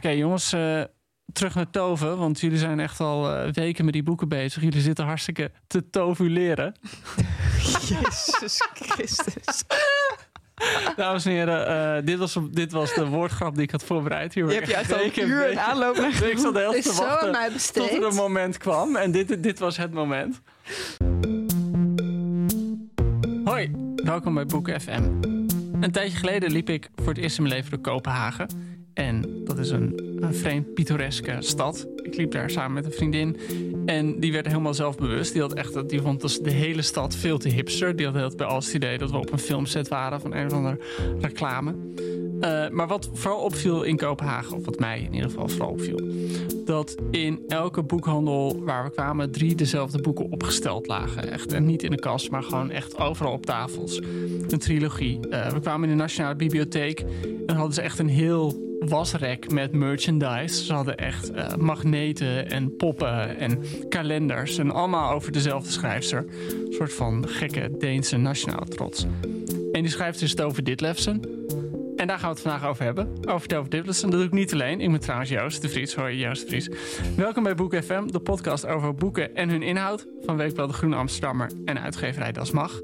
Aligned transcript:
Oké, 0.00 0.08
jongens, 0.08 0.52
eh, 0.52 0.82
terug 1.32 1.54
naar 1.54 1.70
toven. 1.70 2.18
Want 2.18 2.40
jullie 2.40 2.58
zijn 2.58 2.80
echt 2.80 3.00
al 3.00 3.32
eh, 3.32 3.52
weken 3.52 3.84
met 3.84 3.92
die 3.92 4.02
boeken 4.02 4.28
bezig. 4.28 4.62
Jullie 4.62 4.80
zitten 4.80 5.04
hartstikke 5.04 5.50
te 5.66 5.90
tovuleren. 5.90 6.74
Jezus 7.88 8.68
Christus. 8.74 9.62
Dames 10.96 11.24
en 11.24 11.32
heren, 11.32 11.66
eh, 11.66 12.04
dit, 12.04 12.18
was, 12.18 12.38
dit 12.50 12.72
was 12.72 12.94
de 12.94 13.06
woordgrap 13.06 13.54
die 13.54 13.62
ik 13.62 13.70
had 13.70 13.84
voorbereid. 13.84 14.34
Hier 14.34 14.48
Je 14.48 14.54
hebt 14.54 14.66
je 14.66 14.74
echt 14.74 14.92
al 14.92 15.04
een 15.04 15.28
uur 15.28 15.50
een 15.50 15.60
aanloop 15.60 15.96
naar 15.96 16.22
Ik 16.22 16.38
zat 16.38 16.54
de 16.54 16.68
tijd 16.70 16.82
te 16.82 16.94
wachten 16.94 17.72
tot 17.72 17.90
er 17.90 18.06
een 18.06 18.14
moment 18.14 18.56
kwam. 18.56 18.96
En 18.96 19.10
dit, 19.10 19.42
dit 19.42 19.58
was 19.58 19.76
het 19.76 19.92
moment. 19.92 20.40
Hoi, 23.44 23.70
welkom 23.96 24.34
bij 24.34 24.46
Boek 24.46 24.70
FM. 24.80 25.02
Een 25.80 25.92
tijdje 25.92 26.18
geleden 26.18 26.52
liep 26.52 26.68
ik 26.68 26.90
voor 26.96 27.08
het 27.08 27.18
eerst 27.18 27.36
in 27.36 27.42
mijn 27.42 27.54
leven 27.54 27.70
door 27.70 27.80
Kopenhagen. 27.80 28.69
En 29.00 29.44
dat 29.44 29.58
is 29.58 29.70
een, 29.70 30.09
een 30.20 30.34
vreemd 30.34 30.74
pittoreske 30.74 31.36
stad. 31.38 31.88
Ik 32.02 32.16
liep 32.16 32.30
daar 32.30 32.50
samen 32.50 32.72
met 32.72 32.84
een 32.84 32.92
vriendin. 32.92 33.36
En 33.86 34.20
die 34.20 34.32
werd 34.32 34.46
helemaal 34.46 34.74
zelfbewust. 34.74 35.32
Die, 35.32 35.42
had 35.42 35.54
echt, 35.54 35.88
die 35.88 36.00
vond 36.00 36.20
dus 36.20 36.38
de 36.38 36.50
hele 36.50 36.82
stad 36.82 37.16
veel 37.16 37.38
te 37.38 37.48
hipster. 37.48 37.96
Die 37.96 38.06
had 38.06 38.14
heel 38.14 38.32
bij 38.36 38.46
alles 38.46 38.66
het 38.66 38.74
idee 38.74 38.98
dat 38.98 39.10
we 39.10 39.18
op 39.18 39.32
een 39.32 39.38
filmset 39.38 39.88
waren 39.88 40.20
van 40.20 40.34
een 40.34 40.46
of 40.46 40.52
andere 40.52 40.78
reclame. 41.20 41.74
Eh, 42.40 42.68
maar 42.68 42.86
wat 42.86 43.10
vooral 43.12 43.40
opviel 43.40 43.82
in 43.82 43.96
Kopenhagen, 43.96 44.56
of 44.56 44.64
wat 44.64 44.78
mij 44.78 45.00
in 45.00 45.14
ieder 45.14 45.30
geval 45.30 45.48
vooral 45.48 45.70
opviel, 45.70 46.00
dat 46.64 46.94
in 47.10 47.40
elke 47.48 47.82
boekhandel 47.82 48.64
waar 48.64 48.84
we 48.84 48.90
kwamen 48.90 49.30
drie 49.30 49.54
dezelfde 49.54 50.00
boeken 50.00 50.30
opgesteld 50.30 50.86
lagen. 50.86 51.30
Echt, 51.30 51.52
en 51.52 51.64
niet 51.64 51.82
in 51.82 51.90
de 51.90 51.98
kast, 51.98 52.30
maar 52.30 52.42
gewoon 52.42 52.70
echt 52.70 52.98
overal 52.98 53.32
op 53.32 53.46
tafels. 53.46 54.00
Een 54.48 54.58
trilogie. 54.58 55.28
Eh, 55.28 55.52
we 55.52 55.60
kwamen 55.60 55.88
in 55.88 55.96
de 55.96 56.02
Nationale 56.02 56.36
Bibliotheek 56.36 57.04
en 57.46 57.54
hadden 57.54 57.74
ze 57.74 57.80
echt 57.80 57.98
een 57.98 58.08
heel 58.08 58.68
wasrek 58.88 59.50
met 59.50 59.72
merchandise. 59.72 60.09
Ze 60.18 60.72
hadden 60.72 60.96
echt 60.96 61.32
eh, 61.32 61.54
magneten 61.54 62.50
en 62.50 62.76
poppen 62.76 63.38
en 63.38 63.62
kalenders. 63.88 64.58
En 64.58 64.70
allemaal 64.70 65.12
over 65.12 65.32
dezelfde 65.32 65.70
schrijfster. 65.70 66.24
Een 66.66 66.72
soort 66.72 66.92
van 66.92 67.28
gekke 67.28 67.70
Deense 67.78 68.16
nationale 68.16 68.66
trots. 68.66 69.06
En 69.72 69.82
die 69.82 69.90
schrijfster 69.90 70.26
is 70.26 70.34
Tove 70.34 70.62
Ditlevsen. 70.62 71.20
En 71.96 72.06
daar 72.06 72.18
gaan 72.18 72.28
we 72.28 72.34
het 72.34 72.40
vandaag 72.40 72.66
over 72.68 72.84
hebben. 72.84 73.08
Over 73.28 73.48
Tove 73.48 73.68
Ditlevsen. 73.68 74.10
Dat 74.10 74.18
doe 74.18 74.28
ik 74.28 74.34
niet 74.34 74.52
alleen. 74.52 74.80
Ik 74.80 74.90
ben 74.90 75.00
trouwens 75.00 75.30
Joost 75.30 75.62
de 75.62 75.68
Vries. 75.68 75.94
Hoi, 75.94 76.18
Joost 76.18 76.42
de 76.42 76.48
Vries. 76.48 76.70
Welkom 77.16 77.42
bij 77.42 77.54
Boek 77.54 77.74
FM, 77.74 78.06
de 78.06 78.20
podcast 78.20 78.66
over 78.66 78.94
boeken 78.94 79.34
en 79.34 79.48
hun 79.48 79.62
inhoud. 79.62 80.06
Van 80.24 80.36
Weekblad 80.36 80.68
De 80.68 80.74
Groene 80.74 80.96
Amsterdammer 80.96 81.50
en 81.64 81.80
uitgeverij 81.80 82.32
Das 82.32 82.50
Mag. 82.50 82.80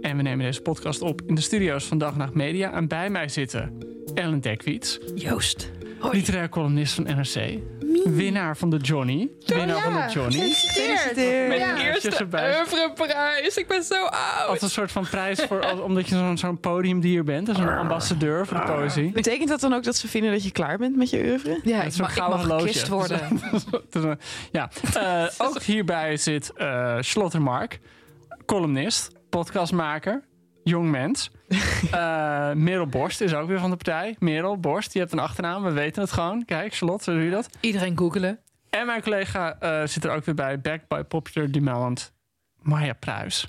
En 0.00 0.16
we 0.16 0.22
nemen 0.22 0.44
deze 0.44 0.60
podcast 0.60 1.02
op 1.02 1.22
in 1.26 1.34
de 1.34 1.40
studio's 1.40 1.84
van 1.84 1.98
Dag 1.98 2.16
Nacht 2.16 2.34
Media. 2.34 2.72
En 2.72 2.88
bij 2.88 3.10
mij 3.10 3.28
zitten 3.28 3.78
Ellen 4.14 4.40
Dekwiets. 4.40 4.98
Joost. 5.14 5.77
Literair 6.00 6.48
columnist 6.48 6.94
van 6.94 7.04
NRC. 7.04 7.58
Winnaar 8.04 8.56
van 8.56 8.70
de 8.70 8.76
Johnny. 8.76 9.28
Winnaar 9.46 9.80
van 9.82 9.92
de 9.92 10.12
Johnny. 10.12 10.38
Mijn 10.38 11.58
Ja. 11.58 11.76
eerste 11.82 12.08
Als 12.08 12.72
oeuvreprijs. 12.72 13.56
Ik 13.56 13.66
ben 13.68 13.82
zo 13.82 14.04
oud. 14.04 14.48
Als 14.48 14.62
een 14.62 14.70
soort 14.70 14.92
van 14.92 15.06
prijs 15.10 15.40
voor, 15.40 15.66
als- 15.66 15.80
omdat 15.80 16.08
je 16.08 16.14
zo'n 16.16 16.38
zo'n 16.38 16.60
podiumdier 16.60 17.24
bent. 17.24 17.46
Dus 17.46 17.58
een 17.58 17.68
ambassadeur 17.68 18.46
voor 18.46 18.56
de 18.56 18.62
poëzie. 18.62 19.10
Betekent 19.12 19.48
dat 19.48 19.60
dan 19.60 19.74
ook 19.74 19.82
dat 19.84 19.96
ze 19.96 20.08
vinden 20.08 20.30
dat 20.32 20.44
je 20.44 20.50
klaar 20.50 20.78
bent 20.78 20.96
met 20.96 21.10
je 21.10 21.18
oeuvre? 21.24 21.60
Ja, 21.62 21.76
Het 21.76 21.82
ik 21.86 21.88
is 21.92 21.98
een 21.98 22.02
mag, 22.04 22.16
ik 22.16 22.28
mag 22.28 22.58
gekist 22.60 22.88
worden. 22.88 23.20
Ja, 24.52 24.70
Eh, 24.94 25.24
ook 25.38 25.62
hierbij 25.62 26.16
zit 26.16 26.52
eh 26.56 26.96
Slottermark, 27.00 27.80
columnist, 28.46 29.10
podcastmaker, 29.28 30.22
jong 30.64 30.90
mens. 30.90 31.30
Eh 31.90 32.52
Merel 32.52 32.86
Borst 32.86 33.20
is 33.20 33.34
ook 33.34 33.48
weer 33.48 33.58
van 33.58 33.70
de 33.70 33.76
partij. 33.76 34.16
Merel 34.18 34.58
Borst, 34.58 34.92
je 34.92 34.98
hebt 34.98 35.12
een 35.12 35.18
achternaam, 35.18 35.62
we 35.62 35.70
weten 35.70 36.02
het 36.02 36.12
gewoon. 36.12 36.44
Kijk, 36.44 36.74
Charlotte, 36.74 37.04
zo 37.04 37.12
doe 37.12 37.22
je 37.22 37.30
dat. 37.30 37.48
Iedereen 37.60 37.98
googelen. 37.98 38.38
En 38.70 38.86
mijn 38.86 39.02
collega 39.02 39.58
eh, 39.60 39.86
zit 39.86 40.04
er 40.04 40.10
ook 40.10 40.24
weer 40.24 40.34
bij, 40.34 40.60
back 40.60 40.80
by 40.88 41.02
popular 41.02 41.50
demand, 41.50 42.12
Maya 42.62 42.92
Pruis. 42.92 43.46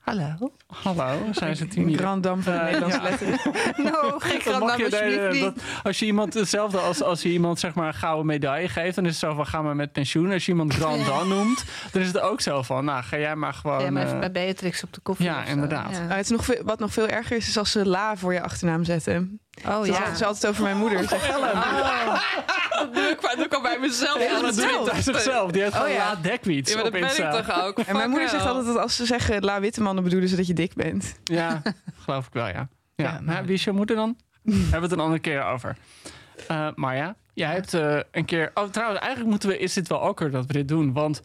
Hallo. 0.00 0.52
Hallo, 0.66 1.18
zijn 1.32 1.56
ze 1.56 1.68
tien 1.68 1.88
Een 1.88 1.96
grand 1.98 2.22
dame 2.22 2.42
van 2.42 2.52
de 2.52 2.58
Eh, 2.58 2.64
Nederlandse 2.64 2.98
ja. 3.02 3.08
letteren. 3.08 3.38
No, 3.92 4.18
geen 4.18 4.54
alsjeblieft 4.62 4.90
de- 5.00 5.28
niet. 5.32 5.42
dat- 5.42 5.54
als 5.82 5.98
je 5.98 6.06
iemand 6.06 6.34
hetzelfde 6.34 6.78
als 6.78 7.02
als 7.02 7.22
je 7.22 7.28
iemand 7.28 7.58
zeg 7.60 7.74
maar 7.74 7.86
een 7.86 7.94
gouden 7.94 8.26
medaille 8.26 8.68
geeft, 8.68 8.94
dan 8.94 9.04
is 9.04 9.10
het 9.10 9.20
zo 9.20 9.34
van 9.34 9.46
ga 9.46 9.62
maar 9.62 9.76
met 9.76 9.92
pensioen. 9.92 10.32
Als 10.32 10.44
je 10.46 10.50
iemand 10.52 10.74
Grand 10.74 11.06
Dan 11.06 11.28
noemt, 11.28 11.64
dan 11.92 12.02
is 12.02 12.06
het 12.08 12.20
ook 12.20 12.40
zo 12.40 12.62
van 12.62 12.84
nou 12.84 13.02
ga 13.02 13.18
jij 13.18 13.36
maar 13.36 13.54
gewoon. 13.54 13.80
Ja, 13.82 13.90
maar 13.90 14.02
even 14.02 14.14
eh, 14.14 14.20
bij 14.20 14.30
Beatrix 14.32 14.82
op 14.84 14.92
de 14.92 15.00
koffie. 15.00 15.24
ja, 15.26 15.44
inderdaad. 15.44 15.90
Nou, 15.90 16.04
het 16.08 16.24
is 16.24 16.30
nog 16.30 16.44
veel, 16.44 16.62
wat 16.64 16.78
nog 16.78 16.92
veel 16.92 17.06
erger 17.08 17.36
is, 17.36 17.48
is 17.48 17.58
als 17.58 17.70
ze 17.70 17.86
la 17.86 18.16
voor 18.16 18.32
je 18.32 18.42
achternaam 18.42 18.84
zetten. 18.84 19.40
Oh 19.68 19.82
Ze 19.82 19.90
ja. 19.92 20.14
ze 20.14 20.24
altijd 20.24 20.46
over 20.52 20.62
mijn 20.62 20.76
moeder. 20.76 21.08
Zeg, 21.08 21.26
Dat 22.70 22.94
doe 22.94 23.02
ik, 23.02 23.20
dat 23.20 23.54
al 23.54 23.62
bij 23.62 23.78
mezelf. 23.78 24.22
ja, 24.22 24.40
dat 24.40 24.54
doet 24.54 25.04
zichzelf. 25.04 25.50
Die 25.50 25.62
heeft 25.62 25.74
gewoon 25.74 25.88
Oh, 25.88 25.94
ja. 25.94 26.04
laat 26.04 26.22
dekwiets 26.22 26.70
Ja, 26.70 26.76
maar 26.76 26.86
op 26.86 26.92
dat 26.92 27.00
ben 27.16 27.26
ik 27.26 27.46
toch 27.46 27.62
ook? 27.64 27.78
En 27.78 27.96
mijn 27.96 28.10
moeder 28.10 28.28
zegt 28.28 28.46
altijd 28.46 28.66
dat 28.66 28.76
als 28.76 28.96
ze 28.96 29.06
zeggen 29.06 29.44
La 29.44 29.60
Witteman, 29.60 29.94
dan 29.94 30.04
bedoelen 30.04 30.28
ze 30.28 30.36
dat 30.36 30.46
je 30.46 30.52
dik 30.54 30.74
bent. 30.74 31.14
Ja, 31.24 31.62
geloof 32.04 32.26
ik 32.26 32.32
wel, 32.32 32.46
ja. 32.46 32.52
ja. 32.52 33.04
Ja, 33.04 33.20
nou, 33.20 33.44
wie 33.46 33.54
is 33.54 33.64
je 33.64 33.72
moeder 33.72 33.96
dan? 33.96 34.16
Hebben 34.44 34.70
we 34.70 34.80
het 34.80 34.92
een 34.92 35.00
andere 35.00 35.20
keer 35.20 35.44
over. 35.44 35.76
Eh 36.48 36.68
Marja, 36.74 37.14
jij 37.34 37.52
hebt 37.52 37.74
eh, 37.74 37.98
een 38.10 38.24
keer... 38.24 38.50
Oh, 38.54 38.64
trouwens, 38.68 39.00
eigenlijk 39.00 39.30
moeten 39.30 39.48
we... 39.48 39.58
Is 39.58 39.72
dit 39.72 39.88
wel 39.88 40.00
awkward 40.00 40.32
dat 40.32 40.46
we 40.46 40.52
dit 40.52 40.68
doen? 40.68 40.92
Want 40.92 41.20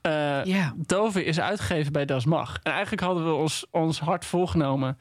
eh 0.00 0.44
Ja. 0.44 0.72
Dove 0.76 1.24
is 1.24 1.40
uitgegeven 1.40 1.92
bij 1.92 2.04
Das 2.04 2.24
Mag. 2.24 2.58
En 2.62 2.72
eigenlijk 2.72 3.02
hadden 3.02 3.24
we 3.24 3.32
ons, 3.32 3.66
ons 3.70 4.00
hart 4.00 4.24
volgenomen... 4.24 4.98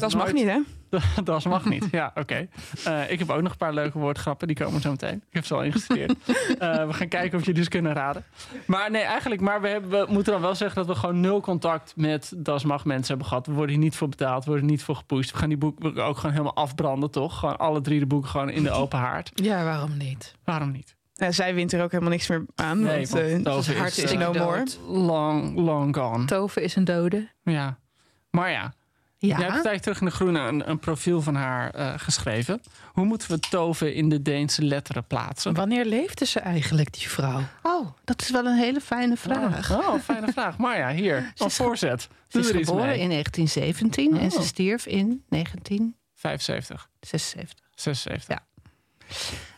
Dat, 0.00 0.10
Dat 0.10 0.14
mag 0.20 0.32
nooit- 0.32 0.34
niet, 0.36 0.46
hè? 0.46 0.60
Das 1.24 1.44
mag 1.46 1.64
niet. 1.64 1.88
Ja, 1.90 2.12
oké. 2.14 2.48
Eh, 2.84 3.10
ik 3.10 3.18
heb 3.18 3.30
ook 3.30 3.42
nog 3.42 3.52
een 3.52 3.58
paar 3.58 3.74
leuke 3.74 3.98
woordgrappen. 3.98 4.46
Die 4.46 4.56
komen 4.56 4.80
zo 4.80 4.90
meteen. 4.90 5.14
Ik 5.14 5.34
heb 5.34 5.44
ze 5.46 5.54
al 5.54 5.62
ingestudeerd. 5.62 6.14
Eh, 6.58 6.86
we 6.86 6.92
gaan 6.92 7.08
kijken 7.08 7.38
of 7.38 7.44
jullie 7.44 7.60
dus 7.60 7.68
kunnen 7.68 7.92
raden. 7.92 8.24
Maar 8.66 8.90
nee, 8.90 9.02
eigenlijk... 9.02 9.40
Maar 9.40 9.60
we, 9.60 9.68
hebben, 9.68 9.90
we 9.90 10.06
moeten 10.12 10.32
dan 10.32 10.42
wel 10.42 10.54
zeggen 10.54 10.76
dat 10.86 10.94
we 10.94 11.00
gewoon 11.00 11.20
nul 11.20 11.40
contact 11.40 11.92
met 11.96 12.32
Das 12.36 12.64
Mag 12.64 12.84
mensen 12.84 13.08
hebben 13.08 13.26
gehad. 13.26 13.46
We 13.46 13.52
worden 13.52 13.74
hier 13.74 13.84
niet 13.84 13.96
voor 13.96 14.08
betaald. 14.08 14.44
We 14.44 14.50
worden 14.50 14.68
niet 14.68 14.82
voor 14.82 14.96
gepusht. 14.96 15.30
We 15.32 15.38
gaan 15.38 15.48
die 15.48 15.58
boeken 15.58 16.04
ook 16.04 16.16
gewoon 16.16 16.32
helemaal 16.32 16.54
afbranden, 16.54 17.10
toch? 17.10 17.38
Gewoon 17.38 17.56
alle 17.56 17.80
drie 17.80 17.98
de 17.98 18.06
boeken 18.06 18.30
gewoon 18.30 18.50
in 18.50 18.62
de 18.62 18.70
open 18.70 18.98
haard. 18.98 19.30
ja, 19.34 19.64
waarom 19.64 19.96
niet? 19.96 20.34
Waarom 20.44 20.70
niet? 20.70 20.94
Ja, 21.14 21.32
zij 21.32 21.54
wint 21.54 21.72
er 21.72 21.82
ook 21.82 21.90
helemaal 21.90 22.12
niks 22.12 22.28
meer 22.28 22.44
aan. 22.54 22.80
Nee, 22.80 23.06
want, 23.06 23.42
want 23.42 23.68
eh, 23.68 23.80
het 23.82 23.96
is, 23.98 24.04
is 24.04 24.12
no 24.12 24.32
more. 24.32 24.64
Long, 24.88 25.56
long 25.58 25.96
gone. 25.96 26.24
Tove 26.24 26.62
is 26.62 26.76
een 26.76 26.84
dode. 26.84 27.28
Ja. 27.42 27.78
Maar 28.30 28.50
ja, 28.50 28.72
Ja. 29.26 29.38
Jij 29.38 29.48
hebt 29.48 29.62
tijdje 29.62 29.80
terug 29.80 30.00
in 30.00 30.06
de 30.06 30.12
Groene 30.12 30.38
een, 30.40 30.70
een 30.70 30.78
profiel 30.78 31.22
van 31.22 31.34
haar 31.34 31.70
eh, 31.70 31.92
geschreven. 31.96 32.62
Hoe 32.92 33.04
moeten 33.04 33.30
we 33.30 33.38
Tove 33.38 33.94
in 33.94 34.08
de 34.08 34.22
Deense 34.22 34.62
letteren 34.64 35.06
plaatsen? 35.06 35.54
Wanneer 35.54 35.84
leefde 35.84 36.24
ze 36.26 36.40
eigenlijk, 36.40 36.92
die 36.92 37.08
vrouw? 37.08 37.40
Oh, 37.62 37.86
dat 38.04 38.20
is 38.20 38.30
wel 38.30 38.46
een 38.46 38.56
hele 38.58 38.80
fijne 38.80 39.16
vraag. 39.16 39.70
Oh, 39.70 39.88
oh, 39.88 40.00
fijne 40.00 40.32
vraag. 40.32 40.56
Maar 40.56 40.78
ja, 40.78 40.90
hier, 40.92 41.32
als 41.36 41.54
voorzet. 41.56 42.08
Ze 42.28 42.38
is 42.38 42.48
er 42.48 42.58
iets 42.58 42.68
geboren 42.68 42.88
mee. 42.88 42.98
in 43.00 43.08
1917 43.08 44.18
en 44.20 44.30
ze 44.30 44.38
Oh. 44.38 44.44
stierf 44.44 44.86
in 44.86 45.22
1976. 45.28 46.88
75, 47.00 47.58
76. 47.74 48.28
Ja. 48.28 48.42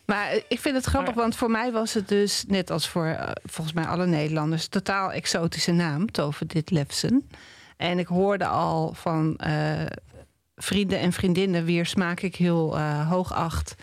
Maar 0.04 0.28
eh, 0.30 0.42
ik 0.48 0.60
vind 0.60 0.74
het 0.76 0.84
grappig, 0.84 1.14
want 1.14 1.36
voor 1.36 1.50
mij 1.50 1.72
was 1.72 1.94
het 1.94 2.08
dus, 2.08 2.44
net 2.48 2.70
als 2.70 2.88
voor 2.88 3.06
eh, 3.06 3.30
volgens 3.44 3.76
mij 3.76 3.84
alle 3.86 4.06
Nederlanders, 4.06 4.66
totaal 4.66 5.12
exotische 5.12 5.72
naam, 5.72 6.10
Tove 6.10 6.46
dit 6.46 6.70
Lefsen. 6.70 7.28
En 7.76 7.98
ik 7.98 8.06
hoorde 8.06 8.46
al 8.46 8.92
van 8.94 9.36
eh, 9.36 9.86
vrienden 10.56 10.98
en 11.00 11.12
vriendinnen 11.12 11.64
wier 11.64 11.86
smaak 11.86 12.20
ik 12.20 12.36
heel 12.36 12.76
eh, 12.76 13.08
hoog 13.10 13.32
acht. 13.32 13.74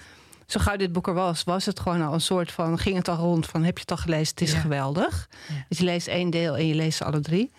Zo 0.45 0.59
gauw 0.59 0.75
dit 0.77 0.91
boek 0.91 1.07
er 1.07 1.13
was, 1.13 1.43
was 1.43 1.65
het 1.65 1.79
gewoon 1.79 2.01
al 2.01 2.13
een 2.13 2.21
soort 2.21 2.51
van, 2.51 2.79
ging 2.79 2.95
het 2.97 3.07
al 3.07 3.15
rond 3.17 3.45
van, 3.45 3.63
heb 3.63 3.75
je 3.75 3.81
het 3.81 3.91
al 3.91 3.97
gelezen? 3.97 4.27
Het 4.27 4.41
is 4.41 4.51
Ja. 4.51 4.59
geweldig. 4.59 5.29
Ja. 5.47 5.65
Dus 5.69 5.77
je 5.77 5.83
leest 5.83 6.07
één 6.07 6.29
deel 6.29 6.57
en 6.57 6.67
je 6.67 6.75
leest 6.75 6.97
ze 6.97 7.03
alle 7.03 7.19
drie. 7.19 7.51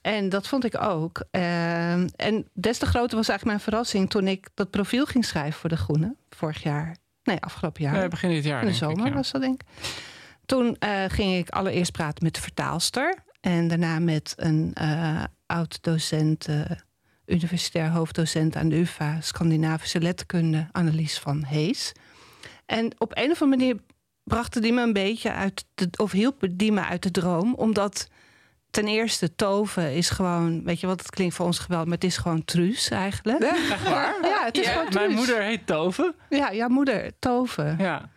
En 0.00 0.28
dat 0.28 0.48
vond 0.48 0.64
ik 0.64 0.80
ook. 0.82 1.24
Ehm, 1.30 2.08
en 2.16 2.48
des 2.52 2.78
te 2.78 2.86
groter 2.86 3.16
was 3.16 3.28
eigenlijk 3.28 3.44
mijn 3.44 3.60
verrassing 3.60 4.10
toen 4.10 4.28
ik 4.28 4.48
dat 4.54 4.70
profiel 4.70 5.06
ging 5.06 5.24
schrijven 5.24 5.60
voor 5.60 5.68
De 5.68 5.76
Groene. 5.76 6.14
Vorig 6.30 6.62
jaar. 6.62 6.96
Nee, 7.22 7.40
afgelopen 7.40 7.82
jaar. 7.82 7.96
Ja, 7.96 8.08
begin 8.08 8.30
dit 8.30 8.44
jaar. 8.44 8.60
In 8.60 8.66
de 8.66 8.72
ik, 8.72 8.78
zomer 8.78 9.06
ja. 9.06 9.12
was 9.12 9.30
dat 9.30 9.40
denk 9.40 9.60
ik. 9.62 9.66
Toen 10.46 10.76
eh, 10.78 11.04
ging 11.08 11.36
ik 11.36 11.48
allereerst 11.48 11.92
praten 11.92 12.24
met 12.24 12.34
de 12.34 12.40
vertaalster. 12.40 13.14
En 13.40 13.68
daarna 13.68 13.98
met 13.98 14.32
een 14.36 14.72
oud-docent, 15.50 16.46
eh, 16.46 16.60
universitair 17.26 17.90
hoofddocent 17.90 18.56
aan 18.56 18.68
de 18.68 18.76
UvA... 18.76 19.20
Scandinavische 19.20 20.00
letterkunde, 20.00 20.68
Annelies 20.72 21.18
van 21.18 21.44
Hees. 21.44 21.92
En 22.66 22.92
op 22.98 23.16
een 23.16 23.30
of 23.30 23.42
andere 23.42 23.58
manier 23.58 23.76
brachten 24.24 24.62
die 24.62 24.72
me 24.72 24.82
een 24.82 24.92
beetje 24.92 25.32
uit... 25.32 25.64
De, 25.74 25.88
of 25.96 26.12
hielpen 26.12 26.56
die 26.56 26.72
me 26.72 26.84
uit 26.84 27.02
de 27.02 27.10
droom. 27.10 27.54
Omdat 27.54 28.08
ten 28.70 28.86
eerste 28.86 29.34
Toven 29.34 29.94
is 29.94 30.10
gewoon... 30.10 30.64
Weet 30.64 30.80
je 30.80 30.86
wat, 30.86 31.00
het 31.00 31.10
klinkt 31.10 31.34
voor 31.34 31.46
ons 31.46 31.58
geweldig... 31.58 31.88
maar 31.88 31.96
het 31.96 32.06
is 32.06 32.16
gewoon 32.16 32.44
truus 32.44 32.88
eigenlijk. 32.88 33.42
Ja, 33.42 33.72
Echt 33.72 33.88
waar? 33.88 34.14
het 34.44 34.58
is 34.58 34.68
gewoon 34.68 34.90
truus. 34.90 35.04
Mijn 35.04 35.16
moeder 35.16 35.42
heet 35.42 35.66
Tove. 35.66 36.14
Ja, 36.28 36.54
jouw 36.54 36.68
moeder, 36.68 37.12
Toven. 37.18 37.76
Ja. 37.78 38.10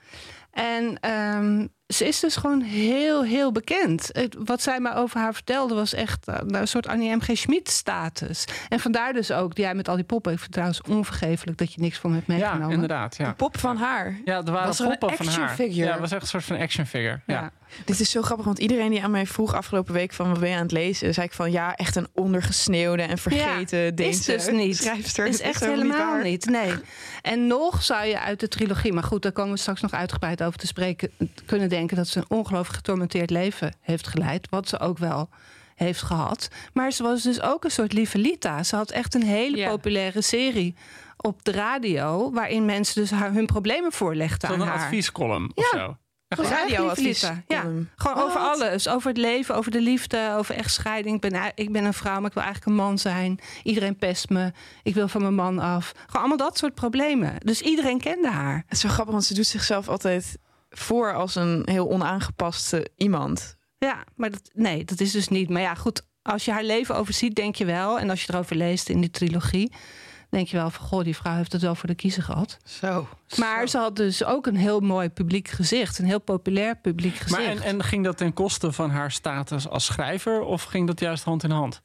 En 0.52 1.00
ehm, 1.00 1.68
ze 1.94 2.08
is 2.08 2.20
dus 2.20 2.36
gewoon 2.36 2.62
heel, 2.62 3.24
heel 3.24 3.52
bekend. 3.52 4.10
Het- 4.12 4.36
wat 4.46 4.62
zij 4.62 4.80
me 4.80 4.94
over 4.94 5.20
haar 5.20 5.34
vertelde 5.34 5.76
was 5.76 5.94
echt 5.94 6.28
eh, 6.28 6.36
een 6.48 6.68
soort 6.68 6.88
Annie 6.88 7.16
M. 7.16 7.20
G. 7.22 7.30
Schmid 7.38 7.70
status. 7.70 8.46
En 8.70 8.80
vandaar 8.80 9.14
dus 9.14 9.32
ook, 9.32 9.58
jij 9.58 9.76
met 9.76 9.88
al 9.88 9.96
die 9.96 10.04
poppen. 10.04 10.32
Ik 10.32 10.40
vind 10.40 10.56
het 10.56 10.66
trouwens 10.66 10.98
onvergeeflijk 10.98 11.58
dat 11.58 11.74
je 11.74 11.82
niks 11.82 11.98
van 11.98 12.10
me 12.10 12.16
hebt 12.16 12.28
ja, 12.28 12.34
meegenomen. 12.38 12.74
inderdaad. 12.74 13.16
Ja. 13.18 13.34
Pop 13.34 13.58
van 13.60 13.78
haar. 13.78 14.18
Ja, 14.26 14.38
er 14.38 14.52
waren 14.52 14.68
Was 14.68 14.80
er 14.80 14.86
een 14.92 14.98
poppen 14.98 15.26
van 15.26 15.34
haar. 15.42 15.50
figure? 15.50 15.86
Ja, 15.86 15.92
het 15.92 16.00
was 16.00 16.12
echt 16.12 16.22
een 16.22 16.28
soort 16.28 16.44
van 16.44 16.58
action 16.60 16.86
figure. 16.86 17.20
Ja. 17.26 17.34
Ja. 17.42 17.52
Dit 17.86 18.00
is 18.00 18.10
zo 18.12 18.22
grappig, 18.22 18.46
want 18.46 18.60
iedereen 18.60 18.90
die 18.90 19.04
aan 19.04 19.12
mij 19.12 19.26
vroeg 19.26 19.54
afgelopen 19.54 19.94
week 19.94 20.14
van 20.14 20.30
wat 20.30 20.40
ben 20.40 20.50
je 20.50 20.56
aan 20.56 20.62
het 20.62 20.72
lezen, 20.72 21.14
zei 21.14 21.26
ik 21.26 21.34
van 21.34 21.52
ja, 21.52 21.76
echt 21.76 21.96
een 21.96 22.08
ondergesneeuwde 22.14 23.02
en 23.04 23.18
vergeten 23.18 23.96
Deense 23.96 24.34
is 24.34 24.46
dus 24.46 24.56
niet. 24.56 24.78
schrijfster. 24.78 25.28
is 25.28 25.42
echt 25.42 25.66
helemaal 25.66 26.22
niet, 26.22 26.46
Nee. 26.46 26.74
En 27.22 27.48
nog 27.48 27.84
zou 27.84 28.06
je 28.06 28.20
uit 28.20 28.40
de 28.40 28.48
trilogie, 28.48 28.94
maar 28.94 29.04
goed, 29.04 29.22
daar 29.22 29.32
komen 29.32 29.54
we 29.54 29.60
straks 29.60 29.82
nog 29.82 29.92
uitgebreid 29.92 30.44
over 30.44 30.60
te 30.60 30.68
spreken, 30.68 31.12
kunnen 31.46 31.70
denken 31.70 31.98
dat 31.98 32.08
ze 32.08 32.18
een 32.20 32.26
ongelooflijk 32.38 32.76
getormenteerd 32.76 33.30
leven 33.30 33.76
heeft 33.82 34.08
geleid. 34.08 34.48
Wat 34.50 34.68
ze 34.70 34.80
ook 34.80 34.98
wel 34.98 35.30
heeft 35.76 36.02
gehad. 36.02 36.48
Maar 36.74 36.92
ze 36.92 37.04
was 37.04 37.22
dus 37.24 37.42
ook 37.42 37.64
een 37.64 37.72
soort 37.72 37.94
lieve 37.94 38.18
Lita. 38.18 38.64
Ze 38.64 38.76
had 38.76 38.92
echt 38.92 39.16
een 39.16 39.24
hele 39.24 39.58
Ja. 39.58 39.70
populaire 39.70 40.22
serie 40.22 40.76
op 41.18 41.44
de 41.44 41.52
radio, 41.52 42.32
waarin 42.32 42.66
mensen 42.66 43.02
dus 43.02 43.12
haar, 43.12 43.32
hun 43.34 43.46
problemen 43.46 43.92
voorlegden 43.92 44.50
aan 44.50 44.60
haar. 44.62 44.74
adviescolumn 44.84 45.52
of 45.56 45.72
Ja. 45.72 45.80
zo. 45.80 45.98
Lieve 46.38 46.54
radioadvies. 46.54 47.22
Lita. 47.22 47.44
Ja. 47.48 47.66
Gewoon 47.96 48.24
over 48.24 48.40
alles. 48.40 48.88
Over 48.88 49.08
het 49.08 49.18
leven, 49.18 49.56
over 49.56 49.72
de 49.72 49.82
liefde, 49.82 50.34
over 50.38 50.56
echtscheiding. 50.56 51.24
Ik 51.24 51.32
ben, 51.32 51.52
ik 51.56 51.72
ben 51.72 51.86
een 51.86 51.94
vrouw, 51.94 52.20
maar 52.20 52.30
ik 52.30 52.34
wil 52.34 52.44
eigenlijk 52.44 52.72
een 52.72 52.84
man 52.86 52.98
zijn. 52.98 53.40
Iedereen 53.64 53.96
pest 53.96 54.30
me. 54.30 54.52
Ik 54.84 54.94
wil 54.94 55.08
van 55.08 55.22
mijn 55.22 55.36
man 55.36 55.60
af. 55.60 55.92
Gewoon 55.96 56.20
allemaal 56.28 56.38
dat 56.38 56.58
soort 56.58 56.74
problemen. 56.74 57.36
Dus 57.40 57.62
iedereen 57.62 58.00
kende 58.00 58.30
haar. 58.30 58.56
Het 58.56 58.72
is 58.72 58.80
zo 58.80 58.90
grappig, 58.90 59.14
want 59.14 59.26
ze 59.26 59.34
doet 59.34 59.48
zichzelf 59.48 59.88
altijd 59.88 60.38
voor 60.70 61.14
als 61.14 61.36
een 61.36 61.62
heel 61.66 61.90
onaangepaste 61.90 62.88
iemand. 62.96 63.58
Ja, 63.78 64.04
maar 64.16 64.32
dat, 64.32 64.50
nee, 64.54 64.86
dat 64.86 65.00
is 65.00 65.12
dus 65.12 65.28
niet. 65.28 65.50
Maar 65.50 65.62
ja, 65.62 65.76
goed. 65.76 66.02
Als 66.22 66.46
je 66.46 66.52
haar 66.52 66.64
leven 66.64 66.96
overziet, 66.96 67.36
denk 67.36 67.56
je 67.56 67.66
wel. 67.66 68.00
En 68.00 68.10
als 68.10 68.24
je 68.24 68.34
erover 68.34 68.56
leest 68.56 68.90
in 68.90 69.02
die 69.02 69.12
trilogie, 69.12 69.72
denk 70.34 70.48
je 70.48 70.58
wel 70.58 70.70
van... 70.70 70.86
goh, 70.86 71.04
die 71.04 71.16
vrouw 71.16 71.36
heeft 71.36 71.52
het 71.52 71.62
wel 71.62 71.76
voor 71.76 71.88
de 71.88 71.96
kiezer 71.96 72.24
gehad. 72.24 72.58
Zo. 72.66 73.08
Maar 73.38 73.68
ze 73.68 73.78
had 73.78 73.96
dus 73.96 74.24
ook 74.24 74.46
een 74.46 74.56
heel 74.56 74.80
mooi 74.80 75.10
publiek 75.10 75.48
gezicht. 75.48 76.00
Een 76.00 76.06
heel 76.06 76.20
populair 76.20 76.76
publiek 76.76 77.16
gezicht. 77.16 77.32
Maar 77.40 77.56
en, 77.56 77.62
en 77.62 77.84
ging 77.84 78.04
dat 78.04 78.18
ten 78.18 78.34
koste 78.34 78.72
van 78.72 78.90
haar 78.90 79.12
status 79.12 79.68
als 79.68 79.86
schrijver? 79.86 80.42
Of 80.42 80.64
ging 80.64 80.88
dat 80.88 81.00
juist 81.00 81.24
hand 81.24 81.44
in 81.44 81.52
hand? 81.52 81.82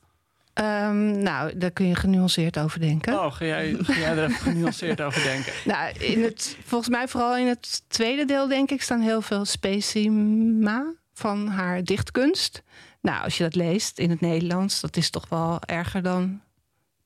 Ehm, 0.53 1.23
nou, 1.23 1.59
daar 1.59 1.71
kun 1.71 1.87
je 1.87 1.95
genuanceerd 1.95 2.59
over 2.59 2.81
denken. 2.81 3.13
Oh, 3.13 3.33
ga 3.33 3.45
jij, 3.45 3.77
ga 3.83 3.99
jij 3.99 4.17
er 4.17 4.25
even 4.25 4.41
genuanceerd 4.41 5.01
over 5.01 5.23
denken? 5.23 5.53
Nou, 5.65 5.93
in 5.99 6.23
het, 6.23 6.57
volgens 6.65 6.91
mij 6.91 7.09
vooral 7.09 7.37
in 7.37 7.47
het 7.47 7.83
tweede 7.89 8.25
deel, 8.25 8.49
denk 8.49 8.71
ik, 8.71 8.83
staan 8.83 9.01
heel 9.01 9.23
veel 9.23 9.45
specima 9.45 10.93
van 11.13 11.49
haar 11.49 11.85
dichtkunst. 11.85 12.63
Nou, 13.01 13.25
als 13.25 13.37
je 13.37 13.43
dat 13.43 13.55
leest 13.55 13.99
in 13.99 14.11
het 14.11 14.21
Nederlands, 14.21 14.81
dat 14.81 14.97
is 14.97 15.11
toch 15.11 15.29
wel 15.29 15.59
erger 15.61 16.03
dan 16.03 16.41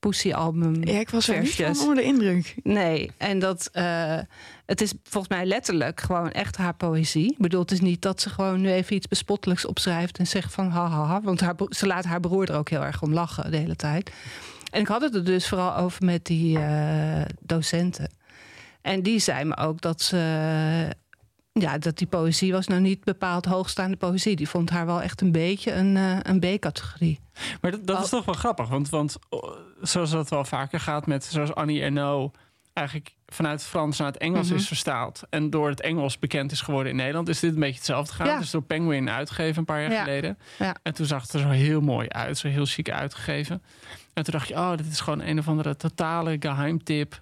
Poesie-album. 0.03 0.85
Ja, 0.85 0.99
ik 0.99 1.09
was 1.09 1.27
er 1.27 1.41
niet 1.41 1.53
van 1.53 1.79
onder 1.79 1.95
de 1.95 2.03
indruk. 2.03 2.55
Nee, 2.63 3.11
en 3.17 3.39
dat, 3.39 3.69
eh, 3.71 4.19
het 4.65 4.81
is 4.81 4.93
volgens 5.03 5.33
mij 5.33 5.45
letterlijk 5.45 6.01
gewoon 6.01 6.31
echt 6.31 6.57
haar 6.57 6.73
poëzie. 6.73 7.31
Ik 7.31 7.37
bedoel, 7.37 7.61
het 7.61 7.71
is 7.71 7.81
niet 7.81 8.01
dat 8.01 8.21
ze 8.21 8.29
gewoon 8.29 8.61
nu 8.61 8.71
even 8.71 8.95
iets 8.95 9.07
bespottelijks 9.07 9.65
opschrijft 9.65 10.17
en 10.17 10.27
zegt 10.27 10.53
van 10.53 10.69
ha 10.69 10.87
ha 10.87 11.05
ha. 11.05 11.21
Want 11.21 11.39
haar, 11.39 11.55
ze 11.69 11.87
laat 11.87 12.05
haar 12.05 12.19
broer 12.19 12.49
er 12.49 12.55
ook 12.55 12.69
heel 12.69 12.83
erg 12.83 13.01
om 13.01 13.13
lachen 13.13 13.51
de 13.51 13.57
hele 13.57 13.75
tijd. 13.75 14.11
En 14.71 14.81
ik 14.81 14.87
had 14.87 15.01
het 15.01 15.15
er 15.15 15.25
dus 15.25 15.47
vooral 15.47 15.75
over 15.75 16.05
met 16.05 16.25
die 16.25 16.59
eh, 16.59 17.21
docenten. 17.39 18.09
En 18.81 19.03
die 19.03 19.19
zei 19.19 19.45
me 19.45 19.57
ook 19.57 19.81
dat 19.81 20.01
ze. 20.01 20.21
Ja, 21.59 21.77
dat 21.77 21.97
die 21.97 22.07
poëzie 22.07 22.51
was 22.51 22.67
nou 22.67 22.81
niet 22.81 23.03
bepaald 23.03 23.45
hoogstaande 23.45 23.97
poëzie. 23.97 24.35
Die 24.35 24.49
vond 24.49 24.69
haar 24.69 24.85
wel 24.85 25.01
echt 25.01 25.21
een 25.21 25.31
beetje 25.31 25.71
een, 25.73 25.97
eh, 25.97 26.17
een 26.21 26.39
B-categorie. 26.39 27.19
Maar 27.61 27.71
dat, 27.71 27.87
dat 27.87 28.03
is 28.03 28.09
toch 28.09 28.25
wel 28.25 28.35
grappig, 28.35 28.67
want, 28.67 28.89
want 28.89 29.15
oh, 29.29 29.51
zoals 29.81 30.11
dat 30.11 30.29
wel 30.29 30.45
vaker 30.45 30.79
gaat 30.79 31.05
met 31.07 31.23
zoals 31.25 31.53
Annie 31.55 31.81
Ernaux 31.81 32.37
eigenlijk 32.73 33.15
vanuit 33.25 33.59
het 33.59 33.69
Frans 33.69 33.97
naar 33.97 34.07
het 34.07 34.17
Engels 34.17 34.47
Mhm. 34.47 34.55
is 34.55 34.67
verstaald 34.67 35.21
en 35.29 35.49
door 35.49 35.69
het 35.69 35.81
Engels 35.81 36.19
bekend 36.19 36.51
is 36.51 36.61
geworden 36.61 36.91
in 36.91 36.97
Nederland, 36.97 37.29
is 37.29 37.39
dit 37.39 37.53
een 37.53 37.59
beetje 37.59 37.75
hetzelfde 37.75 38.11
gegaan. 38.13 38.27
Ja. 38.33 38.39
Dus 38.39 38.51
door 38.51 38.63
Penguin 38.63 39.09
uitgegeven 39.09 39.57
een 39.57 39.65
paar 39.65 39.81
jaar 39.81 39.91
Ja. 39.91 40.03
geleden. 40.03 40.37
Ja. 40.59 40.75
En 40.83 40.93
toen 40.93 41.05
zag 41.05 41.21
het 41.21 41.33
er 41.33 41.39
zo 41.39 41.49
heel 41.49 41.81
mooi 41.81 42.07
uit, 42.09 42.37
zo 42.37 42.47
heel 42.47 42.65
chic 42.65 42.89
uitgegeven. 42.89 43.63
En 44.13 44.23
toen 44.23 44.33
dacht 44.33 44.47
je, 44.47 44.53
oh, 44.53 44.75
dit 44.77 44.87
is 44.87 44.99
gewoon 44.99 45.21
een 45.21 45.39
of 45.39 45.47
andere 45.47 45.75
totale 45.75 46.35
geheimtip. 46.39 47.21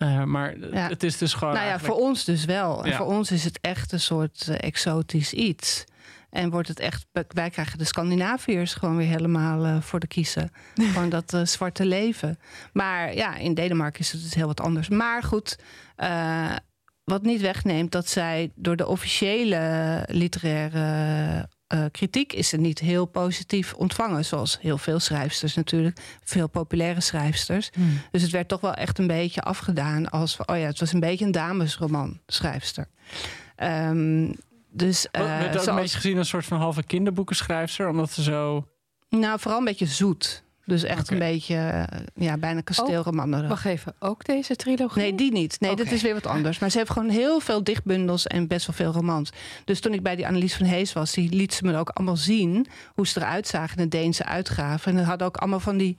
Eh, 0.00 0.24
maar 0.24 0.58
Ja. 0.58 0.88
het 0.88 1.02
is 1.02 1.18
dus 1.18 1.32
gewoon. 1.34 1.54
nou 1.54 1.64
ja, 1.64 1.70
eigenlijk- 1.70 1.98
voor 1.98 2.08
ons 2.08 2.24
dus 2.24 2.44
wel. 2.44 2.84
En 2.84 2.90
Ja. 2.90 2.96
voor 2.96 3.06
ons 3.06 3.30
is 3.30 3.44
het 3.44 3.58
echt 3.60 3.92
een 3.92 4.00
soort 4.00 4.48
eh, 4.48 4.56
exotisch 4.60 5.32
iets. 5.32 5.84
En 6.30 6.50
wordt 6.50 6.68
het 6.68 6.80
echt, 6.80 7.06
wij 7.28 7.50
krijgen 7.50 7.78
de 7.78 7.84
Scandinaviërs 7.84 8.74
gewoon 8.74 8.96
weer 8.96 9.06
helemaal 9.08 9.64
eh, 9.64 9.80
voor 9.80 10.00
de 10.00 10.06
kiezen. 10.06 10.50
gewoon 10.92 11.08
dat 11.08 11.34
zwarte 11.44 11.84
leven. 11.86 12.38
Maar 12.72 13.14
ja, 13.14 13.36
in 13.36 13.54
Denemarken 13.54 14.00
is 14.00 14.12
het 14.12 14.22
dus 14.22 14.34
heel 14.34 14.46
wat 14.46 14.60
anders. 14.60 14.88
Maar 14.88 15.22
goed, 15.22 15.56
wat 17.04 17.22
niet 17.22 17.40
wegneemt 17.40 17.92
dat 17.92 18.08
zij 18.08 18.52
door 18.54 18.76
de 18.76 18.86
officiële 18.86 20.04
literaire 20.08 21.48
eh, 21.70 21.84
kritiek 21.90 22.32
is 22.32 22.48
ze 22.48 22.56
niet 22.56 22.78
heel 22.78 23.06
positief 23.06 23.74
ontvangen. 23.74 24.24
Zoals 24.24 24.58
heel 24.60 24.78
veel 24.78 24.98
schrijfsters 25.00 25.54
natuurlijk. 25.54 25.98
Veel 26.24 26.48
populaire 26.48 27.00
schrijfsters. 27.00 27.70
Dus 28.10 28.22
het 28.22 28.30
werd 28.30 28.48
toch 28.48 28.60
wel 28.60 28.74
echt 28.74 28.98
een 28.98 29.06
beetje 29.06 29.42
afgedaan 29.42 30.10
als... 30.10 30.36
van, 30.36 30.48
oh 30.48 30.56
ja, 30.58 30.66
het 30.66 30.80
was 30.80 30.92
een 30.92 31.00
beetje 31.00 31.24
een 31.24 31.32
damesroman 31.32 32.20
schrijfster. 32.26 32.88
Ehm, 33.56 34.32
dus 34.72 35.08
Werd 35.12 35.24
eh, 35.26 35.38
werd 35.38 35.48
ook 35.48 35.54
een 35.54 35.60
zoals- 35.60 35.80
beetje 35.80 35.96
gezien 35.96 36.12
als 36.16 36.20
een 36.26 36.32
soort 36.32 36.44
van 36.46 36.58
halve 36.58 36.82
kinderboekenschrijfster, 36.82 37.88
omdat 37.88 38.10
ze 38.10 38.22
zo. 38.22 38.66
nou, 39.08 39.38
vooral 39.40 39.58
een 39.58 39.64
beetje 39.64 39.86
zoet. 39.86 40.44
Dus 40.70 40.82
echt 40.82 41.10
een 41.10 41.18
beetje, 41.18 41.54
eh, 41.56 41.98
ja, 42.14 42.36
bijna 42.36 42.60
kasteelroman. 42.60 43.48
Wacht 43.48 43.64
even, 43.64 43.94
ook 43.98 44.24
deze 44.24 44.56
trilogie? 44.56 45.02
Nee, 45.02 45.14
die 45.14 45.32
niet. 45.32 45.60
Nee, 45.60 45.76
dat 45.76 45.90
is 45.90 46.02
weer 46.02 46.14
wat 46.14 46.26
anders. 46.26 46.58
Maar 46.58 46.70
ze 46.70 46.78
heeft 46.78 46.90
gewoon 46.90 47.08
heel 47.08 47.40
veel 47.40 47.64
dichtbundels 47.64 48.26
en 48.26 48.46
best 48.46 48.66
wel 48.66 48.76
veel 48.76 48.92
romans. 48.92 49.30
Dus 49.64 49.80
toen 49.80 49.92
ik 49.92 50.02
bij 50.02 50.16
die 50.16 50.26
Annelies 50.26 50.54
van 50.54 50.66
Hees 50.66 50.92
was, 50.92 51.12
die 51.12 51.34
liet 51.34 51.54
ze 51.54 51.64
me 51.64 51.76
ook 51.76 51.88
allemaal 51.88 52.16
zien 52.16 52.66
hoe 52.94 53.06
ze 53.06 53.20
eruit 53.20 53.46
zagen 53.46 53.76
in 53.76 53.82
de 53.82 53.96
Deense 53.96 54.24
uitgave. 54.24 54.90
En 54.90 54.96
dat 54.96 55.04
hadden 55.04 55.26
ook 55.26 55.36
allemaal 55.36 55.60
van 55.60 55.76
die 55.76 55.98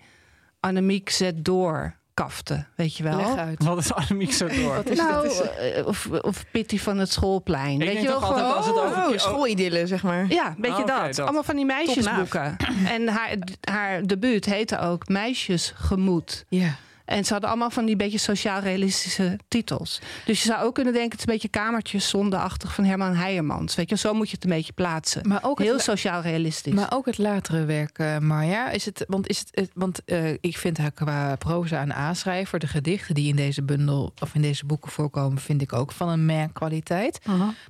Annemiek 0.60 1.10
zet 1.10 1.46
door 1.46 1.96
kaften, 2.14 2.68
weet 2.76 2.98
je 2.98 3.04
wel. 3.04 3.16
Leg 3.18 3.36
uit. 3.36 3.64
Wat 3.64 3.78
is 3.78 3.94
Annemiek 3.94 4.32
zo 4.34 4.48
door? 4.48 4.76
Wat 4.76 4.90
is 4.90 4.98
nou, 4.98 5.24
dit? 5.28 5.42
eh, 5.76 5.86
of, 5.88 6.08
of 6.22 6.46
Pitty 6.52 6.80
van 6.80 6.98
het 6.98 7.12
schoolplein. 7.12 7.72
Ik 7.72 7.78
weet 7.78 7.88
denk 7.88 8.00
je 8.00 8.08
wel, 8.08 8.24
als 8.54 8.66
het 8.66 8.76
over- 8.76 9.08
Oh, 9.12 9.18
schoolidyllen, 9.18 9.88
zeg 9.88 10.04
maar. 10.04 10.26
Ja, 10.30 10.48
een 10.48 10.56
beetje 10.58 10.86
dat. 10.86 11.06
dat. 11.16 11.20
Allemaal 11.20 11.44
van 11.44 11.56
die 11.56 11.66
meisjesboeken. 11.66 12.56
En 12.88 13.08
haar, 13.08 13.36
haar 13.62 14.02
debuut 14.08 14.46
heette 14.46 14.80
ook 14.80 15.08
Meisjesgemoed. 15.08 16.46
Ja. 16.50 16.76
En 17.12 17.26
ze 17.26 17.32
hadden 17.32 17.50
allemaal 17.50 17.70
van 17.70 17.86
die 17.86 17.96
beetje 17.96 18.18
sociaal-realistische 18.18 19.40
titels. 19.48 20.02
Dus 20.26 20.42
je 20.44 20.48
zou 20.48 20.64
ook 20.64 20.74
kunnen 20.76 20.94
denken, 20.94 21.12
het 21.12 21.20
is 21.20 21.26
een 21.28 21.34
beetje 21.34 21.48
kamertjes 21.60 22.10
zondeachtig 22.10 22.74
van 22.74 22.84
Herman 22.84 23.16
Heijermans. 23.16 23.76
Weet 23.76 23.90
je, 23.90 23.98
zo 23.98 24.14
moet 24.14 24.30
je 24.30 24.36
het 24.36 24.44
een 24.44 24.50
beetje 24.50 24.74
plaatsen. 24.74 25.28
Maar 25.28 25.40
ook 25.44 25.60
Heel 25.60 25.80
sociaal-realistisch. 25.80 26.74
Maar 26.74 26.94
ook 26.94 27.06
het 27.06 27.18
latere 27.18 27.66
werk, 27.66 27.98
eh, 27.98 28.18
Marja. 28.18 28.70
Is 28.70 28.86
het, 28.86 29.06
want 29.08 29.28
is 29.28 29.40
het, 29.40 29.50
het- 29.52 29.72
want 29.74 30.04
eh, 30.06 30.32
ik 30.32 30.58
vind 30.58 30.78
haar 30.78 30.92
qua 30.92 31.36
proza 31.36 31.82
en 31.82 31.94
aanschrijver, 31.96 32.60
de 32.60 32.68
gedichten 32.68 33.16
die 33.16 33.28
in 33.30 33.36
deze 33.36 33.64
bundel 33.64 34.14
of 34.22 34.36
in 34.36 34.42
deze 34.42 34.66
boeken 34.66 34.92
voorkomen, 34.92 35.42
vind 35.42 35.62
ik 35.62 35.74
ook 35.74 35.92
van 35.92 36.10
een 36.10 36.26
meh 36.26 36.46
kwaliteit. 36.54 37.20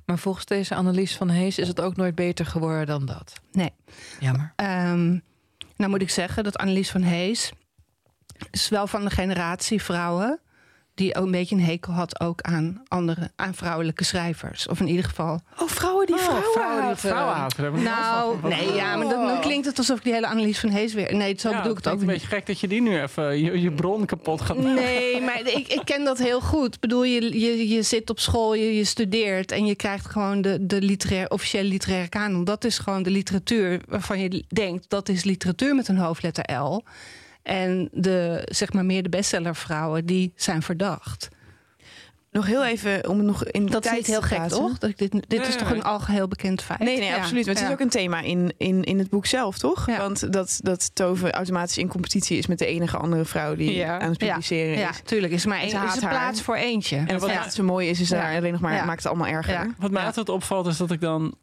Maar 0.06 0.18
volgens 0.18 0.44
deze 0.44 0.74
Annelies 0.74 1.16
van 1.16 1.28
Hees 1.28 1.58
is 1.58 1.68
het 1.68 1.80
ook 1.80 1.96
nooit 1.96 2.14
beter 2.14 2.46
geworden 2.46 2.86
dan 2.86 3.06
dat. 3.06 3.32
Nee. 3.52 3.70
Jammer. 4.20 4.52
Ehm, 4.56 5.18
nou 5.76 5.90
moet 5.90 6.02
ik 6.02 6.10
zeggen 6.10 6.44
dat 6.44 6.56
Annelies 6.58 6.90
van 6.90 7.02
Hees 7.02 7.52
is 8.50 8.68
wel 8.68 8.86
van 8.86 9.04
de 9.04 9.10
generatie 9.10 9.82
vrouwen 9.82 10.40
die 10.94 11.14
ook 11.14 11.24
een 11.24 11.30
beetje 11.30 11.54
een 11.54 11.62
hekel 11.64 11.92
had 11.92 12.20
ook 12.20 12.40
aan 12.40 12.82
andere, 12.88 13.30
aan 13.36 13.54
vrouwelijke 13.54 14.04
schrijvers. 14.04 14.68
Of 14.68 14.80
in 14.80 14.88
ieder 14.88 15.04
geval. 15.04 15.40
Oh, 15.58 15.68
vrouwen 15.68 16.06
die 16.06 16.16
vrouwen, 16.16 16.44
vrouwen 16.52 16.82
haten. 16.82 16.98
vrouwen 16.98 17.34
haten. 17.34 17.82
Nou, 17.82 18.36
nee, 18.48 18.72
ja, 18.72 18.96
maar 18.96 19.08
dan, 19.08 19.26
dan 19.26 19.40
klinkt 19.40 19.66
het 19.66 19.78
alsof 19.78 19.96
ik 19.98 20.04
die 20.04 20.12
hele 20.12 20.26
Annelies 20.26 20.58
van 20.58 20.68
Hees 20.70 20.94
weer. 20.94 21.14
Nee, 21.14 21.34
zo 21.38 21.50
Ja, 21.50 21.56
bedoel 21.56 21.70
ik 21.70 21.76
het 21.76 21.86
ook 21.88 21.92
een 21.92 21.98
niet. 21.98 22.08
beetje 22.08 22.26
gek 22.26 22.46
dat 22.46 22.60
je 22.60 22.68
die 22.68 22.82
nu 22.82 23.00
even 23.02 23.38
je, 23.42 23.60
je 23.60 23.72
bron 23.72 24.06
kapot 24.06 24.40
gaat 24.40 24.56
maken. 24.56 24.74
Nee, 24.74 25.20
maar 25.20 25.40
ik, 25.40 25.68
ik 25.68 25.82
ken 25.84 26.04
dat 26.04 26.18
heel 26.18 26.40
goed. 26.40 26.74
Ik 26.74 26.80
bedoel, 26.80 27.04
je, 27.04 27.40
je, 27.40 27.68
je 27.68 27.82
zit 27.82 28.10
op 28.10 28.18
school, 28.20 28.54
je, 28.54 28.76
je 28.76 28.84
studeert 28.84 29.52
en 29.52 29.66
je 29.66 29.74
krijgt 29.74 30.06
gewoon 30.06 30.42
de, 30.42 30.66
de 30.66 30.80
literair, 30.82 31.30
officiële 31.30 31.68
literaire 31.68 32.08
kanon. 32.08 32.44
Dat 32.44 32.64
is 32.64 32.78
gewoon 32.78 33.02
de 33.02 33.10
literatuur 33.10 33.80
waarvan 33.88 34.18
je 34.20 34.44
denkt 34.48 34.84
dat 34.88 35.08
is 35.08 35.24
literatuur 35.24 35.74
met 35.74 35.88
een 35.88 35.98
hoofdletter 35.98 36.54
L. 36.56 36.82
En 37.42 37.88
de, 37.92 38.42
zeg 38.50 38.72
maar 38.72 38.84
meer 38.84 39.02
de 39.02 39.08
bestsellervrouwen, 39.08 40.06
die 40.06 40.32
zijn 40.36 40.62
verdacht. 40.62 41.28
Nog 42.30 42.46
heel 42.46 42.64
even 42.64 43.08
om 43.08 43.16
het 43.18 43.26
nog 43.26 43.44
in 43.44 43.64
de 43.66 43.70
Dat 43.70 43.84
is 43.84 43.90
tijd 43.90 44.00
niet 44.06 44.10
heel 44.10 44.22
gek, 44.22 44.48
toch? 44.48 44.78
Dat 44.78 44.90
ik 44.90 44.98
dit 44.98 45.12
dit 45.12 45.28
Nee, 45.28 45.40
is 45.40 45.56
toch 45.56 45.70
een 45.70 45.82
algeheel 45.82 46.28
bekend 46.28 46.62
feit? 46.62 46.78
Nee, 46.78 46.98
nee, 46.98 47.06
Ja, 47.08 47.16
absoluut. 47.16 47.44
Maar 47.46 47.54
het 47.54 47.62
ja. 47.62 47.68
is 47.68 47.72
ook 47.74 47.80
een 47.80 47.88
thema 47.88 48.20
in, 48.20 48.54
in, 48.56 48.82
in 48.84 48.98
het 48.98 49.10
boek 49.10 49.26
zelf, 49.26 49.58
toch? 49.58 49.86
Ja. 49.86 49.98
Want 49.98 50.32
dat, 50.32 50.58
dat 50.62 50.94
Tove 50.94 51.30
automatisch 51.32 51.78
in 51.78 51.88
competitie 51.88 52.38
is 52.38 52.46
met 52.46 52.58
de 52.58 52.66
enige 52.66 52.96
andere 52.96 53.24
vrouw 53.24 53.54
die 53.54 53.74
Ja. 53.74 53.98
aan 54.00 54.08
het 54.08 54.18
publiceren 54.18 54.78
Ja, 54.78 54.90
is. 54.90 55.00
tuurlijk. 55.04 55.32
Is 55.32 55.42
er 55.42 55.48
maar 55.48 55.58
één 55.58 55.66
is 55.66 55.72
er 55.72 55.78
haar. 56.02 56.10
plaats 56.10 56.42
voor 56.42 56.54
eentje. 56.56 56.96
En 56.96 57.06
het 57.06 57.20
wat- 57.20 57.30
het 57.44 57.54
zo 57.54 57.62
mooi 57.62 57.88
is, 57.88 58.00
is 58.00 58.08
Ja. 58.08 58.20
daar 58.20 58.36
alleen 58.36 58.52
nog 58.52 58.60
maar, 58.60 58.74
Ja. 58.74 58.84
maakt 58.84 59.02
het 59.02 59.12
allemaal 59.12 59.28
erger. 59.32 59.52
Ja. 59.52 59.66
Wat 59.78 59.90
mij 59.90 60.00
Ja. 60.00 60.06
altijd 60.06 60.28
opvalt 60.28 60.66
is 60.66 60.76
dat 60.76 60.90
ik 60.90 61.00
dan... 61.00 61.34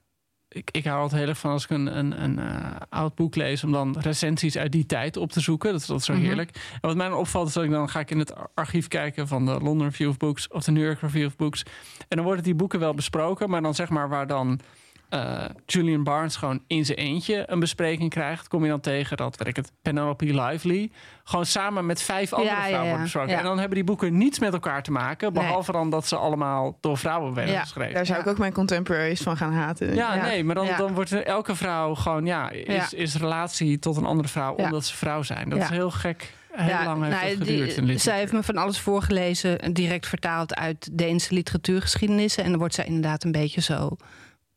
Ik, 0.51 0.70
ik 0.72 0.86
hou 0.86 1.01
altijd 1.01 1.20
heel 1.22 1.29
erg 1.29 1.38
van 1.39 1.51
als 1.51 1.63
ik 1.63 1.70
een, 1.70 1.98
een, 1.98 2.24
een 2.24 2.39
eh, 2.39 2.75
oud 2.89 3.15
boek 3.15 3.36
lees... 3.36 3.63
om 3.63 3.72
dan 3.72 3.98
recensies 4.00 4.58
uit 4.58 4.72
die 4.72 4.86
tijd 4.86 5.18
op 5.18 5.32
te 5.32 5.39
zoeken. 5.39 5.72
Dat 5.72 5.82
is, 5.82 5.88
dat 5.88 6.00
is 6.00 6.06
zo 6.06 6.13
Mhm. 6.13 6.22
heerlijk. 6.22 6.50
En 6.74 6.79
wat 6.82 6.96
mij 6.96 7.08
dan 7.10 7.18
opvalt 7.18 7.48
is 7.48 7.53
dat 7.53 7.63
ik 7.63 7.70
dan 7.72 7.89
ga 7.89 8.00
ik 8.00 8.12
in 8.12 8.20
het 8.20 8.34
archief 8.56 8.88
kijken... 8.88 9.27
van 9.27 9.46
de 9.46 9.51
London 9.51 9.84
Review 9.84 10.10
of 10.10 10.18
Books 10.18 10.48
of 10.48 10.63
de 10.63 10.72
New 10.72 10.84
York 10.84 11.00
Review 11.01 11.25
of 11.25 11.36
Books. 11.36 11.63
En 12.08 12.15
dan 12.18 12.25
worden 12.25 12.44
die 12.44 12.56
boeken 12.56 12.79
wel 12.79 12.94
besproken... 12.94 13.50
maar 13.50 13.62
dan 13.62 13.75
zeg 13.75 13.89
maar 13.89 14.10
waar 14.10 14.27
dan 14.27 14.60
eh, 15.09 15.45
Julian 15.65 16.03
Barnes 16.03 16.35
gewoon 16.35 16.63
in 16.67 16.85
zijn 16.85 16.97
eentje 16.97 17.43
een 17.47 17.59
bespreking 17.59 18.09
krijgt... 18.09 18.47
kom 18.47 18.63
je 18.63 18.69
dan 18.69 18.79
tegen 18.79 19.17
dat, 19.17 19.37
weet 19.37 19.47
ik 19.47 19.55
het, 19.55 19.71
Penelope 19.81 20.25
Lively... 20.25 20.91
gewoon 21.23 21.45
samen 21.45 21.85
met 21.85 22.01
vijf 22.01 22.33
andere 22.33 22.51
Ja, 22.55 22.57
ja, 22.57 22.63
vrouwen 22.65 22.83
ja. 22.83 22.89
wordt 22.89 23.03
besproken. 23.03 23.31
Ja. 23.31 23.37
En 23.37 23.43
dan 23.43 23.57
hebben 23.57 23.75
die 23.75 23.83
boeken 23.83 24.17
niets 24.17 24.39
met 24.39 24.53
elkaar 24.53 24.83
te 24.83 24.91
maken... 24.91 25.33
Nee. 25.33 25.43
behalve 25.43 25.71
dan 25.71 25.89
dat 25.89 26.07
ze 26.07 26.15
allemaal 26.15 26.77
door 26.81 26.97
vrouwen 26.97 27.33
werden 27.33 27.53
Ja. 27.53 27.61
geschreven. 27.61 27.93
Daar 27.93 28.05
zou 28.05 28.17
Ja. 28.17 28.23
ik 28.25 28.29
ook 28.31 28.37
mijn 28.37 28.53
contemporaries 28.53 29.21
van 29.21 29.37
gaan 29.37 29.53
haten. 29.53 29.95
Ja, 29.95 30.15
Ja. 30.15 30.21
nee, 30.25 30.43
maar 30.43 30.55
dan, 30.55 30.65
Ja. 30.65 30.77
dan 30.77 30.93
wordt 30.93 31.11
elke 31.23 31.55
vrouw 31.55 31.95
gewoon, 31.95 32.25
ja, 32.25 32.49
is, 32.49 32.65
Ja. 32.65 32.87
is 32.97 33.15
relatie 33.15 33.79
tot 33.79 33.97
een 33.97 34.05
andere 34.05 34.27
vrouw 34.29 34.53
Ja. 34.57 34.63
omdat 34.63 34.85
ze 34.85 34.97
vrouw 34.97 35.23
zijn. 35.23 35.49
Dat 35.49 35.57
Ja. 35.57 35.63
is 35.63 35.69
heel 35.69 35.91
gek. 35.91 36.33
Heel 36.51 36.83
lang 36.85 37.03
heeft 37.03 37.15
nou, 37.21 37.37
dat 37.37 37.47
die- 37.47 37.57
geduurd. 37.69 37.89
in 37.89 37.99
zij 37.99 38.17
heeft 38.17 38.31
me 38.31 38.43
van 38.43 38.57
alles 38.57 38.79
voorgelezen, 38.79 39.59
en 39.59 39.73
direct 39.73 40.07
vertaald 40.07 40.55
uit 40.55 40.89
Deense 40.91 41.33
literatuurgeschiedenissen. 41.33 42.43
En 42.43 42.49
dan 42.49 42.59
wordt 42.59 42.73
zij 42.73 42.85
inderdaad 42.85 43.23
een 43.23 43.31
beetje 43.31 43.61
zo 43.61 43.95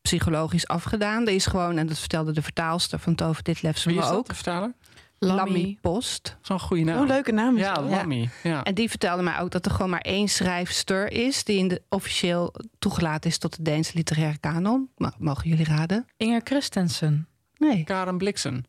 psychologisch 0.03 0.67
afgedaan. 0.67 1.27
Er 1.27 1.33
is 1.33 1.45
gewoon, 1.45 1.77
en 1.77 1.87
dat 1.87 1.99
vertelde 1.99 2.31
de 2.31 2.41
vertaalster 2.41 2.99
van 2.99 3.15
Tove 3.15 3.43
Ditlevsen 3.43 3.87
Wie 3.87 3.97
me 3.97 4.03
is 4.03 4.09
dat, 4.09 4.17
ook, 4.17 4.27
de 4.27 4.35
vertaler? 4.35 4.73
Lammy 5.19 5.77
Post. 5.81 6.37
Zo'n 6.41 6.59
goede 6.59 6.83
naam. 6.83 7.01
Oh, 7.01 7.07
leuke 7.07 7.31
naam. 7.31 7.55
is 7.55 7.61
Ja. 7.61 7.81
Lammy. 7.81 8.29
Ja. 8.43 8.63
En 8.63 8.73
die 8.73 8.89
vertelde 8.89 9.23
mij 9.23 9.39
ook 9.39 9.51
dat 9.51 9.65
er 9.65 9.71
gewoon 9.71 9.89
maar 9.89 10.01
één 10.01 10.27
schrijfster 10.27 11.11
is... 11.11 11.43
die 11.43 11.57
in 11.57 11.67
de, 11.67 11.81
officieel 11.89 12.53
toegelaten 12.79 13.29
is 13.29 13.37
tot 13.37 13.55
de 13.55 13.63
Deense 13.63 13.91
literaire 13.93 14.37
kanon. 14.37 14.89
Mogen 15.17 15.49
jullie 15.49 15.65
raden? 15.65 16.07
Inger 16.17 16.41
Christensen. 16.43 17.27
Nee, 17.57 17.83
Karen 17.83 18.17
Blixen 18.17 18.65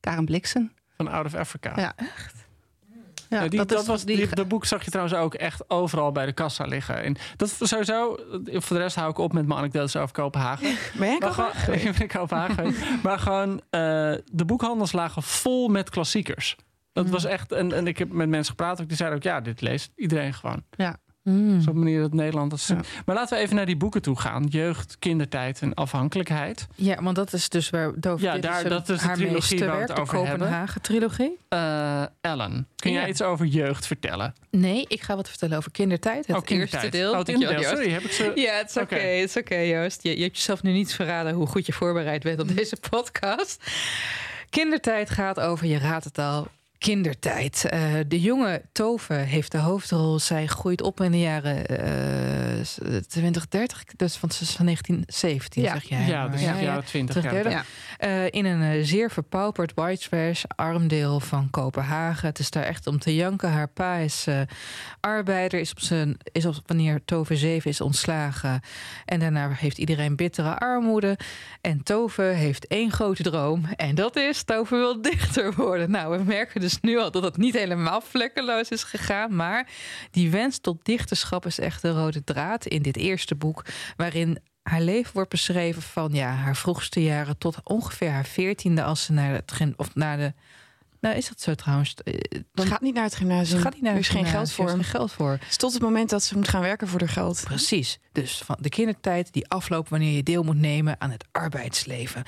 Karen 0.00 0.24
Bliksen. 0.24 0.72
van 0.96 1.08
Out 1.08 1.26
of 1.26 1.34
Africa. 1.34 1.72
Ja. 1.76 1.94
Ja, 3.28 3.42
Ja, 3.42 3.48
die, 3.48 3.64
dat, 3.64 3.80
is 3.80 3.86
was, 3.86 4.04
die- 4.04 4.16
die, 4.16 4.28
dat 4.34 4.48
boek 4.48 4.64
zag 4.64 4.84
je 4.84 4.90
trouwens 4.90 5.16
ook 5.18 5.34
echt 5.34 5.70
overal 5.70 6.12
bij 6.12 6.26
de 6.26 6.32
kassa 6.32 6.64
liggen. 6.64 7.02
En 7.02 7.16
dat 7.36 7.56
sowieso, 7.60 8.16
voor 8.44 8.76
de 8.76 8.82
rest 8.82 8.96
hou 8.96 9.10
ik 9.10 9.18
op 9.18 9.32
met 9.32 9.46
mijn 9.46 9.58
anekdotes 9.58 9.96
over 9.96 10.12
Kopenhagen. 10.14 10.74
Ben 11.66 11.80
jij 11.82 11.94
ik 12.02 12.08
Kopenhagen. 12.08 12.74
Maar 13.02 13.18
gewoon, 13.18 13.60
eh, 13.70 13.80
de 14.32 14.44
boekhandels 14.46 14.92
lagen 14.92 15.22
vol 15.22 15.68
met 15.68 15.90
klassiekers. 15.90 16.56
Dat 16.92 17.08
was 17.08 17.24
echt, 17.24 17.52
en, 17.52 17.72
en 17.72 17.86
ik 17.86 17.98
heb 17.98 18.12
met 18.12 18.28
mensen 18.28 18.50
gepraat, 18.50 18.80
ook, 18.80 18.88
die 18.88 18.96
zeiden 18.96 19.18
ook, 19.18 19.24
ja, 19.24 19.40
dit 19.40 19.60
leest 19.60 19.92
iedereen 19.96 20.34
gewoon. 20.34 20.62
Mm. 21.28 21.60
Zo'n 21.60 21.78
manier 21.78 22.00
dat 22.00 22.12
Nederland. 22.12 22.50
Dat 22.50 22.64
Ja. 22.66 22.80
Maar 23.06 23.14
laten 23.14 23.36
we 23.36 23.42
even 23.42 23.56
naar 23.56 23.66
die 23.66 23.76
boeken 23.76 24.02
toe 24.02 24.18
gaan. 24.20 24.44
Jeugd, 24.44 24.96
kindertijd 24.98 25.60
en 25.62 25.74
afhankelijkheid. 25.74 26.66
Ja, 26.74 27.02
want 27.02 27.16
dat 27.16 27.32
is 27.32 27.48
dus 27.48 27.70
waar 27.70 27.92
Dove 27.96 28.24
Ja, 28.24 28.38
daar- 28.38 28.62
een- 28.64 28.68
dat 28.68 28.88
is 28.88 29.00
de 29.00 29.10
trilogie 29.12 29.58
waar 29.58 29.74
we 29.74 29.82
het 29.82 29.94
de 29.94 30.00
over 30.00 30.16
hebben. 30.18 30.38
Kopenhagen-trilogie. 30.38 31.38
Eh, 31.48 32.02
Ellen, 32.20 32.68
kun 32.76 32.92
jij 32.92 33.08
iets 33.08 33.22
over 33.22 33.46
jeugd 33.46 33.86
vertellen? 33.86 34.34
Nee, 34.50 34.84
ik 34.88 35.02
ga 35.02 35.16
wat 35.16 35.28
vertellen 35.28 35.56
over 35.56 35.70
kindertijd. 35.70 36.26
Het 36.26 36.36
oh, 36.36 36.42
kindertijd. 36.42 36.82
eerste 36.82 36.98
deel. 36.98 37.12
Oh, 37.12 37.18
het 37.18 37.28
eerste 37.28 37.46
deel. 37.46 37.54
Joost. 37.54 37.68
Sorry, 37.68 37.90
heb 37.90 38.02
ik 38.02 38.12
ze... 38.12 38.32
Ja, 38.34 38.52
het 38.54 38.68
is 38.70 38.76
oké, 38.76 38.94
Oké. 38.94 39.04
het 39.04 39.28
is 39.28 39.36
oké, 39.36 39.56
Joost. 39.56 40.02
Je, 40.02 40.16
je 40.16 40.22
hebt 40.22 40.36
jezelf 40.36 40.62
nu 40.62 40.72
niet 40.72 40.94
verraden 40.94 41.32
hoe 41.34 41.46
goed 41.46 41.66
je 41.66 41.72
voorbereid 41.72 42.22
bent 42.22 42.40
op 42.40 42.54
deze 42.56 42.76
podcast. 42.90 43.70
Kindertijd 44.50 45.10
gaat 45.10 45.40
over, 45.40 45.66
je 45.66 45.78
raadt 45.78 46.04
het 46.04 46.18
al, 46.18 46.48
kindertijd. 46.78 47.64
Eh, 47.64 47.80
de 48.08 48.20
jonge 48.20 48.62
Tove 48.72 49.14
heeft 49.14 49.52
de 49.52 49.58
hoofdrol. 49.58 50.18
Zij 50.18 50.46
groeit 50.46 50.82
op 50.82 51.00
in 51.00 51.10
de 51.10 51.18
jaren 51.20 51.66
eh 51.66 53.00
20, 53.08 53.48
30. 53.48 53.84
Dus 53.96 54.16
van, 54.16 54.30
ze 54.30 54.42
is 54.42 54.50
van 54.50 54.64
1917, 54.64 55.62
Ja. 55.62 55.72
zeg 55.72 55.82
jij. 55.84 56.06
Ja, 56.06 56.28
dus 56.28 56.40
ja, 56.40 56.60
jaren 56.60 56.84
20. 56.84 57.22
Ja. 57.22 57.28
20, 57.30 57.52
Ja. 57.52 57.64
Eh, 57.98 58.24
in 58.30 58.44
een 58.44 58.62
eh, 58.78 58.84
zeer 58.84 59.10
verpauperd 59.10 59.72
white 59.74 60.08
trash 60.08 60.44
arm 60.56 60.88
deel 60.88 61.20
van 61.20 61.50
Kopenhagen. 61.50 62.28
Het 62.28 62.38
is 62.38 62.50
daar 62.50 62.62
echt 62.62 62.86
om 62.86 62.98
te 62.98 63.14
janken. 63.14 63.50
Haar 63.50 63.68
pa 63.68 63.96
is 63.96 64.26
arbeider, 65.00 65.60
is 65.60 65.70
op 65.70 65.80
zijn, 65.80 66.16
is 66.32 66.46
op, 66.46 66.54
wanneer 66.66 67.00
Tove 67.04 67.36
7 67.36 67.70
is 67.70 67.80
ontslagen. 67.80 68.60
En 69.04 69.20
daarna 69.20 69.50
heeft 69.50 69.78
iedereen 69.78 70.16
bittere 70.16 70.58
armoede. 70.58 71.18
En 71.60 71.82
Tove 71.82 72.22
heeft 72.22 72.66
één 72.66 72.90
grote 72.92 73.22
droom. 73.22 73.64
En 73.76 73.94
dat 73.94 74.16
is, 74.16 74.42
Tove 74.42 74.76
wil 74.76 75.02
dichter 75.02 75.54
worden. 75.54 75.90
Nou, 75.90 76.18
we 76.18 76.24
merken 76.24 76.60
dus 76.66 76.80
nu 76.80 76.98
al 76.98 77.10
dat 77.10 77.22
het 77.22 77.36
niet 77.36 77.54
helemaal 77.54 78.00
vlekkeloos 78.00 78.68
is 78.68 78.82
gegaan. 78.82 79.34
Maar 79.36 79.68
die 80.10 80.30
wens 80.30 80.58
tot 80.58 80.84
dichterschap 80.84 81.46
is 81.46 81.58
echt 81.58 81.82
de 81.82 81.90
rode 81.90 82.24
draad 82.24 82.66
in 82.66 82.82
dit 82.82 82.96
eerste 82.96 83.34
boek. 83.34 83.64
Waarin 83.96 84.38
haar 84.62 84.80
leven 84.80 85.14
wordt 85.14 85.30
beschreven 85.30 85.82
van 85.82 86.12
ja, 86.12 86.30
haar 86.30 86.56
vroegste 86.56 87.02
jaren 87.02 87.38
tot 87.38 87.60
ongeveer 87.62 88.10
haar 88.10 88.24
veertiende 88.24 88.82
als 88.82 89.04
ze 89.04 89.12
naar 89.12 89.32
het 89.32 89.74
of 89.76 89.94
naar 89.94 90.16
de. 90.16 90.32
Nou, 91.06 91.18
is 91.18 91.28
dat 91.28 91.40
zo 91.40 91.54
trouwens? 91.54 91.94
Eh, 91.94 92.14
Ze 92.30 92.44
Dan 92.52 92.66
gaat 92.66 92.80
niet 92.80 92.94
naar 92.94 93.04
het 93.04 93.14
gymnasium. 93.14 93.56
ze 93.58 93.64
gaat 93.64 93.72
niet 93.74 93.82
naar 93.82 93.92
er 93.92 93.98
is 93.98 94.08
geen 94.08 94.24
geld 94.26 94.52
voor. 94.52 94.64
er 94.64 94.70
is 94.70 94.76
geen 94.76 94.84
geld 94.90 95.12
voor. 95.12 95.38
Tot 95.56 95.72
het 95.72 95.82
moment 95.82 96.10
dat 96.10 96.22
ze 96.22 96.36
moet 96.36 96.48
gaan 96.48 96.60
werken 96.60 96.88
voor 96.88 97.00
haar 97.00 97.08
geld. 97.08 97.42
Precies. 97.44 97.98
Dus 98.12 98.38
van 98.44 98.56
de 98.60 98.68
kindertijd 98.68 99.32
die 99.32 99.48
afloopt 99.48 99.88
wanneer 99.88 100.12
je 100.12 100.22
deel 100.22 100.42
moet 100.42 100.56
nemen 100.56 101.00
aan 101.00 101.10
het 101.10 101.24
arbeidsleven. 101.32 102.22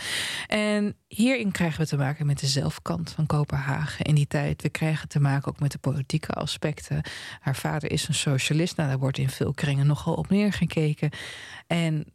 En 0.46 0.96
hierin 1.08 1.52
krijgen 1.52 1.80
we 1.80 1.86
te 1.86 1.96
maken 1.96 2.26
met 2.26 2.38
de 2.38 2.46
zelfkant 2.46 3.10
van 3.10 3.26
Kopenhagen 3.26 4.04
in 4.04 4.14
die 4.14 4.26
tijd. 4.26 4.62
We 4.62 4.68
krijgen 4.68 5.08
te 5.08 5.20
maken 5.20 5.48
ook 5.48 5.60
met 5.60 5.72
de 5.72 5.78
politieke 5.78 6.32
aspecten. 6.32 7.02
Haar 7.40 7.56
vader 7.56 7.90
is 7.90 8.08
een 8.08 8.14
socialist. 8.14 8.76
Nou, 8.76 8.88
daar 8.88 8.98
wordt 8.98 9.18
in 9.18 9.28
veel 9.30 9.52
kringen 9.52 9.86
nogal 9.86 10.14
op 10.14 10.28
neergekeken. 10.30 11.10
En 11.66 12.06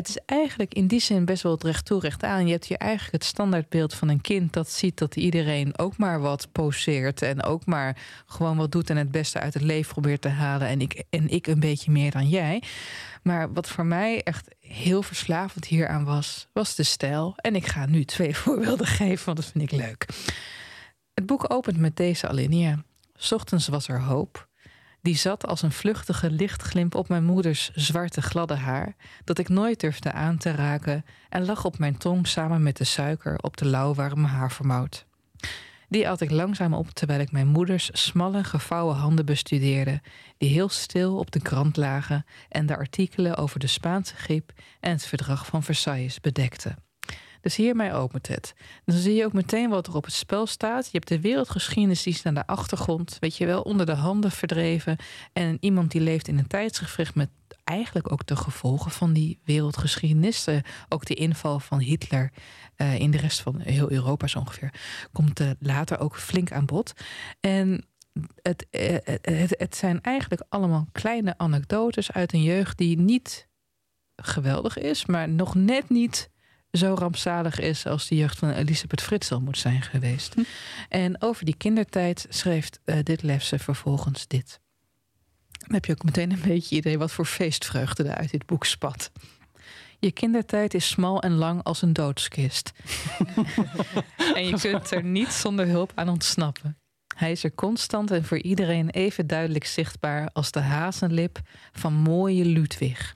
het 0.00 0.08
is 0.08 0.18
eigenlijk 0.26 0.74
in 0.74 0.86
die 0.86 1.00
zin 1.00 1.24
best 1.24 1.42
wel 1.42 1.52
het 1.52 1.64
recht 1.64 1.84
toe, 1.84 2.00
recht 2.00 2.22
aan. 2.22 2.46
Je 2.46 2.52
hebt 2.52 2.64
hier 2.64 2.76
eigenlijk 2.76 3.12
het 3.12 3.24
standaardbeeld 3.24 3.94
van 3.94 4.08
een 4.08 4.20
kind 4.20 4.52
dat 4.52 4.70
ziet 4.70 4.98
dat 4.98 5.16
iedereen 5.16 5.78
ook 5.78 5.96
maar 5.96 6.20
wat 6.20 6.48
poseert. 6.52 7.22
En 7.22 7.42
ook 7.42 7.66
maar 7.66 7.96
gewoon 8.26 8.56
wat 8.56 8.72
doet 8.72 8.90
en 8.90 8.96
het 8.96 9.10
beste 9.10 9.40
uit 9.40 9.54
het 9.54 9.62
leven 9.62 9.92
probeert 9.92 10.20
te 10.20 10.28
halen. 10.28 10.68
En 10.68 10.80
ik, 10.80 11.04
en 11.10 11.28
ik 11.28 11.46
een 11.46 11.60
beetje 11.60 11.90
meer 11.90 12.10
dan 12.10 12.28
jij. 12.28 12.62
Maar 13.22 13.52
wat 13.52 13.68
voor 13.68 13.86
mij 13.86 14.22
echt 14.22 14.48
heel 14.60 15.02
verslavend 15.02 15.64
hieraan 15.64 16.04
was, 16.04 16.48
was 16.52 16.74
de 16.74 16.82
stijl. 16.82 17.32
En 17.36 17.54
ik 17.54 17.66
ga 17.66 17.86
nu 17.86 18.04
twee 18.04 18.36
voorbeelden 18.42 18.86
geven, 18.86 19.24
want 19.24 19.36
dat 19.36 19.46
vind 19.46 19.72
ik 19.72 19.78
leuk. 19.78 20.06
Het 21.14 21.26
boek 21.26 21.52
opent 21.52 21.78
met 21.78 21.96
deze 21.96 22.28
alinea. 22.28 22.84
Ochtends 23.30 23.68
was 23.68 23.88
er 23.88 24.00
hoop. 24.00 24.48
Die 25.02 25.16
zat 25.16 25.46
als 25.46 25.62
een 25.62 25.72
vluchtige 25.72 26.30
lichtglimp 26.30 26.94
op 26.94 27.08
mijn 27.08 27.24
moeders 27.24 27.70
zwarte 27.70 28.22
gladde 28.22 28.54
haar, 28.54 28.94
dat 29.24 29.38
ik 29.38 29.48
nooit 29.48 29.80
durfde 29.80 30.12
aan 30.12 30.38
te 30.38 30.50
raken, 30.50 31.04
en 31.28 31.44
lag 31.44 31.64
op 31.64 31.78
mijn 31.78 31.96
tong 31.96 32.26
samen 32.26 32.62
met 32.62 32.76
de 32.76 32.84
suiker 32.84 33.38
op 33.38 33.56
de 33.56 33.64
lauwwarme 33.64 34.26
havermout. 34.26 35.06
Die 35.88 36.08
at 36.08 36.20
ik 36.20 36.30
langzaam 36.30 36.74
op 36.74 36.90
terwijl 36.90 37.20
ik 37.20 37.32
mijn 37.32 37.46
moeders 37.46 37.90
smalle, 37.92 38.44
gevouwen 38.44 38.96
handen 38.96 39.26
bestudeerde, 39.26 40.00
die 40.38 40.50
heel 40.50 40.68
stil 40.68 41.18
op 41.18 41.30
de 41.30 41.40
krant 41.40 41.76
lagen 41.76 42.24
en 42.48 42.66
de 42.66 42.76
artikelen 42.76 43.36
over 43.36 43.58
de 43.58 43.66
Spaanse 43.66 44.14
griep 44.16 44.52
en 44.80 44.90
het 44.90 45.06
verdrag 45.06 45.46
van 45.46 45.62
Versailles 45.62 46.20
bedekten. 46.20 46.89
Dus 47.40 47.56
hiermee 47.56 47.92
opent 47.92 48.28
het. 48.28 48.54
Dan 48.84 48.96
zie 48.96 49.14
je 49.14 49.24
ook 49.24 49.32
meteen 49.32 49.70
wat 49.70 49.86
er 49.86 49.94
op 49.94 50.04
het 50.04 50.14
spel 50.14 50.46
staat. 50.46 50.84
Je 50.84 50.90
hebt 50.92 51.08
de 51.08 51.20
wereldgeschiedenis 51.20 52.02
die 52.02 52.12
is 52.12 52.22
naar 52.22 52.34
de 52.34 52.46
achtergrond, 52.46 53.16
weet 53.20 53.36
je 53.36 53.46
wel, 53.46 53.62
onder 53.62 53.86
de 53.86 53.94
handen 53.94 54.30
verdreven. 54.30 54.96
En 55.32 55.56
iemand 55.60 55.90
die 55.90 56.00
leeft 56.00 56.28
in 56.28 56.38
een 56.38 56.46
tijdsgevricht 56.46 57.14
met 57.14 57.28
eigenlijk 57.64 58.12
ook 58.12 58.26
de 58.26 58.36
gevolgen 58.36 58.90
van 58.90 59.12
die 59.12 59.38
wereldgeschiedenis. 59.44 60.46
Ook 60.88 61.04
de 61.04 61.14
inval 61.14 61.60
van 61.60 61.78
Hitler 61.78 62.32
uh, 62.76 62.98
in 62.98 63.10
de 63.10 63.18
rest 63.18 63.40
van 63.40 63.60
heel 63.60 63.90
Europa 63.90 64.26
zo 64.26 64.38
ongeveer. 64.38 64.74
Komt 65.12 65.40
uh, 65.40 65.50
later 65.58 65.98
ook 66.00 66.16
flink 66.16 66.52
aan 66.52 66.66
bod. 66.66 66.92
En 67.40 67.84
het, 68.42 68.66
het, 69.20 69.54
het 69.58 69.76
zijn 69.76 70.00
eigenlijk 70.00 70.42
allemaal 70.48 70.86
kleine 70.92 71.38
anekdotes 71.38 72.12
uit 72.12 72.32
een 72.32 72.42
jeugd 72.42 72.78
die 72.78 72.98
niet 72.98 73.48
geweldig 74.16 74.78
is, 74.78 75.06
maar 75.06 75.28
nog 75.28 75.54
net 75.54 75.88
niet 75.88 76.30
zo 76.72 76.94
rampzalig 76.94 77.58
is 77.58 77.86
als 77.86 78.08
de 78.08 78.16
jeugd 78.16 78.38
van 78.38 78.50
Elisabeth 78.50 79.02
Fritsel 79.02 79.40
moet 79.40 79.58
zijn 79.58 79.82
geweest. 79.82 80.34
Hm. 80.34 80.40
En 80.88 81.22
over 81.22 81.44
die 81.44 81.56
kindertijd 81.56 82.26
schreef 82.28 82.68
uh, 82.84 82.96
dit 83.02 83.22
Lefse 83.22 83.58
vervolgens 83.58 84.26
dit. 84.26 84.60
Dan 85.50 85.74
heb 85.74 85.84
je 85.84 85.92
ook 85.92 86.04
meteen 86.04 86.32
een 86.32 86.42
beetje 86.44 86.76
idee 86.76 86.98
wat 86.98 87.12
voor 87.12 87.26
feestvreugde 87.26 88.04
er 88.04 88.14
uit 88.14 88.30
dit 88.30 88.46
boek 88.46 88.64
spat. 88.64 89.10
Je 89.98 90.12
kindertijd 90.12 90.74
is 90.74 90.88
smal 90.88 91.22
en 91.22 91.32
lang 91.32 91.62
als 91.62 91.82
een 91.82 91.92
doodskist. 91.92 92.72
en 94.34 94.46
je 94.46 94.58
kunt 94.60 94.90
er 94.90 95.04
niet 95.04 95.28
zonder 95.28 95.66
hulp 95.66 95.92
aan 95.94 96.08
ontsnappen. 96.08 96.78
Hij 97.16 97.30
is 97.30 97.44
er 97.44 97.54
constant 97.54 98.10
en 98.10 98.24
voor 98.24 98.38
iedereen 98.38 98.90
even 98.90 99.26
duidelijk 99.26 99.64
zichtbaar 99.64 100.30
als 100.32 100.50
de 100.50 100.60
hazenlip 100.60 101.40
van 101.72 101.92
mooie 101.92 102.44
Ludwig. 102.44 103.14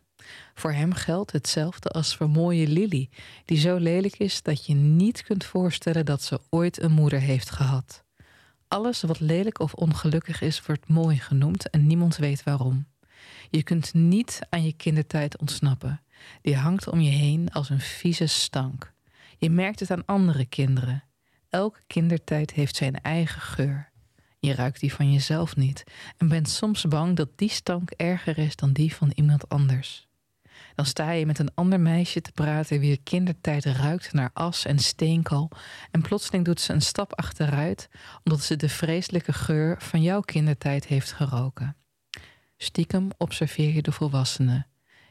Voor 0.54 0.72
hem 0.72 0.92
geldt 0.92 1.32
hetzelfde 1.32 1.88
als 1.88 2.16
voor 2.16 2.30
mooie 2.30 2.66
Lily, 2.66 3.08
die 3.44 3.58
zo 3.58 3.76
lelijk 3.76 4.16
is 4.16 4.42
dat 4.42 4.66
je 4.66 4.74
niet 4.74 5.22
kunt 5.22 5.44
voorstellen 5.44 6.06
dat 6.06 6.22
ze 6.22 6.40
ooit 6.50 6.82
een 6.82 6.92
moeder 6.92 7.20
heeft 7.20 7.50
gehad. 7.50 8.04
Alles 8.68 9.02
wat 9.02 9.20
lelijk 9.20 9.60
of 9.60 9.74
ongelukkig 9.74 10.40
is, 10.40 10.66
wordt 10.66 10.88
mooi 10.88 11.18
genoemd 11.18 11.70
en 11.70 11.86
niemand 11.86 12.16
weet 12.16 12.42
waarom. 12.42 12.86
Je 13.50 13.62
kunt 13.62 13.94
niet 13.94 14.38
aan 14.48 14.64
je 14.64 14.72
kindertijd 14.72 15.38
ontsnappen. 15.38 16.02
Die 16.42 16.56
hangt 16.56 16.88
om 16.88 17.00
je 17.00 17.10
heen 17.10 17.52
als 17.52 17.70
een 17.70 17.80
vieze 17.80 18.26
stank. 18.26 18.92
Je 19.38 19.50
merkt 19.50 19.80
het 19.80 19.90
aan 19.90 20.04
andere 20.04 20.46
kinderen. 20.46 21.04
Elke 21.48 21.80
kindertijd 21.86 22.52
heeft 22.52 22.76
zijn 22.76 23.00
eigen 23.00 23.40
geur. 23.40 23.92
Je 24.38 24.54
ruikt 24.54 24.80
die 24.80 24.94
van 24.94 25.12
jezelf 25.12 25.56
niet 25.56 25.84
en 26.16 26.28
bent 26.28 26.48
soms 26.48 26.84
bang 26.84 27.16
dat 27.16 27.28
die 27.36 27.50
stank 27.50 27.90
erger 27.90 28.38
is 28.38 28.56
dan 28.56 28.72
die 28.72 28.94
van 28.94 29.12
iemand 29.14 29.48
anders. 29.48 30.08
Dan 30.74 30.86
sta 30.86 31.10
je 31.10 31.26
met 31.26 31.38
een 31.38 31.54
ander 31.54 31.80
meisje 31.80 32.20
te 32.20 32.32
praten 32.32 32.80
wie 32.80 33.00
kindertijd 33.02 33.64
ruikt 33.64 34.12
naar 34.12 34.30
as 34.32 34.64
en 34.64 34.78
steenkool. 34.78 35.50
En 35.90 36.02
plotseling 36.02 36.44
doet 36.44 36.60
ze 36.60 36.72
een 36.72 36.82
stap 36.82 37.14
achteruit 37.14 37.88
omdat 38.24 38.40
ze 38.40 38.56
de 38.56 38.68
vreselijke 38.68 39.32
geur 39.32 39.76
van 39.78 40.02
jouw 40.02 40.20
kindertijd 40.20 40.86
heeft 40.86 41.12
geroken. 41.12 41.76
Stiekem 42.56 43.08
observeer 43.16 43.74
je 43.74 43.82
de 43.82 43.92
volwassenen, 43.92 44.66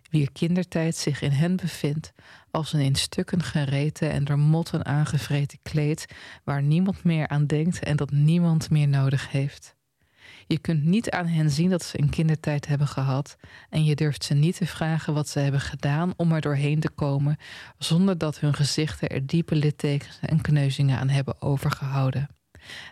wier 0.09 0.31
kindertijd 0.31 0.95
zich 0.95 1.21
in 1.21 1.31
hen 1.31 1.55
bevindt 1.55 2.13
als 2.51 2.73
een 2.73 2.79
in 2.79 2.95
stukken 2.95 3.43
gereten 3.43 4.11
en 4.11 4.23
door 4.23 4.39
motten 4.39 4.85
aangevreten 4.85 5.59
kleed 5.61 6.05
waar 6.43 6.61
niemand 6.61 7.03
meer 7.03 7.27
aan 7.27 7.45
denkt 7.45 7.83
en 7.83 7.95
dat 7.95 8.11
niemand 8.11 8.69
meer 8.69 8.87
nodig 8.87 9.31
heeft. 9.31 9.75
Je 10.47 10.59
kunt 10.59 10.83
niet 10.83 11.09
aan 11.09 11.27
hen 11.27 11.49
zien 11.49 11.69
dat 11.69 11.83
ze 11.83 11.99
een 11.99 12.09
kindertijd 12.09 12.67
hebben 12.67 12.87
gehad. 12.87 13.35
En 13.69 13.83
je 13.83 13.95
durft 13.95 14.23
ze 14.23 14.33
niet 14.33 14.57
te 14.57 14.65
vragen 14.65 15.13
wat 15.13 15.29
ze 15.29 15.39
hebben 15.39 15.61
gedaan 15.61 16.13
om 16.17 16.31
er 16.31 16.41
doorheen 16.41 16.79
te 16.79 16.89
komen, 16.89 17.37
zonder 17.77 18.17
dat 18.17 18.39
hun 18.39 18.53
gezichten 18.53 19.09
er 19.09 19.25
diepe 19.25 19.55
littekens 19.55 20.19
en 20.21 20.41
kneuzingen 20.41 20.97
aan 20.99 21.09
hebben 21.09 21.41
overgehouden. 21.41 22.29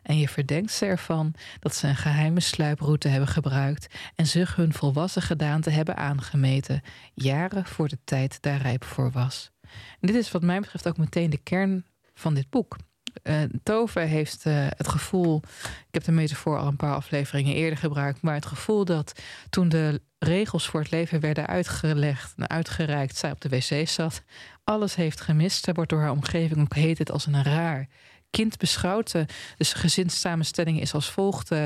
En 0.03 0.17
je 0.17 0.27
verdenkt 0.27 0.71
ze 0.71 0.85
ervan 0.85 1.33
dat 1.59 1.75
ze 1.75 1.87
een 1.87 1.95
geheime 1.95 2.39
sluiproute 2.39 3.07
hebben 3.07 3.29
gebruikt 3.29 3.95
en 4.15 4.27
zich 4.27 4.55
hun 4.55 4.73
volwassen 4.73 5.21
gedaante 5.21 5.69
hebben 5.69 5.97
aangemeten, 5.97 6.81
jaren 7.13 7.65
voor 7.65 7.87
de 7.87 7.97
tijd 8.03 8.41
daar 8.41 8.61
rijp 8.61 8.83
voor 8.83 9.11
was. 9.11 9.51
Dit 9.99 10.15
is 10.15 10.31
wat 10.31 10.41
mij 10.41 10.59
betreft 10.59 10.87
ook 10.87 10.97
meteen 10.97 11.29
de 11.29 11.37
kern 11.37 11.85
van 12.13 12.33
dit 12.33 12.49
boek. 12.49 12.77
Uh, 13.23 13.41
Tove 13.63 13.99
heeft 13.99 14.45
uh, 14.45 14.67
het 14.69 14.87
gevoel, 14.87 15.41
ik 15.63 15.93
heb 15.93 16.03
de 16.03 16.11
metafoor 16.11 16.57
al 16.57 16.67
een 16.67 16.75
paar 16.75 16.95
afleveringen 16.95 17.55
eerder 17.55 17.77
gebruikt, 17.77 18.21
maar 18.21 18.33
het 18.33 18.45
gevoel 18.45 18.85
dat 18.85 19.21
toen 19.49 19.69
de 19.69 20.01
regels 20.19 20.67
voor 20.67 20.79
het 20.79 20.91
leven 20.91 21.19
werden 21.19 21.47
uitgelegd 21.47 22.33
en 22.37 22.49
uitgereikt, 22.49 23.17
zij 23.17 23.31
op 23.31 23.41
de 23.41 23.49
wc 23.49 23.87
zat, 23.87 24.23
alles 24.63 24.95
heeft 24.95 25.21
gemist. 25.21 25.63
Ze 25.63 25.73
wordt 25.73 25.89
door 25.89 25.99
haar 25.99 26.11
omgeving 26.11 26.61
ook 26.61 26.75
heet 26.75 26.97
het 26.97 27.11
als 27.11 27.25
een 27.25 27.43
raar 27.43 27.87
kind 28.31 28.57
beschouwt. 28.57 29.13
Dus 29.57 29.73
gezinssamenstelling 29.73 30.81
is 30.81 30.93
als 30.93 31.09
volgt. 31.09 31.51
Uh, 31.51 31.65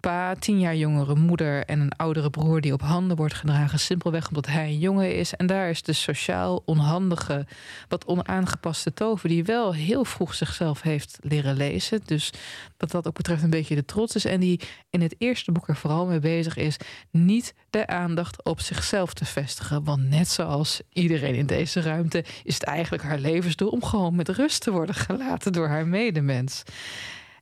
pa, 0.00 0.34
tien 0.34 0.60
jaar 0.60 0.76
jongere 0.76 1.14
moeder 1.14 1.64
en 1.64 1.80
een 1.80 1.92
oudere 1.96 2.30
broer 2.30 2.60
die 2.60 2.72
op 2.72 2.80
handen 2.80 3.16
wordt 3.16 3.34
gedragen. 3.34 3.78
Simpelweg 3.78 4.28
omdat 4.28 4.46
hij 4.46 4.66
een 4.66 4.78
jongen 4.78 5.16
is. 5.16 5.34
En 5.34 5.46
daar 5.46 5.70
is 5.70 5.82
de 5.82 5.92
sociaal 5.92 6.62
onhandige, 6.64 7.46
wat 7.88 8.04
onaangepaste 8.04 8.92
tover... 8.92 9.28
die 9.28 9.44
wel 9.44 9.74
heel 9.74 10.04
vroeg 10.04 10.34
zichzelf 10.34 10.82
heeft 10.82 11.18
leren 11.20 11.56
lezen. 11.56 12.00
Dus 12.04 12.30
dat 12.76 12.90
dat 12.90 13.06
ook 13.06 13.16
betreft 13.16 13.42
een 13.42 13.50
beetje 13.50 13.74
de 13.74 13.84
trots 13.84 14.14
is. 14.14 14.24
En 14.24 14.40
die 14.40 14.60
in 14.90 15.00
het 15.00 15.14
eerste 15.18 15.52
boek 15.52 15.68
er 15.68 15.76
vooral 15.76 16.06
mee 16.06 16.20
bezig 16.20 16.56
is... 16.56 16.76
niet 17.10 17.54
de 17.70 17.86
aandacht 17.86 18.44
op 18.44 18.60
zichzelf 18.60 19.14
te 19.14 19.24
vestigen. 19.24 19.84
Want 19.84 20.08
net 20.08 20.28
zoals 20.28 20.80
iedereen 20.92 21.34
in 21.34 21.46
deze 21.46 21.80
ruimte... 21.80 22.24
is 22.44 22.54
het 22.54 22.62
eigenlijk 22.62 23.02
haar 23.02 23.18
levensdoel 23.18 23.68
om 23.68 23.84
gewoon 23.84 24.14
met 24.14 24.28
rust 24.28 24.62
te 24.62 24.70
worden 24.70 24.94
gelaten 24.94 25.52
door 25.52 25.68
haar 25.68 25.86
medemens. 26.06 26.62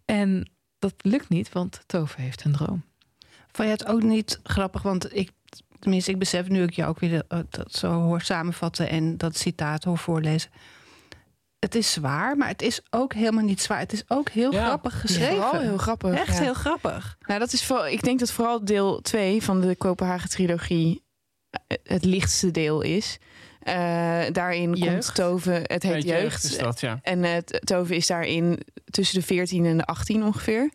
En 0.05 0.51
dat 0.79 0.95
lukt 0.97 1.29
niet, 1.29 1.53
want 1.53 1.81
Tove 1.87 2.21
heeft 2.21 2.45
een 2.45 2.53
droom. 2.53 2.85
Vond 3.53 3.69
je 3.69 3.75
het 3.75 3.87
ook 3.87 4.03
niet 4.03 4.41
grappig? 4.43 4.83
Want 4.83 5.17
ik, 5.17 5.31
tenminste, 5.79 6.11
ik 6.11 6.19
besef 6.19 6.49
nu 6.49 6.63
ik 6.63 6.75
je 6.75 6.85
ook 6.85 6.99
weer 6.99 7.25
eh, 7.29 7.39
dat 7.49 7.75
zo 7.75 7.93
hoor 7.93 8.21
samenvatten 8.21 8.89
en 8.89 9.17
dat 9.17 9.37
citaat 9.37 9.85
hoor 9.85 9.99
voorlezen. 9.99 10.51
Het 11.59 11.75
is 11.75 11.93
zwaar, 11.93 12.37
maar 12.37 12.49
het 12.49 12.63
is 12.63 12.81
ook 12.91 13.13
helemaal 13.13 13.45
niet 13.45 13.63
zwaar. 13.63 13.79
Het 13.79 13.93
is 13.93 14.05
ook 14.09 14.29
heel 14.29 14.53
grappig 14.53 15.01
geschreven. 15.01 15.35
Vooral 15.35 15.61
heel 15.61 15.79
grappig. 15.79 16.15
Echt 16.15 16.39
heel 16.39 16.55
grappig. 16.55 17.17
Nou, 17.21 17.41
dat 17.41 17.53
is 17.53 17.65
vooral, 17.65 17.87
ik 17.87 18.03
denk 18.03 18.19
dat 18.19 18.31
vooral 18.31 18.65
deel 18.65 19.01
2 19.01 19.43
van 19.43 19.61
de 19.61 19.77
Kopenhagen 19.77 20.29
trilogie 20.29 21.05
eh, 21.51 21.77
het 21.83 22.05
lichtste 22.05 22.51
deel 22.51 22.81
is. 22.81 23.19
Uh, 23.69 24.23
daarin 24.33 24.73
jeugd. 24.73 25.05
komt 25.05 25.15
Tove, 25.15 25.61
het 25.63 25.83
heet 25.83 26.03
jeugd. 26.03 26.45
is 26.45 26.59
dat, 26.59 26.81
ja. 26.81 26.99
En 27.03 27.25
uh, 27.25 27.37
Tove 27.37 27.97
is 27.97 28.07
daarin 28.07 28.59
tussen 28.85 29.21
de 29.21 29.27
14 29.27 29.65
en 29.67 29.77
de 29.77 29.85
18 29.85 30.25
ongeveer. 30.25 30.71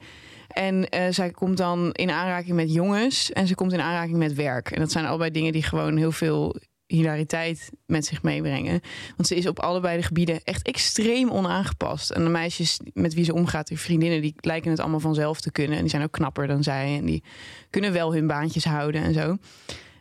En 0.48 0.88
uh, 0.96 1.06
zij 1.10 1.30
komt 1.30 1.58
dan 1.58 1.92
in 1.92 2.12
aanraking 2.12 2.56
met 2.56 2.74
jongens 2.74 3.32
en 3.32 3.48
ze 3.48 3.56
komt 3.56 3.74
in 3.74 3.82
aanraking 3.82 4.18
met 4.18 4.34
werk. 4.34 4.72
En 4.72 4.80
dat 4.80 4.92
zijn 4.92 5.06
allebei 5.06 5.32
dingen 5.32 5.52
die 5.52 5.64
gewoon 5.64 5.98
heel 5.98 6.12
veel 6.12 6.56
hilariteit 6.86 7.70
met 7.86 8.06
zich 8.06 8.24
meebrengen. 8.24 8.82
Want 9.16 9.28
ze 9.28 9.36
is 9.36 9.48
op 9.48 9.60
allebei 9.60 9.98
de 9.98 10.04
gebieden 10.04 10.44
echt 10.44 10.68
extreem 10.68 11.30
onaangepast. 11.30 12.10
En 12.10 12.24
de 12.24 12.30
meisjes 12.30 12.80
met 12.94 13.14
wie 13.14 13.24
ze 13.24 13.34
omgaat, 13.34 13.68
die 13.68 13.80
vriendinnen, 13.80 14.22
die 14.22 14.36
lijken 14.38 14.72
het 14.72 14.80
allemaal 14.80 15.00
vanzelf 15.00 15.42
te 15.42 15.52
kunnen. 15.52 15.76
En 15.76 15.82
die 15.82 15.90
zijn 15.90 16.04
ook 16.04 16.12
knapper 16.12 16.48
dan 16.48 16.64
zij. 16.64 16.98
En 16.98 17.06
die 17.06 17.24
kunnen 17.70 17.94
wel 17.94 18.14
hun 18.14 18.28
baantjes 18.28 18.66
houden 18.66 19.02
en 19.02 19.14
zo. 19.14 19.38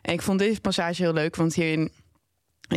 En 0.01 0.13
ik 0.13 0.21
vond 0.21 0.39
deze 0.39 0.61
passage 0.61 1.01
heel 1.01 1.13
leuk, 1.13 1.35
want 1.35 1.55
hierin 1.55 1.91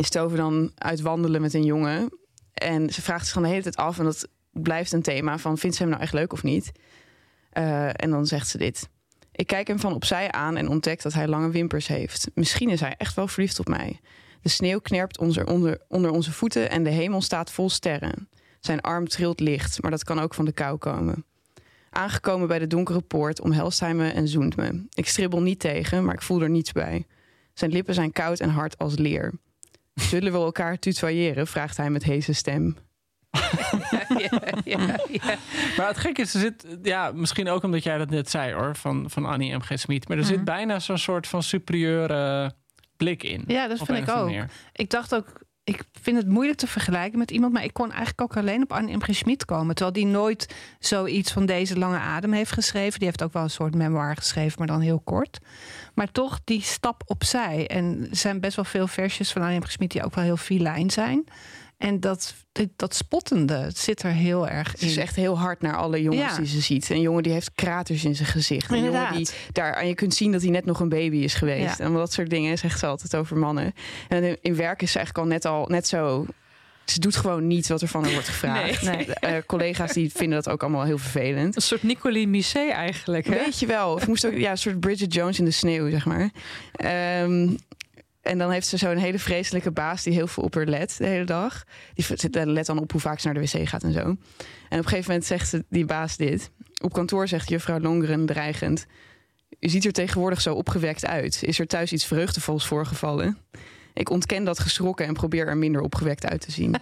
is 0.01 0.09
Tove 0.09 0.35
dan 0.35 0.71
uit 0.75 1.01
wandelen 1.01 1.41
met 1.41 1.53
een 1.53 1.65
jongen. 1.65 2.09
En 2.53 2.89
ze 2.89 3.01
vraagt 3.01 3.25
zich 3.25 3.33
dan 3.33 3.43
de 3.43 3.49
hele 3.49 3.61
tijd 3.61 3.75
af, 3.75 3.99
en 3.99 4.03
dat 4.03 4.27
blijft 4.51 4.91
een 4.91 5.01
thema 5.01 5.37
van 5.37 5.57
vindt 5.57 5.75
ze 5.75 5.81
hem 5.81 5.91
nou 5.91 6.03
echt 6.03 6.13
leuk 6.13 6.33
of 6.33 6.43
niet? 6.43 6.71
Uh, 7.53 7.87
en 7.87 8.09
dan 8.09 8.25
zegt 8.25 8.47
ze 8.47 8.57
dit. 8.57 8.89
Ik 9.31 9.47
kijk 9.47 9.67
hem 9.67 9.79
van 9.79 9.93
opzij 9.93 10.31
aan 10.31 10.57
en 10.57 10.69
ontdek 10.69 11.01
dat 11.01 11.13
hij 11.13 11.27
lange 11.27 11.49
wimpers 11.49 11.87
heeft. 11.87 12.27
Misschien 12.33 12.69
is 12.69 12.79
hij 12.79 12.95
echt 12.97 13.15
wel 13.15 13.27
verliefd 13.27 13.59
op 13.59 13.67
mij. 13.67 13.99
De 14.41 14.49
sneeuw 14.49 14.79
knerpt 14.79 15.17
onder, 15.17 15.47
onder, 15.47 15.81
onder 15.87 16.11
onze 16.11 16.31
voeten 16.31 16.69
en 16.69 16.83
de 16.83 16.89
hemel 16.89 17.21
staat 17.21 17.51
vol 17.51 17.69
sterren. 17.69 18.29
Zijn 18.59 18.81
arm 18.81 19.07
trilt 19.07 19.39
licht, 19.39 19.81
maar 19.81 19.91
dat 19.91 20.03
kan 20.03 20.19
ook 20.19 20.33
van 20.33 20.45
de 20.45 20.51
kou 20.51 20.77
komen. 20.77 21.25
Aangekomen 21.89 22.47
bij 22.47 22.59
de 22.59 22.67
donkere 22.67 23.01
poort 23.01 23.41
omhelst 23.41 23.79
hij 23.79 23.93
me 23.93 24.09
en 24.09 24.27
zoent 24.27 24.55
me. 24.55 24.85
Ik 24.93 25.07
stribbel 25.07 25.41
niet 25.41 25.59
tegen, 25.59 26.05
maar 26.05 26.13
ik 26.13 26.21
voel 26.21 26.41
er 26.41 26.49
niets 26.49 26.71
bij. 26.71 27.05
Zijn 27.53 27.71
lippen 27.71 27.93
zijn 27.93 28.11
koud 28.11 28.39
en 28.39 28.49
hard 28.49 28.77
als 28.77 28.97
leer. 28.97 29.33
Zullen 29.93 30.31
we 30.31 30.37
elkaar 30.37 30.79
tutoyeren? 30.79 31.47
vraagt 31.47 31.77
hij 31.77 31.89
met 31.89 32.03
heese 32.03 32.33
stem. 32.33 32.77
ja, 34.17 34.41
ja, 34.63 34.99
ja. 35.09 35.37
Maar 35.77 35.87
het 35.87 35.97
gekke 35.97 36.21
is, 36.21 36.33
er 36.33 36.39
zit, 36.39 36.65
ja, 36.81 37.11
misschien 37.11 37.49
ook 37.49 37.63
omdat 37.63 37.83
jij 37.83 37.97
dat 37.97 38.09
net 38.09 38.29
zei 38.29 38.53
hoor, 38.53 38.75
van, 38.75 39.09
van 39.09 39.25
Annie 39.25 39.55
M. 39.55 39.61
G. 39.61 39.79
Smit. 39.79 40.07
Maar 40.07 40.17
er 40.17 40.23
zit 40.23 40.43
bijna 40.43 40.79
zo'n 40.79 40.97
soort 40.97 41.27
van 41.27 41.43
superieure 41.43 42.53
blik 42.97 43.23
in. 43.23 43.43
Ja, 43.47 43.67
dat 43.67 43.77
vind 43.77 43.97
ik 43.97 44.09
ook. 44.09 44.25
manier. 44.25 44.49
Ik 44.73 44.89
dacht 44.89 45.15
ook 45.15 45.42
ik 45.63 45.83
vind 46.01 46.17
het 46.17 46.27
moeilijk 46.27 46.57
te 46.57 46.67
vergelijken 46.67 47.19
met 47.19 47.31
iemand, 47.31 47.53
maar 47.53 47.63
ik 47.63 47.73
kon 47.73 47.89
eigenlijk 47.89 48.21
ook 48.21 48.37
alleen 48.37 48.63
op 48.63 48.73
Anne. 48.73 48.99
G. 48.99 49.15
Schmid 49.15 49.45
komen. 49.45 49.75
Terwijl 49.75 49.95
die 49.95 50.05
nooit 50.05 50.55
zoiets 50.79 51.31
van 51.31 51.45
deze 51.45 51.77
lange 51.77 51.97
adem 51.97 52.33
heeft 52.33 52.51
geschreven. 52.51 52.99
Die 52.99 53.07
heeft 53.07 53.23
ook 53.23 53.33
wel 53.33 53.43
een 53.43 53.49
soort 53.49 53.75
memoir 53.75 54.15
geschreven, 54.15 54.55
maar 54.57 54.67
dan 54.67 54.79
heel 54.79 55.01
kort. 55.03 55.39
Maar 55.93 56.11
toch 56.11 56.39
die 56.43 56.61
stap 56.61 57.03
opzij. 57.05 57.67
En 57.67 58.07
er 58.09 58.15
zijn 58.15 58.39
best 58.39 58.55
wel 58.55 58.65
veel 58.65 58.87
versjes 58.87 59.31
van 59.31 59.41
Anne. 59.41 59.61
G. 59.61 59.71
Schmid 59.71 59.91
die 59.91 60.03
ook 60.03 60.15
wel 60.15 60.23
heel 60.23 60.37
filijn 60.37 60.91
zijn. 60.91 61.23
En 61.83 61.99
dat, 61.99 62.33
dat, 62.75 62.95
spottende 62.95 63.53
het 63.57 63.77
zit 63.77 64.03
er 64.03 64.11
heel 64.11 64.47
erg 64.47 64.73
Ze 64.77 64.85
is 64.85 64.95
in. 64.95 65.01
echt 65.01 65.15
heel 65.15 65.39
hard 65.39 65.61
naar 65.61 65.75
alle 65.77 66.01
jongens 66.01 66.31
Ja. 66.31 66.37
die 66.37 66.47
ze 66.47 66.59
ziet. 66.61 66.89
Een 66.89 67.01
jongen 67.01 67.23
die 67.23 67.31
heeft 67.31 67.51
kraters 67.55 68.05
in 68.05 68.15
zijn 68.15 68.27
gezicht. 68.27 68.71
Een 68.71 68.77
jongen 68.77 68.93
Inderdaad. 68.93 69.15
die 69.17 69.27
daar, 69.51 69.73
en 69.73 69.87
je 69.87 69.95
kunt 69.95 70.13
zien 70.13 70.31
dat 70.31 70.41
hij 70.41 70.49
net 70.49 70.65
nog 70.65 70.79
een 70.79 70.89
baby 70.89 71.17
is 71.17 71.33
geweest. 71.33 71.77
Ja. 71.77 71.85
En 71.85 71.93
dat 71.93 72.13
soort 72.13 72.29
dingen 72.29 72.57
zegt 72.57 72.79
ze 72.79 72.85
altijd 72.85 73.15
over 73.15 73.37
mannen. 73.37 73.73
En 74.09 74.23
in- 74.23 74.37
in 74.41 74.55
werk 74.55 74.81
is 74.81 74.91
ze 74.91 74.97
eigenlijk 74.97 75.27
al 75.27 75.33
net, 75.33 75.45
al 75.45 75.65
net 75.67 75.87
zo... 75.87 76.25
Ze 76.85 76.99
doet 76.99 77.15
gewoon 77.15 77.47
niet 77.47 77.67
wat 77.67 77.81
er 77.81 77.87
van 77.87 78.03
haar 78.03 78.11
wordt 78.13 78.27
gevraagd. 78.35 78.81
Nee. 78.81 79.05
De, 79.05 79.13
eh, 79.13 79.37
collega's 79.45 79.93
die 79.93 80.11
vinden 80.11 80.43
dat 80.43 80.53
ook 80.53 80.61
allemaal 80.63 80.83
heel 80.83 80.97
vervelend. 80.97 81.55
Een 81.55 81.61
soort 81.61 81.83
Nicoline 81.83 82.31
Misset 82.31 82.71
eigenlijk. 82.71 83.25
Hè? 83.25 83.35
Weet 83.35 83.59
je 83.59 83.65
wel. 83.65 83.93
Of 83.93 84.07
moest 84.07 84.25
ook, 84.25 84.33
ja, 84.33 84.51
een 84.51 84.57
soort 84.57 84.79
Bridget 84.79 85.13
Jones 85.13 85.39
in 85.39 85.45
de 85.45 85.51
sneeuw, 85.51 85.89
zeg 85.89 86.05
maar. 86.05 86.29
Ehm, 86.73 87.49
en 88.23 88.37
dan 88.37 88.51
heeft 88.51 88.67
ze 88.67 88.77
zo'n 88.77 88.97
hele 88.97 89.19
vreselijke 89.19 89.71
baas 89.71 90.03
die 90.03 90.13
heel 90.13 90.27
veel 90.27 90.43
op 90.43 90.53
haar 90.53 90.65
let 90.65 90.95
de 90.97 91.05
hele 91.05 91.25
dag. 91.25 91.63
Die 91.93 92.45
let 92.45 92.65
dan 92.65 92.79
op 92.79 92.91
hoe 92.91 93.01
vaak 93.01 93.19
ze 93.19 93.27
naar 93.27 93.41
de 93.41 93.41
wc 93.41 93.67
gaat 93.67 93.83
en 93.83 93.93
zo. 93.93 93.99
En 93.99 94.09
op 94.09 94.17
een 94.69 94.83
gegeven 94.83 95.07
moment 95.07 95.25
zegt 95.25 95.49
ze, 95.49 95.65
die 95.69 95.85
baas 95.85 96.17
dit. 96.17 96.51
Op 96.83 96.93
kantoor 96.93 97.27
zegt 97.27 97.49
juffrouw 97.49 97.79
Longeren 97.79 98.25
dreigend... 98.25 98.85
U 99.59 99.69
ziet 99.69 99.85
er 99.85 99.91
tegenwoordig 99.91 100.41
zo 100.41 100.53
opgewekt 100.53 101.05
uit. 101.05 101.43
Is 101.43 101.59
er 101.59 101.67
thuis 101.67 101.93
iets 101.93 102.05
vreugdevols 102.05 102.65
voorgevallen? 102.65 103.37
Ik 103.93 104.09
ontken 104.09 104.43
dat 104.43 104.59
geschrokken 104.59 105.05
en 105.05 105.13
probeer 105.13 105.47
er 105.47 105.57
minder 105.57 105.81
opgewekt 105.81 106.25
uit 106.25 106.41
te 106.41 106.51
zien. 106.51 106.75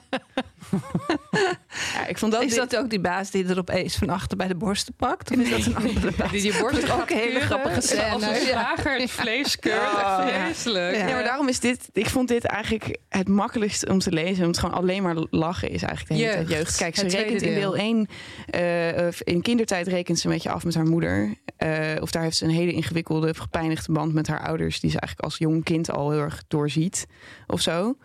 ja, 1.93 2.07
ik 2.07 2.17
vond 2.17 2.31
dat... 2.31 2.43
Is 2.43 2.55
dat 2.55 2.75
ook 2.77 2.89
die 2.89 2.99
baas 2.99 3.31
die 3.31 3.45
er 3.47 3.57
opeens 3.57 3.95
van 3.95 4.09
achter 4.09 4.37
bij 4.37 4.47
de 4.47 4.55
borsten 4.55 4.93
pakt? 4.93 5.31
Of 5.31 5.37
is 5.37 5.49
dat 5.49 5.65
een 5.65 5.75
andere 5.75 6.11
baas? 6.17 6.31
Die 6.31 6.43
je 6.43 6.57
borst 6.59 6.91
ook 6.91 7.09
een 7.09 7.17
hele 7.17 7.39
grappige 7.39 7.75
Als 7.75 7.87
scène. 7.87 8.13
een 8.13 8.19
Ja. 8.45 8.49
slager 8.49 8.99
het 8.99 9.11
vlees 9.11 9.59
keurt. 9.59 9.81
Oh. 9.81 10.27
Vreselijk. 10.27 10.95
Ja. 10.95 11.07
Ja, 11.07 11.13
maar 11.13 11.23
daarom 11.23 11.47
is 11.47 11.59
dit. 11.59 11.89
Ik 11.93 12.09
vond 12.09 12.27
dit 12.27 12.43
eigenlijk 12.45 12.97
het 13.09 13.27
makkelijkst 13.27 13.89
om 13.89 13.99
te 13.99 14.11
lezen. 14.11 14.29
Omdat 14.45 14.47
het 14.47 14.59
gewoon 14.59 14.75
alleen 14.75 15.03
maar 15.03 15.15
lachen 15.29 15.69
is 15.69 15.81
eigenlijk 15.83 16.07
de 16.07 16.13
hele 16.13 16.25
Jeugd. 16.35 16.47
tijd 16.47 16.59
jeugd. 16.59 16.77
Kijk, 16.77 16.95
ze 16.95 17.17
rekent 17.17 17.41
in 17.41 17.53
deel 17.53 17.75
1. 17.77 18.07
eh, 18.49 19.07
in 19.23 19.41
kindertijd 19.41 19.87
rekent 19.87 20.19
ze 20.19 20.27
een 20.27 20.33
beetje 20.33 20.49
af 20.51 20.63
met 20.63 20.75
haar 20.75 20.85
moeder. 20.85 21.33
Eh, 21.61 22.01
of 22.01 22.11
daar 22.11 22.23
heeft 22.23 22.37
ze 22.37 22.45
een 22.45 22.51
hele 22.51 22.71
ingewikkelde, 22.73 23.33
gepijnigde 23.33 23.91
band 23.91 24.13
met 24.13 24.27
haar 24.27 24.41
ouders. 24.41 24.79
Die 24.79 24.91
ze 24.91 24.99
eigenlijk 24.99 25.29
als 25.31 25.37
jong 25.39 25.63
kind 25.63 25.91
al 25.91 26.11
heel 26.11 26.19
erg 26.19 26.43
doorziet. 26.47 27.07
Of 27.47 27.61
zo. 27.61 27.97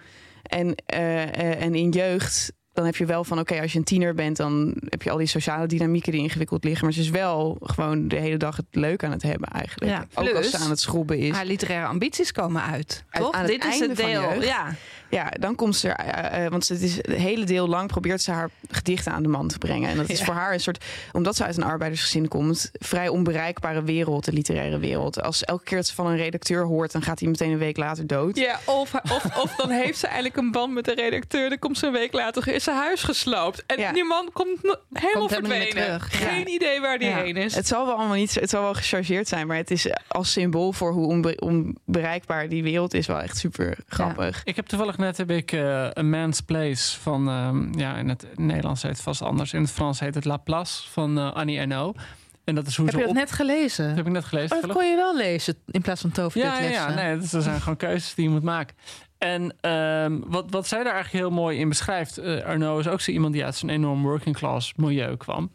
En, 0.42 0.74
eh, 0.86 1.22
eh, 1.22 1.62
en 1.62 1.74
in 1.74 1.90
jeugd. 1.90 2.52
Dan 2.72 2.84
heb 2.84 2.96
je 2.96 3.06
wel 3.06 3.24
van, 3.24 3.38
oké, 3.38 3.60
als 3.60 3.72
je 3.72 3.78
een 3.78 3.84
tiener 3.84 4.14
bent, 4.14 4.36
dan 4.36 4.74
heb 4.88 5.02
je 5.02 5.10
al 5.10 5.16
die 5.16 5.26
sociale 5.26 5.66
dynamieken 5.66 6.12
die 6.12 6.20
ingewikkeld 6.20 6.64
liggen. 6.64 6.84
Maar 6.84 6.94
ze 6.94 7.00
is 7.00 7.10
wel 7.10 7.56
gewoon 7.60 8.08
de 8.08 8.16
hele 8.16 8.36
dag 8.36 8.56
het 8.56 8.66
leuk 8.70 9.04
aan 9.04 9.10
het 9.10 9.22
hebben 9.22 9.48
eigenlijk. 9.48 9.92
Ja, 9.92 10.06
Ook 10.14 10.32
als 10.34 10.50
ze 10.50 10.58
aan 10.58 10.70
het 10.70 10.80
schrobben 10.80 11.18
is. 11.18 11.30
Haar 11.34 11.44
literaire 11.44 11.86
ambities 11.86 12.32
komen 12.32 12.62
uit. 12.62 13.04
Uit- 13.10 13.24
Toch? 13.24 13.46
Dit 13.46 13.64
is 13.64 13.78
het 13.78 13.96
deel. 13.96 14.42
Ja. 14.42 14.74
Ja, 15.10 15.30
dan 15.40 15.54
komt 15.54 15.76
ze 15.76 15.88
er, 15.88 15.96
eh, 16.14 16.44
eh, 16.44 16.50
want 16.50 16.68
het 16.68 16.82
is 16.82 16.96
het 16.96 17.06
hele 17.06 17.44
deel 17.44 17.68
lang 17.68 17.88
probeert 17.88 18.22
ze 18.22 18.30
haar 18.30 18.50
gedichten 18.70 19.12
aan 19.12 19.22
de 19.22 19.28
man 19.28 19.48
te 19.48 19.58
brengen. 19.58 19.88
En 19.90 19.96
dat 19.96 20.08
is 20.08 20.18
Ja. 20.18 20.24
voor 20.24 20.34
haar 20.34 20.52
een 20.52 20.60
soort, 20.60 20.84
omdat 21.12 21.36
ze 21.36 21.44
uit 21.44 21.56
een 21.56 21.62
arbeidersgezin 21.62 22.28
komt, 22.28 22.70
vrij 22.72 23.08
onbereikbare 23.08 23.82
wereld, 23.82 24.24
de 24.24 24.32
literaire 24.32 24.78
wereld. 24.78 25.22
Als 25.22 25.44
elke 25.44 25.64
keer 25.64 25.76
dat 25.76 25.86
ze 25.86 25.94
van 25.94 26.06
een 26.06 26.16
redacteur 26.16 26.64
hoort, 26.64 26.92
dan 26.92 27.02
gaat 27.02 27.20
hij 27.20 27.28
meteen 27.28 27.50
een 27.50 27.58
week 27.58 27.76
later 27.76 28.06
dood. 28.06 28.36
Ja, 28.38 28.58
of, 28.64 28.94
of, 28.94 29.24
of 29.42 29.54
dan 29.56 29.70
heeft 29.70 29.98
ze 29.98 30.06
eigenlijk 30.06 30.36
een 30.36 30.50
band 30.50 30.72
met 30.74 30.84
de 30.84 30.94
redacteur. 30.94 31.48
Dan 31.48 31.58
komt 31.58 31.78
ze 31.78 31.86
een 31.86 31.92
week 31.92 32.12
later, 32.12 32.48
is 32.48 32.64
ze 32.64 32.70
huis 32.70 33.02
gesloopt. 33.02 33.64
En 33.66 33.78
Ja. 33.78 33.92
die 33.92 34.04
man 34.04 34.30
komt 34.32 34.58
helemaal 34.92 35.12
Komt 35.12 35.32
verdwenen. 35.32 35.68
terug. 35.70 36.08
Geen 36.10 36.48
idee 36.48 36.80
waar 36.80 36.98
die 36.98 37.08
Ja. 37.08 37.16
heen 37.22 37.36
is. 37.36 37.54
Het 37.54 37.66
zal 37.66 37.86
wel 37.86 37.94
allemaal 37.94 38.16
niet, 38.16 38.34
het 38.34 38.50
zal 38.50 38.62
wel 38.62 38.74
gechargeerd 38.74 39.28
zijn, 39.28 39.46
maar 39.46 39.56
het 39.56 39.70
is 39.70 39.86
als 40.08 40.32
symbool 40.32 40.72
voor 40.72 40.92
hoe 40.92 41.06
onbe- 41.06 41.36
onbereikbaar 41.86 42.48
die 42.48 42.62
wereld 42.62 42.94
is 42.94 43.06
wel 43.06 43.20
echt 43.20 43.36
super 43.36 43.76
grappig. 43.88 44.40
Ik 44.44 44.56
heb 44.56 44.66
toevallig 44.66 44.95
net 44.98 45.16
heb 45.16 45.30
ik 45.30 45.52
eh 45.52 45.88
A 45.98 46.02
Man's 46.02 46.40
Place 46.40 47.00
van, 47.00 47.28
ehm, 47.28 47.78
ja, 47.78 47.96
in 47.96 48.08
het 48.08 48.26
Nederlands 48.34 48.82
heet 48.82 48.90
het 48.90 49.00
vast 49.00 49.22
anders. 49.22 49.52
In 49.52 49.60
het 49.60 49.70
Frans 49.70 50.00
heet 50.00 50.14
het 50.14 50.24
La 50.24 50.36
Place 50.36 50.88
van 50.90 51.18
eh, 51.18 51.32
Annie 51.32 51.58
Ernaux. 51.58 52.00
En 52.44 52.54
dat 52.54 52.66
is 52.66 52.76
hoe 52.76 52.84
Heb 52.84 52.94
ze 52.94 53.00
je 53.00 53.06
dat 53.06 53.16
op... 53.16 53.20
net 53.20 53.32
gelezen? 53.32 53.86
Dat 53.86 53.96
heb 53.96 54.06
ik 54.06 54.12
net 54.12 54.24
gelezen. 54.24 54.56
Oh, 54.56 54.62
dat 54.62 54.72
kon 54.72 54.90
je 54.90 54.96
wel 54.96 55.16
lezen 55.16 55.54
in 55.66 55.82
plaats 55.82 56.00
van 56.00 56.10
Tover 56.10 56.40
Ja, 56.40 56.58
ja, 56.60 56.70
ja, 56.70 56.94
nee, 56.94 57.18
dus 57.18 57.32
er 57.32 57.42
zijn 57.42 57.60
gewoon 57.60 57.76
keuzes 57.76 58.14
die 58.14 58.24
je 58.24 58.30
moet 58.30 58.42
maken. 58.42 58.76
En 59.18 59.54
ehm, 59.60 60.18
wat, 60.26 60.50
wat 60.50 60.66
zij 60.66 60.82
daar 60.82 60.92
eigenlijk 60.92 61.24
heel 61.24 61.34
mooi 61.34 61.58
in 61.58 61.68
beschrijft, 61.68 62.18
eh 62.18 62.44
Arno 62.44 62.78
is 62.78 62.88
ook 62.88 63.00
zo 63.00 63.10
iemand 63.10 63.32
die 63.32 63.44
uit 63.44 63.54
zo'n 63.54 63.68
enorm 63.68 64.02
working 64.02 64.36
class 64.36 64.74
milieu 64.74 65.16
kwam, 65.16 65.52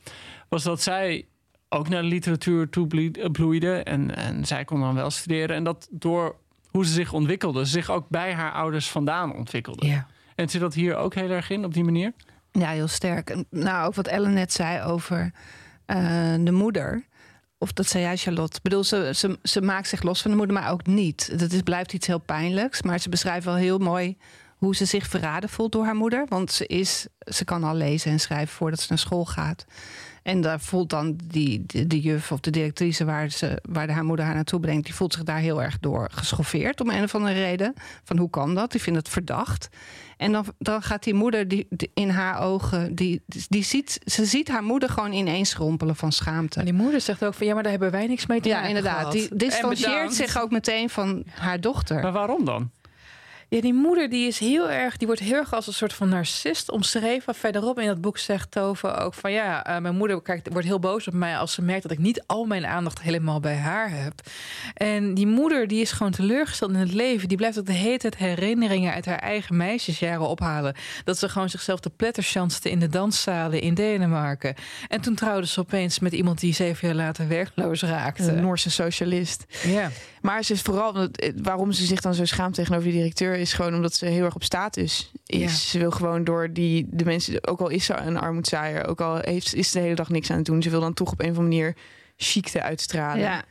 was 0.50 0.64
dat 0.64 0.82
zij 0.82 1.26
ook 1.70 1.90
naar 1.90 2.02
de 2.02 2.08
literatuur 2.08 2.70
toe 2.70 2.88
bloeide 3.32 3.84
en, 3.84 4.16
en 4.16 4.46
zij 4.46 4.66
kon 4.66 4.80
dan 4.80 4.96
wel 4.96 5.10
studeren 5.10 5.56
en 5.56 5.64
dat 5.64 5.88
door 5.92 6.36
hoe 6.72 6.86
ze 6.86 6.92
zich 6.94 7.14
ontwikkelde, 7.14 7.66
zich 7.66 7.90
ook 7.90 8.10
bij 8.10 8.34
haar 8.34 8.52
ouders 8.52 8.90
vandaan 8.90 9.36
ontwikkelde. 9.36 9.86
Ja. 9.86 10.08
En 10.36 10.50
zit 10.50 10.62
dat 10.62 10.74
hier 10.74 10.96
ook 10.96 11.14
heel 11.16 11.30
erg 11.30 11.50
in 11.50 11.66
op 11.66 11.74
die 11.74 11.84
manier? 11.84 12.14
Ja, 12.52 12.70
heel 12.70 12.88
sterk. 12.88 13.44
Nou, 13.50 13.88
ook 13.88 13.96
wat 13.96 14.08
Ellen 14.08 14.34
net 14.34 14.54
zei 14.54 14.84
over 14.84 15.32
eh, 15.86 16.34
de 16.40 16.52
moeder. 16.52 17.06
Of 17.58 17.74
dat 17.74 17.88
zei 17.88 18.04
jij, 18.04 18.18
Charlotte. 18.18 18.58
Ik 18.58 18.62
bedoel, 18.62 18.84
ze, 18.84 19.12
ze, 19.16 19.40
ze 19.44 19.62
maakt 19.62 19.88
zich 19.88 20.02
los 20.02 20.22
van 20.22 20.32
de 20.32 20.38
moeder, 20.38 20.56
maar 20.56 20.72
ook 20.72 20.86
niet. 20.86 21.40
Dat 21.40 21.52
is, 21.52 21.62
blijft 21.62 21.94
iets 21.94 22.08
heel 22.08 22.20
pijnlijks. 22.20 22.82
Maar 22.82 23.00
ze 23.00 23.10
beschrijft 23.10 23.46
wel 23.46 23.56
heel 23.56 23.78
mooi 23.78 24.18
hoe 24.58 24.76
ze 24.76 24.86
zich 24.86 25.08
verraden 25.08 25.50
voelt 25.50 25.72
door 25.72 25.86
haar 25.86 25.96
moeder. 25.96 26.26
Want 26.30 26.52
ze, 26.52 26.68
is, 26.68 27.08
ze 27.20 27.46
kan 27.46 27.64
al 27.64 27.76
lezen 27.76 28.12
en 28.12 28.20
schrijven 28.20 28.56
voordat 28.56 28.80
ze 28.80 28.86
naar 28.90 28.98
school 28.98 29.26
gaat. 29.26 29.66
En 30.24 30.42
daar 30.42 30.60
voelt 30.60 30.90
dan 30.90 31.20
die, 31.26 31.64
de, 31.66 31.88
de 31.88 32.00
juf 32.00 32.32
of 32.32 32.40
de 32.40 32.50
directrice 32.52 33.06
waar, 33.06 33.30
ze, 33.30 33.60
waar 33.70 33.90
haar 33.90 34.04
moeder 34.06 34.26
haar 34.26 34.36
naartoe 34.36 34.60
brengt... 34.60 34.86
die 34.86 34.94
voelt 34.94 35.14
zich 35.14 35.24
daar 35.24 35.38
heel 35.38 35.62
erg 35.64 35.80
door 35.80 36.08
geschoffeerd 36.12 36.82
om 36.82 36.90
een 36.90 37.04
of 37.04 37.16
andere 37.16 37.34
reden. 37.34 37.74
Van 38.04 38.18
hoe 38.18 38.30
kan 38.30 38.56
dat? 38.56 38.72
Die 38.72 38.82
vindt 38.82 39.00
het 39.00 39.10
verdacht. 39.10 39.70
En 40.18 40.32
dan, 40.32 40.46
dan 40.60 40.82
gaat 40.82 41.04
die 41.04 41.14
moeder 41.14 41.48
die, 41.48 41.66
die- 41.70 41.92
in 41.94 42.10
haar 42.10 42.40
ogen... 42.42 42.96
Die, 42.96 43.22
die 43.26 43.64
ziet, 43.64 44.00
ze 44.06 44.26
ziet 44.26 44.48
haar 44.48 44.64
moeder 44.64 44.90
gewoon 44.90 45.12
ineens 45.12 45.50
schrompelen 45.50 45.96
van 45.96 46.12
schaamte. 46.12 46.60
En 46.60 46.66
die 46.66 46.74
moeder 46.74 47.02
zegt 47.02 47.24
ook 47.26 47.34
van 47.34 47.48
ja, 47.48 47.54
maar 47.54 47.64
daar 47.64 47.72
hebben 47.72 47.92
wij 47.92 48.08
niks 48.08 48.26
mee 48.26 48.42
te 48.42 48.48
Ja, 48.48 48.54
maken 48.56 48.70
inderdaad. 48.70 48.98
gehad. 49.00 49.12
Die 49.12 49.36
distancieert 49.36 50.14
zich 50.14 50.42
ook 50.42 50.52
meteen 50.52 50.90
van 50.90 51.24
haar 51.30 51.62
dochter. 51.62 52.02
Maar 52.02 52.12
waarom 52.12 52.46
dan? 52.46 52.70
Ja, 53.54 53.62
die 53.62 53.74
moeder 53.74 54.10
die 54.10 54.28
is 54.28 54.40
heel 54.40 54.70
erg, 54.70 54.98
die 54.98 55.08
wordt 55.08 55.22
heel 55.22 55.36
erg 55.36 55.54
als 55.54 55.68
een 55.68 55.74
soort 55.74 55.94
van 55.94 56.10
narcist 56.10 56.72
omschreven. 56.72 57.36
Verderop 57.36 57.80
in 57.80 57.88
dat 57.88 58.02
boek 58.02 58.18
zegt 58.18 58.52
Tove 58.52 58.94
ook 58.94 59.14
van 59.14 59.32
ja, 59.32 59.66
eh, 59.66 59.78
mijn 59.78 59.96
moeder 59.96 60.22
kijkt, 60.22 60.52
wordt 60.52 60.68
heel 60.68 60.80
boos 60.80 61.08
op 61.08 61.14
mij 61.14 61.38
als 61.38 61.54
ze 61.54 61.62
merkt 61.62 61.82
dat 61.82 61.92
ik 61.92 61.98
niet 61.98 62.24
al 62.26 62.46
mijn 62.46 62.66
aandacht 62.66 63.02
helemaal 63.02 63.40
bij 63.40 63.56
haar 63.56 63.90
heb. 63.90 64.14
En 64.74 65.14
die 65.14 65.28
moeder 65.28 65.68
die 65.68 65.82
is 65.82 65.92
gewoon 65.92 66.12
teleurgesteld 66.12 66.72
in 66.72 66.78
het 66.78 66.94
leven. 66.94 67.28
Die 67.28 67.38
blijft 67.38 67.60
ook 67.60 67.66
de 67.66 67.72
hele 67.72 67.98
tijd 67.98 68.18
herinneringen 68.18 68.94
uit 68.94 69.06
haar 69.06 69.20
eigen 69.20 69.58
meisjesjaren 69.58 70.28
ophalen. 70.28 70.76
Dat 71.04 71.18
ze 71.18 71.30
gewoon 71.30 71.50
zichzelf 71.50 71.80
de 71.80 71.92
pletter 71.96 72.24
chanste 72.24 72.70
in 72.70 72.80
de 72.80 72.90
danszalen 72.90 73.62
in 73.62 73.74
Denemarken. 73.74 74.56
En 74.88 75.02
toen 75.02 75.16
trouwde 75.16 75.48
ze 75.48 75.60
opeens 75.60 76.00
met 76.00 76.14
iemand 76.14 76.40
die 76.40 76.54
zeven 76.54 76.88
jaar 76.88 76.98
later 76.98 77.28
werkloos 77.28 77.82
raakte. 77.82 78.32
Een 78.32 78.42
Noorse 78.42 78.70
socialist. 78.70 79.46
Ja. 79.64 79.92
Maar 80.22 80.44
ze 80.44 80.54
is 80.54 80.62
vooral 80.62 80.96
eh, 81.10 81.34
waarom 81.42 81.72
ze 81.72 81.86
zich 81.86 82.02
dan 82.02 82.14
zo 82.14 82.26
schaamt 82.26 82.56
tegenover 82.56 82.86
die 82.90 82.98
directeur 82.98 83.36
is 83.36 83.54
gewoon 83.54 83.76
omdat 83.76 83.94
ze 83.96 84.06
heel 84.06 84.26
erg 84.26 84.36
op 84.36 84.44
status 84.44 85.12
is. 85.26 85.40
Ja. 85.40 85.48
Ze 85.48 85.80
wil 85.80 85.92
gewoon 85.92 86.24
door 86.24 86.54
die 86.54 86.88
de 86.90 87.06
mensen, 87.06 87.48
ook 87.48 87.60
al 87.60 87.70
is 87.70 87.86
ze 87.86 87.96
een 87.96 88.18
armoedzaaier, 88.18 88.88
ook 88.88 89.02
al 89.02 89.18
heeft, 89.22 89.54
is 89.56 89.70
ze 89.72 89.78
de 89.78 89.84
hele 89.84 89.96
dag 89.96 90.10
niks 90.10 90.30
aan 90.32 90.38
het 90.38 90.46
doen, 90.46 90.62
ze 90.62 90.70
wil 90.70 90.80
dan 90.82 90.94
toch 90.94 91.12
op 91.12 91.20
een 91.20 91.30
of 91.32 91.38
andere 91.38 91.56
manier 91.58 91.76
chicte 92.18 92.62
uitstralen. 92.62 93.20
Ja. 93.22 93.44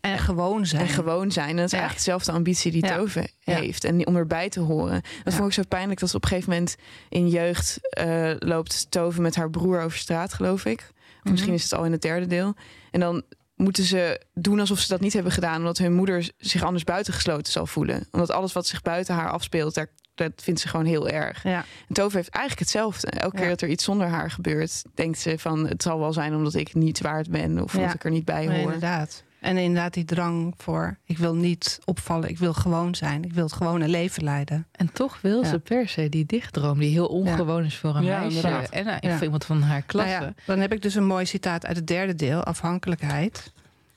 En 0.00 0.18
gewoon 0.18 0.66
zijn. 0.66 0.82
En 0.82 0.88
gewoon 0.88 1.32
zijn. 1.32 1.48
En 1.48 1.56
dat 1.56 1.64
is 1.64 1.70
Ja. 1.70 1.78
eigenlijk 1.78 2.06
dezelfde 2.06 2.32
ambitie 2.32 2.72
die 2.72 2.86
Ja. 2.86 2.96
Tove 2.96 3.28
heeft. 3.44 3.84
En 3.84 4.06
om 4.06 4.16
erbij 4.16 4.48
te 4.48 4.60
horen. 4.60 5.02
Dat 5.24 5.34
vond 5.34 5.46
ik 5.48 5.52
zo 5.54 5.62
pijnlijk 5.68 6.00
dat 6.00 6.10
ze 6.10 6.16
op 6.16 6.22
een 6.22 6.28
gegeven 6.28 6.50
moment 6.50 6.76
in 7.08 7.28
jeugd 7.28 7.78
eh, 7.90 8.30
loopt 8.38 8.86
Tove 8.90 9.20
met 9.20 9.34
haar 9.34 9.50
broer 9.50 9.80
over 9.82 9.98
straat, 9.98 10.32
geloof 10.32 10.64
ik. 10.64 10.80
Of 11.24 11.30
misschien 11.30 11.52
Mhm. 11.52 11.62
is 11.62 11.70
het 11.70 11.74
al 11.74 11.84
in 11.84 11.92
het 11.92 12.02
derde 12.02 12.26
deel. 12.26 12.54
En 12.90 13.00
dan 13.00 13.22
moeten 13.54 13.84
ze 13.84 14.20
doen 14.34 14.60
alsof 14.60 14.78
ze 14.78 14.88
dat 14.88 15.00
niet 15.00 15.12
hebben 15.12 15.32
gedaan, 15.32 15.56
omdat 15.58 15.78
hun 15.78 15.92
moeder 15.94 16.30
zich 16.38 16.62
anders 16.62 16.84
buitengesloten 16.84 17.52
zal 17.52 17.66
voelen. 17.66 18.06
Omdat 18.10 18.30
alles 18.30 18.52
wat 18.52 18.66
zich 18.66 18.82
buiten 18.82 19.14
haar 19.14 19.30
afspeelt, 19.30 19.74
daar, 19.74 19.88
dat 20.14 20.32
vindt 20.42 20.60
ze 20.60 20.68
gewoon 20.68 20.86
heel 20.86 21.08
erg. 21.08 21.42
Ja. 21.42 21.64
En 21.88 21.94
Tove 21.94 22.16
heeft 22.16 22.28
eigenlijk 22.28 22.60
hetzelfde. 22.70 23.10
Elke 23.10 23.36
Ja. 23.36 23.40
keer 23.40 23.50
dat 23.50 23.60
er 23.60 23.68
iets 23.68 23.84
zonder 23.84 24.06
haar 24.06 24.30
gebeurt, 24.30 24.82
denkt 24.94 25.18
ze 25.18 25.38
van 25.38 25.66
het 25.68 25.82
zal 25.82 25.98
wel 25.98 26.12
zijn 26.12 26.34
omdat 26.34 26.54
ik 26.54 26.74
niet 26.74 27.00
waard 27.00 27.30
ben 27.30 27.62
of 27.62 27.72
Ja. 27.76 27.84
dat 27.86 27.94
ik 27.94 28.04
er 28.04 28.10
niet 28.10 28.24
bij 28.24 28.46
Nee, 28.46 28.56
hoor. 28.62 28.72
inderdaad. 28.72 29.22
En 29.44 29.56
inderdaad 29.56 29.94
die 29.94 30.04
drang 30.04 30.54
voor... 30.56 30.98
ik 31.04 31.18
wil 31.18 31.34
niet 31.34 31.80
opvallen, 31.84 32.28
ik 32.28 32.38
wil 32.38 32.52
gewoon 32.54 32.94
zijn. 32.94 33.24
Ik 33.24 33.32
wil 33.32 33.44
het 33.44 33.52
gewone 33.52 33.88
leven 33.88 34.24
leiden. 34.24 34.66
En 34.72 34.92
toch 34.92 35.20
wil 35.20 35.42
Ja. 35.42 35.48
ze 35.48 35.58
per 35.58 35.88
se 35.88 36.08
die 36.08 36.26
dichtdroom, 36.26 36.78
die 36.78 36.90
heel 36.90 37.06
ongewoon 37.06 37.64
is 37.64 37.76
voor 37.76 37.96
een 37.96 38.04
Ja, 38.04 38.20
meisje. 38.20 38.36
inderdaad. 38.36 38.70
En 38.70 38.86
uh, 38.86 38.96
Ja. 39.00 39.14
voor 39.14 39.22
iemand 39.24 39.44
van 39.44 39.62
haar 39.62 39.82
klasse. 39.82 40.12
Nou 40.12 40.24
ja, 40.24 40.32
dan 40.46 40.58
heb 40.58 40.72
ik 40.72 40.82
dus 40.82 40.94
een 40.94 41.06
mooi 41.06 41.24
citaat 41.26 41.66
uit 41.66 41.76
het 41.76 41.86
derde 41.86 42.14
deel, 42.14 42.44
afhankelijkheid. 42.44 43.52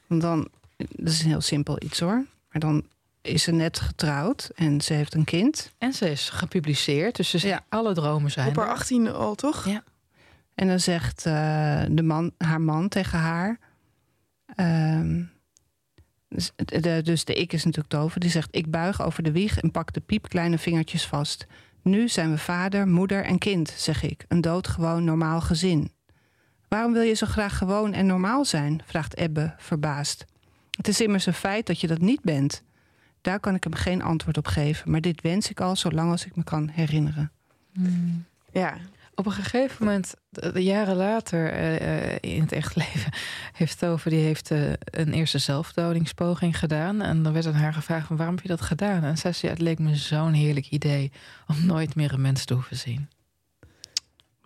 Want 0.08 0.22
dan, 0.22 0.48
dat 0.78 1.14
is 1.14 1.22
een 1.22 1.28
heel 1.30 1.42
simpel 1.42 1.76
iets 1.84 2.00
hoor. 2.00 2.26
Maar 2.52 2.62
dan 2.62 2.84
is 3.22 3.44
ze 3.44 3.52
net 3.52 3.80
getrouwd 3.80 4.50
en 4.56 4.82
ze 4.82 4.94
heeft 4.94 5.14
een 5.14 5.24
kind. 5.24 5.72
En 5.78 5.94
ze 5.94 6.12
is 6.12 6.30
gepubliceerd, 6.30 7.16
dus 7.16 7.30
ze 7.30 7.48
Ja. 7.48 7.62
alle 7.70 7.94
dromen 7.94 8.32
zijn 8.32 8.48
Op 8.48 8.56
haar. 8.56 8.68
18 8.70 9.12
al, 9.12 9.36
toch? 9.36 9.66
Ja. 9.68 9.84
En 10.56 10.68
dan 10.68 10.80
zegt 10.80 11.26
eh, 11.26 11.82
de 11.90 12.04
man, 12.04 12.32
haar 12.38 12.62
man 12.62 12.88
tegen 12.88 13.20
haar. 13.20 13.60
ehm, 14.56 15.24
dus, 16.30 16.52
de, 16.56 17.02
dus 17.04 17.26
de 17.26 17.34
ik 17.34 17.54
is 17.54 17.64
natuurlijk 17.64 17.94
doof. 17.94 18.14
Die 18.14 18.30
zegt: 18.30 18.56
Ik 18.56 18.72
buig 18.72 19.02
over 19.02 19.24
de 19.24 19.32
wieg 19.32 19.60
en 19.60 19.72
pak 19.72 19.94
de 19.94 20.00
piepkleine 20.00 20.58
vingertjes 20.58 21.06
vast. 21.06 21.48
Nu 21.82 22.08
zijn 22.08 22.32
we 22.32 22.38
vader, 22.38 22.88
moeder 22.88 23.24
en 23.24 23.38
kind, 23.38 23.70
zeg 23.70 24.04
ik. 24.04 24.26
Een 24.28 24.42
doodgewoon 24.42 25.04
normaal 25.04 25.42
gezin. 25.42 25.92
Waarom 26.68 26.94
wil 26.94 27.02
je 27.02 27.14
zo 27.14 27.26
graag 27.26 27.58
gewoon 27.58 27.94
en 27.94 28.06
normaal 28.06 28.46
zijn? 28.46 28.82
vraagt 28.86 29.16
Ebbe 29.16 29.54
verbaasd. 29.58 30.26
Het 30.78 30.88
is 30.88 31.02
immers 31.02 31.26
een 31.26 31.34
feit 31.34 31.66
dat 31.66 31.82
je 31.82 31.88
dat 31.88 32.00
niet 32.00 32.22
bent. 32.22 32.64
Daar 33.22 33.40
kan 33.40 33.56
ik 33.56 33.64
hem 33.64 33.74
geen 33.74 34.02
antwoord 34.02 34.38
op 34.38 34.48
geven, 34.48 34.92
maar 34.92 35.02
dit 35.02 35.22
wens 35.22 35.50
ik 35.50 35.62
al 35.62 35.76
zolang 35.76 36.12
als 36.12 36.26
ik 36.26 36.36
me 36.36 36.44
kan 36.44 36.68
herinneren. 36.68 37.32
Ja. 38.52 38.78
Op 39.20 39.26
een 39.26 39.32
gegeven 39.32 39.86
moment, 39.86 40.14
jaren 40.54 40.96
later 40.96 41.52
eh, 41.52 42.12
eh, 42.14 42.18
in 42.22 42.42
het 42.42 42.52
echt 42.52 42.76
leven, 42.76 43.12
heeft 43.60 43.80
Tove 43.80 44.10
die 44.10 44.20
heeft, 44.20 44.52
eh, 44.52 44.70
een 44.80 45.14
eerste 45.14 45.38
zelfdodingspoging 45.38 46.60
gedaan. 46.60 47.02
En 47.02 47.24
dan 47.24 47.34
werd 47.34 47.46
aan 47.46 47.54
haar 47.54 47.74
gevraagd: 47.74 48.08
waarom 48.10 48.36
heb 48.36 48.44
je 48.44 48.50
dat 48.50 48.62
gedaan? 48.62 49.04
En 49.04 49.18
zei 49.18 49.34
ze: 49.34 49.46
ja, 49.46 49.52
het 49.52 49.62
leek 49.62 49.80
me 49.80 49.96
zo'n 49.96 50.34
heerlijk 50.34 50.70
idee 50.70 51.12
om 51.48 51.66
nooit 51.66 51.96
meer 51.96 52.14
een 52.14 52.22
mens 52.22 52.46
te 52.46 52.54
hoeven 52.54 52.78
zien. 52.78 53.10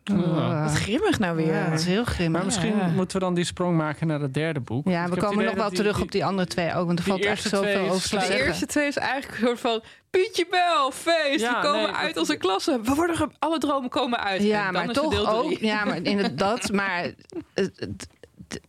Ja. 0.03 0.63
Wat 0.63 0.73
grimmig 0.73 1.19
nou 1.19 1.35
weer. 1.35 1.53
Ja, 1.53 1.69
dat 1.69 1.79
is 1.79 1.85
heel 1.85 2.03
grimmig. 2.03 2.35
Maar 2.37 2.45
misschien 2.45 2.77
Ja. 2.77 2.87
moeten 2.87 3.17
we 3.19 3.23
dan 3.25 3.33
die 3.33 3.43
sprong 3.43 3.77
maken 3.77 4.07
naar 4.07 4.19
het 4.21 4.33
derde 4.33 4.59
boek. 4.59 4.87
Ja, 4.87 5.05
Ik 5.05 5.13
we 5.13 5.19
komen 5.19 5.45
nog 5.45 5.53
wel 5.53 5.69
terug 5.69 5.95
die- 5.95 6.03
op 6.03 6.11
die 6.11 6.25
andere 6.25 6.47
twee 6.47 6.73
ook. 6.75 6.85
Want 6.87 6.99
er 6.99 7.05
valt 7.05 7.25
eigenlijk 7.25 7.55
zoveel 7.55 7.89
over 7.89 8.09
te 8.09 8.17
De 8.27 8.43
eerste 8.45 8.65
twee 8.65 8.87
is 8.87 8.97
eigenlijk 8.97 9.41
een 9.41 9.47
soort 9.47 9.59
van 9.59 9.81
Pietje 10.09 10.45
Bel, 10.49 10.91
feest. 10.91 11.39
Ja, 11.41 11.61
we 11.61 11.67
komen 11.67 11.81
nee, 11.91 11.91
uit 12.01 12.17
onze 12.17 12.35
klasse. 12.35 12.79
We 12.83 12.93
worden 12.95 13.31
alle 13.39 13.57
dromen 13.57 13.89
komen 13.89 14.19
uit. 14.19 14.41
Ja, 14.43 14.57
En 14.57 14.63
dan 14.63 14.73
maar 14.73 14.95
is 14.95 15.01
toch 15.01 15.11
deel 15.13 15.29
ook. 15.29 15.51
Ja, 15.51 15.85
maar 15.85 15.99
inderdaad. 16.01 16.71
Maar 16.81 17.11
het- 17.53 18.07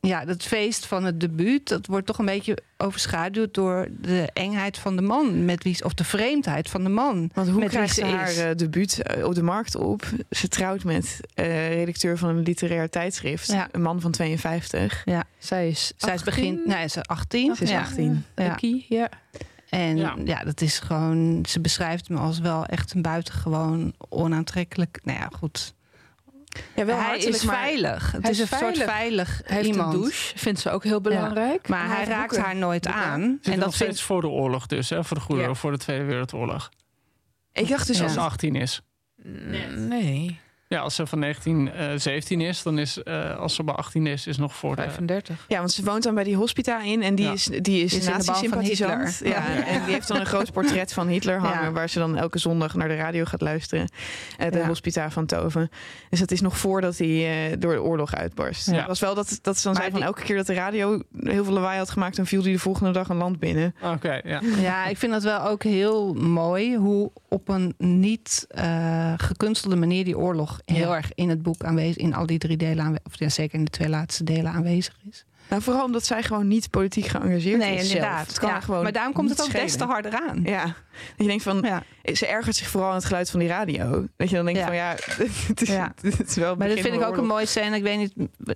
ja, 0.01 0.25
dat 0.25 0.43
feest 0.43 0.87
van 0.87 1.05
het 1.05 1.21
debuut, 1.21 1.69
dat 1.69 1.87
wordt 1.87 2.07
toch 2.07 2.19
een 2.19 2.25
beetje 2.25 2.59
overschaduwd 2.77 3.55
door 3.55 3.89
de 4.01 4.29
engheid 4.33 4.79
van 4.79 4.97
de 4.97 5.03
man. 5.03 5.45
Met 5.45 5.63
wie, 5.65 5.85
of 5.85 5.95
de 5.95 6.05
vreemdheid 6.05 6.71
van 6.71 6.83
de 6.83 6.89
man. 6.89 7.31
Want 7.35 7.49
hoe 7.49 7.59
met 7.59 7.69
wie 7.69 7.69
krijgt 7.69 7.95
ze 7.95 8.05
haar 8.05 8.29
is. 8.31 8.39
eh, 8.39 8.51
debuut 8.57 9.03
eh, 9.03 9.25
op 9.25 9.35
de 9.35 9.43
markt 9.43 9.75
op? 9.75 10.05
Ze 10.31 10.49
trouwt 10.49 10.85
met 10.85 11.21
eh, 11.35 11.75
redacteur 11.75 12.19
van 12.19 12.29
een 12.29 12.43
literair 12.43 12.91
tijdschrift. 12.91 13.47
Ja. 13.53 13.69
Een 13.73 13.83
man 13.83 14.01
van 14.01 14.11
52. 14.11 15.03
Zij 15.39 15.69
is 15.69 15.93
Zij 15.97 16.15
is 16.15 16.21
18. 16.21 16.25
begin, 16.25 16.61
nee, 16.67 16.89
ze 16.89 16.99
is 17.01 17.07
18. 17.07 17.55
Ze 17.57 17.63
is 17.63 17.71
ja. 17.71 17.81
18. 17.81 18.25
Ja. 18.37 18.45
Lucky, 18.49 18.85
ja. 18.89 19.09
En 19.69 19.97
Ja. 19.97 20.17
ja. 20.25 20.45
dat 20.45 20.61
is 20.61 20.79
gewoon. 20.79 21.45
Ze 21.49 21.61
beschrijft 21.61 22.09
me 22.09 22.17
als 22.17 22.39
wel 22.39 22.67
echt 22.67 22.95
een 22.95 23.03
buitengewoon 23.03 23.95
onaantrekkelijk. 24.09 24.99
Nou 25.03 25.19
ja, 25.19 25.29
goed. 25.39 25.75
Ja, 26.75 26.85
wel 26.85 26.97
hij 26.97 27.05
hartelijk, 27.05 27.37
is 27.37 27.45
veilig. 27.45 28.13
Het 28.13 28.23
Hij 28.23 28.31
is 28.31 28.41
is 28.41 28.51
een 28.51 28.59
soort 28.59 28.79
veilig. 28.79 29.41
heeft 29.45 29.67
iemand. 29.67 29.95
een 29.95 30.01
douche, 30.01 30.39
vindt 30.39 30.61
ze 30.61 30.71
ook 30.71 30.85
heel 30.85 31.01
belangrijk. 31.01 31.69
Maar 31.69 31.87
hij 31.97 32.05
raakt 32.05 32.37
haar 32.37 32.57
nooit 32.57 32.83
Boeken. 32.83 33.01
aan. 33.03 33.21
Zit 33.43 33.53
En 33.53 33.59
nog 33.59 33.65
dat 33.65 33.75
steeds 33.75 33.85
vindt 33.91 34.01
voor 34.01 34.21
de 34.21 34.29
oorlog 34.29 34.67
dus, 34.67 34.91
hè? 34.91 35.05
voor 35.05 35.17
de 35.17 35.23
Goede 35.23 35.43
Ja. 35.43 35.55
voor 35.55 35.71
de 35.71 35.79
Tweede 35.79 36.05
Wereldoorlog. 36.05 36.71
Ik 37.53 37.69
dacht 37.69 37.87
dus 37.87 37.97
Ja. 37.97 38.03
Als 38.03 38.13
al- 38.17 38.23
ze 38.23 38.27
18 38.29 38.55
is. 38.55 38.81
Nee, 39.77 40.41
Ja, 40.73 40.81
als 40.81 40.95
ze 40.95 41.07
van 41.07 41.21
1917 41.21 42.41
is, 42.41 42.63
dan 42.63 42.79
is, 42.79 43.03
eh, 43.03 43.39
als 43.39 43.55
ze 43.55 43.65
bij 43.65 43.75
18 43.75 44.07
is, 44.07 44.27
is 44.27 44.37
nog 44.37 44.55
voor 44.55 44.77
de... 44.77 44.83
35. 44.83 45.45
Ja, 45.49 45.59
want 45.59 45.73
ze 45.73 45.85
woont 45.85 46.03
dan 46.03 46.15
bij 46.15 46.25
die 46.25 46.37
hospita 46.37 46.83
in 46.83 47.03
en 47.03 47.15
die 47.15 47.25
Ja. 47.27 47.33
is, 47.33 47.45
die 47.45 47.85
is, 47.85 47.95
Is 47.95 47.95
in 47.95 48.01
de 48.05 48.11
band 48.11 48.25
van 48.25 48.35
nazi-sympathisant. 48.35 49.09
Hitler. 49.19 49.29
Ja, 49.33 49.51
Ja. 49.57 49.67
En 49.67 49.85
die 49.85 49.93
heeft 49.95 50.09
dan 50.09 50.17
een 50.21 50.27
groot 50.27 50.53
portret 50.53 50.93
van 50.93 51.09
Hitler 51.09 51.39
hangen... 51.39 51.63
Ja. 51.63 51.73
waar 51.73 51.89
ze 51.89 51.99
dan 51.99 52.17
elke 52.17 52.39
zondag 52.39 52.75
naar 52.75 52.89
de 52.89 52.95
radio 52.97 53.25
gaat 53.25 53.41
luisteren. 53.41 53.89
Eh, 54.39 54.51
de 54.51 54.59
Ja. 54.59 54.67
hospita 54.67 55.11
van 55.11 55.27
Toven. 55.27 55.71
Dus 56.11 56.19
dat 56.21 56.31
is 56.31 56.41
nog 56.41 56.59
voordat 56.59 56.99
hij 56.99 57.09
eh, 57.51 57.57
door 57.59 57.73
de 57.73 57.83
oorlog 57.83 58.15
uitbarst. 58.15 58.67
Ja. 58.71 58.77
Het 58.77 58.87
was 58.87 59.01
wel 59.01 59.15
dat, 59.15 59.39
dat 59.43 59.57
ze 59.57 59.63
dan 59.63 59.73
Maar 59.73 59.81
zei 59.83 59.91
van 59.93 60.01
die- 60.01 60.09
elke 60.09 60.23
keer 60.23 60.37
dat 60.37 60.47
de 60.47 60.55
radio 60.55 61.03
heel 61.23 61.45
veel 61.45 61.53
lawaai 61.53 61.79
had 61.79 61.91
gemaakt... 61.91 62.17
dan 62.17 62.27
viel 62.27 62.43
hij 62.43 62.53
de 62.53 62.59
volgende 62.59 62.91
dag 62.93 63.09
een 63.09 63.17
land 63.17 63.39
binnen. 63.39 63.75
Oké, 63.83 64.21
ja. 64.25 64.41
Ja, 64.61 64.87
ik 64.87 64.99
vind 64.99 65.13
dat 65.13 65.23
wel 65.23 65.41
ook 65.47 65.63
heel 65.63 66.15
mooi 66.15 66.77
hoe 66.77 67.11
op 67.29 67.49
een 67.49 67.75
niet 67.79 68.47
eh, 68.49 69.13
gekunstelde 69.17 69.77
manier 69.77 70.05
die 70.05 70.19
oorlog 70.19 70.61
heel 70.65 70.89
Ja. 70.91 70.97
erg 70.97 71.11
in 71.15 71.29
het 71.29 71.43
boek 71.43 71.65
aanwezig, 71.65 71.97
in 71.97 72.15
al 72.15 72.27
die 72.27 72.39
drie 72.39 72.57
delen 72.57 72.85
aanwezig, 72.85 73.07
of 73.07 73.19
ja, 73.19 73.29
zeker 73.29 73.59
in 73.59 73.65
de 73.65 73.71
twee 73.71 73.89
laatste 73.89 74.25
delen 74.25 74.53
aanwezig 74.53 74.97
is. 75.11 75.25
Nou, 75.49 75.63
vooral 75.63 75.85
omdat 75.85 76.05
zij 76.05 76.23
gewoon 76.23 76.49
niet 76.49 76.71
politiek 76.71 77.07
geëngageerd 77.07 77.59
nee, 77.59 77.75
is 77.75 77.81
zelf. 77.81 77.95
inderdaad. 77.95 78.27
Het 78.27 78.39
kan 78.39 78.49
Ja, 78.49 78.61
gewoon 78.61 78.83
maar 78.83 78.93
daarom 78.93 79.13
komt 79.13 79.31
het 79.31 79.43
ook 79.43 79.53
des 79.53 79.63
te 79.63 79.69
schelen. 79.69 79.89
harder 79.89 80.21
aan. 80.29 80.41
Ja, 80.45 80.65
dat 80.65 80.75
je 81.17 81.25
denkt 81.27 81.43
van, 81.43 81.61
Ja. 81.63 81.83
ze 82.15 82.27
ergert 82.27 82.57
zich 82.57 82.69
vooral 82.69 82.89
aan 82.89 82.95
het 82.97 83.05
geluid 83.05 83.31
van 83.31 83.41
die 83.41 83.49
radio. 83.49 84.07
Dat 84.17 84.31
je 84.31 84.37
dan 84.37 84.45
denkt 84.45 84.61
Ja. 84.61 84.67
van, 84.67 84.75
ja, 84.77 84.91
het 85.49 85.61
is, 85.63 85.69
het 86.19 86.29
is 86.29 86.35
wel 86.35 86.57
Maar 86.57 86.69
dat 86.69 86.79
vind 86.81 86.95
ik 86.95 87.03
ook 87.03 87.17
een 87.17 87.27
mooie 87.27 87.47
scène. 87.47 87.77
Ik 87.77 87.83
weet 87.83 87.99
niet, 87.99 88.13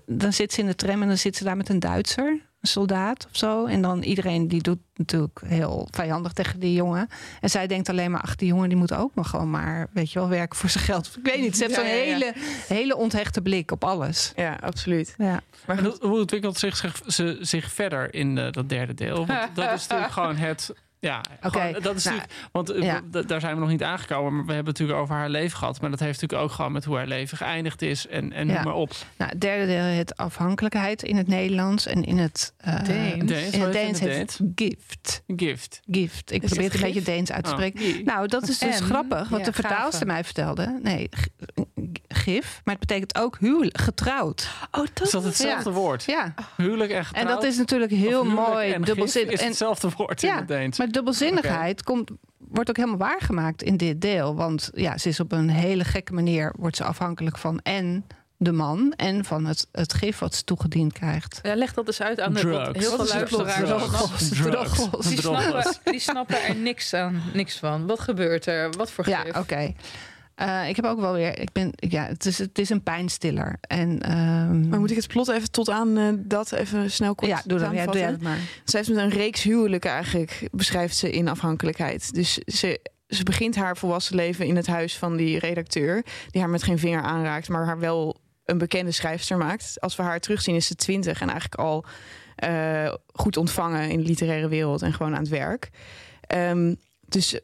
dan 0.07 0.33
zit 0.33 0.53
ze 0.53 0.61
in 0.61 0.67
de 0.67 0.75
tram 0.75 1.03
en 1.03 1.09
dan 1.09 1.19
zit 1.19 1.37
ze 1.37 1.45
daar 1.45 1.57
met 1.57 1.69
een 1.69 1.79
Duitser, 1.81 2.41
soldaat 2.67 3.25
of 3.31 3.37
zo. 3.37 3.67
En 3.67 3.83
dan 3.83 4.03
iedereen 4.03 4.49
die 4.49 4.63
doet 4.63 4.79
natuurlijk 4.95 5.41
heel 5.47 5.89
vijandig 5.91 6.33
tegen 6.33 6.61
die 6.61 6.73
jongen. 6.73 7.09
En 7.41 7.51
zij 7.51 7.67
denkt 7.67 7.89
alleen 7.89 8.11
maar, 8.11 8.21
ach, 8.21 8.37
die 8.37 8.49
jongen 8.49 8.69
die 8.69 8.79
moet 8.79 8.93
ook 8.95 9.15
maar 9.15 9.25
gewoon 9.25 9.51
maar, 9.51 9.87
weet 9.93 10.13
je 10.13 10.19
wel, 10.19 10.29
werken 10.29 10.59
voor 10.59 10.69
zijn 10.71 10.85
geld. 10.85 11.17
Ik 11.19 11.27
weet 11.33 11.41
niet, 11.41 11.57
ze 11.57 11.63
heeft 11.65 11.75
Ja, 11.77 11.81
zo'n 11.81 11.91
ja, 11.91 11.95
ja. 11.97 12.03
hele, 12.13 12.33
hele 12.69 12.97
onthechte 12.97 13.43
blik 13.43 13.71
op 13.71 13.85
alles. 13.85 14.33
Ja, 14.37 14.59
absoluut. 14.61 15.15
Ja. 15.19 15.41
Maar 15.67 15.83
hoe- 15.85 16.01
ontwikkelt 16.19 16.59
zich, 16.59 16.77
zich, 16.77 17.01
ze, 17.07 17.39
zich 17.41 17.73
verder 17.73 18.15
in 18.15 18.39
eh, 18.39 18.53
dat 18.53 18.69
derde 18.69 18.95
deel? 18.95 19.27
Want 19.27 19.41
dat 19.55 19.73
is 19.73 19.81
natuurlijk 19.87 20.13
gewoon 20.13 20.37
het... 20.37 20.75
Ja, 21.07 21.21
Oké, 21.43 21.59
gewoon- 21.61 21.83
dat 21.83 21.97
is 21.97 22.05
nou, 22.05 22.21
want 22.53 22.71
eh, 22.71 22.83
ja. 22.83 23.01
daar 23.27 23.41
zijn 23.41 23.55
we 23.55 23.61
nog 23.61 23.69
niet 23.69 23.83
aangekomen. 23.83 24.35
Maar 24.37 24.45
we 24.47 24.53
hebben 24.53 24.73
het 24.73 24.79
natuurlijk 24.81 24.99
over 24.99 25.15
haar 25.15 25.29
leven 25.31 25.59
gehad. 25.59 25.81
Maar 25.81 25.91
dat 25.91 26.01
heeft 26.01 26.21
natuurlijk 26.21 26.49
ook 26.51 26.55
gewoon 26.57 26.73
met 26.73 26.85
hoe 26.85 26.97
haar 26.97 27.07
leven 27.07 27.37
geëindigd 27.39 27.83
is. 27.83 28.07
En, 28.07 28.33
en 28.33 28.47
Ja. 28.49 28.55
noem 28.55 28.65
maar 28.65 28.75
op. 28.75 28.93
Nou, 29.17 29.31
het 29.31 29.41
derde 29.41 29.67
deel 29.67 29.83
heet 29.85 30.17
afhankelijkheid 30.17 31.03
in 31.03 31.17
het 31.17 31.27
Nederlands 31.29 31.87
en 31.87 32.05
in 32.05 32.19
het 32.19 32.53
uh, 32.67 32.85
Deens. 32.85 33.25
Deens, 33.25 33.55
in 33.55 33.61
het 33.61 33.73
heet 33.73 33.73
Deens 33.73 34.01
het 34.01 34.09
heet 34.11 34.41
gift. 34.55 35.23
Gift. 35.37 35.83
Gift. 35.91 36.33
Ik 36.33 36.43
Is 36.43 36.49
probeer 36.49 36.65
het 36.65 36.73
het 36.73 36.83
een 36.83 36.93
beetje? 36.93 37.13
Deens 37.13 37.33
uit 37.33 37.45
te 37.45 37.51
Oh. 37.51 37.57
spreken. 37.57 38.05
Nou, 38.05 38.27
dat 38.29 38.49
is 38.49 38.59
dus 38.59 38.79
En, 38.81 38.83
grappig, 38.87 39.29
wat 39.29 39.39
ja, 39.39 39.45
de 39.45 39.53
vertaalster 39.53 40.07
mij 40.07 40.25
vertelde. 40.25 40.79
Nee, 40.83 41.09
gif, 42.09 42.61
maar 42.65 42.75
het 42.75 42.87
betekent 42.87 43.19
ook 43.19 43.37
huwelijk, 43.41 43.79
getrouwd. 43.81 44.49
Oh, 44.71 44.85
Is 45.03 45.11
dat 45.11 45.25
hetzelfde 45.25 45.71
woord? 45.71 46.05
Ja, 46.05 46.35
Huwelijk 46.57 46.91
en 46.91 47.05
getrouwd? 47.05 47.27
en 47.29 47.35
dat 47.35 47.45
is 47.45 47.57
natuurlijk 47.57 47.93
heel 47.93 48.25
mooi, 48.25 48.79
dubbelzin. 48.79 49.23
gif 49.23 49.33
is 49.33 49.41
hetzelfde 49.45 49.89
woord 49.97 50.23
in 50.23 50.29
Ja, 50.29 50.37
het 50.37 50.49
Deens. 50.49 50.79
maar 50.79 50.91
dubbelzinnigheid 50.97 51.83
komt, 51.83 52.11
wordt 52.39 52.69
ook 52.69 52.77
helemaal 52.77 52.99
waargemaakt 52.99 53.63
in 53.63 53.77
dit 53.77 54.01
deel. 54.01 54.35
Want 54.35 54.71
ja, 54.75 54.99
ze 54.99 55.09
is 55.09 55.21
op 55.21 55.33
een 55.33 55.49
hele 55.49 55.85
gekke 55.85 56.13
manier 56.13 56.55
wordt 56.59 56.77
ze 56.77 56.85
afhankelijk 56.85 57.39
van 57.39 57.61
en 57.63 58.07
de 58.39 58.53
man 58.53 58.93
en 58.97 59.25
van 59.25 59.45
het, 59.47 59.69
het 59.73 59.93
gif 59.95 60.19
wat 60.19 60.35
ze 60.35 60.45
toegediend 60.45 60.93
krijgt. 60.93 61.39
Ja, 61.43 61.55
leg 61.55 61.75
dat 61.75 61.87
eens 61.87 62.01
uit 62.03 62.21
aan 62.21 62.33
de 62.33 62.41
Drugs. 62.41 62.79
heel 62.79 62.97
veel 62.97 63.07
luisteraars. 63.07 63.69
Drugs. 63.69 64.29
Drugs. 64.29 64.89
Drugs. 64.89 65.09
Die 65.09 65.21
snappen, 65.21 65.75
die 65.85 66.01
snappen 66.01 66.43
er 66.43 66.57
niks, 66.57 66.95
aan, 66.95 67.23
niks 67.33 67.59
van. 67.59 67.87
Wat 67.87 68.01
gebeurt 68.01 68.47
er? 68.47 68.71
Wat 68.71 68.91
voor 68.91 69.09
Ja, 69.09 69.21
gif? 69.21 69.37
oké. 69.37 69.73
Eh, 70.37 70.69
ik 70.69 70.77
heb 70.77 70.85
ook 70.85 71.01
wel 71.01 71.13
weer. 71.13 71.39
Ik 71.39 71.53
ben, 71.53 71.71
ja, 71.75 72.07
het 72.07 72.27
is, 72.27 72.39
het 72.39 72.59
is 72.59 72.71
een 72.71 72.83
pijnstiller. 72.83 73.57
En, 73.61 74.03
ehm, 74.03 74.69
Maar 74.69 74.81
moet 74.81 74.91
ik 74.91 74.97
het 74.97 75.09
plot 75.09 75.29
even 75.29 75.51
tot 75.51 75.71
aan 75.71 75.97
eh, 75.99 76.09
dat 76.17 76.53
even 76.53 76.91
snel 76.91 77.15
kort 77.15 77.31
ja, 77.31 77.43
doe 77.45 77.59
dat. 77.59 77.73
Ja, 77.73 77.85
doe 77.85 78.01
dat 78.01 78.21
maar. 78.21 78.39
Ze 78.65 78.77
heeft 78.77 78.89
met 78.89 78.99
een 78.99 79.09
reeks 79.09 79.43
huwelijken 79.43 79.91
eigenlijk, 79.91 80.49
beschrijft 80.53 80.97
ze 80.97 81.11
in 81.11 81.29
afhankelijkheid. 81.29 82.15
Dus 82.15 82.35
ze, 82.35 82.81
ze 83.09 83.23
begint 83.23 83.57
haar 83.57 83.77
volwassen 83.77 84.17
leven 84.17 84.47
in 84.47 84.57
het 84.57 84.67
huis 84.67 84.99
van 84.99 85.17
die 85.17 85.39
redacteur... 85.39 86.05
die 86.31 86.41
haar 86.41 86.51
met 86.51 86.63
geen 86.63 86.79
vinger 86.79 87.03
aanraakt, 87.03 87.49
maar 87.49 87.67
haar 87.67 87.79
wel 87.79 88.21
een 88.45 88.59
bekende 88.59 88.93
schrijfster 88.93 89.37
maakt. 89.37 89.81
Als 89.81 89.97
we 89.97 90.03
haar 90.03 90.21
terugzien 90.21 90.55
is 90.55 90.67
ze 90.67 90.75
twintig 90.75 91.21
en 91.21 91.29
eigenlijk 91.29 91.61
al 91.61 91.85
eh, 92.37 92.95
goed 93.13 93.37
ontvangen... 93.37 93.91
in 93.91 93.99
de 93.99 94.07
literaire 94.07 94.49
wereld 94.49 94.83
en 94.83 94.93
gewoon 94.93 95.15
aan 95.15 95.23
het 95.23 95.29
werk. 95.29 95.71
Ehm, 96.21 96.75
dus 97.09 97.41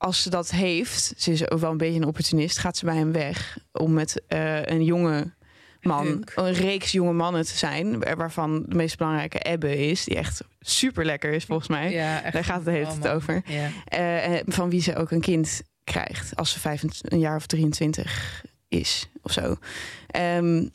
als 0.00 0.22
ze 0.22 0.30
dat 0.30 0.50
heeft, 0.50 1.12
ze 1.16 1.32
is 1.32 1.50
ook 1.50 1.60
wel 1.60 1.70
een 1.70 1.76
beetje 1.76 2.00
een 2.00 2.06
opportunist... 2.06 2.58
gaat 2.58 2.76
ze 2.76 2.84
bij 2.84 2.96
hem 2.96 3.12
weg 3.12 3.58
om 3.72 3.92
met 3.92 4.22
eh, 4.26 4.64
een 4.64 4.84
jonge 4.84 5.32
man, 5.80 6.06
Hunk. 6.06 6.32
een 6.34 6.52
reeks 6.52 6.92
jonge 6.92 7.12
mannen 7.12 7.44
te 7.44 7.56
zijn... 7.56 7.98
waarvan 8.16 8.64
de 8.68 8.74
meest 8.74 8.96
belangrijke 8.98 9.38
Ebbe 9.38 9.88
is... 9.88 10.04
die 10.04 10.16
echt 10.16 10.40
super 10.60 11.04
lekker 11.04 11.32
is 11.32 11.44
volgens 11.44 11.68
mij. 11.68 11.90
Ja, 11.90 12.30
Daar 12.30 12.44
gaat 12.44 12.56
het 12.56 12.64
de 12.64 12.70
hele 12.70 12.98
tijd 12.98 13.08
over. 13.14 13.42
Ja. 13.44 13.70
Eh, 13.84 14.40
van 14.46 14.70
wie 14.70 14.82
ze 14.82 14.96
ook 14.96 15.10
een 15.10 15.20
kind 15.20 15.62
krijgt 15.84 16.36
als 16.36 16.52
ze 16.52 16.60
25, 16.60 17.12
een 17.12 17.18
jaar 17.18 17.36
of 17.36 17.46
23 17.46 18.44
is 18.68 19.08
of 19.22 19.32
zo. 19.32 19.56
Ehm, 20.06 20.66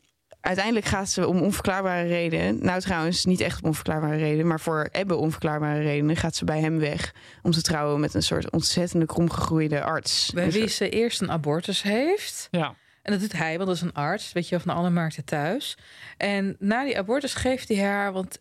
uiteindelijk 0.46 0.86
gaat 0.86 1.10
ze 1.10 1.28
om 1.28 1.42
onverklaarbare 1.42 2.08
redenen. 2.08 2.58
Nou, 2.62 2.82
trouwens, 2.82 3.26
niet 3.26 3.40
echt 3.42 3.62
om 3.62 3.68
onverklaarbare 3.68 4.18
redenen, 4.18 4.48
maar 4.48 4.60
voor 4.60 4.88
Ebbe 4.92 5.16
onverklaarbare 5.16 5.82
redenen 5.82 6.16
gaat 6.16 6.36
ze 6.36 6.46
bij 6.46 6.60
hem 6.60 6.80
weg 6.80 7.14
om 7.42 7.52
te 7.52 7.62
trouwen 7.62 8.00
met 8.00 8.14
een 8.14 8.24
soort 8.24 8.50
ontzettende 8.52 9.06
kromgegroeide 9.06 9.84
arts. 9.84 10.32
Bij 10.34 10.52
wie 10.52 10.68
ze 10.68 10.90
eerst 10.90 11.22
een 11.22 11.32
abortus 11.32 11.82
heeft. 11.82 12.48
Ja. 12.52 12.76
En 13.02 13.12
dat 13.12 13.22
doet 13.22 13.32
hij, 13.32 13.56
want 13.56 13.68
dat 13.68 13.76
is 13.76 13.82
een 13.82 13.94
arts, 13.94 14.34
weet 14.34 14.50
je, 14.50 14.60
van 14.60 14.76
alle 14.76 14.90
markten 14.90 15.26
thuis. 15.26 15.78
En 16.18 16.56
na 16.60 16.84
die 16.84 16.98
abortus 16.98 17.34
geeft 17.34 17.68
hij 17.68 17.78
haar, 17.78 18.12
want 18.14 18.38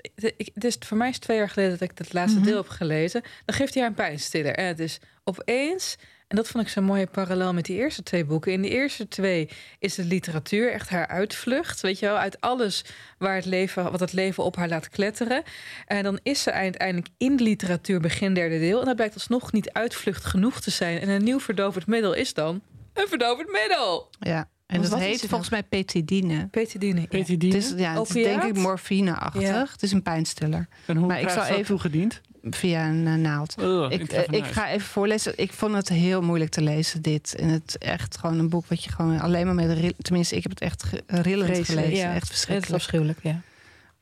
het 0.55 0.65
is, 0.65 0.77
voor 0.81 0.97
mij 0.97 1.09
is 1.09 1.15
het 1.15 1.23
twee 1.25 1.37
jaar 1.37 1.49
geleden 1.49 1.79
dat 1.79 1.91
ik 1.91 1.99
het 1.99 2.13
laatste 2.13 2.39
Mhm. 2.39 2.49
deel 2.49 2.57
heb 2.57 2.69
gelezen. 2.69 3.23
Dan 3.45 3.55
geeft 3.57 3.75
hij 3.75 3.83
haar 3.83 3.91
een 3.91 3.97
pijnstiller. 3.97 4.55
En 4.55 4.67
het 4.67 4.79
is 4.79 4.99
opeens, 5.25 5.97
en 6.35 6.41
dat 6.41 6.49
vond 6.49 6.65
ik 6.65 6.71
zo'n 6.71 6.85
mooie 6.85 7.07
parallel 7.07 7.53
met 7.53 7.65
die 7.65 7.77
eerste 7.77 8.03
twee 8.03 8.25
boeken. 8.25 8.53
In 8.53 8.63
de 8.63 8.69
eerste 8.69 9.09
twee 9.09 9.49
is 9.79 9.95
de 9.95 10.05
literatuur 10.05 10.73
echt 10.73 10.89
haar 10.89 11.07
uitvlucht, 11.07 11.81
weet 11.81 11.99
je 11.99 12.07
wel, 12.07 12.17
uit 12.17 12.41
alles 12.41 12.85
waar 13.19 13.35
het 13.35 13.45
leven, 13.45 13.91
wat 13.91 14.01
het 14.01 14.13
leven 14.13 14.45
op 14.45 14.57
haar 14.57 14.69
laat 14.69 14.89
kletteren. 14.89 15.43
En 15.87 16.03
dan 16.03 16.19
is 16.23 16.43
ze 16.43 16.53
uiteindelijk 16.53 17.09
in 17.19 17.37
de 17.37 17.43
literatuur 17.43 18.01
begin 18.01 18.35
derde 18.35 18.59
deel. 18.59 18.81
En 18.81 18.87
dat 18.87 18.97
blijkt 18.97 19.15
alsnog 19.15 19.53
niet 19.53 19.73
uitvlucht 19.73 20.25
genoeg 20.25 20.61
te 20.61 20.71
zijn. 20.71 21.01
En 21.01 21.09
een 21.09 21.25
nieuw 21.25 21.41
verdovend 21.41 21.87
middel 21.87 22.15
is 22.15 22.35
dan 22.35 22.63
een 22.93 23.09
verdovend 23.09 23.51
middel. 23.51 24.09
Ja. 24.19 24.49
En 24.75 24.81
Want 24.81 24.93
dat 24.93 25.01
heet 25.01 25.25
volgens 25.29 25.51
mij 25.51 25.63
petidine. 25.63 26.49
Petidine. 26.51 27.01
ja. 27.01 27.07
Petidine. 27.07 27.55
Het 27.55 27.65
is, 27.65 27.73
ja, 27.77 27.93
het 27.99 28.09
is 28.09 28.25
denk 28.25 28.43
ik 28.43 28.57
morfine-achtig. 28.57 29.43
Ja. 29.43 29.67
Het 29.73 29.83
is 29.83 29.93
een 29.93 30.03
pijnstiller. 30.03 30.69
en 30.87 30.97
hoe 30.97 31.07
maar 31.07 31.21
ik 31.21 31.29
zal 31.29 31.43
dat 31.43 31.49
even- 31.51 31.65
toegediend? 31.65 32.21
Via 32.51 32.89
een 32.89 33.07
eh, 33.07 33.15
naald. 33.15 33.55
Ugh, 33.61 33.93
Ik, 33.93 34.13
eh, 34.13 34.39
ik 34.39 34.45
ga 34.45 34.69
even 34.71 34.87
voorlezen. 34.87 35.33
Ik 35.37 35.53
vond 35.53 35.75
het 35.75 35.89
heel 35.89 36.23
moeilijk 36.23 36.51
te 36.51 36.61
lezen, 36.63 37.03
dit. 37.03 37.35
En 37.35 37.49
het 37.49 37.63
is 37.67 37.89
echt 37.89 38.19
gewoon 38.19 38.39
een 38.39 38.49
boek 38.49 38.67
wat 38.67 38.85
je 38.85 38.91
gewoon 38.91 39.21
alleen 39.21 39.47
maar 39.47 39.55
met... 39.55 39.95
Tenminste, 39.99 40.37
ik 40.37 40.43
heb 40.43 40.51
het 40.53 40.61
echt 40.61 40.83
ge- 40.83 41.03
rillend 41.07 41.51
Vreselijk, 41.55 41.67
gelezen. 41.85 42.05
Ja, 42.05 42.05
Echt 42.07 42.15
Het 42.15 42.23
is 42.23 42.29
verschrikkelijk. 42.29 42.75
afschuwelijk, 42.83 43.19
ja. 43.23 43.41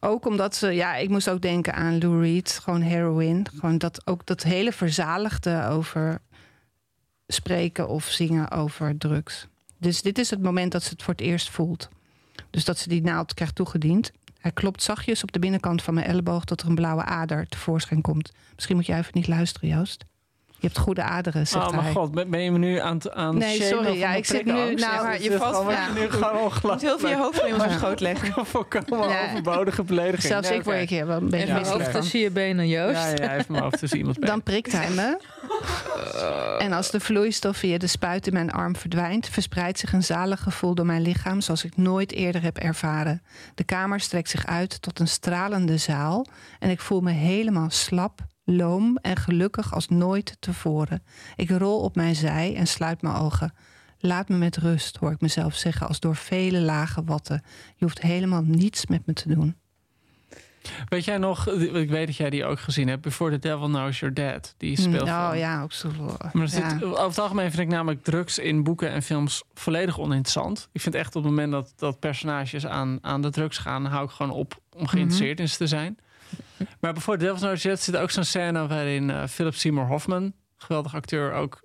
Ook 0.01 0.27
omdat 0.27 0.57
ze... 0.57 0.67
Ja, 0.71 0.97
ik 0.97 1.09
moest 1.09 1.29
ook 1.31 1.41
denken 1.41 1.75
aan 1.75 1.99
Lou 1.99 2.21
Reed. 2.23 2.61
Gewoon 2.63 2.83
heroin. 2.83 3.47
Gewoon 3.55 3.79
dat, 3.79 4.07
ook 4.07 4.27
dat 4.27 4.43
hele 4.43 4.73
verzaligde 4.73 5.67
over 5.67 6.21
spreken 7.27 7.89
of 7.89 8.05
zingen 8.05 8.51
over 8.51 8.99
drugs. 8.99 9.47
Dus 9.83 10.03
dit 10.03 10.19
is 10.19 10.31
het 10.31 10.43
moment 10.43 10.73
dat 10.73 10.83
ze 10.83 10.89
het 10.89 11.03
voor 11.03 11.15
het 11.15 11.23
eerst 11.23 11.51
voelt. 11.51 11.89
Dus 12.51 12.65
dat 12.65 12.79
ze 12.79 12.89
die 12.89 13.03
naald 13.03 13.35
krijgt 13.35 13.55
toegediend. 13.55 14.13
Hij 14.39 14.53
klopt 14.53 14.83
zachtjes 14.83 15.23
op 15.23 15.33
de 15.33 15.39
binnenkant 15.39 15.83
van 15.83 15.95
mijn 15.95 16.07
elleboog... 16.07 16.45
tot 16.45 16.61
er 16.61 16.69
een 16.69 16.75
blauwe 16.75 17.05
ader 17.05 17.47
tevoorschijn 17.47 18.01
komt. 18.01 18.33
Misschien 18.55 18.77
moet 18.77 18.87
jij 18.87 18.99
even 18.99 19.13
niet 19.15 19.29
luisteren, 19.29 19.69
Joost. 19.69 20.05
Je 20.63 20.69
hebt 20.69 20.79
goede 20.81 21.03
aderen, 21.03 21.47
zegt 21.47 21.65
Oh 21.67 21.73
hij. 21.73 21.83
mijn 21.83 21.95
god, 21.95 22.31
ben 22.31 22.41
je 22.43 22.51
me 22.51 22.59
nu 22.59 22.79
aan 22.79 22.95
het 22.95 23.11
aan 23.11 23.39
Nee, 23.39 23.61
shamen 23.61 23.85
sorry, 23.85 23.99
ja, 23.99 24.15
ik 24.15 24.25
zit 24.27 24.45
nu- 24.45 24.53
nou, 24.53 25.03
maar 25.03 25.13
het 25.13 25.25
je 25.25 25.37
valt- 25.37 25.57
gewoon- 25.57 25.73
ja. 25.73 25.93
nu 25.99 26.11
gewoon 26.11 26.29
Je 26.29 26.33
moet 26.43 26.43
ongelooflijk. 26.43 26.81
heel 26.83 26.99
veel 26.99 27.09
je 27.09 27.17
hoofd 27.17 27.45
in 27.47 27.55
onze 27.55 27.71
schoot 27.71 28.01
leggen. 28.01 28.47
Volkomen 28.47 29.09
Ja. 29.09 29.25
overbodige 29.31 29.83
belediging. 29.83 30.23
Zelfs 30.23 30.49
Nee, 30.49 30.59
ik 30.59 30.65
word 30.65 30.89
hier 30.89 31.07
wel 31.07 31.17
een 31.17 31.23
En 31.23 31.29
beetje 31.31 31.55
misselijk 31.55 31.83
hoofd 31.85 32.01
tussen 32.01 32.21
je 32.21 32.31
benen, 32.31 32.69
Joost. 32.69 32.95
Ja, 33.01 33.09
ja, 33.09 33.15
hij 33.27 33.35
heeft 33.35 33.49
mijn 33.49 33.63
hoofd 33.63 33.79
tussen 33.79 33.99
iemands 33.99 34.19
been. 34.19 34.29
Dan 34.29 34.43
prikt 34.43 34.73
hij 34.73 34.91
me. 34.91 35.19
En 36.59 36.73
als 36.73 36.91
de 36.91 37.01
vloeistof 37.01 37.57
via 37.57 37.79
de 37.79 37.87
spuit 37.87 38.27
in 38.27 38.33
mijn 38.33 38.51
arm 38.51 38.77
verdwijnt, 38.77 39.29
verspreidt 39.29 39.79
zich 39.79 39.93
een 39.93 40.03
zalig 40.03 40.41
gevoel 40.43 40.75
door 40.75 40.87
mijn 40.87 41.03
lichaam 41.03 41.41
zoals 41.41 41.65
ik 41.65 41.77
nooit 41.77 42.13
eerder 42.13 42.43
heb 42.43 42.59
ervaren. 42.59 43.23
De 43.55 43.65
kamer 43.65 44.01
strekt 44.01 44.29
zich 44.29 44.47
uit 44.47 44.83
tot 44.83 44.99
een 45.01 45.09
stralende 45.09 45.77
zaal 45.77 46.27
en 46.59 46.71
ik 46.71 46.81
voel 46.81 47.01
me 47.01 47.11
helemaal 47.11 47.71
slap, 47.71 48.21
loom 48.45 48.97
en 48.97 49.17
gelukkig 49.17 49.75
als 49.75 49.89
nooit 49.89 50.37
tevoren. 50.41 51.03
Ik 51.37 51.51
rol 51.51 51.81
op 51.81 51.97
mijn 51.97 52.17
zij 52.17 52.55
en 52.57 52.67
sluit 52.67 53.03
mijn 53.03 53.15
ogen. 53.15 53.55
Laat 53.99 54.29
me 54.29 54.37
met 54.37 54.57
rust, 54.57 54.97
hoor 54.97 55.11
ik 55.11 55.21
mezelf 55.21 55.55
zeggen, 55.55 55.89
als 55.89 56.01
door 56.01 56.17
vele 56.17 56.61
lage 56.61 57.05
watten. 57.05 57.43
Je 57.77 57.85
hoeft 57.85 58.01
helemaal 58.01 58.43
niets 58.43 58.87
met 58.87 59.07
me 59.07 59.13
te 59.13 59.35
doen. 59.35 59.57
Weet 60.89 61.05
jij 61.05 61.19
nog, 61.19 61.49
ik 61.49 61.91
weet 61.91 62.07
dat 62.07 62.17
jij 62.17 62.31
die 62.31 62.45
ook 62.45 62.61
gezien 62.61 62.89
hebt, 62.89 63.03
Before 63.03 63.31
the 63.31 63.39
Devil 63.39 63.67
Knows 63.67 63.99
You're 63.99 64.15
Dead. 64.15 64.55
Die 64.57 64.81
speelt 64.81 65.03
Oh 65.03 65.31
ja, 65.35 65.63
ook 65.63 65.73
zo. 65.73 65.91
Maar 66.33 66.53
er 66.53 66.85
over 66.85 67.05
het 67.05 67.19
algemeen 67.19 67.51
vind 67.51 67.63
ik 67.63 67.69
namelijk 67.69 68.03
drugs 68.03 68.39
in 68.39 68.63
boeken 68.63 68.91
en 68.91 69.03
films 69.03 69.43
volledig 69.55 69.99
oninteressant. 69.99 70.69
Ik 70.73 70.81
vind 70.81 70.95
echt 70.95 71.17
op 71.17 71.23
het 71.23 71.33
moment 71.33 71.53
dat, 71.53 71.73
dat 71.77 71.99
personages 71.99 72.67
aan, 72.67 72.99
aan 73.01 73.23
de 73.23 73.31
drugs 73.31 73.59
gaan, 73.59 73.85
hou 73.85 74.05
ik 74.05 74.11
gewoon 74.11 74.33
op 74.33 74.61
om 74.77 74.87
geïnteresseerd 74.87 75.41
in 75.41 75.49
ze 75.49 75.57
te 75.57 75.67
zijn. 75.67 75.99
Maar 76.81 76.93
Before 76.93 77.19
the 77.19 77.25
Devil 77.25 77.41
Knows 77.41 77.63
You're 77.63 77.77
Dead 77.77 77.85
zit 77.85 77.97
ook 77.97 78.11
zo'n 78.11 78.25
scène 78.25 78.67
waarin 78.67 79.11
eh, 79.11 79.27
Philip 79.27 79.55
Seymour 79.55 79.87
Hoffman, 79.87 80.33
geweldig 80.57 80.95
acteur, 80.95 81.33
ook 81.33 81.63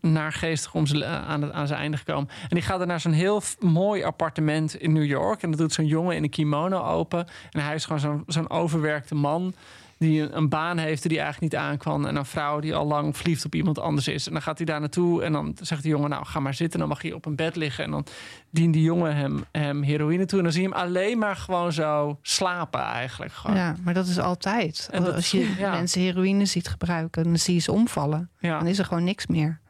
naargeestig 0.00 0.74
om 0.74 0.86
zijn, 0.86 1.04
aan, 1.04 1.42
het, 1.42 1.52
aan 1.52 1.66
zijn 1.66 1.80
einde 1.80 1.96
gekomen. 1.96 2.28
En 2.42 2.48
die 2.48 2.62
gaat 2.62 2.80
er 2.80 2.86
naar 2.86 3.00
zo'n 3.00 3.12
heel 3.12 3.42
mooi 3.58 4.02
appartement 4.02 4.74
in 4.74 4.92
New 4.92 5.04
York. 5.04 5.42
En 5.42 5.50
dat 5.50 5.58
doet 5.58 5.72
zo'n 5.72 5.86
jongen 5.86 6.16
in 6.16 6.22
een 6.22 6.30
kimono 6.30 6.82
open. 6.82 7.26
En 7.50 7.60
hij 7.60 7.74
is 7.74 7.84
gewoon 7.84 8.00
zo'n 8.00 8.22
zo'n 8.26 8.50
overwerkte 8.50 9.14
man 9.14 9.54
die 9.98 10.32
een, 10.32 10.48
baan 10.48 10.78
heeft 10.78 11.02
die 11.08 11.20
eigenlijk 11.20 11.52
niet 11.52 11.60
aankwam. 11.62 12.04
En 12.06 12.16
een 12.16 12.24
vrouw 12.24 12.60
die 12.60 12.74
al 12.74 12.86
lang 12.86 13.16
verliefd 13.16 13.44
op 13.44 13.54
iemand 13.54 13.78
anders 13.78 14.08
is. 14.08 14.26
En 14.26 14.32
dan 14.32 14.42
gaat 14.42 14.56
hij 14.56 14.66
daar 14.66 14.80
naartoe 14.80 15.22
en 15.22 15.32
dan 15.32 15.56
zegt 15.60 15.82
die 15.82 15.90
jongen... 15.90 16.10
nou, 16.10 16.24
ga 16.26 16.40
maar 16.40 16.54
zitten, 16.54 16.78
dan 16.78 16.88
mag 16.88 17.02
je 17.02 17.14
op 17.14 17.26
een 17.26 17.36
bed 17.36 17.56
liggen. 17.56 17.84
En 17.84 17.90
dan 17.90 18.06
dient 18.50 18.72
die 18.72 18.82
jongen 18.82 19.16
hem, 19.16 19.44
hem 19.52 19.82
heroïne 19.82 20.24
toe. 20.26 20.38
En 20.38 20.44
dan 20.44 20.52
zie 20.52 20.62
je 20.62 20.68
hem 20.68 20.76
alleen 20.76 21.18
maar 21.18 21.36
gewoon 21.36 21.72
zo 21.72 22.18
slapen 22.22 22.80
eigenlijk. 22.80 23.32
Gewoon. 23.32 23.56
Ja, 23.56 23.74
maar 23.82 23.94
dat 23.94 24.06
is 24.06 24.18
altijd. 24.18 24.88
En 24.92 25.14
Als 25.14 25.30
je 25.30 25.54
ja. 25.58 25.70
mensen 25.72 26.00
heroïne 26.00 26.44
ziet 26.44 26.68
gebruiken, 26.68 27.24
dan 27.24 27.38
zie 27.38 27.54
je 27.54 27.60
ze 27.60 27.72
omvallen. 27.72 28.30
Ja. 28.38 28.58
Dan 28.58 28.66
is 28.68 28.78
er 28.78 28.84
gewoon 28.84 29.04
niks 29.04 29.26
meer. 29.26 29.60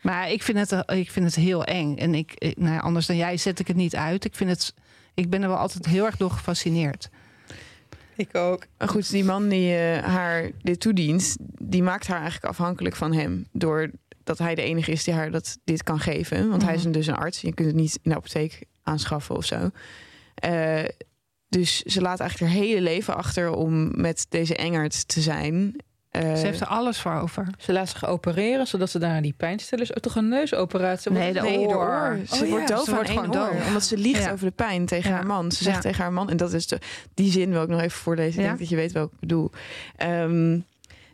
Maar 0.00 0.30
ik 0.30 0.42
vind 0.42 0.70
het, 0.70 0.90
ik 0.90 1.10
vind 1.10 1.26
het 1.26 1.34
heel 1.34 1.64
eng. 1.64 1.96
En 1.96 2.14
ik, 2.14 2.32
ik- 2.34 2.56
nou 2.56 2.72
ja, 2.74 2.78
anders 2.80 3.06
dan 3.06 3.16
jij 3.16 3.36
zet 3.36 3.58
ik 3.58 3.66
het 3.66 3.76
niet 3.76 3.96
uit. 3.96 4.24
Ik, 4.24 4.34
vind 4.34 4.50
het, 4.50 4.74
ik 5.14 5.30
ben 5.30 5.42
er 5.42 5.48
wel 5.48 5.56
altijd 5.58 5.86
heel 5.86 6.04
erg 6.06 6.16
door 6.16 6.30
gefascineerd. 6.30 7.08
Ik 8.26 8.34
ook. 8.36 8.66
Maar 8.78 8.88
goed, 8.88 9.10
die 9.10 9.24
man 9.24 9.48
die 9.48 9.74
eh, 9.76 10.04
haar 10.04 10.50
dit 10.62 10.80
toedient, 10.80 11.36
die 11.62 11.82
maakt 11.82 12.06
haar 12.06 12.20
eigenlijk 12.20 12.46
afhankelijk 12.50 12.96
van 12.96 13.12
hem. 13.12 13.46
Doordat 13.52 14.38
hij 14.38 14.54
de 14.54 14.62
enige 14.62 14.92
is 14.92 15.04
die 15.04 15.14
haar 15.14 15.30
dat, 15.30 15.58
dit 15.64 15.82
kan 15.82 16.00
geven. 16.00 16.48
Want 16.48 16.62
hij 16.62 16.72
is 16.74 16.78
Mhm. 16.78 16.86
een, 16.86 16.92
dus 16.92 17.06
een 17.06 17.14
arts. 17.16 17.40
Je 17.40 17.54
kunt 17.54 17.66
het 17.68 17.76
niet 17.76 17.98
in 18.02 18.10
de 18.10 18.16
apotheek 18.16 18.64
aanschaffen 18.82 19.36
of 19.36 19.44
zo. 19.44 19.70
Eh, 20.34 20.84
dus 21.48 21.82
ze 21.82 22.00
laat 22.00 22.20
eigenlijk 22.20 22.52
haar 22.52 22.62
hele 22.62 22.80
leven 22.80 23.16
achter 23.16 23.50
om 23.50 24.00
met 24.00 24.26
deze 24.28 24.56
engert 24.56 25.08
te 25.08 25.20
zijn. 25.20 25.76
Eh, 26.10 26.22
Ze 26.34 26.46
heeft 26.46 26.60
er 26.60 26.66
alles 26.66 26.98
voor 27.00 27.12
over. 27.14 27.46
Ze 27.58 27.72
laat 27.72 27.88
zich 27.88 28.06
opereren, 28.06 28.66
zodat 28.66 28.90
ze 28.90 28.98
daar 28.98 29.22
die 29.22 29.34
pijnstillers... 29.36 29.90
Oh, 29.90 29.96
toch 29.96 30.14
een 30.16 30.28
neusoperatie? 30.28 31.10
Nee, 31.12 31.32
de 31.32 31.40
nee, 31.40 31.58
de 31.58 31.74
oor. 31.74 31.76
oor. 31.76 32.18
Ze 32.28 32.44
Oh 32.44 32.50
wordt 32.50 32.68
ja, 32.68 32.74
doof 32.74 32.84
ze 32.84 32.90
aan 32.90 32.94
wordt 32.96 33.10
één 33.10 33.18
gewoon 33.18 33.36
oor. 33.46 33.52
doof. 33.52 33.66
Omdat 33.66 33.82
ze 33.84 33.96
liegt 33.96 34.22
Ja. 34.24 34.30
over 34.32 34.46
de 34.46 34.52
pijn 34.52 34.86
tegen 34.86 35.10
Ja. 35.10 35.16
haar 35.16 35.26
man. 35.26 35.52
Ze 35.52 35.62
zegt 35.62 35.76
Ja. 35.76 35.82
tegen 35.82 36.02
haar 36.02 36.12
man, 36.12 36.30
en 36.30 36.36
dat 36.36 36.52
is 36.52 36.66
de, 36.66 36.78
die 37.14 37.30
zin 37.30 37.50
wil 37.50 37.62
ik 37.62 37.68
nog 37.68 37.80
even 37.80 37.98
voorlezen. 37.98 38.32
Ik 38.32 38.40
Ja. 38.40 38.46
denk 38.46 38.58
dat 38.58 38.68
je 38.68 38.76
weet 38.76 38.92
welke 38.92 39.14
ik 39.14 39.20
bedoel. 39.20 39.50
Ehm, 39.96 40.58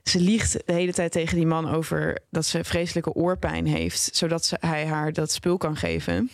ze 0.04 0.20
liegt 0.20 0.52
de 0.52 0.72
hele 0.72 0.92
tijd 0.92 1.12
tegen 1.12 1.36
die 1.36 1.46
man 1.46 1.68
over 1.70 2.18
dat 2.30 2.46
ze 2.46 2.64
vreselijke 2.64 3.12
oorpijn 3.12 3.66
heeft. 3.66 4.08
Zodat 4.16 4.44
ze, 4.44 4.56
hij 4.60 4.86
haar 4.86 5.12
dat 5.12 5.32
spul 5.32 5.56
kan 5.56 5.76
geven. 5.76 6.30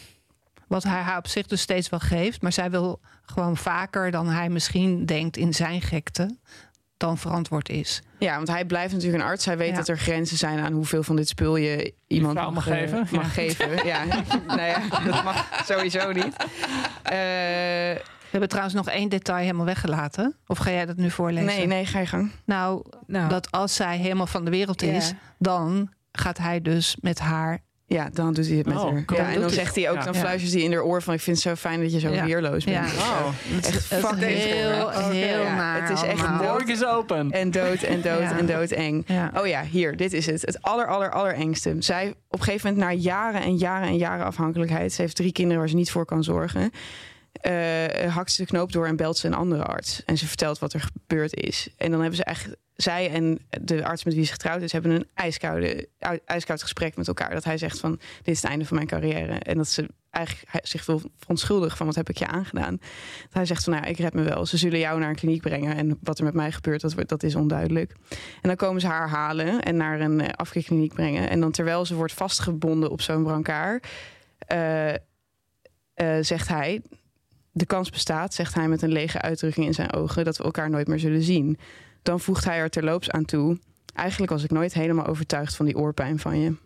Wat 0.66 0.82
hij 0.82 1.00
haar 1.00 1.18
op 1.18 1.26
zich 1.26 1.46
dus 1.46 1.60
steeds 1.60 1.88
wel 1.88 2.00
geeft. 2.00 2.42
Maar 2.42 2.52
zij 2.52 2.70
wil 2.70 3.00
gewoon 3.22 3.56
vaker 3.56 4.10
dan 4.10 4.28
hij 4.28 4.48
misschien 4.48 5.06
denkt 5.06 5.36
in 5.36 5.54
zijn 5.54 5.80
gekte. 5.82 6.36
Dan 7.00 7.18
verantwoord 7.18 7.68
is. 7.68 8.02
Ja, 8.18 8.36
want 8.36 8.48
hij 8.48 8.64
blijft 8.64 8.92
natuurlijk 8.94 9.22
een 9.22 9.28
arts. 9.28 9.44
Hij 9.44 9.56
weet 9.56 9.70
Ja. 9.70 9.76
dat 9.76 9.88
er 9.88 9.98
grenzen 9.98 10.36
zijn 10.36 10.58
aan 10.58 10.72
hoeveel 10.72 11.02
van 11.02 11.16
dit 11.16 11.28
spul 11.28 11.56
je 11.56 11.94
iemand 12.06 12.38
vrouw 12.38 12.50
mag 12.50 12.68
eh, 12.68 12.74
geven. 12.78 12.98
Mag 13.10 13.22
Ja. 13.22 13.28
geven. 13.28 13.68
Ja, 13.86 14.04
nou 14.46 14.60
ja, 14.62 14.80
dat 15.04 15.24
mag 15.24 15.62
sowieso 15.66 16.12
niet. 16.12 16.36
Eh, 17.02 17.12
We 17.12 18.36
hebben 18.36 18.48
trouwens 18.48 18.74
nog 18.76 18.88
één 18.88 19.08
detail 19.08 19.38
helemaal 19.38 19.64
weggelaten. 19.66 20.36
Of 20.46 20.58
ga 20.58 20.70
jij 20.70 20.86
dat 20.86 20.96
nu 20.96 21.10
voorlezen? 21.10 21.46
nee, 21.46 21.66
nee, 21.66 21.86
ga 21.86 21.98
je 22.00 22.06
gang. 22.06 22.30
Nou, 22.44 22.84
Nou, 23.06 23.28
dat 23.28 23.50
als 23.50 23.74
zij 23.74 23.96
helemaal 23.98 24.26
van 24.26 24.44
de 24.44 24.50
wereld 24.50 24.82
is, 24.82 25.12
dan 25.38 25.92
gaat 26.12 26.38
hij 26.38 26.60
dus 26.60 26.96
met 27.00 27.18
haar. 27.18 27.58
Ja, 27.94 28.08
dan 28.12 28.32
doet 28.34 28.46
hij 28.46 28.56
het 28.56 28.66
met 28.66 28.76
Oh, 28.76 28.90
haar. 28.92 29.04
cool. 29.04 29.20
Ja, 29.20 29.32
en 29.32 29.40
dan 29.40 29.50
zegt 29.50 29.74
hij 29.76 29.90
ook, 29.90 29.96
Ja. 29.96 30.04
dan 30.04 30.12
Ja. 30.12 30.18
fluistert 30.20 30.52
hij 30.52 30.62
in 30.62 30.72
haar 30.72 30.82
oor 30.82 31.02
van... 31.02 31.14
ik 31.14 31.20
vind 31.20 31.36
het 31.36 31.46
zo 31.46 31.54
fijn 31.54 31.80
dat 31.80 31.92
je 31.92 31.98
zo 32.00 32.08
Ja. 32.12 32.24
weerloos 32.24 32.64
bent. 32.64 32.90
Ja. 32.90 32.96
Oh. 32.98 33.28
Echt 33.62 33.84
fucking 33.84 34.20
heel, 34.20 34.88
heel 34.90 35.42
ja. 35.42 35.54
naar 35.54 35.88
Het 35.88 35.98
is 35.98 36.02
echt 36.02 36.28
morgen 36.28 36.68
is 36.68 36.84
open. 36.84 37.30
En 37.30 37.50
dood 37.50 37.82
en 37.82 38.00
dood 38.00 38.20
Ja. 38.20 38.38
en 38.38 38.46
dood 38.46 38.70
eng. 38.70 39.02
Ja. 39.06 39.32
Oh 39.36 39.46
ja, 39.46 39.62
hier, 39.62 39.96
dit 39.96 40.12
is 40.12 40.26
het. 40.26 40.40
Het 40.40 40.62
aller, 40.62 40.86
aller, 40.86 41.10
allerengste. 41.10 41.76
Zij 41.78 42.14
op 42.28 42.38
een 42.38 42.44
gegeven 42.44 42.70
moment, 42.72 42.86
na 42.90 42.92
jaren 43.02 43.42
en 43.42 43.56
jaren 43.56 43.88
en 43.88 43.96
jaren 43.96 44.26
afhankelijkheid... 44.26 44.92
ze 44.92 45.02
heeft 45.02 45.16
drie 45.16 45.32
kinderen 45.32 45.58
waar 45.58 45.68
ze 45.68 45.76
niet 45.76 45.90
voor 45.90 46.04
kan 46.04 46.24
zorgen... 46.24 46.70
eh, 47.40 48.14
hakt 48.14 48.32
ze 48.32 48.42
de 48.42 48.48
knoop 48.48 48.72
door 48.72 48.86
en 48.86 48.96
belt 48.96 49.16
ze 49.16 49.26
een 49.26 49.34
andere 49.34 49.64
arts. 49.64 50.04
En 50.04 50.18
ze 50.18 50.26
vertelt 50.26 50.58
wat 50.58 50.72
er 50.72 50.80
gebeurd 50.80 51.34
is. 51.34 51.68
En 51.76 51.90
dan 51.90 52.00
hebben 52.00 52.16
ze 52.16 52.24
echt... 52.24 52.48
Zij 52.74 53.10
en 53.10 53.38
de 53.60 53.84
arts 53.84 54.04
met 54.04 54.14
wie 54.14 54.24
ze 54.24 54.32
getrouwd 54.32 54.62
is... 54.62 54.72
hebben 54.72 54.90
een 54.90 55.06
ijskoude, 55.14 55.88
ijskoud 56.24 56.62
gesprek 56.62 56.96
met 56.96 57.08
elkaar. 57.08 57.30
Dat 57.30 57.44
hij 57.44 57.58
zegt 57.58 57.80
van, 57.80 57.90
dit 58.22 58.34
is 58.34 58.42
het 58.42 58.50
einde 58.50 58.64
van 58.64 58.76
mijn 58.76 58.88
carrière. 58.88 59.32
En 59.32 59.56
dat 59.56 59.68
ze 59.68 59.88
eigenlijk 60.10 60.66
zich 60.66 60.86
wil 60.86 61.02
verontschuldigen 61.18 61.76
van... 61.76 61.86
wat 61.86 61.94
heb 61.94 62.08
ik 62.08 62.18
je 62.18 62.26
aangedaan? 62.26 62.76
Dat 63.22 63.32
hij 63.32 63.46
zegt 63.46 63.64
van, 63.64 63.72
nou 63.72 63.86
ik 63.86 63.98
red 63.98 64.14
me 64.14 64.22
wel. 64.22 64.46
Ze 64.46 64.56
zullen 64.56 64.78
jou 64.78 64.98
naar 65.00 65.08
een 65.08 65.14
kliniek 65.14 65.40
brengen. 65.40 65.76
En 65.76 65.98
wat 66.02 66.18
er 66.18 66.24
met 66.24 66.34
mij 66.34 66.52
gebeurt, 66.52 66.80
dat, 66.80 67.08
dat 67.08 67.22
is 67.22 67.34
onduidelijk. 67.34 67.94
En 68.10 68.48
dan 68.48 68.56
komen 68.56 68.80
ze 68.80 68.86
haar 68.86 69.08
halen 69.08 69.62
en 69.62 69.76
naar 69.76 70.00
een 70.00 70.20
eh, 70.20 70.28
afkeerkliniek 70.28 70.94
brengen. 70.94 71.30
En 71.30 71.40
dan 71.40 71.50
terwijl 71.50 71.84
ze 71.84 71.94
wordt 71.94 72.12
vastgebonden 72.12 72.90
op 72.90 73.00
zo'n 73.00 73.22
brancard... 73.22 73.86
eh, 74.38 74.94
eh, 74.94 74.98
zegt 76.20 76.48
hij... 76.48 76.82
De 77.52 77.66
kans 77.66 77.90
bestaat, 77.90 78.34
zegt 78.34 78.54
hij 78.54 78.68
met 78.68 78.82
een 78.82 78.92
lege 78.92 79.20
uitdrukking 79.20 79.66
in 79.66 79.74
zijn 79.74 79.92
ogen... 79.92 80.24
dat 80.24 80.36
we 80.36 80.44
elkaar 80.44 80.70
nooit 80.70 80.88
meer 80.88 80.98
zullen 80.98 81.22
zien. 81.22 81.58
Dan 82.02 82.20
voegt 82.20 82.44
hij 82.44 82.58
er 82.58 82.70
terloops 82.70 83.10
aan 83.10 83.24
toe... 83.24 83.58
Eigenlijk 83.94 84.32
was 84.32 84.44
ik 84.44 84.50
nooit 84.50 84.72
helemaal 84.74 85.06
overtuigd 85.06 85.56
van 85.56 85.66
die 85.66 85.76
oorpijn 85.76 86.18
van 86.18 86.40
je. 86.40 86.56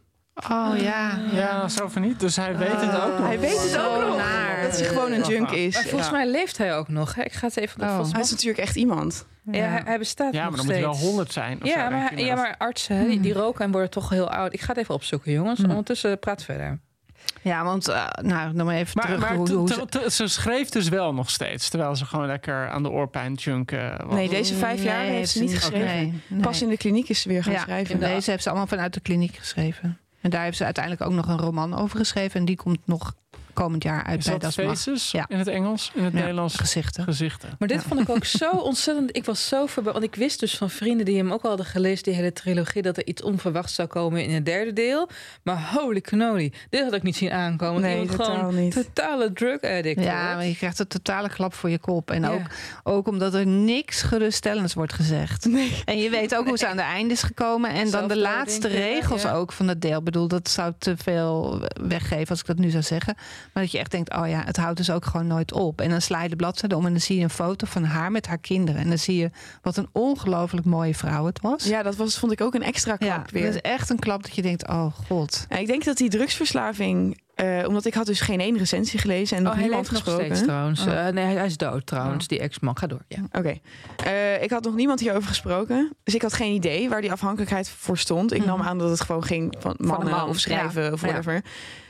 Oh 0.50 0.72
ja. 0.76 1.20
Ja, 1.32 1.68
zo 1.68 1.88
van 1.88 2.02
niet. 2.02 2.20
Dus 2.20 2.36
hij 2.36 2.56
weet 2.56 2.80
het 2.80 3.00
ook 3.00 3.18
nog. 3.18 3.26
Hij 3.26 3.40
weet 3.40 3.60
het 3.62 3.78
ook 3.78 4.06
nog. 4.06 4.16
naar. 4.16 4.62
Dat 4.62 4.78
hij 4.78 4.88
gewoon 4.88 5.12
een 5.12 5.22
junk 5.22 5.50
is. 5.50 5.74
Maar 5.74 5.82
volgens 5.82 6.10
Ja. 6.10 6.16
mij 6.16 6.26
leeft 6.30 6.58
hij 6.58 6.76
ook 6.76 6.88
nog. 6.88 7.14
hè? 7.14 7.22
Ik 7.22 7.32
ga 7.32 7.46
het 7.46 7.56
even... 7.56 7.80
Oh. 7.82 7.88
volgens 7.88 8.12
Hij 8.12 8.20
is 8.20 8.30
natuurlijk 8.30 8.58
echt 8.58 8.76
iemand. 8.76 9.26
ja, 9.50 9.52
hij, 9.68 9.82
hij 9.84 9.98
bestaat 9.98 10.32
Ja, 10.34 10.40
nog 10.40 10.48
maar 10.48 10.56
dan 10.56 10.66
moet 10.66 10.74
hij 10.74 10.84
wel 10.84 10.92
steeds. 10.94 11.08
100 11.08 11.32
zijn. 11.32 11.62
of 11.62 11.68
Ja 11.68 11.88
maar, 11.90 12.18
ja, 12.20 12.34
maar 12.34 12.54
artsen 12.58 13.08
die, 13.08 13.20
die 13.20 13.32
roken 13.32 13.64
en 13.64 13.70
worden 13.70 13.90
toch 13.90 14.08
heel 14.08 14.30
oud. 14.30 14.52
Ik 14.52 14.60
ga 14.60 14.68
het 14.68 14.76
even 14.76 14.94
opzoeken, 14.94 15.32
jongens. 15.32 15.58
Hmm. 15.60 15.68
Ondertussen 15.68 16.18
praat 16.18 16.42
verder. 16.42 16.80
Ja, 17.42 17.64
want 17.64 17.88
uh, 17.88 18.06
nou, 18.22 18.52
dan 18.54 18.66
maar 18.66 18.74
even 18.74 18.90
Maar, 18.94 19.04
terug. 19.04 19.20
maar 19.20 19.34
hoe, 19.36 19.68
ze- 19.90 20.10
ze 20.10 20.26
schreef 20.28 20.68
dus 20.68 20.88
wel 20.88 21.14
nog 21.14 21.30
steeds. 21.30 21.68
Terwijl 21.68 21.96
ze 21.96 22.04
gewoon 22.04 22.26
lekker 22.26 22.68
aan 22.68 22.82
de 22.82 22.90
oorpijn 22.90 23.34
junken 23.34 24.06
was. 24.06 24.14
Nee, 24.14 24.28
deze 24.28 24.54
vijf 24.54 24.82
jaar 24.82 25.00
heeft 25.00 25.30
ze 25.30 25.40
niet 25.40 25.54
geschreven. 25.54 25.86
Nee, 25.86 26.22
nee. 26.26 26.40
Pas 26.40 26.62
in 26.62 26.68
de 26.68 26.76
kliniek 26.76 27.08
is 27.08 27.20
ze 27.20 27.28
weer 27.28 27.42
gaan 27.42 27.52
ja, 27.52 27.60
schrijven. 27.60 27.98
Deze 27.98 28.30
heeft 28.30 28.42
ze 28.42 28.48
allemaal 28.48 28.66
vanuit 28.66 28.94
de 28.94 29.00
kliniek 29.00 29.36
geschreven. 29.36 29.98
En 30.20 30.30
daar 30.30 30.42
heeft 30.42 30.56
ze 30.56 30.64
uiteindelijk 30.64 31.04
ook 31.04 31.12
nog 31.12 31.28
een 31.28 31.38
roman 31.38 31.74
over 31.78 31.98
geschreven. 31.98 32.40
En 32.40 32.46
die 32.46 32.56
komt 32.56 32.78
nog 32.84 33.14
komend 33.54 33.82
jaar 33.82 34.04
uit 34.04 34.18
Is 34.18 34.24
bij 34.26 34.38
dat 34.38 34.54
faces 34.54 35.10
Ja. 35.10 35.24
in 35.28 35.38
het 35.38 35.48
Engels? 35.48 35.90
In 35.94 36.04
het 36.04 36.12
Ja, 36.12 36.18
Nederlands? 36.18 36.54
gezichten. 36.56 37.04
Gezichten. 37.04 37.48
Maar 37.58 37.68
dit 37.68 37.82
vond 37.82 38.00
ik 38.00 38.08
ook 38.08 38.24
zo 38.24 38.50
ontzettend. 38.70 39.16
Ik 39.16 39.24
was 39.24 39.48
zo 39.48 39.66
verbaasd. 39.66 39.98
Want 39.98 40.08
ik 40.14 40.14
wist 40.20 40.40
dus 40.40 40.56
van 40.56 40.70
vrienden 40.70 41.04
die 41.06 41.16
hem 41.16 41.32
ook 41.32 41.42
al 41.42 41.48
hadden 41.48 41.66
gelezen, 41.66 42.04
die 42.04 42.14
hele 42.14 42.32
trilogie, 42.32 42.82
dat 42.82 42.96
er 42.96 43.06
iets 43.06 43.22
onverwachts 43.22 43.74
zou 43.74 43.88
komen 43.88 44.22
in 44.24 44.30
het 44.34 44.44
derde 44.46 44.72
deel. 44.72 45.08
Maar 45.42 45.70
holy 45.74 46.00
cannoli, 46.00 46.52
dit 46.70 46.82
had 46.82 46.92
ik 46.94 47.02
niet 47.02 47.16
zien 47.16 47.30
aankomen. 47.32 47.82
Nee, 47.82 47.92
Iemand 48.00 48.10
totaal 48.18 48.34
gewoon 48.36 48.54
niet. 48.54 48.72
totale 48.72 49.32
drug 49.32 49.60
addict. 49.60 50.02
Ja, 50.04 50.34
maar 50.34 50.46
je 50.46 50.56
krijgt 50.56 50.78
een 50.78 50.86
totale 50.86 51.28
klap 51.28 51.54
voor 51.54 51.70
je 51.70 51.78
kop. 51.78 52.10
En 52.10 52.22
Ja. 52.22 52.30
ook, 52.30 52.40
ook 52.82 53.08
omdat 53.08 53.34
er 53.34 53.46
niks 53.46 54.02
geruststellends 54.02 54.74
wordt 54.74 54.92
gezegd. 54.92 55.48
En 55.84 55.98
je 55.98 56.10
weet 56.10 56.36
ook 56.36 56.46
hoe 56.46 56.58
ze 56.58 56.66
aan 56.68 56.76
de 56.76 56.82
einde 56.82 57.12
is 57.14 57.22
gekomen. 57.22 57.70
En 57.70 57.90
dan 57.90 58.08
de 58.08 58.18
laatste 58.18 58.68
ja, 58.68 58.74
regels 58.74 59.22
ja. 59.22 59.32
ook 59.34 59.52
van 59.52 59.68
het 59.68 59.80
deel. 59.82 59.98
Ik 59.98 60.04
bedoel, 60.04 60.28
dat 60.28 60.48
zou 60.48 60.72
te 60.78 60.96
veel 60.96 61.60
weggeven 61.88 62.28
als 62.28 62.40
ik 62.40 62.46
dat 62.46 62.58
nu 62.58 62.70
zou 62.70 62.82
zeggen. 62.82 63.16
Maar 63.52 63.62
dat 63.62 63.72
je 63.72 63.78
echt 63.78 63.90
denkt, 63.90 64.14
oh 64.14 64.28
ja, 64.28 64.42
het 64.44 64.56
houdt 64.56 64.76
dus 64.76 64.90
ook 64.90 65.04
gewoon 65.04 65.26
nooit 65.26 65.52
op. 65.52 65.80
En 65.80 65.90
dan 65.90 66.00
sla 66.00 66.22
je 66.22 66.28
de 66.28 66.36
bladzijde 66.36 66.76
om 66.76 66.86
en 66.86 66.90
dan 66.92 67.00
zie 67.00 67.16
je 67.16 67.22
een 67.22 67.30
foto 67.30 67.66
van 67.66 67.84
haar 67.84 68.10
met 68.10 68.26
haar 68.26 68.38
kinderen. 68.38 68.80
En 68.80 68.88
dan 68.88 68.98
zie 68.98 69.16
je 69.16 69.30
wat 69.62 69.76
een 69.76 69.88
ongelooflijk 69.92 70.66
mooie 70.66 70.94
vrouw 70.94 71.26
het 71.26 71.40
was. 71.40 71.64
Ja, 71.64 71.82
dat 71.82 71.96
was, 71.96 72.18
vond 72.18 72.32
ik 72.32 72.40
ook 72.40 72.54
een 72.54 72.62
extra 72.62 72.96
klap 72.96 73.10
Ja, 73.10 73.18
dat 73.18 73.30
weer. 73.30 73.48
is 73.48 73.60
echt 73.60 73.90
een 73.90 73.98
klap 73.98 74.22
dat 74.22 74.34
je 74.34 74.42
denkt, 74.42 74.68
oh 74.68 74.86
god. 75.06 75.46
Ja, 75.48 75.56
ik 75.56 75.66
denk 75.66 75.84
dat 75.84 75.96
die 75.96 76.08
drugsverslaving... 76.10 77.20
eh, 77.34 77.64
omdat 77.66 77.84
ik 77.84 77.94
had 77.94 78.06
dus 78.06 78.20
geen 78.20 78.40
één 78.40 78.58
recensie 78.58 78.98
gelezen 78.98 79.36
en 79.36 79.42
nog 79.42 79.52
Oh, 79.52 79.58
hij 79.58 79.66
niemand 79.68 79.90
leeft 79.90 80.04
nog 80.04 80.14
gesproken. 80.14 80.36
steeds 80.36 80.50
trouwens. 80.50 80.86
Oh. 80.86 81.06
Eh, 81.06 81.12
nee, 81.14 81.36
hij 81.36 81.46
is 81.46 81.56
dood 81.56 81.86
trouwens, 81.86 82.28
die 82.28 82.38
ex-man. 82.40 82.78
Ga 82.78 82.86
door. 82.86 83.04
Ja. 83.08 83.18
Oké. 83.32 83.54
Eh, 84.04 84.42
ik 84.42 84.50
had 84.50 84.64
nog 84.64 84.74
niemand 84.74 85.00
hierover 85.00 85.28
gesproken. 85.28 85.92
Dus 86.04 86.14
ik 86.14 86.22
had 86.22 86.32
geen 86.32 86.52
idee 86.54 86.88
waar 86.88 87.00
die 87.00 87.12
afhankelijkheid 87.12 87.68
voor 87.68 87.98
stond. 87.98 88.32
Ik 88.32 88.44
nam 88.44 88.58
Mhm. 88.58 88.68
aan 88.68 88.78
dat 88.78 88.90
het 88.90 89.00
gewoon 89.00 89.24
ging 89.24 89.54
van 89.58 89.74
mannen 89.78 90.10
man, 90.10 90.28
of 90.28 90.38
schrijven 90.38 90.82
ja. 90.82 90.92
of 90.92 91.00
Ja. 91.00 91.06
whatever. 91.06 91.42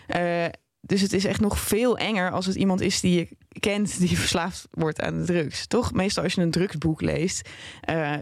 Eh, 0.07 0.44
dus 0.87 1.01
het 1.01 1.12
is 1.12 1.24
echt 1.24 1.41
nog 1.41 1.59
veel 1.59 1.99
enger 1.99 2.30
als 2.30 2.47
het 2.47 2.55
iemand 2.55 2.80
is 2.80 3.01
die 3.01 3.14
je 3.18 3.28
kent 3.61 3.99
die 3.99 4.18
verslaafd 4.24 4.66
wordt 4.70 5.01
aan 5.01 5.18
de 5.18 5.24
drugs. 5.24 5.66
Toch? 5.66 5.93
Meestal 5.93 6.22
als 6.22 6.32
je 6.32 6.41
een 6.41 6.51
drugsboek 6.51 7.01
leest, 7.01 7.49
eh 7.80 8.12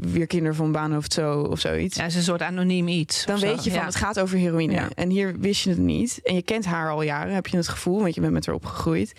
Weer 0.00 0.26
kinderen 0.26 0.54
van 0.54 0.72
Baanhoofd 0.72 1.12
zo 1.12 1.40
of 1.40 1.60
zoiets. 1.60 1.96
Ja, 1.96 2.02
het 2.02 2.10
is 2.10 2.16
een 2.16 2.22
soort 2.24 2.42
anoniem 2.42 2.88
iets. 2.88 3.24
Dan 3.24 3.34
of 3.34 3.40
zo. 3.40 3.46
weet 3.46 3.64
je 3.64 3.70
van 3.70 3.78
Ja. 3.80 3.84
het 3.86 3.94
gaat 3.96 4.20
over 4.20 4.38
heroïne. 4.38 4.72
Ja. 4.72 4.88
En 4.94 5.10
hier 5.10 5.38
wist 5.38 5.64
je 5.64 5.70
het 5.70 5.78
niet. 5.78 6.20
En 6.22 6.34
je 6.34 6.42
kent 6.42 6.64
haar 6.64 6.90
al 6.90 7.02
jaren, 7.02 7.34
heb 7.34 7.46
je 7.46 7.56
het 7.56 7.68
gevoel, 7.68 8.00
want 8.00 8.14
je 8.14 8.20
bent 8.20 8.32
met 8.32 8.46
haar 8.46 8.54
opgegroeid. 8.54 9.12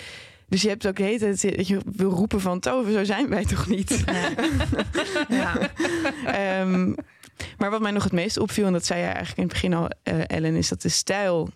Dus 0.50 0.62
je 0.62 0.68
hebt 0.70 0.88
ook 0.88 0.96
de 0.96 1.04
hele 1.04 1.18
tijd 1.20 1.56
dat 1.58 1.68
je 1.68 1.80
wil 1.96 2.10
roepen 2.10 2.42
van 2.42 2.60
Tove, 2.60 2.92
zo 2.92 3.04
zijn 3.04 3.30
wij 3.30 3.46
toch 3.46 3.68
niet? 3.68 4.04
Ja. 5.30 5.58
Ehm, 6.26 6.94
maar 7.58 7.70
wat 7.70 7.82
mij 7.82 7.92
nog 7.92 8.04
het 8.04 8.12
meest 8.12 8.38
opviel, 8.38 8.66
en 8.66 8.74
dat 8.74 8.86
zei 8.86 9.00
jij 9.00 9.08
eigenlijk 9.14 9.38
in 9.38 9.44
het 9.44 9.54
begin 9.54 9.74
al, 9.74 9.90
eh, 10.04 10.20
Ellen, 10.28 10.56
is 10.56 10.68
dat 10.70 10.82
de 10.82 10.90
stijl 10.90 11.50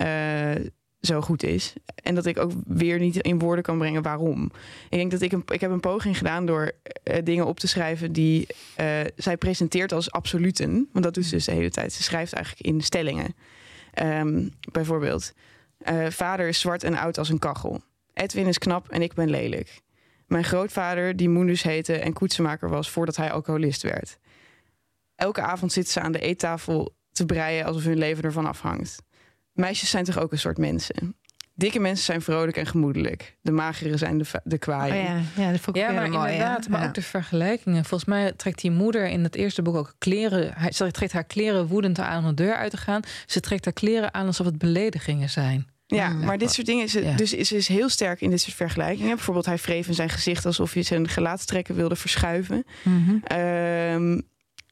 eh, 0.00 0.64
zo 1.00 1.20
goed 1.20 1.42
is. 1.42 1.72
En 1.94 2.14
dat 2.14 2.26
ik 2.26 2.38
ook 2.38 2.52
weer 2.66 2.98
niet 2.98 3.16
in 3.16 3.38
woorden 3.38 3.64
kan 3.64 3.78
brengen 3.78 4.02
waarom. 4.02 4.44
Ik 4.88 4.98
denk 4.98 5.10
dat 5.10 5.20
ik 5.20 5.32
een, 5.32 5.42
ik 5.46 5.60
heb 5.60 5.70
een 5.70 5.80
poging 5.80 6.18
gedaan 6.18 6.46
door 6.46 6.72
eh, 7.02 7.24
dingen 7.24 7.46
op 7.46 7.60
te 7.60 7.68
schrijven 7.68 8.12
die 8.12 8.46
eh, 8.76 9.00
zij 9.16 9.36
presenteert 9.36 9.92
als 9.92 10.10
absoluten. 10.10 10.88
Want 10.92 11.04
dat 11.04 11.14
doet 11.14 11.24
ze 11.24 11.34
dus 11.34 11.44
de 11.44 11.52
hele 11.52 11.70
tijd. 11.70 11.92
Ze 11.92 12.02
schrijft 12.02 12.32
eigenlijk 12.32 12.66
in 12.66 12.80
stellingen. 12.80 13.34
Ehm, 13.92 14.48
bijvoorbeeld, 14.72 15.32
vader 16.08 16.48
is 16.48 16.60
zwart 16.60 16.84
en 16.84 16.96
oud 16.96 17.18
als 17.18 17.28
een 17.28 17.38
kachel. 17.38 17.82
Edwin 18.14 18.46
is 18.46 18.58
knap 18.58 18.88
en 18.88 19.02
ik 19.02 19.14
ben 19.14 19.30
lelijk. 19.30 19.80
Mijn 20.26 20.44
grootvader, 20.44 21.16
die 21.16 21.28
Moendus 21.28 21.62
heette 21.62 21.98
en 21.98 22.12
koetsenmaker 22.12 22.68
was 22.68 22.90
voordat 22.90 23.16
hij 23.16 23.32
alcoholist 23.32 23.82
werd. 23.82 24.18
Elke 25.14 25.40
avond 25.40 25.72
zitten 25.72 25.92
ze 25.92 26.00
aan 26.00 26.12
de 26.12 26.20
eettafel 26.20 26.94
te 27.12 27.26
breien 27.26 27.64
alsof 27.64 27.84
hun 27.84 27.98
leven 27.98 28.24
ervan 28.24 28.46
afhangt. 28.46 29.02
Meisjes 29.52 29.90
zijn 29.90 30.04
toch 30.04 30.18
ook 30.18 30.32
een 30.32 30.38
soort 30.38 30.58
mensen? 30.58 31.14
Dikke 31.54 31.78
mensen 31.78 32.04
zijn 32.04 32.22
vrolijk 32.22 32.56
en 32.56 32.66
gemoedelijk. 32.66 33.36
De 33.42 33.52
magere 33.52 33.96
zijn 33.96 34.18
de, 34.18 34.24
de 34.44 34.54
Oh 34.54 34.60
kwaaien. 34.60 34.96
ja, 34.96 35.20
ja, 35.36 35.50
dat 35.50 35.60
vond 35.60 35.76
ik 35.76 35.82
Ja, 35.82 35.90
maar 35.90 36.10
mooi, 36.10 36.32
inderdaad. 36.32 36.68
Maar 36.68 36.86
ook 36.86 36.94
de 36.94 37.02
vergelijkingen. 37.02 37.84
Volgens 37.84 38.10
mij 38.10 38.32
trekt 38.32 38.60
die 38.60 38.70
moeder 38.70 39.08
in 39.08 39.22
het 39.24 39.34
eerste 39.34 39.62
boek 39.62 39.76
ook 39.76 39.94
kleren. 39.98 40.52
Hij, 40.54 40.72
ze 40.72 40.90
trekt 40.90 41.12
haar 41.12 41.24
kleren 41.24 41.66
woedend 41.66 41.98
aan 41.98 42.22
om 42.22 42.28
de 42.28 42.42
deur 42.42 42.54
uit 42.54 42.70
te 42.70 42.76
gaan. 42.76 43.00
Ze 43.26 43.40
trekt 43.40 43.64
haar 43.64 43.74
kleren 43.74 44.14
aan 44.14 44.26
alsof 44.26 44.46
het 44.46 44.58
beledigingen 44.58 45.30
zijn. 45.30 45.66
Ja, 45.86 46.08
Mm. 46.08 46.24
maar 46.24 46.38
dit 46.38 46.52
soort 46.52 46.66
dingen 46.66 46.84
is, 46.84 46.92
Ja. 46.92 47.16
dus 47.16 47.32
is, 47.32 47.52
is 47.52 47.68
heel 47.68 47.88
sterk 47.88 48.20
in 48.20 48.30
dit 48.30 48.40
soort 48.40 48.56
vergelijkingen. 48.56 49.14
Bijvoorbeeld, 49.14 49.46
hij 49.46 49.56
wreef 49.56 49.88
in 49.88 49.94
zijn 49.94 50.08
gezicht 50.10 50.46
alsof 50.46 50.72
hij 50.72 50.82
zijn 50.82 51.08
gelaatstrekken 51.08 51.74
wilde 51.74 51.96
verschuiven. 51.96 52.64
Ehm, 53.24 54.20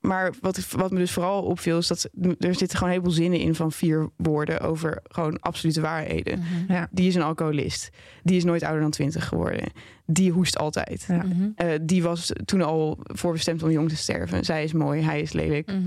maar 0.08 0.34
wat, 0.40 0.70
wat 0.70 0.90
me 0.90 0.98
dus 0.98 1.10
vooral 1.10 1.42
opviel, 1.42 1.78
is 1.78 1.86
dat 1.86 2.08
er 2.38 2.54
zitten 2.54 2.68
gewoon 2.68 2.82
een 2.82 2.98
heleboel 2.98 3.10
zinnen 3.10 3.40
in 3.40 3.54
van 3.54 3.72
vier 3.72 4.10
woorden 4.16 4.60
over 4.60 5.02
gewoon 5.02 5.40
absolute 5.40 5.80
waarheden. 5.80 6.42
Ja. 6.68 6.88
Die 6.90 7.08
is 7.08 7.14
een 7.14 7.22
alcoholist. 7.22 7.88
Die 8.22 8.36
is 8.36 8.44
nooit 8.44 8.62
ouder 8.62 8.80
dan 8.80 8.90
twintig 8.90 9.28
geworden. 9.28 9.70
Die 10.06 10.32
hoest 10.32 10.58
altijd. 10.58 11.04
Ja. 11.08 11.22
Mhm. 11.22 11.48
Eh, 11.54 11.68
die 11.82 12.02
was 12.02 12.32
toen 12.44 12.62
al 12.62 12.98
voorbestemd 13.02 13.62
om 13.62 13.70
jong 13.70 13.88
te 13.88 13.96
sterven. 13.96 14.44
Zij 14.44 14.64
is 14.64 14.72
mooi, 14.72 15.02
hij 15.02 15.20
is 15.20 15.32
lelijk. 15.32 15.66
Mhm. 15.66 15.78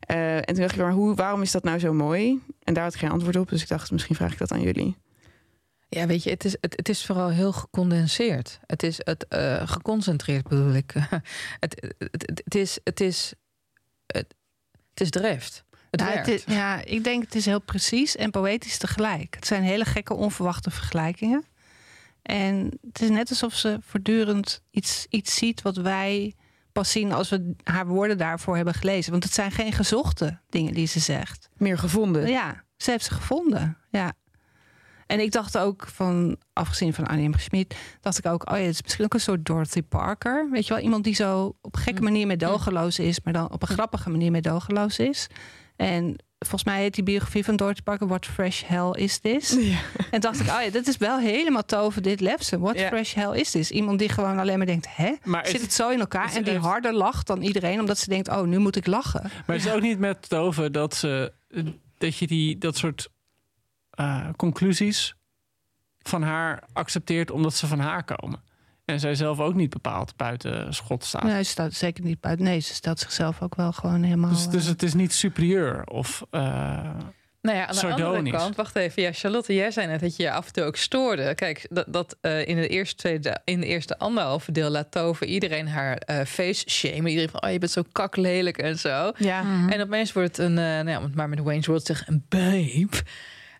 Eh, 0.00 0.36
en 0.36 0.44
toen 0.44 0.60
dacht 0.60 0.74
ik, 0.74 0.80
maar 0.80 0.92
hoe, 0.92 1.14
waarom 1.14 1.42
is 1.42 1.50
dat 1.52 1.64
nou 1.64 1.78
zo 1.78 1.92
mooi? 1.92 2.40
En 2.62 2.74
daar 2.74 2.84
had 2.84 2.94
ik 2.94 3.00
geen 3.00 3.10
antwoord 3.10 3.36
op. 3.36 3.48
Dus 3.48 3.62
ik 3.62 3.68
dacht, 3.68 3.90
misschien 3.90 4.16
vraag 4.16 4.32
ik 4.32 4.38
dat 4.38 4.52
aan 4.52 4.62
jullie. 4.62 4.96
Ja, 5.88 6.06
weet 6.06 6.22
je, 6.22 6.30
het 6.30 6.44
is, 6.44 6.56
het, 6.60 6.76
het 6.76 6.88
is 6.88 7.06
vooral 7.06 7.28
heel 7.28 7.52
gecondenseerd. 7.52 8.58
Het 8.66 8.82
is 8.82 9.00
het 9.04 9.28
eh, 9.28 9.68
geconcentreerd, 9.68 10.48
bedoel 10.48 10.72
ik. 10.72 10.92
het, 11.64 11.94
het, 11.98 12.10
het, 12.10 12.40
het 12.44 12.54
is, 12.54 12.78
het 12.84 13.00
is, 13.00 13.34
het 14.98 15.00
is 15.00 15.10
drift. 15.10 15.64
Het 15.90 16.00
Nou, 16.00 16.12
werkt. 16.12 16.28
is- 16.28 16.44
ja, 16.46 16.84
ik 16.84 17.04
denk 17.04 17.24
het 17.24 17.34
is 17.34 17.44
heel 17.44 17.60
precies 17.60 18.16
en 18.16 18.30
poëtisch 18.30 18.78
tegelijk. 18.78 19.34
Het 19.34 19.46
zijn 19.46 19.62
hele 19.62 19.84
gekke, 19.84 20.14
onverwachte 20.14 20.70
vergelijkingen. 20.70 21.44
En 22.22 22.78
het 22.86 23.02
is 23.02 23.08
net 23.08 23.30
alsof 23.30 23.54
ze 23.54 23.78
voortdurend 23.80 24.62
iets, 24.70 25.06
iets 25.10 25.34
ziet 25.34 25.62
wat 25.62 25.76
wij 25.76 26.34
pas 26.72 26.90
zien 26.90 27.12
als 27.12 27.28
we 27.28 27.54
haar 27.64 27.86
woorden 27.86 28.18
daarvoor 28.18 28.56
hebben 28.56 28.74
gelezen. 28.74 29.10
Want 29.12 29.24
het 29.24 29.32
zijn 29.32 29.50
geen 29.50 29.72
gezochte 29.72 30.40
dingen 30.48 30.74
die 30.74 30.86
ze 30.86 31.00
zegt. 31.00 31.48
Meer 31.56 31.78
gevonden. 31.78 32.28
Ja, 32.28 32.64
ze 32.76 32.90
heeft 32.90 33.04
ze 33.04 33.14
gevonden. 33.14 33.78
Ja. 33.90 34.12
En 35.06 35.20
ik 35.20 35.32
dacht 35.32 35.58
ook 35.58 35.86
van, 35.88 36.36
afgezien 36.52 36.94
van 36.94 37.06
Annie 37.06 37.28
M. 37.28 37.38
Schmid, 37.38 37.76
dacht 38.00 38.18
ik 38.18 38.26
ook, 38.26 38.50
oh 38.50 38.56
ja, 38.58 38.62
het 38.64 38.74
is 38.74 38.82
misschien 38.82 39.04
ook 39.04 39.14
een 39.14 39.20
soort 39.20 39.44
Dorothy 39.46 39.82
Parker. 39.82 40.48
Weet 40.50 40.66
je 40.66 40.74
wel, 40.74 40.82
iemand 40.82 41.04
die 41.04 41.14
zo 41.14 41.56
op 41.62 41.74
een 41.76 41.82
gekke 41.82 42.02
manier 42.02 42.26
meedogenloos 42.26 42.98
is, 42.98 43.20
maar 43.24 43.32
dan 43.32 43.50
op 43.52 43.62
een 43.62 43.68
grappige 43.68 44.10
manier 44.10 44.30
meedogenloos 44.30 44.98
is. 44.98 45.26
En 45.76 46.16
volgens 46.38 46.64
mij 46.64 46.80
heet 46.80 46.94
die 46.94 47.04
biografie 47.04 47.44
van 47.44 47.56
Dorothy 47.56 47.82
Parker 47.82 48.06
What 48.06 48.26
Fresh 48.26 48.62
Hell 48.66 48.90
Is 48.90 49.18
This? 49.18 49.50
Ja. 49.58 49.78
En 50.10 50.20
dacht 50.20 50.40
ik, 50.40 50.46
oh 50.46 50.60
ja, 50.64 50.70
dat 50.70 50.86
is 50.86 50.96
wel 50.96 51.18
helemaal 51.18 51.64
tover 51.64 52.02
dit 52.02 52.20
Lefsen. 52.20 52.60
What 52.60 52.78
Ja. 52.78 52.88
fresh 52.88 53.14
hell 53.14 53.38
is 53.40 53.50
this? 53.50 53.70
Iemand 53.70 53.98
die 53.98 54.08
gewoon 54.08 54.38
alleen 54.38 54.56
maar 54.56 54.66
denkt, 54.66 54.86
hè? 54.96 55.12
Maar 55.24 55.44
Zit 55.44 55.52
het, 55.52 55.62
het 55.62 55.72
zo 55.72 55.88
in 55.88 56.00
elkaar? 56.00 56.34
En 56.34 56.44
die 56.44 56.58
harder 56.58 56.92
lacht 56.94 57.26
dan 57.26 57.42
iedereen, 57.42 57.80
omdat 57.80 57.98
ze 57.98 58.08
denkt, 58.08 58.28
oh, 58.28 58.42
nu 58.42 58.58
moet 58.58 58.76
ik 58.76 58.86
lachen. 58.86 59.22
maar 59.46 59.56
het 59.56 59.64
is 59.66 59.72
ook 59.72 59.80
niet 59.80 59.98
met 59.98 60.28
Tove 60.28 60.70
dat, 60.70 60.94
ze, 60.94 61.32
dat 61.98 62.16
je 62.16 62.26
die, 62.26 62.58
dat 62.58 62.76
soort 62.76 63.08
eh, 63.96 64.28
conclusies 64.36 65.14
van 65.98 66.22
haar 66.22 66.62
accepteert 66.72 67.30
omdat 67.30 67.54
ze 67.54 67.66
van 67.66 67.78
haar 67.80 68.04
komen. 68.04 68.42
En 68.84 69.00
zij 69.00 69.14
zelf 69.14 69.40
ook 69.40 69.54
niet 69.54 69.70
bepaald 69.70 70.16
buiten 70.16 70.74
schot 70.74 71.04
staat. 71.04 71.22
Nee, 71.22 71.42
ze 71.42 71.50
staat 71.50 71.72
zeker 71.72 72.04
niet 72.04 72.20
buiten. 72.20 72.44
Nee, 72.44 72.60
ze 72.60 72.74
stelt 72.74 72.98
zichzelf 72.98 73.42
ook 73.42 73.54
wel 73.54 73.72
gewoon 73.72 74.02
helemaal... 74.02 74.30
Dus, 74.30 74.48
dus 74.48 74.64
eh, 74.64 74.70
het 74.70 74.82
is 74.82 74.94
niet 74.94 75.12
superieur 75.12 75.84
of. 75.86 76.22
eh, 76.30 76.40
Nou 77.40 77.56
ja, 77.58 77.66
aan 77.66 77.74
de 77.74 77.80
andere 77.82 78.02
Sardonisch. 78.02 78.32
kant, 78.32 78.56
wacht 78.56 78.76
even. 78.76 79.02
Ja, 79.02 79.12
Charlotte, 79.12 79.54
jij 79.54 79.70
zei 79.70 79.86
net 79.86 80.00
dat 80.00 80.16
je 80.16 80.22
je 80.22 80.30
af 80.32 80.46
en 80.46 80.52
toe 80.52 80.64
ook 80.64 80.76
stoorde. 80.76 81.34
Kijk, 81.34 81.66
dat, 81.70 81.92
dat 81.92 82.16
eh, 82.20 82.46
in, 82.48 82.56
de 82.56 82.68
eerste 82.68 82.94
tweede, 82.96 83.40
in 83.44 83.60
de 83.60 83.66
eerste 83.66 83.98
anderhalve 83.98 84.52
deel 84.52 84.70
laat 84.70 84.90
Tove 84.90 85.26
iedereen 85.26 85.68
haar 85.68 85.96
eh, 85.96 86.24
face 86.26 86.70
shamen. 86.70 87.06
Iedereen 87.06 87.30
van, 87.30 87.42
oh, 87.44 87.50
je 87.50 87.58
bent 87.58 87.72
zo 87.72 87.82
kaklelijk 87.92 88.58
en 88.58 88.78
zo. 88.78 89.12
Ja. 89.18 89.68
En 89.68 89.80
opeens 89.82 90.12
wordt 90.12 90.36
het 90.36 90.46
een, 90.46 90.58
eh, 90.58 90.64
nou 90.64 90.88
ja, 90.88 90.98
om 90.98 91.04
het 91.04 91.14
maar 91.14 91.28
met 91.28 91.38
Wayne's 91.40 91.66
World 91.66 91.84
te 91.84 91.94
zeggen, 91.94 92.12
een 92.14 92.24
babe. 92.28 93.02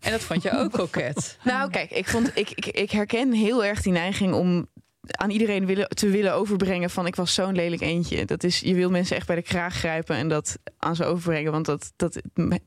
En 0.01 0.11
dat 0.11 0.21
vond 0.21 0.43
je 0.43 0.51
ook 0.51 0.73
koket. 0.73 1.39
Nou, 1.45 1.71
kijk, 1.71 1.91
ik, 1.91 2.09
vond, 2.09 2.31
ik, 2.35 2.51
ik, 2.51 2.67
ik 2.67 2.91
herken 2.91 3.33
heel 3.33 3.65
erg 3.65 3.83
die 3.83 3.93
neiging 3.93 4.35
om 4.35 4.69
aan 5.11 5.31
iedereen 5.31 5.67
willen, 5.67 5.89
te 5.89 6.09
willen 6.09 6.35
overbrengen 6.35 6.91
van 6.91 7.07
ik 7.07 7.17
was 7.17 7.35
zo'n 7.35 7.55
lelijk 7.55 7.83
eentje. 7.83 8.25
Dat 8.25 8.45
is, 8.45 8.61
je 8.61 8.75
wil 8.75 8.91
mensen 8.91 9.17
echt 9.17 9.27
bij 9.27 9.37
de 9.37 9.43
kraag 9.43 9.75
grijpen 9.75 10.17
en 10.17 10.29
dat 10.29 10.59
aan 10.79 10.97
ze 10.97 11.05
overbrengen. 11.05 11.53
Want 11.53 11.67
dat, 11.67 11.93
dat 11.97 12.21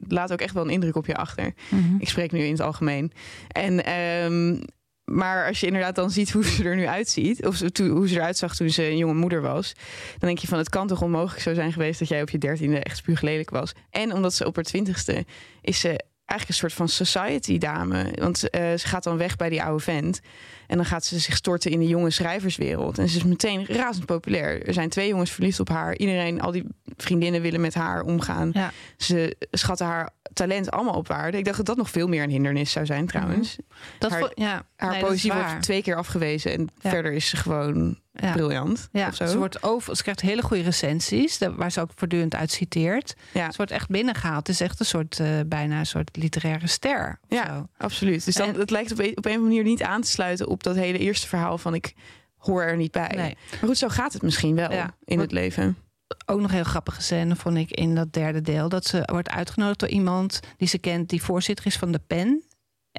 laat 0.08 0.32
ook 0.32 0.42
echt 0.42 0.54
wel 0.54 0.64
een 0.64 0.70
indruk 0.70 0.96
op 0.96 1.06
je 1.06 1.16
achter. 1.16 1.54
Mhm. 1.70 1.96
Ik 2.00 2.10
spreek 2.10 2.32
nu 2.32 2.40
in 2.40 2.52
het 2.52 2.62
algemeen. 2.62 3.12
En, 3.48 3.86
ehm, 3.86 4.62
maar 5.04 5.48
als 5.48 5.60
je 5.60 5.66
inderdaad 5.66 5.96
dan 5.96 6.12
ziet 6.12 6.32
hoe 6.32 6.46
ze 6.46 6.64
er 6.64 6.76
nu 6.76 6.88
uitziet, 6.88 7.46
of 7.46 7.60
hoe 7.78 8.08
ze 8.08 8.16
eruit 8.16 8.38
zag 8.38 8.56
toen 8.56 8.70
ze 8.70 8.84
een 8.84 8.98
jonge 8.98 9.14
moeder 9.14 9.42
was, 9.42 9.74
dan 10.10 10.28
denk 10.28 10.38
je 10.38 10.48
van 10.48 10.58
het 10.58 10.70
kan 10.70 10.88
toch 10.88 11.02
onmogelijk 11.02 11.42
zo 11.42 11.54
zijn 11.54 11.74
geweest 11.74 12.00
dat 12.00 12.08
jij 12.08 12.22
op 12.22 12.30
je 12.30 12.38
dertiende 12.38 12.80
echt 12.80 12.98
spuuglelijk 12.98 13.50
was. 13.50 13.74
En 13.90 14.14
omdat 14.14 14.34
ze 14.34 14.46
op 14.46 14.56
haar 14.56 14.64
twintigste 14.64 15.26
is 15.62 15.80
ze 15.80 16.04
eigenlijk 16.30 16.50
een 16.50 16.70
soort 16.70 16.74
van 16.74 16.90
society 16.90 17.58
dame. 17.58 18.12
Want 18.16 18.50
eh, 18.50 18.62
ze 18.62 18.88
gaat 18.88 19.04
dan 19.04 19.18
weg 19.18 19.36
bij 19.36 19.50
die 19.50 19.64
oude 19.64 19.84
vent. 19.84 20.20
En 20.68 20.76
dan 20.76 20.86
gaat 20.86 21.06
ze 21.06 21.20
zich 21.20 21.36
storten 21.36 21.72
in 21.72 21.80
de 21.80 21.88
jonge 21.88 22.10
schrijverswereld. 22.10 22.98
En 22.98 23.10
ze 23.10 23.18
is 23.18 23.24
meteen 23.24 23.66
razend 23.66 24.06
populair. 24.06 24.68
Er 24.68 24.74
zijn 24.74 24.90
twee 24.90 25.08
jongens 25.08 25.32
verliefd 25.32 25.60
op 25.60 25.70
haar. 25.70 25.98
Iedereen, 25.98 26.42
al 26.42 26.52
die 26.52 26.64
vriendinnen 26.98 27.42
willen 27.42 27.62
met 27.62 27.74
haar 27.74 28.02
omgaan. 28.02 28.50
Ja. 28.54 28.72
Ze 28.98 29.36
schatten 29.52 29.86
haar 29.86 30.10
talent 30.34 30.72
allemaal 30.72 30.94
op 30.94 31.08
waarde. 31.08 31.38
Ik 31.38 31.46
dacht 31.46 31.58
dat 31.58 31.66
dat 31.66 31.78
nog 31.78 31.90
veel 31.90 32.08
meer 32.08 32.24
een 32.24 32.30
hindernis 32.30 32.72
zou 32.72 32.86
zijn 32.86 33.08
trouwens. 33.08 33.56
Dat 34.00 34.12
Haar- 34.12 34.32
ja, 34.36 34.64
Haar 34.76 34.92
nee, 34.92 35.02
poëzie 35.02 35.34
wordt 35.34 35.62
twee 35.62 35.82
keer 35.82 35.96
afgewezen. 35.96 36.52
En 36.54 36.70
Ja. 36.82 36.90
verder 36.90 37.12
is 37.14 37.30
ze 37.30 37.38
gewoon 37.38 38.00
Ja. 38.22 38.32
briljant. 38.32 38.90
Ja, 38.92 39.12
ze, 39.12 39.38
wordt 39.38 39.64
over, 39.64 39.96
ze 39.96 40.02
krijgt 40.02 40.22
hele 40.22 40.42
goede 40.42 40.64
recensies, 40.64 41.38
waar 41.56 41.72
ze 41.72 41.82
ook 41.82 41.92
voortdurend 41.96 42.36
uit 42.36 42.52
citeert. 42.52 43.16
Ja. 43.34 43.52
Ze 43.52 43.58
wordt 43.58 43.72
echt 43.72 43.88
binnengehaald. 43.90 44.48
Het 44.48 44.56
is 44.56 44.62
echt 44.62 44.80
een 44.80 44.86
soort, 44.86 45.20
eh, 45.20 45.28
bijna 45.46 45.80
een 45.80 45.86
soort 45.86 46.18
literaire 46.18 46.68
ster. 46.68 47.20
Ja. 47.28 47.46
zo. 47.46 47.68
Absoluut. 47.78 48.26
Dus 48.26 48.36
dan, 48.36 48.48
En- 48.48 48.60
het 48.60 48.70
lijkt 48.70 48.92
op 48.92 49.00
een, 49.00 49.18
op 49.18 49.26
een 49.26 49.42
manier 49.42 49.64
niet 49.64 49.84
aan 49.84 50.02
te 50.02 50.08
sluiten 50.10 50.48
op 50.48 50.64
dat 50.64 50.76
hele 50.76 50.98
eerste 50.98 51.28
verhaal 51.28 51.58
van 51.58 51.74
ik 51.74 51.94
hoor 52.38 52.64
er 52.64 52.78
niet 52.78 52.92
bij. 52.92 53.12
Nee. 53.16 53.38
Maar 53.50 53.60
goed, 53.70 53.78
zo 53.78 53.88
gaat 53.88 54.14
het 54.14 54.22
misschien 54.22 54.56
wel 54.56 54.72
Ja. 54.72 54.94
in 55.06 55.20
het 55.20 55.32
leven. 55.32 55.78
Ook 56.26 56.40
nog 56.40 56.52
heel 56.52 56.64
grappige 56.64 57.02
scène 57.02 57.36
vond 57.36 57.58
ik 57.58 57.72
in 57.72 57.96
dat 57.96 58.14
derde 58.14 58.42
deel. 58.42 58.70
Dat 58.70 58.86
ze 58.86 59.02
wordt 59.06 59.30
uitgenodigd 59.30 59.80
door 59.80 59.90
iemand 59.90 60.40
die 60.58 60.68
ze 60.68 60.78
kent, 60.78 61.10
die 61.10 61.24
voorzitter 61.24 61.66
is 61.66 61.78
van 61.78 61.92
de 61.92 62.02
PEN. 62.08 62.44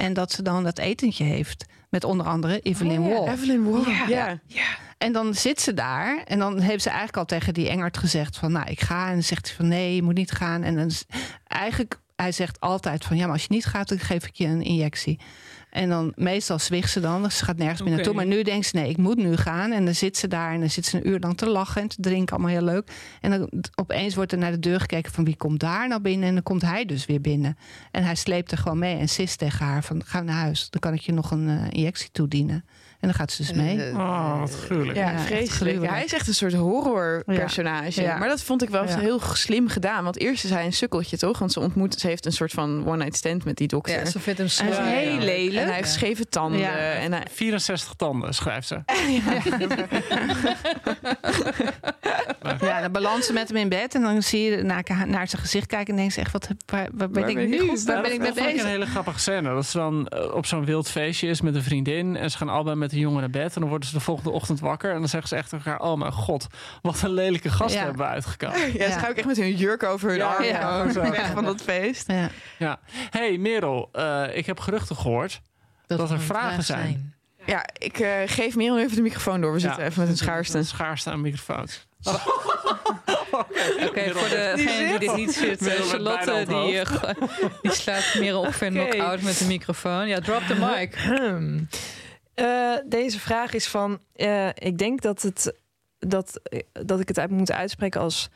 En 0.01 0.13
dat 0.13 0.33
ze 0.33 0.43
dan 0.43 0.65
dat 0.65 0.79
etentje 0.79 1.25
heeft. 1.25 1.65
Met 1.89 2.05
onder 2.05 2.27
andere 2.27 2.61
Evelyn 2.61 3.09
Waugh. 3.09 3.33
Evelyn 3.33 3.71
Waugh. 3.71 4.09
Ja. 4.09 4.39
En 4.99 5.13
dan 5.13 5.35
zit 5.35 5.61
ze 5.61 5.75
daar 5.75 6.23
en 6.25 6.39
dan 6.39 6.61
heeft 6.61 6.83
ze 6.83 6.89
eigenlijk 6.89 7.19
al 7.19 7.25
tegen 7.25 7.55
die 7.55 7.69
Engert 7.69 7.99
gezegd 7.99 8.37
van, 8.37 8.53
nou, 8.53 8.71
ik 8.71 8.81
ga. 8.81 9.07
En 9.07 9.13
dan 9.13 9.23
zegt 9.23 9.47
hij 9.47 9.57
van, 9.57 9.69
nee, 9.69 9.95
je 9.95 10.03
moet 10.03 10.15
niet 10.15 10.31
gaan. 10.31 10.63
En 10.63 10.77
dan 10.77 10.87
is, 10.87 11.05
eigenlijk, 11.47 11.99
hij 12.17 12.33
zegt 12.33 12.61
altijd 12.61 13.05
van, 13.05 13.17
ja, 13.17 13.25
maar 13.25 13.33
als 13.33 13.43
je 13.43 13.53
niet 13.53 13.67
gaat, 13.67 13.89
dan 13.89 13.99
geef 13.99 14.27
ik 14.27 14.35
je 14.35 14.47
een 14.47 14.63
injectie. 14.63 15.19
En 15.71 15.89
dan 15.89 16.13
meestal 16.17 16.59
zwicht 16.59 16.91
ze 16.91 17.01
dan, 17.01 17.23
dus 17.23 17.37
ze 17.37 17.45
gaat 17.45 17.57
nergens 17.57 17.83
meer 17.83 17.95
naartoe. 17.95 18.15
Maar 18.15 18.27
nu 18.27 18.43
denkt 18.43 18.67
ze, 18.67 18.77
nee, 18.77 18.89
ik 18.89 18.97
moet 18.97 19.17
nu 19.17 19.37
gaan. 19.37 19.73
En 19.73 19.85
dan 19.85 19.95
zit 19.95 20.17
ze 20.17 20.29
daar 20.29 20.53
en 20.53 20.61
dan 20.61 20.71
zit 20.71 20.87
ze 20.87 20.97
een 20.97 21.09
uur 21.09 21.19
lang 21.19 21.37
te 21.37 21.47
lachen 21.47 21.83
en 21.83 21.89
te 21.89 21.97
drinken, 22.01 22.37
allemaal 22.37 22.53
heel 22.53 22.65
leuk. 22.65 22.91
En 23.21 23.31
dan 23.31 23.51
opeens 23.75 24.15
wordt 24.15 24.33
er 24.33 24.39
naar 24.39 24.51
de 24.51 24.59
deur 24.59 24.81
gekeken 24.81 25.13
van, 25.13 25.25
wie 25.25 25.37
komt 25.37 25.61
daar 25.61 25.89
nou 25.89 26.01
binnen? 26.01 26.29
En 26.29 26.35
dan 26.35 26.43
komt 26.43 26.63
hij 26.63 26.85
dus 26.85 27.07
weer 27.07 27.21
binnen. 27.21 27.57
En 27.91 28.05
hij 28.05 28.15
sleept 28.15 28.53
er 28.53 28.59
gewoon 28.59 28.79
mee 28.79 28.99
en 28.99 29.09
sist 29.09 29.39
tegen 29.39 29.67
haar 29.67 29.85
van, 29.85 30.05
ga 30.05 30.21
naar 30.21 30.37
huis. 30.37 30.71
Dan 30.71 30.81
kan 30.81 30.95
ik 30.95 31.01
je 31.01 31.13
nog 31.13 31.31
een 31.31 31.49
eh, 31.49 31.65
injectie 31.71 32.11
toedienen. 32.13 32.65
En 33.01 33.09
dan 33.09 33.15
gaat 33.15 33.33
ze 33.33 33.43
dus 33.43 33.53
mee. 33.53 33.83
Eh, 33.83 33.95
Oh, 33.99 34.41
wat 34.41 34.55
gruwelijk. 34.65 34.99
Ja, 34.99 35.19
vreselijk. 35.19 35.51
gruwelijk. 35.51 35.93
Hij 35.93 36.05
is 36.05 36.13
echt 36.13 36.29
een 36.29 36.35
soort 36.35 36.55
horrorpersonage. 36.55 38.03
Ja. 38.03 38.17
Maar 38.19 38.29
dat 38.29 38.43
vond 38.43 38.63
ik 38.63 38.69
wel 38.71 38.87
Ja. 38.89 38.99
heel 38.99 39.21
slim 39.33 39.69
gedaan. 39.69 40.05
Want 40.05 40.19
eerst 40.19 40.45
is 40.45 40.51
hij 40.51 40.65
een 40.65 40.73
sukkeltje, 40.73 41.17
toch? 41.17 41.39
Want 41.39 41.53
ze 41.53 41.61
ontmoet, 41.61 42.01
ze 42.01 42.07
heeft 42.07 42.27
een 42.27 42.33
soort 42.33 42.53
van 42.53 42.87
one-night 42.87 43.17
stand 43.17 43.45
met 43.45 43.57
die 43.57 43.69
dokter. 43.69 43.99
Ja, 43.99 44.05
ze 44.05 44.21
vindt 44.21 44.39
hem 44.39 44.49
Hij 44.55 44.69
is 44.71 44.77
zo 44.77 44.83
heel 44.83 45.19
lelijk. 45.19 45.61
En 45.63 45.67
hij 45.67 45.77
heeft 45.77 45.93
scheve 45.93 46.29
tanden. 46.29 46.61
Ja. 46.61 46.77
En 46.93 47.13
hij, 47.13 47.23
64 47.33 47.95
tanden, 47.97 48.35
schrijft 48.35 48.67
ze. 48.67 48.81
Ja, 52.61 52.81
dan 52.81 52.93
balans 52.93 53.27
ze 53.27 53.33
met 53.33 53.49
hem 53.49 53.57
in 53.57 53.69
bed 53.69 53.95
en 53.95 54.03
dan 54.03 54.23
zie 54.23 54.51
je 54.51 54.63
naar, 54.63 54.85
naar 55.07 55.29
zijn 55.29 55.43
gezicht 55.43 55.67
kijken 55.67 55.95
en 55.95 56.01
denk 56.01 56.13
je 56.13 56.21
echt, 56.21 56.33
wat, 56.33 56.49
heb- 56.49 56.57
waar, 56.67 56.89
waar 56.93 57.11
ben 57.11 57.21
Waar 57.21 57.31
ik 57.31 57.37
ben 57.37 57.49
nu? 57.49 57.57
ik? 57.57 57.79
Waar 57.85 58.03
ben 58.03 58.13
ik 58.13 58.19
mee 58.19 58.29
dat 58.29 58.37
vond 58.37 58.49
ik 58.49 58.53
bezig? 58.53 58.63
een 58.63 58.69
hele 58.71 58.87
grappige 58.87 59.19
scène. 59.19 59.49
Dat 59.55 59.67
ze 59.67 59.79
dan 59.79 60.07
eh, 60.09 60.35
op 60.35 60.47
zo'n 60.47 60.65
wild 60.65 60.89
feestje 60.91 61.29
is 61.29 61.41
met 61.41 61.55
een 61.55 61.63
vriendin. 61.63 62.17
En 62.17 62.31
ze 62.31 62.37
gaan 62.37 62.49
allebei 62.49 62.77
met 62.77 62.90
een 62.93 62.99
jongen 62.99 63.21
naar 63.21 63.31
bed. 63.31 63.55
En 63.55 63.61
dan 63.61 63.69
worden 63.71 63.89
ze 63.89 63.95
de 63.95 64.01
volgende 64.01 64.31
ochtend 64.31 64.61
wakker. 64.61 64.93
En 64.93 64.99
dan 64.99 65.09
zeggen 65.09 65.29
ze 65.29 65.37
echt 65.37 65.49
tegen 65.51 65.71
elkaar... 65.71 65.89
Oh 65.89 65.99
mijn 65.99 66.13
god, 66.13 66.47
wat 66.83 67.03
een 67.03 67.13
lelijke 67.13 67.51
gast 67.51 67.75
Ja. 67.75 67.81
hebben 67.81 67.99
we 67.99 68.13
uitgekomen. 68.13 68.73
ja, 68.79 68.91
ze 68.93 68.99
gaan 68.99 69.11
ook 69.11 69.17
echt 69.17 69.27
met 69.27 69.37
hun 69.37 69.57
jurk 69.57 69.83
over 69.83 70.09
hun 70.09 70.19
Ja, 70.19 70.35
arm 70.35 70.45
ja. 70.45 71.11
weg 71.11 71.31
van 71.31 71.45
dat 71.45 71.63
feest. 71.63 72.11
Ja. 72.13 72.29
Ja. 72.59 72.79
hey, 73.11 73.39
Merel, 73.39 73.89
eh, 73.93 74.25
ik 74.33 74.47
heb 74.47 74.61
geruchten 74.61 74.97
gehoord. 74.97 75.41
Dat 75.87 76.11
er 76.11 76.21
vragen 76.21 76.63
zijn. 76.65 77.15
Ja, 77.47 77.65
ik 77.79 77.99
eh, 77.99 78.13
geef 78.27 78.57
Merel 78.57 78.79
even 78.79 78.97
de 78.97 79.03
microfoon 79.03 79.41
door. 79.41 79.53
We 79.53 79.59
zitten 79.59 79.85
even 79.85 80.01
met 80.01 80.09
een 80.11 80.17
schaarste. 80.17 80.59
Een 80.59 80.65
schaarste 80.65 81.11
aan 81.11 81.21
microfoons. 81.21 81.87
Oké, 83.89 84.11
voor 84.13 84.29
degene 84.29 84.89
die 84.89 84.99
dit 84.99 85.17
niet 85.17 85.33
zit. 85.33 85.61
Merel 85.61 85.83
eh, 85.83 85.89
Charlotte 85.89 86.33
op 86.33 86.49
die, 86.49 86.85
die 87.63 87.73
slaat 87.73 88.15
meer 88.19 88.37
ongeveer 88.37 88.69
Oké. 88.81 88.89
knock-out 88.89 89.23
met 89.23 89.39
de 89.39 89.45
microfoon. 89.45 90.09
Ja, 90.09 90.21
drop 90.21 90.43
the 90.43 90.55
mic. 90.55 90.95
Hmm. 90.99 91.69
Eh, 92.35 92.75
deze 92.87 93.19
vraag 93.21 93.53
is 93.53 93.69
van... 93.69 94.01
eh, 94.13 94.49
ik 94.49 94.79
denk 94.79 95.01
dat, 95.01 95.23
het, 95.23 95.55
dat, 95.99 96.41
dat 96.73 97.01
ik 97.01 97.09
het 97.09 97.19
uit 97.19 97.31
moet 97.31 97.53
uitspreken 97.53 98.01
als 98.01 98.29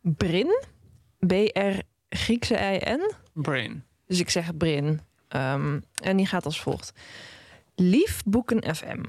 Brin. 0.00 0.62
B-R 1.26 1.78
Griekse 2.08 2.54
I-N. 2.54 3.12
Brain. 3.32 3.84
Dus 4.06 4.20
ik 4.20 4.30
zeg 4.30 4.56
Brin. 4.56 5.00
Ehm, 5.28 5.80
en 6.02 6.16
die 6.16 6.26
gaat 6.26 6.44
als 6.44 6.60
volgt. 6.60 6.92
Lief 7.74 8.22
Boeken 8.24 8.74
FM. 8.74 9.02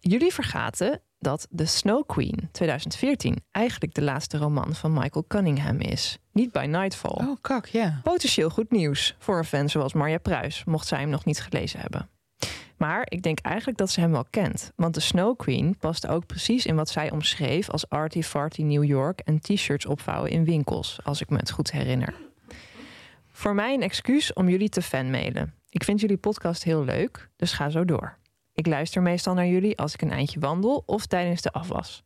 Jullie 0.00 0.32
vergaten 0.32 1.00
dat 1.18 1.48
The 1.56 1.64
Snow 1.66 2.06
Queen 2.06 2.48
2014 2.52 3.44
eigenlijk 3.50 3.94
de 3.94 4.02
laatste 4.02 4.38
roman 4.38 4.74
van 4.74 4.92
Michael 4.92 5.24
Cunningham 5.28 5.80
is. 5.80 6.18
Niet 6.32 6.52
bij 6.52 6.66
Nightfall. 6.66 7.26
Oh, 7.26 7.36
kak, 7.40 7.66
ja. 7.66 8.00
Potentieel 8.02 8.50
goed 8.50 8.70
nieuws 8.70 9.16
voor 9.18 9.38
een 9.38 9.44
fan 9.44 9.68
zoals 9.68 9.92
Marja 9.92 10.18
Pruis, 10.18 10.64
mocht 10.64 10.86
zij 10.86 11.00
hem 11.00 11.08
nog 11.10 11.24
niet 11.24 11.40
gelezen 11.40 11.80
hebben. 11.80 12.08
Maar 12.84 13.06
ik 13.08 13.22
denk 13.22 13.38
eigenlijk 13.38 13.78
dat 13.78 13.90
ze 13.90 14.00
hem 14.00 14.10
wel 14.10 14.24
kent. 14.30 14.72
Want 14.76 14.94
de 14.94 15.00
Snow 15.00 15.36
Queen 15.36 15.76
past 15.78 16.06
ook 16.06 16.26
precies 16.26 16.66
in 16.66 16.76
wat 16.76 16.88
zij 16.88 17.10
omschreef 17.10 17.70
als 17.70 17.88
arty 17.88 18.22
farty 18.22 18.62
New 18.62 18.84
York 18.84 19.20
en 19.20 19.40
t-shirts 19.40 19.86
opvouwen 19.86 20.30
in 20.30 20.44
winkels, 20.44 20.98
als 21.04 21.20
ik 21.20 21.30
me 21.30 21.36
het 21.36 21.50
goed 21.50 21.72
herinner. 21.72 22.14
Voor 23.30 23.54
mij 23.54 23.74
een 23.74 23.82
excuus 23.82 24.32
om 24.32 24.48
jullie 24.48 24.68
te 24.68 24.82
fanmailen. 24.82 25.54
Ik 25.68 25.84
vind 25.84 26.00
jullie 26.00 26.16
podcast 26.16 26.64
heel 26.64 26.84
leuk, 26.84 27.28
dus 27.36 27.52
ga 27.52 27.70
zo 27.70 27.84
door. 27.84 28.18
Ik 28.54 28.66
luister 28.66 29.02
meestal 29.02 29.34
naar 29.34 29.46
jullie 29.46 29.78
als 29.78 29.94
ik 29.94 30.02
een 30.02 30.10
eindje 30.10 30.40
wandel 30.40 30.82
of 30.86 31.06
tijdens 31.06 31.42
de 31.42 31.52
afwas. 31.52 32.02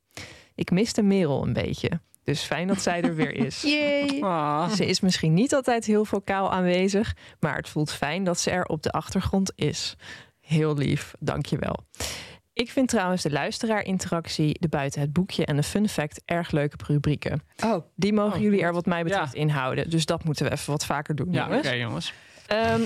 Ik 0.54 0.70
miste 0.70 1.02
Merel 1.02 1.42
een 1.42 1.52
beetje, 1.52 2.00
dus 2.24 2.42
fijn 2.42 2.68
dat 2.68 2.80
zij 2.80 3.02
er 3.02 3.14
weer 3.14 3.34
is. 3.34 3.62
Yay. 3.72 4.20
Ah. 4.20 4.70
Ze 4.70 4.86
is 4.86 5.00
misschien 5.00 5.34
niet 5.34 5.54
altijd 5.54 5.84
heel 5.84 6.04
vocaal 6.04 6.52
aanwezig, 6.52 7.16
maar 7.40 7.56
het 7.56 7.68
voelt 7.68 7.92
fijn 7.92 8.24
dat 8.24 8.40
ze 8.40 8.50
er 8.50 8.64
op 8.64 8.82
de 8.82 8.90
achtergrond 8.90 9.52
is. 9.54 9.96
Heel 10.48 10.76
lief, 10.76 11.14
dankjewel. 11.18 11.76
Ik 12.52 12.70
vind 12.70 12.88
trouwens 12.88 13.22
de 13.22 13.30
luisteraar-interactie, 13.30 14.56
de 14.60 14.68
buiten 14.68 15.00
het 15.00 15.12
boekje 15.12 15.44
en 15.46 15.56
de 15.56 15.62
fun 15.62 15.88
fact 15.88 16.22
erg 16.24 16.50
leuke 16.50 16.76
rubrieken. 16.86 17.42
Oh, 17.64 17.84
Die 17.94 18.12
mogen 18.12 18.36
Oh, 18.36 18.42
jullie 18.42 18.60
er 18.62 18.72
wat 18.72 18.86
mij 18.86 19.02
betreft 19.02 19.34
Ja. 19.34 19.40
inhouden. 19.40 19.90
Dus 19.90 20.06
dat 20.06 20.24
moeten 20.24 20.44
we 20.46 20.52
even 20.52 20.70
wat 20.72 20.84
vaker 20.84 21.14
doen, 21.14 21.32
Ja, 21.32 21.44
oké 21.44 21.54
jongens. 21.70 21.78
jongens. 21.78 22.12
Ehm, 22.46 22.80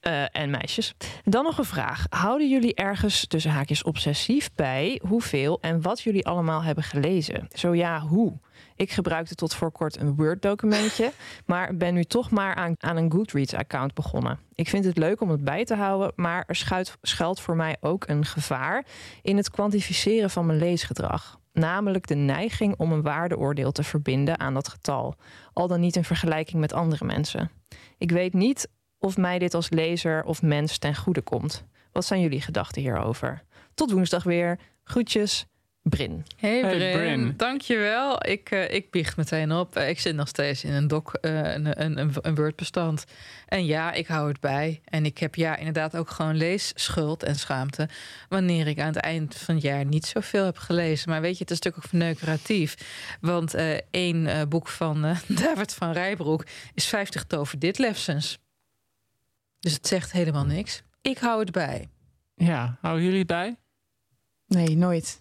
eh, 0.00 0.24
en 0.42 0.50
meisjes. 0.50 0.94
Dan 1.24 1.44
nog 1.44 1.58
een 1.58 1.64
vraag. 1.64 2.06
Houden 2.08 2.48
jullie 2.48 2.74
ergens 2.74 3.26
tussen 3.26 3.50
haakjes 3.50 3.82
obsessief 3.82 4.50
bij 4.54 5.00
hoeveel 5.06 5.58
en 5.60 5.82
wat 5.82 6.00
jullie 6.00 6.26
allemaal 6.26 6.62
hebben 6.62 6.84
gelezen? 6.84 7.46
Zo 7.54 7.74
ja, 7.74 8.00
hoe? 8.00 8.38
Ik 8.80 8.92
gebruikte 8.92 9.34
tot 9.34 9.54
voor 9.54 9.72
kort 9.72 9.96
een 9.96 10.14
Word-documentje, 10.14 11.12
maar 11.46 11.76
ben 11.76 11.94
nu 11.94 12.04
toch 12.04 12.30
maar 12.30 12.54
aan, 12.54 12.76
een 12.96 13.12
Goodreads-account 13.12 13.94
begonnen. 13.94 14.38
Ik 14.54 14.68
vind 14.68 14.84
het 14.84 14.98
leuk 14.98 15.20
om 15.20 15.30
het 15.30 15.44
bij 15.44 15.64
te 15.64 15.74
houden, 15.74 16.12
maar 16.16 16.44
er 16.46 16.56
schuilt, 16.56 16.96
schuilt 17.02 17.40
voor 17.40 17.56
mij 17.56 17.76
ook 17.80 18.08
een 18.08 18.24
gevaar 18.24 18.86
in 19.22 19.36
het 19.36 19.50
kwantificeren 19.50 20.30
van 20.30 20.46
mijn 20.46 20.58
leesgedrag. 20.58 21.40
Namelijk 21.52 22.06
de 22.06 22.14
neiging 22.14 22.74
om 22.76 22.92
een 22.92 23.02
waardeoordeel 23.02 23.72
te 23.72 23.82
verbinden 23.82 24.38
aan 24.38 24.54
dat 24.54 24.68
getal, 24.68 25.14
al 25.52 25.66
dan 25.66 25.80
niet 25.80 25.96
in 25.96 26.04
vergelijking 26.04 26.60
met 26.60 26.72
andere 26.72 27.04
mensen. 27.04 27.50
Ik 27.98 28.10
weet 28.10 28.32
niet 28.32 28.68
of 28.98 29.16
mij 29.16 29.38
dit 29.38 29.54
als 29.54 29.70
lezer 29.70 30.24
of 30.24 30.42
mens 30.42 30.78
ten 30.78 30.96
goede 30.96 31.22
komt. 31.22 31.64
Wat 31.92 32.04
zijn 32.04 32.20
jullie 32.20 32.40
gedachten 32.40 32.82
hierover? 32.82 33.42
Tot 33.74 33.90
woensdag 33.90 34.22
weer. 34.22 34.58
Groetjes, 34.84 35.46
Brin. 35.82 36.24
Hey, 36.36 36.60
Hey, 36.60 36.76
Brin. 36.76 36.92
Brin. 36.92 37.34
Dankjewel. 37.36 38.26
Ik, 38.26 38.50
eh, 38.50 38.74
ik 38.74 38.90
biecht 38.90 39.16
meteen 39.16 39.52
op. 39.52 39.76
Eh, 39.76 39.88
ik 39.88 40.00
zit 40.00 40.14
nog 40.14 40.28
steeds 40.28 40.64
in 40.64 40.72
een 40.72 40.88
doc, 40.88 41.12
eh, 41.12 41.52
een, 41.54 41.82
een, 41.82 41.98
een, 41.98 42.12
een 42.20 42.34
Word-bestand. 42.34 43.04
En 43.46 43.66
ja, 43.66 43.92
ik 43.92 44.06
hou 44.06 44.28
het 44.28 44.40
bij. 44.40 44.80
En 44.84 45.04
ik 45.04 45.18
heb 45.18 45.34
ja 45.34 45.56
inderdaad 45.56 45.96
ook 45.96 46.10
gewoon 46.10 46.36
leesschuld 46.36 47.22
en 47.22 47.36
schaamte... 47.36 47.88
wanneer 48.28 48.66
ik 48.66 48.80
aan 48.80 48.86
het 48.86 48.96
eind 48.96 49.36
van 49.36 49.54
het 49.54 49.64
jaar 49.64 49.84
niet 49.84 50.06
zoveel 50.06 50.44
heb 50.44 50.58
gelezen. 50.58 51.10
Maar 51.10 51.20
weet 51.20 51.36
je, 51.36 51.42
het 51.42 51.50
is 51.50 51.56
natuurlijk 51.60 51.84
ook 51.84 51.90
verneukeratief. 51.90 52.74
Want 53.20 53.54
eh 53.54 53.78
één 53.90 54.26
eh, 54.26 54.42
boek 54.48 54.68
van 54.68 55.04
eh, 55.04 55.18
David 55.44 55.74
van 55.74 55.92
Rijbroek... 55.92 56.46
is 56.74 56.86
50 56.86 57.24
tover 57.24 57.58
dit 57.58 57.78
lessons. 57.78 58.38
Dus 59.60 59.72
het 59.72 59.86
zegt 59.86 60.12
helemaal 60.12 60.46
niks. 60.46 60.82
Ik 61.02 61.18
hou 61.18 61.40
het 61.40 61.52
bij. 61.52 61.88
Ja, 62.34 62.78
houden 62.80 63.04
jullie 63.04 63.18
het 63.18 63.26
bij? 63.26 63.56
Nee, 64.46 64.76
nooit. 64.76 65.19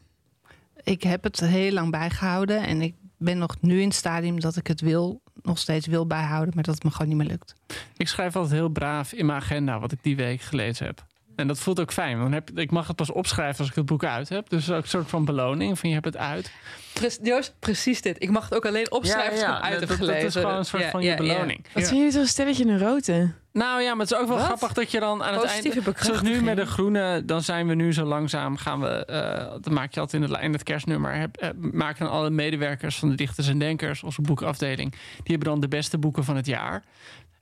Ik 0.83 1.03
heb 1.03 1.23
het 1.23 1.39
heel 1.39 1.71
lang 1.71 1.91
bijgehouden 1.91 2.63
en 2.63 2.81
ik 2.81 2.95
ben 3.17 3.37
nog 3.37 3.55
nu 3.61 3.79
in 3.81 3.87
het 3.87 3.95
stadium 3.95 4.39
dat 4.39 4.55
ik 4.55 4.67
het 4.67 4.81
wil, 4.81 5.21
nog 5.41 5.57
steeds 5.57 5.87
wil 5.87 6.07
bijhouden, 6.07 6.53
maar 6.55 6.63
dat 6.63 6.75
het 6.75 6.83
me 6.83 6.91
gewoon 6.91 7.07
niet 7.07 7.17
meer 7.17 7.27
lukt. 7.27 7.55
Ik 7.97 8.07
schrijf 8.07 8.35
altijd 8.35 8.53
heel 8.53 8.69
braaf 8.69 9.13
in 9.13 9.25
mijn 9.25 9.41
agenda 9.41 9.79
wat 9.79 9.91
ik 9.91 10.03
die 10.03 10.15
week 10.15 10.41
gelezen 10.41 10.85
heb. 10.85 11.05
En 11.39 11.47
dat 11.47 11.59
voelt 11.59 11.79
ook 11.79 11.91
fijn. 11.93 12.17
Want 12.19 12.23
dan 12.31 12.33
heb, 12.33 12.59
ik 12.59 12.71
mag 12.71 12.87
het 12.87 12.95
pas 12.95 13.11
opschrijven 13.11 13.59
als 13.59 13.69
ik 13.69 13.75
het 13.75 13.85
boek 13.85 14.03
uit 14.03 14.29
heb. 14.29 14.49
Dus 14.49 14.71
ook 14.71 14.81
een 14.81 14.87
soort 14.89 15.09
van 15.09 15.25
beloning. 15.25 15.79
Van 15.79 15.89
je 15.89 15.95
hebt 15.95 16.07
het 16.07 16.17
uit. 16.17 16.51
Pre- 16.93 17.07
Joost, 17.23 17.53
precies 17.59 18.01
dit. 18.01 18.15
Ik 18.23 18.29
mag 18.29 18.43
het 18.43 18.55
ook 18.55 18.65
alleen 18.65 18.91
opschrijven 18.91 19.31
als 19.31 19.39
ik 19.41 19.45
hem 19.47 19.55
uit 19.55 19.79
heb 19.79 19.89
dat, 19.89 19.97
gelezen. 19.97 20.21
dat 20.21 20.35
is 20.35 20.41
gewoon 20.41 20.57
een 20.57 20.65
soort 20.65 20.83
Ja, 20.83 20.89
van 20.89 21.01
ja, 21.01 21.15
je 21.15 21.23
ja. 21.23 21.33
beloning. 21.33 21.63
Wat 21.73 21.81
Ja. 21.81 21.87
zijn 21.87 21.97
jullie 21.97 22.13
toch 22.13 22.21
een 22.21 22.27
stelletje 22.27 22.65
neuroten? 22.65 23.35
Nou 23.53 23.81
ja, 23.81 23.91
maar 23.91 24.05
het 24.05 24.11
is 24.11 24.17
ook 24.17 24.27
wel 24.27 24.37
Wat? 24.37 24.45
grappig 24.45 24.73
dat 24.73 24.91
je 24.91 24.99
dan 24.99 25.23
aan 25.23 25.33
het 25.33 25.41
Positieve 25.41 25.81
einde... 25.81 26.03
Zoals 26.03 26.21
nu 26.21 26.41
met 26.41 26.55
de 26.55 26.65
groene, 26.65 27.25
dan 27.25 27.41
zijn 27.41 27.67
we 27.67 27.73
nu 27.75 27.93
zo 27.93 28.05
langzaam 28.05 28.57
gaan 28.57 28.79
we... 28.79 29.05
eh 29.05 29.51
dat 29.61 29.69
maak 29.69 29.93
je 29.93 29.99
altijd 29.99 30.23
in 30.23 30.29
het, 30.29 30.41
in 30.41 30.51
het 30.53 30.63
kerstnummer. 30.63 31.13
Heb, 31.15 31.37
eh, 31.37 31.49
maken 31.71 32.05
dan 32.05 32.13
alle 32.13 32.29
medewerkers 32.29 32.95
van 32.99 33.09
de 33.09 33.15
dichters 33.15 33.47
en 33.47 33.59
denkers... 33.59 34.03
onze 34.03 34.21
boekafdeling, 34.21 34.91
die 34.91 35.01
hebben 35.35 35.47
dan 35.47 35.59
de 35.59 35.67
beste 35.67 35.97
boeken 35.97 36.23
van 36.23 36.35
het 36.35 36.45
jaar. 36.45 36.83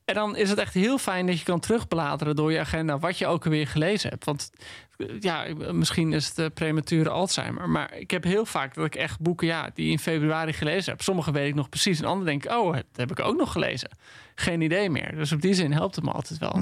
En 0.08 0.16
dan 0.16 0.36
is 0.36 0.50
het 0.50 0.60
echt 0.60 0.74
heel 0.74 0.98
fijn 0.98 1.26
dat 1.26 1.38
je 1.40 1.46
kan 1.46 1.60
terugbladeren 1.60 2.36
door 2.36 2.52
je 2.52 2.60
agenda... 2.60 3.00
wat 3.00 3.18
je 3.18 3.28
ook 3.28 3.46
alweer 3.46 3.68
gelezen 3.68 4.10
hebt. 4.10 4.26
Want 4.26 4.50
eh, 4.98 5.08
ja, 5.20 5.46
misschien 5.72 6.14
is 6.14 6.28
het 6.28 6.40
eh, 6.40 6.46
premature 6.54 7.10
Alzheimer. 7.10 7.70
Maar 7.70 7.94
ik 7.94 8.12
heb 8.12 8.24
heel 8.24 8.46
vaak 8.46 8.74
dat 8.74 8.86
ik 8.86 8.96
echt 8.96 9.20
boeken 9.20 9.48
ja, 9.48 9.70
die 9.74 9.92
in 9.92 10.00
februari 10.00 10.54
gelezen 10.54 10.92
heb. 10.92 11.02
Sommige 11.02 11.32
weet 11.32 11.48
ik 11.48 11.56
nog 11.56 11.70
precies. 11.70 12.00
En 12.00 12.06
andere 12.06 12.30
denk 12.30 12.46
ik, 12.46 12.52
oh, 12.52 12.74
dat 12.74 12.84
heb 12.96 13.12
ik 13.12 13.20
ook 13.20 13.38
nog 13.38 13.52
gelezen. 13.52 13.90
Geen 14.36 14.62
idee 14.62 14.90
meer. 14.90 15.16
Dus 15.16 15.32
op 15.32 15.42
die 15.42 15.54
zin 15.54 15.72
helpt 15.72 15.96
het 15.96 16.06
me 16.06 16.12
altijd 16.12 16.40
wel. 16.40 16.62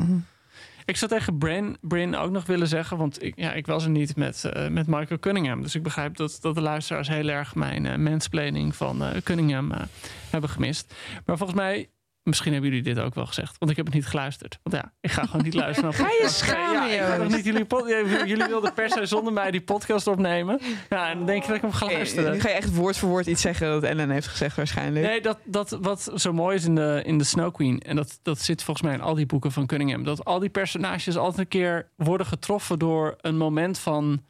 Ik 0.86 0.98
zou 0.98 1.12
tegen 1.12 1.38
Brin, 1.38 1.78
Brin 1.82 2.16
ook 2.16 2.32
nog 2.32 2.46
willen 2.46 2.68
zeggen, 2.68 2.98
want 2.98 3.24
ik, 3.24 3.34
ja, 3.36 3.54
ik 3.54 3.66
was 3.66 3.84
er 3.84 3.90
niet 3.90 4.16
met, 4.16 4.44
eh, 4.44 4.68
met 4.68 4.88
Michael 4.88 5.20
Cunningham. 5.20 5.62
Dus 5.62 5.76
ik 5.76 5.84
begrijp 5.84 6.18
dat, 6.18 6.38
dat 6.42 6.56
de 6.56 6.62
luisteraars 6.62 7.08
heel 7.08 7.28
erg 7.28 7.56
mijn 7.56 7.86
eh 7.86 7.98
mansplaining 7.98 8.76
van 8.76 9.04
eh, 9.04 9.22
Cunningham 9.22 9.72
eh, 9.72 9.82
hebben 10.30 10.50
gemist. 10.50 10.94
Maar 11.26 11.38
volgens 11.38 11.60
mij, 11.60 11.90
misschien 12.26 12.52
hebben 12.52 12.70
jullie 12.70 12.94
dit 12.94 13.00
ook 13.00 13.16
wel 13.16 13.26
gezegd, 13.26 13.56
want 13.58 13.72
ik 13.72 13.78
heb 13.78 13.86
het 13.86 13.96
niet 13.96 14.06
geluisterd. 14.06 14.60
Want 14.64 14.76
ja, 14.76 14.94
ik 15.02 15.12
ga 15.12 15.26
gewoon 15.26 15.44
niet 15.44 15.54
luisteren. 15.54 15.90
Naar 15.90 16.00
Ga 16.00 16.24
je 16.24 16.30
schamen, 16.30 16.90
Ja, 16.90 17.14
ik 17.14 17.20
ga 17.20 17.36
niet 17.36 17.46
jullie, 17.46 18.28
jullie 18.28 18.48
wilden 18.48 18.74
per 18.74 18.90
se 18.90 19.06
zonder 19.06 19.34
mij 19.34 19.52
die 19.52 19.62
podcast 19.62 20.08
opnemen. 20.08 20.60
Ja, 20.90 21.10
en 21.10 21.18
dan 21.18 21.26
denk 21.26 21.42
je 21.42 21.48
dat 21.48 21.56
ik 21.56 21.62
hem 21.62 21.72
ga 21.72 21.86
luisteren. 21.86 22.32
Nu 22.32 22.40
ga 22.40 22.50
je 22.50 22.56
echt 22.56 22.76
woord 22.76 22.98
voor 22.98 23.10
woord 23.10 23.28
iets 23.28 23.42
zeggen 23.42 23.68
dat 23.68 23.84
Ellen 23.84 24.10
heeft 24.10 24.28
gezegd 24.28 24.56
waarschijnlijk. 24.56 25.06
Nee, 25.06 25.22
dat, 25.22 25.38
dat, 25.44 25.78
wat 25.82 26.12
zo 26.16 26.34
mooi 26.34 26.56
is 26.56 26.66
in 26.66 26.76
de, 26.76 27.02
in 27.06 27.18
de 27.18 27.24
Snow 27.24 27.54
Queen... 27.54 27.80
en 27.80 27.96
dat, 27.96 28.20
dat 28.22 28.40
zit 28.40 28.64
volgens 28.64 28.86
mij 28.86 28.96
in 28.96 29.02
al 29.02 29.16
die 29.16 29.26
boeken 29.26 29.52
van 29.52 29.66
Cunningham... 29.66 30.04
dat 30.04 30.26
al 30.26 30.40
die 30.40 30.50
personages 30.50 31.18
altijd 31.18 31.40
een 31.40 31.48
keer 31.48 31.90
worden 31.96 32.28
getroffen... 32.28 32.80
door 32.80 33.16
een 33.22 33.38
moment 33.38 33.80
van 33.80 34.24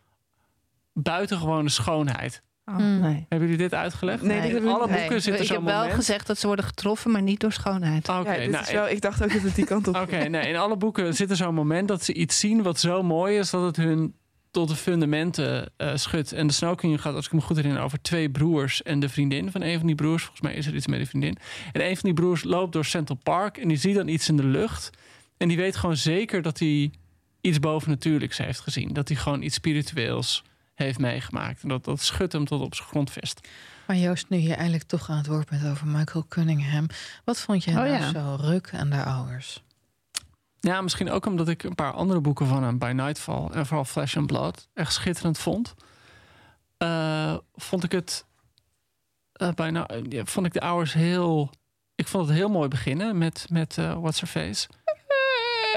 buitengewone 0.94 1.70
schoonheid. 1.70 2.44
Oh, 2.66 2.78
Mm. 2.78 3.00
nee. 3.00 3.26
Hebben 3.30 3.48
jullie 3.50 3.64
dit 3.64 3.74
uitgelegd? 3.74 4.22
Nee, 4.22 4.52
dit 4.52 4.66
alle 4.66 4.88
boeken 4.88 5.22
zit 5.22 5.34
er 5.34 5.40
ik 5.40 5.46
zo'n 5.46 5.56
heb 5.56 5.66
wel 5.66 5.78
moment... 5.78 5.96
gezegd 5.96 6.28
dat 6.28 6.38
ze 6.38 6.48
worden 6.48 6.66
getroffen, 6.66 7.12
maar 7.12 7.22
niet 7.22 7.40
door 7.40 7.52
schoonheid. 7.52 8.10
Oké, 8.10 8.34
ja, 8.34 8.50
nou, 8.50 8.66
wel, 8.72 8.90
ik 8.90 9.02
dacht 9.02 9.24
ook 9.24 9.34
dat 9.34 9.42
het 9.42 9.56
die 9.56 9.66
kant 9.66 9.88
op 9.88 9.96
Oké, 10.04 10.18
nee, 10.18 10.48
in 10.48 10.56
alle 10.56 10.78
boeken 10.78 11.14
zit 11.16 11.30
er 11.30 11.36
zo'n 11.36 11.54
moment 11.54 11.88
dat 11.88 12.04
ze 12.04 12.14
iets 12.14 12.40
zien 12.40 12.64
wat 12.64 12.80
zo 12.80 13.04
mooi 13.04 13.38
is 13.38 13.50
dat 13.50 13.62
het 13.64 13.76
hun 13.76 14.16
tot 14.52 14.68
de 14.70 14.76
fundamenten 14.76 15.72
eh, 15.78 15.96
schudt. 15.96 16.32
En 16.32 16.48
de 16.48 16.54
Snow 16.54 16.78
King 16.78 17.02
gaat, 17.02 17.16
als 17.16 17.26
ik 17.26 17.32
me 17.32 17.42
goed 17.42 17.56
herinner, 17.56 17.82
over 17.82 18.02
twee 18.02 18.30
broers 18.30 18.84
en 18.84 19.00
de 19.00 19.10
vriendin 19.10 19.52
van 19.52 19.62
een 19.62 19.78
van 19.78 19.88
die 19.88 19.96
broers. 19.96 20.22
Volgens 20.22 20.42
mij 20.42 20.54
is 20.54 20.68
er 20.68 20.76
iets 20.76 20.88
met 20.88 20.98
die 20.98 21.08
vriendin. 21.08 21.38
En 21.72 21.82
een 21.86 21.98
van 21.98 22.04
die 22.10 22.14
broers 22.14 22.44
loopt 22.44 22.74
door 22.74 22.86
Central 22.86 23.18
Park 23.24 23.58
en 23.58 23.68
die 23.68 23.78
ziet 23.78 23.96
dan 23.96 24.08
iets 24.08 24.30
in 24.30 24.38
de 24.38 24.44
lucht. 24.46 24.90
En 25.38 25.48
die 25.48 25.58
weet 25.58 25.76
gewoon 25.76 25.98
zeker 25.98 26.42
dat 26.42 26.60
hij 26.60 26.92
iets 27.42 27.60
bovennatuurlijks 27.60 28.38
heeft 28.38 28.60
gezien. 28.60 28.94
Dat 28.94 29.08
hij 29.08 29.18
gewoon 29.18 29.42
iets 29.42 29.56
spiritueels 29.56 30.44
heeft 30.76 31.00
meegemaakt. 31.00 31.64
En 31.64 31.70
dat, 31.70 31.84
dat 31.84 32.02
schudt 32.02 32.34
hem 32.34 32.46
tot 32.46 32.62
op 32.62 32.76
zijn 32.76 32.88
grondvest. 32.88 33.48
Maar 33.88 33.98
Joost, 33.98 34.30
nu 34.30 34.38
je 34.38 34.54
eindelijk 34.56 34.84
toch 34.84 35.10
aan 35.10 35.18
het 35.18 35.28
woord 35.28 35.50
bent 35.50 35.66
over 35.66 35.88
Michael 35.88 36.26
Cunningham. 36.28 36.88
Wat 37.24 37.40
vond 37.40 37.64
jij 37.64 37.74
Oh, 37.74 37.80
nou 37.80 37.92
ja. 37.94 38.12
zo 38.12 38.38
ruk 38.42 38.74
aan 38.74 38.90
de 38.90 39.04
ouders? 39.04 39.64
Ja, 40.60 40.82
misschien 40.82 41.12
ook 41.12 41.26
omdat 41.26 41.48
ik 41.48 41.64
een 41.64 41.76
paar 41.76 41.92
andere 41.92 42.20
boeken 42.22 42.48
van 42.48 42.64
hem, 42.64 42.78
By 42.78 42.92
Nightfall 42.96 43.48
en 43.48 43.66
vooral 43.66 43.86
Flesh 43.86 44.18
and 44.18 44.28
Blood, 44.28 44.68
echt 44.74 44.94
schitterend 44.94 45.38
vond. 45.38 45.76
Eh, 46.78 47.38
vond 47.56 47.84
ik 47.84 47.92
het, 47.92 48.26
eh, 49.32 49.52
bijna, 49.54 49.88
ja, 50.10 50.26
vond 50.26 50.46
ik 50.46 50.54
de 50.54 50.62
ouders 50.62 50.94
heel, 50.94 51.50
ik 51.96 52.08
vond 52.08 52.28
het 52.28 52.36
heel 52.36 52.50
mooi 52.50 52.68
beginnen 52.68 53.18
met, 53.18 53.46
met 53.50 53.78
eh, 53.78 53.94
What's 54.00 54.20
Her 54.20 54.30
Face. 54.30 54.68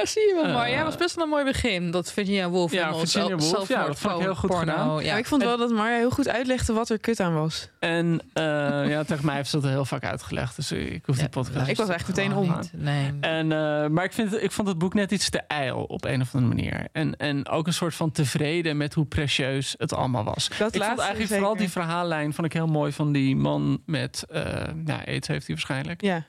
Eh, 0.01 0.07
zie 0.07 0.23
je 0.27 0.35
wel, 0.43 0.53
maar 0.53 0.71
ja, 0.71 0.85
was 0.85 0.97
best 0.97 1.15
wel 1.15 1.25
een 1.25 1.31
mooi 1.31 1.45
begin. 1.45 1.91
Dat 1.91 2.13
Virginia 2.13 2.49
Woolf 2.49 2.73
Ja, 2.73 2.95
Virginia 2.95 3.07
zelf- 3.39 3.51
Woolf, 3.53 3.69
ja, 3.69 3.87
dat 3.87 3.99
vond 3.99 4.15
ik 4.15 4.21
heel 4.21 4.35
goed 4.35 4.51
porno, 4.51 4.73
gedaan. 4.73 5.05
Ja. 5.05 5.17
Ik 5.17 5.27
vond 5.27 5.43
wel 5.43 5.57
dat 5.57 5.71
Marja 5.71 5.97
heel 5.97 6.11
goed 6.11 6.29
uitlegde 6.29 6.73
wat 6.73 6.89
er 6.89 6.99
kut 6.99 7.21
aan 7.21 7.35
was. 7.35 7.69
En 7.79 8.21
eh, 8.33 8.43
ja, 8.89 9.03
tegen 9.05 9.25
mij 9.27 9.35
heeft 9.37 9.51
ze 9.51 9.61
dat 9.61 9.71
heel 9.71 9.85
vaak 9.85 10.05
uitgelegd, 10.05 10.57
dus 10.57 10.73
ik 10.73 11.07
hoef 11.07 11.15
die 11.15 11.25
Ja, 11.25 11.31
podcast. 11.31 11.69
Ik 11.69 11.77
was 11.77 11.89
echt 11.89 12.09
meteen 12.09 12.35
om. 12.35 12.59
Nee. 12.73 13.13
En, 13.21 13.53
eh, 13.53 13.87
maar 13.89 14.05
ik, 14.05 14.13
vind, 14.13 14.43
ik 14.43 14.53
vond 14.53 14.69
het 14.69 14.79
boek 14.79 14.95
net 14.95 15.11
iets 15.11 15.31
te 15.31 15.39
ijl 15.41 15.83
op 15.85 16.05
een 16.05 16.21
of 16.21 16.35
andere 16.35 16.55
manier. 16.55 16.87
En, 16.93 17.17
en 17.17 17.49
ook 17.49 17.67
een 17.67 17.73
soort 17.73 17.95
van 17.95 18.11
tevreden 18.11 18.77
met 18.77 18.95
hoe 18.95 19.05
precieus 19.07 19.75
het 19.79 19.93
allemaal 19.93 20.25
was. 20.25 20.49
Dat 20.49 20.59
ik 20.59 20.59
vond 20.59 20.77
laatste 20.77 21.03
eigenlijk 21.03 21.33
vooral 21.33 21.57
die 21.57 21.69
verhaallijn 21.71 22.35
vond 22.35 22.47
ik 22.47 22.53
heel 22.53 22.67
mooi 22.67 22.93
van 22.93 23.13
die 23.13 23.37
man 23.37 23.83
met 23.87 24.25
eh 24.31 24.43
ja, 24.85 25.01
aids 25.07 25.29
heeft 25.29 25.47
hij 25.47 25.55
waarschijnlijk. 25.55 26.03
Ja. 26.03 26.25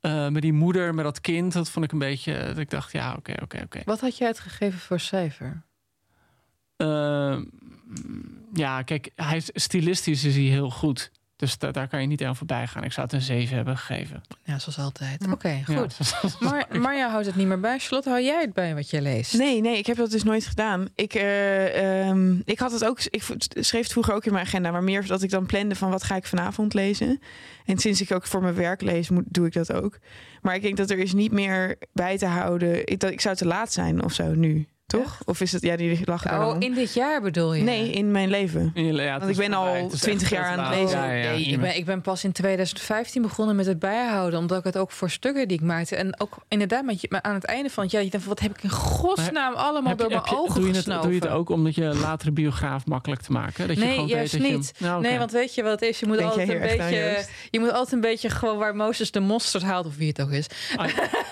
Eh, 0.00 0.28
met 0.28 0.42
die 0.42 0.52
moeder, 0.52 0.94
met 0.94 1.04
dat 1.04 1.20
kind, 1.20 1.52
dat 1.52 1.70
vond 1.70 1.84
ik 1.84 1.92
een 1.92 1.98
beetje. 1.98 2.44
Dat 2.46 2.58
ik 2.58 2.70
dacht, 2.70 2.92
ja, 2.92 3.14
oké, 3.14 3.34
oké, 3.42 3.60
oké. 3.64 3.80
Wat 3.84 4.00
had 4.00 4.16
jij 4.16 4.26
uitgegeven 4.26 4.78
voor 4.78 5.00
cijfer? 5.00 5.62
Eh, 6.76 7.38
ja, 8.52 8.82
kijk, 8.82 9.10
hij 9.14 9.36
is, 9.36 9.50
stilistisch 9.52 10.24
is 10.24 10.34
hij 10.34 10.44
heel 10.44 10.70
goed. 10.70 11.10
Dus 11.38 11.58
da- 11.58 11.70
daar 11.70 11.88
kan 11.88 12.00
je 12.00 12.06
niet 12.06 12.24
aan 12.24 12.36
voorbij 12.36 12.66
gaan. 12.66 12.84
Ik 12.84 12.92
zou 12.92 13.06
het 13.06 13.14
een 13.14 13.22
7 13.22 13.56
hebben 13.56 13.76
gegeven. 13.78 14.22
Ja, 14.44 14.58
zoals 14.58 14.78
altijd. 14.78 15.26
Oké, 15.32 15.60
goed. 15.64 15.96
Maar 16.40 16.66
Marja 16.80 17.10
houdt 17.10 17.26
het 17.26 17.36
niet 17.36 17.46
meer 17.46 17.60
bij. 17.60 17.78
Charlotte, 17.78 18.08
hou 18.08 18.22
jij 18.22 18.40
het 18.40 18.52
bij 18.52 18.74
wat 18.74 18.90
je 18.90 19.02
leest? 19.02 19.38
Nee, 19.38 19.60
nee, 19.60 19.78
ik 19.78 19.86
heb 19.86 19.96
dat 19.96 20.10
dus 20.10 20.22
nooit 20.22 20.46
gedaan. 20.46 20.88
Ik, 20.94 21.14
eh, 21.14 22.08
ehm, 22.08 22.34
ik 22.44 22.58
had 22.58 22.72
het 22.72 22.84
ook, 22.84 23.00
ik 23.02 23.22
schreef 23.50 23.82
het 23.82 23.92
vroeger 23.92 24.14
ook 24.14 24.24
in 24.24 24.32
mijn 24.32 24.46
agenda, 24.46 24.70
maar 24.70 24.82
meer 24.84 25.06
dat 25.06 25.22
ik 25.22 25.30
dan 25.30 25.46
plande 25.46 25.74
van 25.74 25.90
wat 25.90 26.02
ga 26.02 26.16
ik 26.16 26.26
vanavond 26.26 26.74
lezen. 26.74 27.20
En 27.64 27.78
sinds 27.78 28.00
ik 28.00 28.12
ook 28.12 28.26
voor 28.26 28.42
mijn 28.42 28.54
werk 28.54 28.80
lees, 28.82 29.08
moet, 29.08 29.24
doe 29.26 29.46
ik 29.46 29.52
dat 29.52 29.72
ook. 29.72 29.98
Maar 30.42 30.54
ik 30.54 30.62
denk 30.62 30.76
dat 30.76 30.90
er 30.90 30.98
is 30.98 31.12
niet 31.12 31.32
meer 31.32 31.76
bij 31.92 32.18
te 32.18 32.26
houden. 32.26 32.86
Ik, 32.86 33.00
dat, 33.00 33.10
ik 33.10 33.20
zou 33.20 33.36
te 33.36 33.46
laat 33.46 33.72
zijn 33.72 34.04
of 34.04 34.12
zo 34.12 34.34
nu, 34.34 34.66
toch? 34.88 35.18
Of 35.24 35.40
is 35.40 35.52
het, 35.52 35.62
ja, 35.62 35.76
die 35.76 36.00
lachen 36.04 36.30
daar 36.30 36.40
Oh, 36.40 36.46
dan. 36.46 36.60
in 36.60 36.74
dit 36.74 36.94
jaar 36.94 37.20
bedoel 37.20 37.54
je? 37.54 37.62
Nee, 37.62 37.90
in 37.90 38.10
mijn 38.10 38.28
leven. 38.28 38.70
Ja, 38.74 39.18
Want 39.18 39.30
ik 39.30 39.36
ben 39.36 39.52
al 39.52 39.62
voorbij. 39.64 39.82
Het 39.82 39.92
is 39.92 40.00
20 40.00 40.32
echt 40.32 40.40
jaar 40.42 40.56
aan 40.58 40.64
het 40.72 40.80
lezen. 40.80 40.98
Ja, 40.98 41.10
ja, 41.12 41.30
nee, 41.30 41.44
ik 41.44 41.60
ben, 41.60 41.76
ik 41.76 41.84
ben 41.84 42.00
pas 42.00 42.24
in 42.24 42.32
2015 42.32 43.22
begonnen 43.22 43.56
met 43.56 43.66
het 43.66 43.78
bijhouden. 43.78 44.38
Omdat 44.38 44.58
ik 44.58 44.64
het 44.64 44.76
ook 44.76 44.90
voor 44.90 45.10
stukken 45.10 45.48
die 45.48 45.56
ik 45.58 45.62
maakte. 45.64 45.96
En 45.96 46.20
ook 46.20 46.36
inderdaad 46.48 46.84
met 46.84 47.00
je, 47.00 47.06
maar 47.10 47.22
aan 47.22 47.34
het 47.34 47.44
einde 47.44 47.70
van 47.70 47.82
het 47.82 47.92
jaar. 47.92 48.02
Je 48.04 48.10
denkt, 48.10 48.26
wat 48.26 48.40
heb 48.40 48.50
ik 48.56 48.62
in 48.62 48.70
godsnaam 48.70 49.54
allemaal 49.54 49.88
Heb 49.88 49.98
je- 50.00 50.08
door 50.08 50.12
mijn 50.12 50.22
je- 50.30 50.36
ogen 50.36 50.60
doe 50.60 50.70
je, 50.70 50.76
het, 50.76 51.02
doe 51.02 51.14
je 51.14 51.20
het 51.20 51.28
ook 51.28 51.48
omdat 51.50 51.74
je 51.74 51.84
latere 51.84 52.30
biograaf 52.30 52.86
makkelijk 52.86 53.20
te 53.22 53.32
maken? 53.32 53.68
Dat 53.68 53.76
je 53.76 53.82
Nee, 53.84 53.92
gewoon 53.94 54.08
juist 54.08 54.32
weet 54.32 54.40
dat 54.42 54.50
je- 54.50 54.56
niet. 54.56 54.72
Nou, 54.78 54.98
oké. 54.98 55.08
Nee, 55.08 55.18
want 55.18 55.32
weet 55.32 55.54
je 55.54 55.62
wat 55.62 55.72
het 55.72 55.82
is? 55.82 56.00
Je 56.00 56.06
moet, 56.06 56.16
Denk 56.18 56.28
altijd 56.30 56.48
een, 56.48 56.58
beetje, 56.60 57.24
je 57.50 57.60
moet 57.60 57.72
altijd 57.72 57.92
een 57.92 58.00
beetje 58.00 58.30
gewoon 58.30 58.58
waar 58.58 58.76
Mozes 58.76 59.10
de 59.10 59.20
mosterd 59.20 59.62
haalt, 59.62 59.86
of 59.86 59.96
wie 59.96 60.08
het 60.08 60.20
ook 60.22 60.30
is, 60.30 60.46
Ah, 60.76 60.86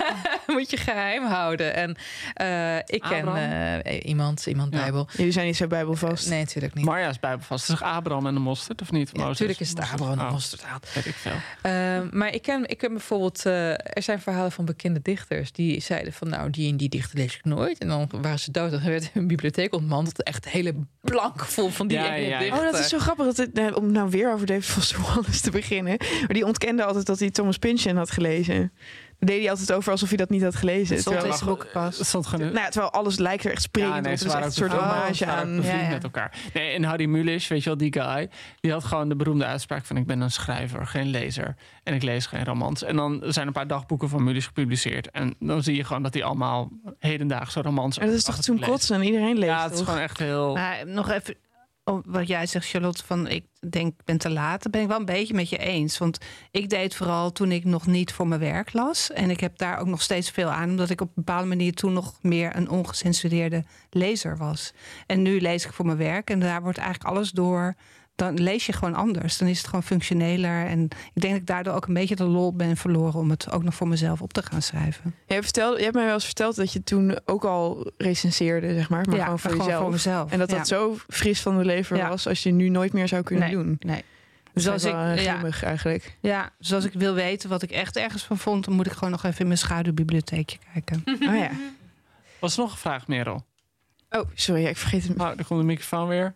moet 0.56 0.70
je 0.70 0.76
geheim 0.76 1.24
houden. 1.24 1.74
En 1.74 1.96
eh, 2.34 2.76
ik 2.76 3.02
ken 3.08 3.24
Eh, 3.46 4.08
iemand, 4.08 4.46
iemand 4.46 4.74
Ja. 4.74 4.80
Bijbel. 4.80 5.08
Jullie 5.16 5.32
zijn 5.32 5.46
niet 5.46 5.56
zo 5.56 5.66
bijbelvast. 5.66 6.28
Nee, 6.28 6.38
natuurlijk 6.38 6.74
niet. 6.74 6.84
Marja 6.84 7.08
is 7.08 7.20
bijbelvast. 7.20 7.66
Het 7.66 7.72
is 7.72 7.78
toch 7.80 7.88
Abraham 7.88 8.26
en 8.26 8.34
de 8.34 8.40
mosterd, 8.40 8.82
of 8.82 8.90
niet? 8.92 9.10
Ja, 9.12 9.26
natuurlijk 9.26 9.60
is 9.60 9.68
het. 9.68 9.78
Abraham 9.78 10.18
de 10.18 10.24
Oh, 10.24 10.30
mosterd 10.32 10.62
haalt. 10.62 10.88
Weet 10.94 11.06
ik 11.06 11.14
veel. 11.14 11.32
Eh, 11.62 11.98
maar 12.10 12.34
ik 12.34 12.42
ken, 12.42 12.68
ik 12.68 12.78
ken 12.78 12.92
bijvoorbeeld, 12.92 13.46
eh, 13.46 13.70
er 13.70 14.02
zijn 14.02 14.20
verhalen 14.20 14.52
van 14.52 14.64
bekende 14.64 15.00
dichters 15.02 15.52
die 15.52 15.80
zeiden 15.80 16.12
van 16.12 16.28
nou, 16.28 16.50
die 16.50 16.70
en 16.70 16.76
die 16.76 16.88
dichter 16.88 17.18
lees 17.18 17.34
ik 17.36 17.44
nooit. 17.44 17.78
En 17.78 17.88
dan 17.88 18.08
waren 18.20 18.38
ze 18.38 18.50
dood 18.50 18.72
en 18.72 18.84
werd 18.84 19.10
hun 19.12 19.26
bibliotheek 19.26 19.74
ontmanteld. 19.74 20.22
Echt 20.22 20.48
hele 20.48 20.74
blank 21.00 21.44
vol 21.44 21.68
van 21.68 21.86
die 21.88 21.98
Ja, 21.98 22.14
ja. 22.14 22.44
Oh, 22.56 22.62
dat 22.62 22.78
is 22.78 22.88
zo 22.88 22.98
grappig. 22.98 23.24
Dat 23.24 23.36
het, 23.36 23.58
eh, 23.58 23.76
om 23.76 23.92
nou 23.92 24.10
weer 24.10 24.32
over 24.32 24.46
David 24.46 24.64
Foster 24.64 25.00
Wallace 25.00 25.40
te 25.40 25.50
beginnen. 25.50 25.96
Maar 25.98 26.34
die 26.34 26.46
ontkende 26.46 26.84
altijd 26.84 27.06
dat 27.06 27.18
hij 27.18 27.30
Thomas 27.30 27.58
Pynchon 27.58 27.96
had 27.96 28.10
gelezen. 28.10 28.72
Deed 29.18 29.40
hij 29.40 29.50
altijd 29.50 29.72
over 29.72 29.90
alsof 29.92 30.08
hij 30.08 30.16
dat 30.16 30.30
niet 30.30 30.42
had 30.42 30.54
gelezen. 30.54 30.94
Het 30.94 31.00
stond 31.00 31.16
Terwijl, 31.16 31.26
in 31.26 31.38
zijn 31.38 31.50
boekenpas. 31.50 31.98
Het 31.98 32.06
stond 32.06 32.26
gewoon... 32.26 32.46
nou 32.46 32.58
ja, 32.58 32.68
terwijl 32.68 32.92
alles 32.92 33.18
lijkt 33.18 33.44
er 33.44 33.50
echt 33.50 33.62
sprekend 33.62 33.94
Ja, 33.94 34.00
nee, 34.00 34.12
op. 34.12 34.18
ze 34.18 34.24
Het 34.24 34.34
is 34.34 34.40
waren 34.40 34.48
echt 34.48 34.60
een 34.60 34.68
soort 34.68 34.80
hommage 34.80 35.26
aan... 35.26 35.62
Ja, 35.62 35.80
ja. 35.82 35.88
met 35.88 36.04
elkaar. 36.04 36.32
Nee, 36.54 36.70
en 36.74 36.84
Harry 36.84 37.06
Mulisch, 37.06 37.48
weet 37.48 37.62
je 37.62 37.68
wel, 37.68 37.78
die 37.78 37.92
guy, 37.92 38.28
die 38.60 38.72
had 38.72 38.84
gewoon 38.84 39.08
de 39.08 39.16
beroemde 39.16 39.44
uitspraak 39.44 39.84
van 39.84 39.96
ik 39.96 40.06
ben 40.06 40.20
een 40.20 40.30
schrijver, 40.30 40.86
geen 40.86 41.06
lezer. 41.06 41.54
En 41.82 41.94
ik 41.94 42.02
lees 42.02 42.26
geen 42.26 42.44
romans. 42.44 42.82
En 42.82 42.96
dan 42.96 43.22
zijn 43.26 43.46
een 43.46 43.52
paar 43.52 43.66
dagboeken 43.66 44.08
van 44.08 44.24
Mulisch 44.24 44.46
gepubliceerd. 44.46 45.10
En 45.10 45.34
dan 45.38 45.62
zie 45.62 45.76
je 45.76 45.84
gewoon 45.84 46.02
dat 46.02 46.14
hij 46.14 46.24
allemaal 46.24 46.70
hedendaagse 46.98 47.62
romans... 47.62 47.98
Maar 47.98 48.06
dat 48.06 48.16
is 48.16 48.24
toch 48.24 48.36
en 48.36 48.42
toen 48.42 48.60
kotsen 48.60 48.96
en 48.96 49.02
iedereen 49.02 49.38
leest 49.38 49.50
Ja, 49.50 49.62
het 49.62 49.72
is 49.72 49.78
toch? 49.78 49.86
gewoon 49.86 50.02
echt 50.02 50.18
heel... 50.18 50.54
Maar 50.54 50.86
nog 50.86 51.10
even 51.10 51.34
wat 51.92 52.26
jij 52.26 52.46
zegt, 52.46 52.68
Charlotte, 52.68 53.04
van 53.04 53.28
ik 53.28 53.44
denk 53.70 53.92
ik 53.92 54.04
ben 54.04 54.18
te 54.18 54.30
laat, 54.30 54.70
ben 54.70 54.80
ik 54.82 54.88
wel 54.88 54.98
een 54.98 55.04
beetje 55.04 55.34
met 55.34 55.48
je 55.48 55.58
eens. 55.58 55.98
Want 55.98 56.18
ik 56.50 56.68
deed 56.68 56.94
vooral 56.94 57.32
toen 57.32 57.52
ik 57.52 57.64
nog 57.64 57.86
niet 57.86 58.12
voor 58.12 58.28
mijn 58.28 58.40
werk 58.40 58.72
las. 58.72 59.10
En 59.10 59.30
ik 59.30 59.40
heb 59.40 59.58
daar 59.58 59.78
ook 59.78 59.86
nog 59.86 60.02
steeds 60.02 60.30
veel 60.30 60.48
aan, 60.48 60.70
omdat 60.70 60.90
ik 60.90 61.00
op 61.00 61.08
een 61.08 61.24
bepaalde 61.24 61.48
manier 61.48 61.74
toen 61.74 61.92
nog 61.92 62.18
meer 62.22 62.56
een 62.56 62.70
ongecensureerde 62.70 63.64
lezer 63.90 64.36
was. 64.36 64.72
En 65.06 65.22
nu 65.22 65.40
lees 65.40 65.64
ik 65.64 65.72
voor 65.72 65.86
mijn 65.86 65.98
werk 65.98 66.30
en 66.30 66.40
daar 66.40 66.62
wordt 66.62 66.78
eigenlijk 66.78 67.10
alles 67.10 67.30
door. 67.30 67.74
Dan 68.16 68.34
lees 68.42 68.66
je 68.66 68.72
gewoon 68.72 68.94
anders. 68.94 69.36
Dan 69.38 69.48
is 69.48 69.58
het 69.58 69.66
gewoon 69.66 69.82
functioneler. 69.82 70.66
En 70.66 70.82
ik 71.14 71.20
denk 71.22 71.32
dat 71.32 71.40
ik 71.40 71.46
daardoor 71.46 71.74
ook 71.74 71.86
een 71.86 71.94
beetje 71.94 72.16
de 72.16 72.24
lol 72.24 72.52
ben 72.54 72.76
verloren 72.76 73.20
om 73.20 73.30
het 73.30 73.50
ook 73.50 73.62
nog 73.62 73.74
voor 73.74 73.88
mezelf 73.88 74.22
op 74.22 74.32
te 74.32 74.42
gaan 74.42 74.62
schrijven. 74.62 75.14
Je 75.26 75.32
hebt, 75.32 75.44
verteld, 75.44 75.76
je 75.76 75.82
hebt 75.82 75.94
mij 75.94 76.04
wel 76.04 76.14
eens 76.14 76.24
verteld 76.24 76.56
dat 76.56 76.72
je 76.72 76.82
toen 76.82 77.18
ook 77.24 77.44
al 77.44 77.92
recenseerde, 77.96 78.74
zeg 78.74 78.88
maar. 78.88 79.06
Maar 79.08 79.16
ja, 79.16 79.22
gewoon 79.22 79.38
voor 79.38 79.50
gewoon 79.50 79.64
jezelf. 79.66 79.82
voor 79.82 79.92
mezelf. 79.92 80.30
En 80.32 80.38
dat 80.38 80.50
ja. 80.50 80.56
dat 80.56 80.66
zo 80.68 80.96
fris 81.08 81.40
van 81.40 81.58
de 81.58 81.64
lever 81.64 81.96
Ja. 81.96 82.08
was 82.08 82.28
als 82.28 82.42
je 82.42 82.50
nu 82.52 82.68
nooit 82.68 82.92
meer 82.92 83.08
zou 83.08 83.22
kunnen 83.22 83.44
Nee, 83.46 83.54
doen. 83.56 83.76
Nee. 83.80 84.04
Dus 84.52 84.64
Zoals 84.64 84.84
ik, 84.84 84.90
ja, 84.92 85.42
eigenlijk. 85.62 86.16
ja, 86.20 86.50
dus 86.58 86.72
als 86.74 86.84
ik 86.84 86.92
wil 86.92 87.14
weten 87.14 87.48
wat 87.48 87.62
ik 87.62 87.70
echt 87.70 87.96
ergens 87.96 88.22
van 88.24 88.38
vond, 88.38 88.64
dan 88.64 88.74
moet 88.74 88.86
ik 88.86 88.92
gewoon 88.92 89.10
nog 89.10 89.24
even 89.24 89.40
in 89.40 89.46
mijn 89.46 89.58
schaduwbibliotheekje 89.58 90.58
kijken. 90.72 91.02
Oh 91.28 91.36
ja. 91.36 91.50
Was 92.38 92.56
er 92.56 92.60
nog 92.62 92.72
een 92.72 92.78
vraag, 92.78 93.06
Merel? 93.06 93.44
Oh, 94.10 94.28
sorry, 94.34 94.64
ik 94.66 94.76
vergeet 94.76 95.08
het. 95.08 95.16
Nou, 95.16 95.36
daar 95.36 95.44
komt 95.46 95.60
de 95.60 95.66
microfoon 95.66 96.08
weer. 96.08 96.34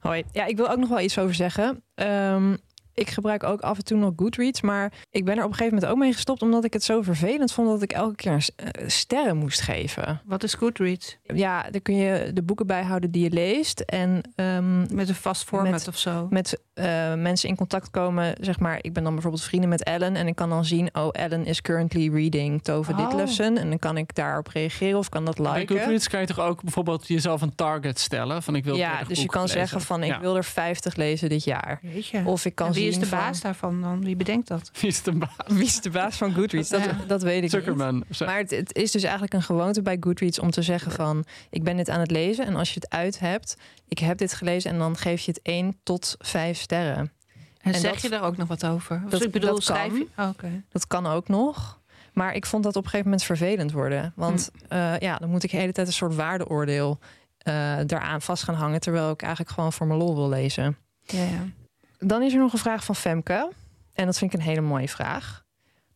Hoi. 0.00 0.22
Ja, 0.32 0.44
ik 0.44 0.56
wil 0.56 0.70
ook 0.70 0.78
nog 0.78 0.88
wel 0.88 1.00
iets 1.00 1.18
over 1.18 1.34
zeggen. 1.34 1.84
Ehm, 1.94 2.56
ik 2.94 3.10
gebruik 3.10 3.42
ook 3.42 3.60
af 3.60 3.76
en 3.78 3.84
toe 3.84 3.98
nog 3.98 4.12
Goodreads, 4.16 4.60
maar 4.60 4.92
ik 5.10 5.24
ben 5.24 5.36
er 5.36 5.44
op 5.44 5.50
een 5.50 5.54
gegeven 5.56 5.74
moment 5.74 5.92
ook 5.92 5.98
mee 6.02 6.12
gestopt 6.12 6.42
omdat 6.42 6.64
ik 6.64 6.72
het 6.72 6.82
zo 6.84 7.02
vervelend 7.02 7.52
vond 7.52 7.68
dat 7.68 7.82
ik 7.82 7.92
elke 7.92 8.14
keer 8.14 8.48
eh, 8.56 8.68
sterren 8.88 9.36
moest 9.36 9.60
geven. 9.60 10.20
Wat 10.24 10.42
is 10.42 10.54
Goodreads? 10.54 11.16
Ja, 11.22 11.62
dan 11.70 11.82
kun 11.82 11.96
je 11.96 12.30
de 12.32 12.42
boeken 12.42 12.66
bijhouden 12.66 13.10
die 13.10 13.22
je 13.22 13.30
leest 13.30 13.80
en 13.80 14.20
ehm, 14.34 14.94
Met 14.96 15.08
een 15.08 15.14
vast 15.14 15.44
format 15.44 15.70
Met- 15.70 15.88
of 15.88 15.98
zo? 15.98 16.26
met 16.30 16.60
eh, 16.74 17.14
mensen 17.14 17.48
in 17.48 17.56
contact 17.56 17.90
komen. 17.90 18.34
Zeg 18.40 18.58
maar, 18.60 18.78
ik 18.80 18.92
ben 18.92 19.02
dan 19.02 19.12
bijvoorbeeld 19.12 19.42
vrienden 19.44 19.68
met 19.68 19.82
Ellen 19.82 20.16
en 20.16 20.26
ik 20.26 20.34
kan 20.34 20.48
dan 20.48 20.64
zien, 20.64 20.88
oh, 20.92 21.08
Ellen 21.12 21.46
is 21.46 21.60
currently 21.62 22.08
reading 22.12 22.62
Tove 22.62 22.92
Oh. 22.92 22.98
Ditlevsen 22.98 23.58
en 23.58 23.68
dan 23.68 23.78
kan 23.78 23.96
ik 23.96 24.14
daarop 24.14 24.46
reageren 24.46 24.98
of 24.98 25.08
kan 25.08 25.24
dat 25.24 25.36
Bij 25.36 25.52
liken. 25.58 25.76
Goodreads 25.78 26.08
kan 26.08 26.20
je 26.20 26.26
toch 26.26 26.40
ook 26.40 26.62
bijvoorbeeld 26.62 27.08
jezelf 27.08 27.42
een 27.42 27.54
target 27.54 27.98
stellen? 27.98 28.42
Van 28.42 28.54
ik 28.56 28.64
wil 28.64 28.76
Ja, 28.76 28.88
30 28.90 29.08
dus 29.08 29.20
je 29.22 29.26
kan 29.26 29.40
lezen. 29.42 29.58
zeggen 29.58 29.80
van 29.80 30.02
ik 30.02 30.10
Ja. 30.10 30.20
wil 30.20 30.36
er 30.36 30.44
50 30.44 30.96
lezen 30.96 31.28
dit 31.28 31.44
jaar. 31.44 31.78
Weet 31.82 32.06
je. 32.06 32.22
Of 32.24 32.44
ik 32.44 32.54
kan 32.54 32.72
wie 32.84 32.92
is 32.94 32.98
de 32.98 33.06
van- 33.06 33.18
baas 33.18 33.40
daarvan 33.40 33.80
dan? 33.80 34.04
Wie 34.04 34.16
bedenkt 34.16 34.48
dat? 34.48 34.70
Wie 34.80 34.90
is 34.90 35.02
de 35.02 35.12
baas? 35.12 35.30
Wie 35.46 35.64
is 35.64 35.80
de 35.80 35.90
baas 35.90 36.16
van 36.16 36.32
Goodreads? 36.34 36.68
Dat, 36.68 36.84
Ja. 36.84 36.96
dat 37.06 37.22
weet 37.22 37.36
ik 37.36 37.42
niet. 37.42 37.50
Zuckerman. 37.50 38.04
Zo. 38.10 38.24
Maar 38.26 38.38
het, 38.38 38.50
het 38.50 38.74
is 38.76 38.90
dus 38.90 39.02
eigenlijk 39.02 39.32
een 39.34 39.42
gewoonte 39.42 39.82
bij 39.82 39.96
Goodreads 40.00 40.38
om 40.38 40.50
te 40.50 40.62
zeggen 40.62 40.92
van... 40.92 41.24
ik 41.50 41.62
ben 41.64 41.76
dit 41.76 41.88
aan 41.88 42.00
het 42.00 42.10
lezen 42.10 42.46
en 42.46 42.56
als 42.56 42.68
je 42.74 42.80
het 42.80 42.90
uit 42.90 43.18
hebt... 43.18 43.56
ik 43.88 43.98
heb 43.98 44.18
dit 44.18 44.32
gelezen 44.34 44.70
en 44.70 44.78
dan 44.78 44.96
geef 44.96 45.20
je 45.20 45.30
het 45.30 45.40
1 45.42 45.76
tot 45.82 46.14
5 46.18 46.58
sterren. 46.58 46.96
En, 47.60 47.72
En 47.72 47.80
zeg 47.80 47.92
dat- 47.92 48.02
je 48.02 48.08
daar 48.08 48.22
ook 48.22 48.36
nog 48.36 48.48
wat 48.48 48.66
over? 48.66 49.02
Dat- 49.08 49.22
ik 49.24 49.30
bedoel, 49.30 49.50
dat 49.54 49.62
schrijf 49.62 49.88
kan. 49.90 49.98
je... 49.98 50.06
Oh, 50.16 50.28
Oké. 50.28 50.62
Dat 50.68 50.86
kan 50.86 51.06
ook 51.06 51.28
nog. 51.28 51.80
Maar 52.12 52.34
ik 52.34 52.46
vond 52.46 52.62
dat 52.64 52.76
op 52.76 52.82
een 52.84 52.90
gegeven 52.90 53.10
moment 53.10 53.26
vervelend 53.26 53.72
worden. 53.72 54.12
Want 54.16 54.50
eh, 54.68 54.98
ja, 54.98 55.16
dan 55.16 55.30
moet 55.30 55.42
ik 55.42 55.50
de 55.50 55.56
hele 55.56 55.72
tijd 55.72 55.86
een 55.86 55.92
soort 55.92 56.14
waardeoordeel 56.14 56.98
eh 57.38 57.76
daaraan 57.86 58.22
vast 58.22 58.42
gaan 58.42 58.54
hangen... 58.54 58.80
terwijl 58.80 59.10
ik 59.10 59.22
eigenlijk 59.22 59.52
gewoon 59.54 59.72
voor 59.72 59.86
mijn 59.86 59.98
lol 59.98 60.14
wil 60.14 60.28
lezen. 60.28 60.76
Ja, 61.02 61.22
ja. 61.22 61.44
Dan 62.04 62.22
is 62.22 62.32
er 62.32 62.38
nog 62.38 62.52
een 62.52 62.58
vraag 62.58 62.84
van 62.84 62.96
Femke. 62.96 63.50
En 63.92 64.06
dat 64.06 64.18
vind 64.18 64.32
ik 64.32 64.38
een 64.38 64.44
hele 64.44 64.60
mooie 64.60 64.88
vraag. 64.88 65.44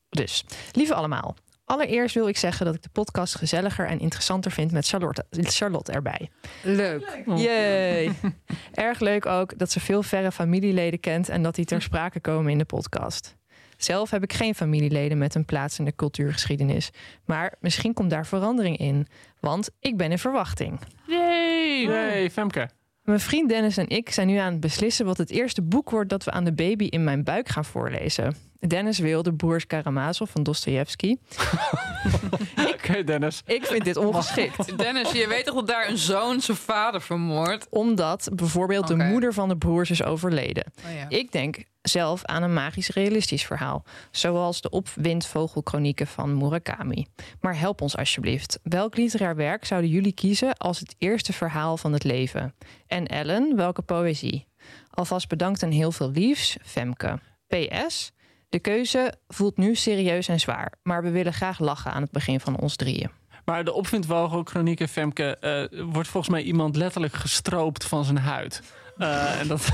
Dus, 0.09 0.45
lieve 0.73 0.95
allemaal. 0.95 1.37
Allereerst 1.65 2.15
wil 2.15 2.29
ik 2.29 2.37
zeggen 2.37 2.67
dat 2.67 2.75
ik 2.75 2.83
de 2.83 2.89
podcast 2.93 3.35
gezelliger 3.35 3.87
en 3.87 4.01
interessanter 4.01 4.51
vind 4.51 4.73
met 4.73 4.89
Charlotte, 4.89 5.25
Charlotte 5.31 5.93
erbij. 5.93 6.31
Leuk. 6.63 7.23
Oh. 7.27 7.41
Yay! 7.41 8.13
Erg 8.73 9.01
leuk 9.01 9.27
ook 9.27 9.59
dat 9.59 9.71
ze 9.71 9.81
veel 9.81 10.03
verre 10.03 10.33
familieleden 10.33 11.01
kent 11.01 11.29
en 11.29 11.43
dat 11.43 11.55
die 11.55 11.65
ter 11.65 11.83
sprake 11.83 12.21
komen 12.21 12.53
in 12.53 12.59
de 12.59 12.65
podcast. 12.65 13.37
Zelf 13.77 14.11
heb 14.11 14.23
ik 14.23 14.33
geen 14.33 14.55
familieleden 14.55 15.19
met 15.19 15.35
een 15.35 15.45
plaats 15.45 15.79
in 15.79 15.85
de 15.85 15.95
cultuurgeschiedenis. 15.95 16.91
Maar 17.25 17.55
misschien 17.61 17.95
komt 17.95 18.11
daar 18.11 18.27
verandering 18.27 18.77
in. 18.77 19.07
Want 19.41 19.71
ik 19.81 19.97
ben 19.97 20.11
in 20.11 20.19
verwachting. 20.19 20.81
Hey, 21.07 22.31
Femke. 22.31 22.69
Mijn 23.09 23.21
vriend 23.21 23.49
Dennis 23.49 23.77
en 23.77 23.89
ik 23.89 24.11
zijn 24.11 24.27
nu 24.27 24.37
aan 24.37 24.53
het 24.53 24.61
beslissen 24.61 25.07
wat 25.07 25.19
het 25.19 25.31
eerste 25.31 25.63
boek 25.63 25.91
wordt 25.91 26.11
dat 26.11 26.25
we 26.25 26.31
aan 26.31 26.45
de 26.45 26.53
baby 26.53 26.85
in 26.85 27.05
mijn 27.05 27.25
buik 27.25 27.49
gaan 27.49 27.65
voorlezen. 27.65 28.48
Dennis 28.67 28.99
wil 28.99 29.23
de 29.23 29.35
Broers 29.35 29.67
Karamazov 29.67 30.31
van 30.31 30.43
Dostoevsky. 30.43 31.17
Oké, 32.75 33.05
Dennis. 33.05 33.43
Ik 33.47 33.67
vind 33.67 33.85
dit 33.85 33.97
ongeschikt. 33.97 34.79
Dennis, 34.79 35.13
je 35.13 35.27
weet 35.29 35.45
toch 35.45 35.55
dat 35.55 35.67
daar 35.67 35.89
een 35.89 35.99
zoon 35.99 36.41
zijn 36.41 36.57
vader 36.57 37.01
vermoordt? 37.01 37.67
Omdat 37.71 38.29
bijvoorbeeld 38.33 38.87
de 38.87 38.97
moeder 38.97 39.33
van 39.33 39.49
de 39.49 39.57
broers 39.57 39.91
is 39.91 40.03
overleden. 40.03 40.65
Oh 40.87 40.95
ja. 40.95 41.09
Ik 41.09 41.33
denk 41.33 41.65
zelf 41.83 42.25
aan 42.25 42.43
een 42.43 42.53
magisch 42.53 42.89
realistisch 42.89 43.45
verhaal. 43.47 43.85
Zoals 44.11 44.61
de 44.61 44.71
opwindvogelchronieken 44.71 46.07
van 46.07 46.37
Murakami. 46.37 47.07
Maar 47.41 47.59
help 47.59 47.81
ons 47.81 47.97
alsjeblieft. 47.97 48.59
Welk 48.63 48.97
literair 48.97 49.37
werk 49.37 49.65
zouden 49.65 49.91
jullie 49.91 50.13
kiezen 50.13 50.57
als 50.57 50.79
het 50.79 50.95
eerste 50.99 51.33
verhaal 51.33 51.77
van 51.77 51.93
het 51.93 52.05
leven? 52.05 52.55
En 52.87 53.07
Ellen, 53.07 53.57
welke 53.57 53.83
poëzie? 53.83 54.47
Alvast 54.91 55.29
bedankt 55.29 55.63
en 55.63 55.71
heel 55.71 55.93
veel 55.93 56.11
liefs, 56.11 56.57
Femke. 56.63 57.19
PS. 57.47 58.13
De 58.49 58.59
keuze 58.59 59.15
voelt 59.29 59.57
nu 59.57 59.75
serieus 59.75 60.29
en 60.29 60.41
zwaar. 60.41 60.73
Maar 60.83 61.03
we 61.03 61.11
willen 61.11 61.33
graag 61.33 61.59
lachen 61.59 61.93
aan 61.93 62.03
het 62.03 62.11
begin 62.11 62.41
van 62.41 62.57
ons 62.59 62.77
drieën. 62.77 63.11
Maar 63.45 63.65
de 63.65 63.73
opvindwogelchronieken, 63.73 64.89
Femke, 64.89 65.37
eh, 65.37 65.83
wordt 65.85 66.09
volgens 66.09 66.33
mij 66.33 66.43
iemand 66.43 66.77
letterlijk 66.77 67.15
gestroopt 67.15 67.85
van 67.85 68.05
zijn 68.05 68.19
huid. 68.19 68.63
Eh, 68.99 69.41
en 69.41 69.49
dat, 69.49 69.69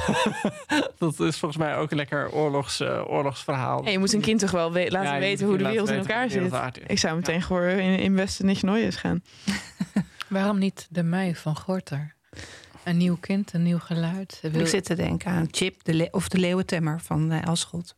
dat 0.98 1.20
is 1.20 1.38
volgens 1.38 1.56
mij 1.56 1.76
ook 1.76 1.90
een 1.90 1.96
lekker 1.96 2.30
oorlogs, 2.32 2.80
eh, 2.80 3.02
oorlogsverhaal. 3.06 3.82
Hey, 3.82 3.92
je 3.92 3.98
moet 3.98 4.12
een 4.12 4.20
kind 4.20 4.40
toch 4.40 4.50
wel 4.50 4.72
we- 4.72 4.90
laten 4.90 5.12
Ja, 5.12 5.18
weten 5.18 5.46
hoe 5.46 5.56
de 5.58 5.64
wereld 5.64 5.88
in 5.88 5.98
elkaar 5.98 6.30
zit. 6.30 6.52
Ik 6.86 6.98
zou 6.98 7.16
meteen 7.16 7.42
gewoon 7.42 7.68
in, 7.68 7.98
in 7.98 8.14
Westen 8.14 8.46
niet 8.46 8.62
nooit 8.62 8.96
gaan. 8.96 9.22
Waarom 10.28 10.58
niet 10.58 10.86
de 10.90 11.02
mei 11.02 11.34
van 11.34 11.56
Gorter? 11.56 12.14
Een 12.84 12.96
nieuw 12.96 13.16
kind, 13.20 13.52
een 13.52 13.62
nieuw 13.62 13.78
geluid. 13.78 14.38
Wil- 14.42 14.60
Ik 14.60 14.66
zit 14.66 14.84
te 14.84 14.94
denken 14.94 15.30
aan 15.30 15.48
Chip 15.50 15.84
de 15.84 16.08
of 16.10 16.28
de 16.28 16.38
leeuwentemmer 16.38 17.00
van 17.00 17.30
eh, 17.32 17.46
Elschot. 17.46 17.94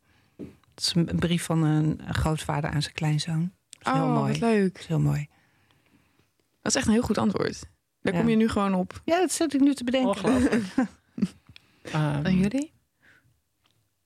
Dat 0.77 0.85
is 0.85 0.93
een 0.95 1.19
brief 1.19 1.43
van 1.45 1.63
een 1.63 2.01
grootvader 2.09 2.71
aan 2.71 2.83
zijn 2.83 2.95
kleinzoon. 2.95 3.53
Dat 3.79 3.87
is 3.95 4.01
heel 4.01 4.09
oh, 4.09 4.15
mooi. 4.15 4.33
wat 4.33 4.41
leuk. 4.41 4.73
Dat 4.73 4.81
is 4.83 4.87
heel 4.89 5.01
mooi. 5.01 5.29
Dat 6.63 6.73
is 6.73 6.75
echt 6.75 6.87
een 6.87 6.93
heel 6.93 7.03
goed 7.03 7.19
antwoord. 7.19 7.61
Daar 8.01 8.15
Ja. 8.15 8.21
kom 8.21 8.29
je 8.29 8.37
nu 8.37 8.49
gewoon 8.49 8.75
op. 8.75 9.01
Ja, 9.05 9.19
dat 9.21 9.33
zit 9.33 9.55
ik 9.55 9.61
nu 9.61 9.75
te 9.75 9.85
bedenken. 9.85 10.25
Ehm, 11.83 12.25
En 12.25 12.39
jullie? 12.39 12.73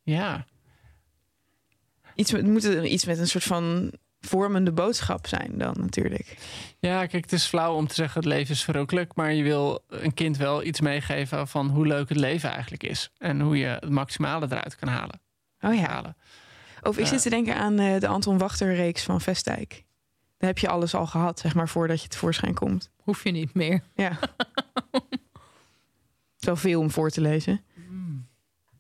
ja. 0.03 0.47
Iets 2.14 2.33
met, 2.33 2.47
moet 2.47 2.64
er 2.64 2.85
iets 2.85 3.05
met 3.05 3.18
een 3.18 3.29
soort 3.29 3.45
van 3.45 3.93
vormende 4.21 4.73
boodschap 4.73 5.27
zijn 5.27 5.59
dan 5.59 5.75
natuurlijk. 5.79 6.37
ja, 6.79 7.07
kijk, 7.07 7.23
het 7.23 7.33
is 7.33 7.45
flauw 7.47 7.75
om 7.75 7.87
te 7.87 7.95
zeggen 7.95 8.21
het 8.21 8.29
leven 8.29 8.55
is 8.55 8.64
verrukkelijk. 8.64 9.14
Maar 9.14 9.33
je 9.33 9.43
wil 9.43 9.85
een 9.89 10.14
kind 10.14 10.37
wel 10.37 10.64
iets 10.64 10.81
meegeven 10.81 11.49
van 11.49 11.68
hoe 11.68 11.87
leuk 11.87 12.09
het 12.09 12.18
leven 12.18 12.51
eigenlijk 12.51 12.83
is. 12.83 13.11
En 13.18 13.41
hoe 13.41 13.57
je 13.59 13.66
het 13.66 13.89
maximale 13.91 14.47
eruit 14.47 14.77
kan 14.77 14.89
halen. 14.89 15.21
Oh 15.61 15.75
ja. 15.75 15.81
halen. 15.89 16.16
Of 16.83 16.97
ik 16.99 17.05
Ja. 17.05 17.11
zit 17.11 17.22
te 17.22 17.31
denken 17.31 17.57
aan 17.57 17.78
eh, 17.78 18.01
de 18.01 18.07
Anton 18.07 18.39
Wachter 18.39 18.74
reeks 18.74 19.03
van 19.03 19.20
Vestdijk. 19.20 19.85
Daar 20.39 20.49
heb 20.49 20.59
je 20.59 20.68
alles 20.68 20.95
al 20.95 21.07
gehad, 21.07 21.39
zeg 21.41 21.55
maar, 21.55 21.68
voordat 21.68 22.03
je 22.03 22.09
tevoorschijn 22.09 22.55
komt. 22.55 22.91
Hoef 23.03 23.24
je 23.24 23.31
niet 23.31 23.55
meer. 23.55 23.83
Ja. 23.95 24.18
Zoveel 26.37 26.81
om 26.81 26.91
voor 26.91 27.11
te 27.11 27.20
lezen. 27.20 27.64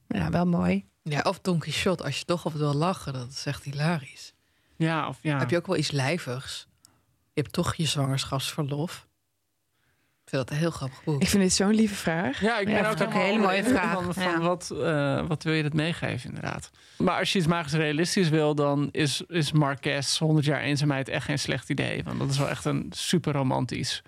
Ja, 0.08 0.30
wel 0.30 0.46
mooi. 0.46 0.84
Ja, 1.02 1.20
of 1.20 1.40
Don 1.40 1.58
Quixote, 1.58 2.04
als 2.04 2.18
je 2.18 2.24
toch 2.24 2.44
op 2.44 2.52
wil 2.52 2.74
lachen, 2.74 3.12
dat 3.12 3.30
is 3.30 3.46
echt 3.46 3.64
hilarisch. 3.64 4.34
Ja, 4.76 5.08
of 5.08 5.18
ja. 5.22 5.38
Heb 5.38 5.50
je 5.50 5.56
ook 5.56 5.66
wel 5.66 5.76
iets 5.76 5.90
lijvigs? 5.90 6.68
Je 7.32 7.40
hebt 7.40 7.52
toch 7.52 7.74
je 7.74 7.86
zwangerschapsverlof. 7.86 9.08
Ik 10.30 10.36
vind 10.36 10.48
dat 10.48 10.56
een 10.56 10.62
heel 10.62 10.70
grappig 10.70 11.04
boek. 11.04 11.22
Ik 11.22 11.28
vind 11.28 11.42
dit 11.42 11.52
zo'n 11.52 11.70
lieve 11.74 11.94
vraag. 11.94 12.40
Ja, 12.40 12.58
ik 12.58 12.64
ben 12.66 12.74
Ja, 12.74 12.90
ook 12.90 13.00
een 13.00 13.10
hele 13.12 13.38
mooie 13.38 13.64
vraag. 13.64 13.92
Van, 13.92 14.14
van 14.14 14.22
Ja. 14.22 14.38
wat, 14.40 14.70
eh, 14.70 15.26
wat 15.26 15.42
wil 15.42 15.52
je 15.52 15.62
dat 15.62 15.72
meegeven, 15.72 16.28
inderdaad. 16.28 16.70
Maar 16.98 17.18
als 17.18 17.32
je 17.32 17.38
iets 17.38 17.46
magisch 17.48 17.72
realistisch 17.72 18.28
wil, 18.28 18.54
dan 18.54 18.88
is, 18.92 19.22
is 19.26 19.52
Marquez 19.52 20.18
100 20.18 20.46
jaar 20.46 20.60
eenzaamheid 20.60 21.08
echt 21.08 21.24
geen 21.24 21.38
slecht 21.38 21.68
idee. 21.70 22.04
Want 22.04 22.18
dat 22.18 22.30
is 22.30 22.38
wel 22.38 22.48
echt 22.48 22.64
een 22.64 22.86
super 22.94 23.32
romantisch, 23.32 24.02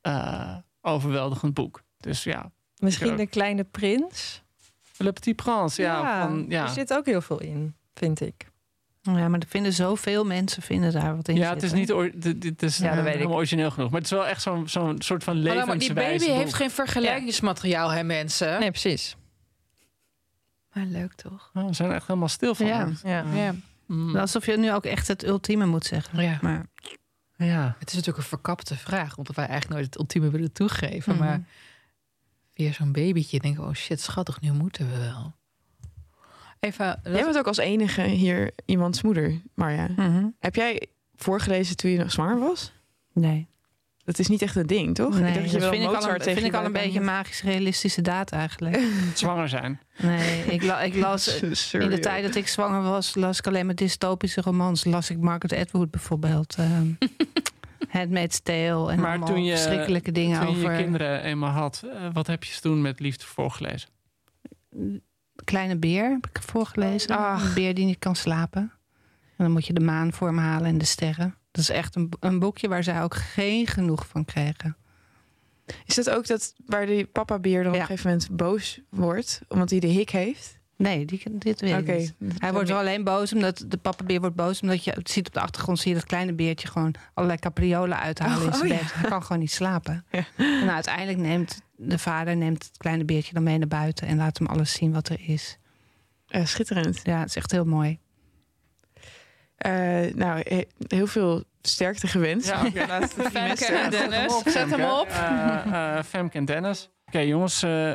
eh, 0.00 0.56
overweldigend 0.80 1.54
boek. 1.54 1.82
Dus 1.98 2.24
ja, 2.24 2.50
Misschien 2.78 3.10
ook. 3.10 3.16
de 3.16 3.26
kleine 3.26 3.64
prins. 3.64 4.42
Le 4.96 5.12
Petit 5.12 5.36
Prince, 5.36 5.82
ja. 5.82 6.26
van, 6.26 6.44
ja. 6.48 6.62
Er 6.62 6.68
zit 6.68 6.92
ook 6.94 7.06
heel 7.06 7.20
veel 7.20 7.40
in, 7.40 7.74
vind 7.94 8.20
ik. 8.20 8.49
Ja, 9.02 9.28
maar 9.28 9.40
er 9.40 9.46
vinden 9.48 9.72
zoveel 9.72 10.24
mensen 10.24 10.62
vinden 10.62 10.92
daar 10.92 11.16
wat 11.16 11.28
in 11.28 11.36
ja, 11.36 11.54
het 11.54 11.62
is 11.62 11.72
niet 11.72 11.86
dit- 12.40 12.62
is 12.62 12.76
Ja, 12.78 12.94
dat 12.94 12.96
weet 12.96 13.06
ik. 13.06 13.12
helemaal 13.14 13.36
origineel 13.36 13.70
genoeg. 13.70 13.90
Maar 13.90 14.00
het 14.00 14.10
is 14.10 14.16
wel 14.16 14.26
echt 14.26 14.42
zo'n 14.42 14.68
zo'n 14.68 15.02
soort 15.02 15.24
van 15.24 15.34
levenswijze 15.36 15.92
maar 15.94 16.08
die 16.08 16.18
baby 16.18 16.32
heeft 16.38 16.54
geen 16.54 16.70
vergelijkingsmateriaal, 16.70 17.90
hè 17.90 18.02
mensen? 18.02 18.60
Nee, 18.60 18.70
precies. 18.70 19.16
Maar 20.72 20.84
leuk 20.84 21.12
toch? 21.12 21.50
Oh, 21.54 21.66
we 21.66 21.74
zijn 21.74 21.92
echt 21.92 22.06
helemaal 22.06 22.28
stil 22.28 22.54
van. 22.54 22.66
Ja. 22.66 22.88
Ja. 23.02 23.24
Ja. 23.34 23.54
Mm. 23.86 24.16
Alsof 24.16 24.46
je 24.46 24.56
nu 24.58 24.72
ook 24.72 24.84
echt 24.84 25.08
het 25.08 25.24
ultieme 25.26 25.66
moet 25.66 25.84
zeggen. 25.84 26.22
ja. 26.22 26.38
Maar 26.42 26.66
ja. 27.36 27.76
Het 27.78 27.88
is 27.88 27.94
natuurlijk 27.94 28.22
een 28.22 28.28
verkapte 28.28 28.76
vraag, 28.76 29.16
omdat 29.16 29.36
wij 29.36 29.46
eigenlijk 29.46 29.74
nooit 29.74 29.92
het 29.92 29.98
ultieme 30.02 30.30
willen 30.30 30.52
toegeven. 30.52 31.14
Mhm. 31.14 31.24
Maar 31.24 31.42
weer 32.54 32.74
zo'n 32.74 32.92
babytje. 32.92 33.40
Denk 33.40 33.58
ik, 33.58 33.64
oh 33.64 33.72
shit, 33.74 34.00
schattig, 34.00 34.40
nu 34.40 34.52
moeten 34.52 34.90
we 34.90 34.98
wel. 34.98 35.34
Even, 36.60 37.00
Jij 37.04 37.24
bent 37.24 37.38
ook 37.38 37.46
als 37.46 37.56
enige 37.58 38.02
hier 38.02 38.50
iemands 38.64 39.02
moeder, 39.02 39.40
Marja. 39.54 39.88
Mhm. 39.96 40.26
Heb 40.38 40.54
jij 40.54 40.86
voorgelezen 41.16 41.76
toen 41.76 41.90
je 41.90 41.98
nog 41.98 42.12
zwanger 42.12 42.38
was? 42.38 42.72
Nee. 43.12 43.48
Dat 44.04 44.18
is 44.18 44.28
niet 44.28 44.42
echt 44.42 44.56
een 44.56 44.66
ding, 44.66 44.94
toch? 44.94 45.20
Nee, 45.20 45.28
ik 45.28 45.34
dacht 45.34 45.42
dat 45.42 45.44
je 45.44 45.50
dat 45.58 45.60
wel 45.60 45.70
vind 45.70 45.82
ik 45.82 45.88
al 45.96 46.10
een, 46.12 46.18
tegen 46.18 46.34
vind 46.40 46.46
ik 46.54 46.58
al 46.60 46.64
een 46.64 46.72
beetje 46.72 47.00
magisch 47.00 47.42
realistische 47.42 48.02
daad 48.02 48.30
eigenlijk. 48.32 48.80
Zwanger 49.14 49.48
zijn. 49.48 49.80
Nee, 50.02 50.44
ik, 50.44 50.62
la- 50.62 50.80
ik 50.80 50.94
las. 50.94 51.38
Sorry, 51.68 51.84
in 51.86 51.90
de 51.92 51.98
tijd 51.98 52.24
dat 52.24 52.34
ik 52.34 52.48
zwanger 52.48 52.82
was, 52.82 53.14
las 53.14 53.38
ik 53.38 53.46
alleen 53.46 53.66
maar 53.66 53.74
dystopische 53.74 54.40
romans. 54.40 54.84
Las 54.84 55.10
ik 55.10 55.18
Margaret 55.18 55.52
Atwood 55.66 55.90
bijvoorbeeld. 55.90 56.54
ehm 56.58 56.86
Handmaid's 57.88 58.40
Tale 58.40 58.90
en 58.92 59.00
Maar 59.00 59.10
allemaal 59.10 59.28
toen 59.28 59.44
je- 59.44 59.50
verschrikkelijke 59.56 60.12
dingen 60.12 60.40
Toen 60.40 60.50
je 60.50 60.56
over 60.56 60.72
je 60.76 60.82
kinderen 60.82 61.22
eenmaal 61.22 61.50
had, 61.50 61.82
eh, 61.92 62.08
wat 62.12 62.26
heb 62.26 62.44
je 62.44 62.52
ze 62.52 62.60
toen 62.60 62.80
met 62.80 63.00
liefde 63.00 63.24
voorgelezen? 63.24 63.88
Kleine 65.50 65.76
Beer, 65.76 66.10
heb 66.10 66.26
ik 66.32 66.42
voorgelezen. 66.42 67.16
Ach. 67.16 67.44
Een 67.44 67.54
beer 67.54 67.74
die 67.74 67.84
niet 67.84 67.98
kan 67.98 68.16
slapen. 68.16 68.60
En 69.36 69.44
dan 69.44 69.50
moet 69.50 69.66
je 69.66 69.72
de 69.72 69.80
maan 69.80 70.12
voor 70.12 70.28
hem 70.28 70.38
halen 70.38 70.66
en 70.66 70.78
de 70.78 70.84
sterren. 70.84 71.34
Dat 71.50 71.62
is 71.62 71.70
echt 71.70 71.96
een, 71.96 72.12
een 72.20 72.38
boekje 72.38 72.68
waar 72.68 72.84
zij 72.84 73.02
ook 73.02 73.14
geen 73.14 73.66
genoeg 73.66 74.06
van 74.06 74.24
kregen. 74.24 74.76
Is 75.84 75.94
dat 75.94 76.10
ook 76.10 76.26
dat 76.26 76.54
waar 76.66 76.86
die 76.86 77.06
papa 77.06 77.38
beer 77.38 77.62
dan 77.62 77.72
op 77.72 77.78
een 77.78 77.86
gegeven 77.86 78.10
moment 78.10 78.30
boos 78.30 78.80
wordt, 78.88 79.40
omdat 79.48 79.70
hij 79.70 79.80
de 79.80 79.86
hik 79.86 80.10
heeft? 80.10 80.58
Nee, 80.80 81.04
die, 81.04 81.22
dit 81.32 81.60
weet 81.60 81.88
ik 81.88 82.14
niet. 82.18 82.34
Hij 82.38 82.52
wordt 82.52 82.68
wel 82.68 82.78
alleen 82.78 83.04
boos 83.04 83.32
omdat 83.32 83.64
de 83.68 83.76
pappenbeer 83.76 84.20
wordt 84.20 84.36
boos 84.36 84.60
omdat 84.60 84.84
je 84.84 84.90
het 84.90 85.10
ziet 85.10 85.26
op 85.26 85.32
de 85.34 85.40
achtergrond 85.40 85.78
zie 85.78 85.88
je 85.92 85.96
dat 85.98 86.06
kleine 86.06 86.32
beertje 86.32 86.68
gewoon 86.68 86.94
allerlei 87.14 87.38
capriolen 87.40 87.98
uithalen 87.98 88.40
in 88.42 88.46
Oh, 88.48 88.54
zijn 88.54 88.72
oh 88.72 88.78
bed. 88.78 88.92
Hij 88.94 89.08
kan 89.10 89.22
gewoon 89.22 89.38
niet 89.38 89.52
slapen. 89.52 90.04
Ja. 90.10 90.24
En 90.36 90.70
uiteindelijk 90.70 91.18
neemt 91.18 91.60
de 91.76 91.98
vader 91.98 92.36
neemt 92.36 92.62
het 92.64 92.76
kleine 92.76 93.04
beertje 93.04 93.32
dan 93.34 93.42
mee 93.42 93.58
naar 93.58 93.68
buiten 93.68 94.06
en 94.06 94.16
laat 94.16 94.38
hem 94.38 94.46
alles 94.46 94.72
zien 94.72 94.92
wat 94.92 95.08
er 95.08 95.20
is. 95.26 95.58
Eh, 96.28 96.44
schitterend. 96.46 97.00
Ja, 97.02 97.18
het 97.18 97.28
is 97.28 97.36
echt 97.36 97.50
heel 97.50 97.64
mooi. 97.64 97.98
Eh, 99.56 99.72
nou, 100.14 100.42
he- 100.44 100.66
heel 100.86 101.06
veel 101.06 101.44
sterkte 101.62 102.06
gewenst. 102.06 102.46
Ja, 102.48 102.66
oké. 102.66 102.86
Laat 102.86 103.02
het 103.16 103.28
Femke 103.32 103.66
en 103.66 103.90
Dennis, 103.90 104.38
zet 104.44 104.54
hem 104.54 104.68
Femke. 104.68 105.00
op. 105.00 105.08
Eh, 105.08 105.96
eh, 105.98 106.04
Femke 106.04 106.38
en 106.38 106.44
Dennis. 106.44 106.90
Oké, 107.06 107.18
jongens, 107.18 107.62
eh, 107.62 107.92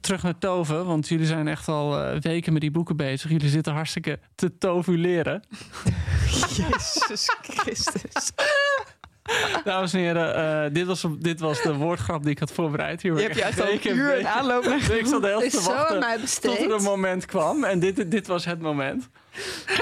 terug 0.00 0.22
naar 0.22 0.38
toven. 0.38 0.86
Want 0.86 1.08
jullie 1.08 1.26
zijn 1.26 1.48
echt 1.48 1.68
al 1.68 2.00
eh, 2.02 2.20
weken 2.20 2.52
met 2.52 2.60
die 2.62 2.70
boeken 2.70 2.96
bezig. 2.96 3.30
Jullie 3.30 3.48
zitten 3.48 3.72
hartstikke 3.72 4.18
te 4.34 4.58
tovuleren. 4.58 5.42
Jezus 6.56 7.36
Christus. 7.42 8.30
Dames 9.64 9.92
en 9.92 10.00
heren, 10.00 10.34
eh, 10.64 10.72
dit, 10.72 10.86
was, 10.86 11.06
dit 11.18 11.40
was 11.40 11.62
de 11.62 11.74
woordgrap 11.74 12.22
die 12.22 12.30
ik 12.30 12.38
had 12.38 12.52
voorbereid. 12.52 13.02
Hier 13.02 13.16
Je 13.16 13.22
hebt 13.22 13.34
je 13.34 13.42
echt 13.42 13.60
al 13.60 13.68
een 13.68 13.96
uur 13.96 14.04
een 14.08 14.16
weken- 14.16 14.30
aanloop 14.30 14.64
naar 14.64 14.92
Ik 14.98 15.06
zat 15.06 15.22
de 15.22 15.26
hele 15.28 15.40
tijd 15.40 15.52
te 15.52 15.62
wachten 15.62 15.98
mij 15.98 16.16
tot 16.40 16.58
er 16.58 16.70
een 16.72 16.82
moment 16.82 17.24
kwam. 17.26 17.64
En 17.64 17.78
dit, 17.78 18.10
dit 18.10 18.26
was 18.26 18.44
het 18.44 18.60
moment. 18.60 19.08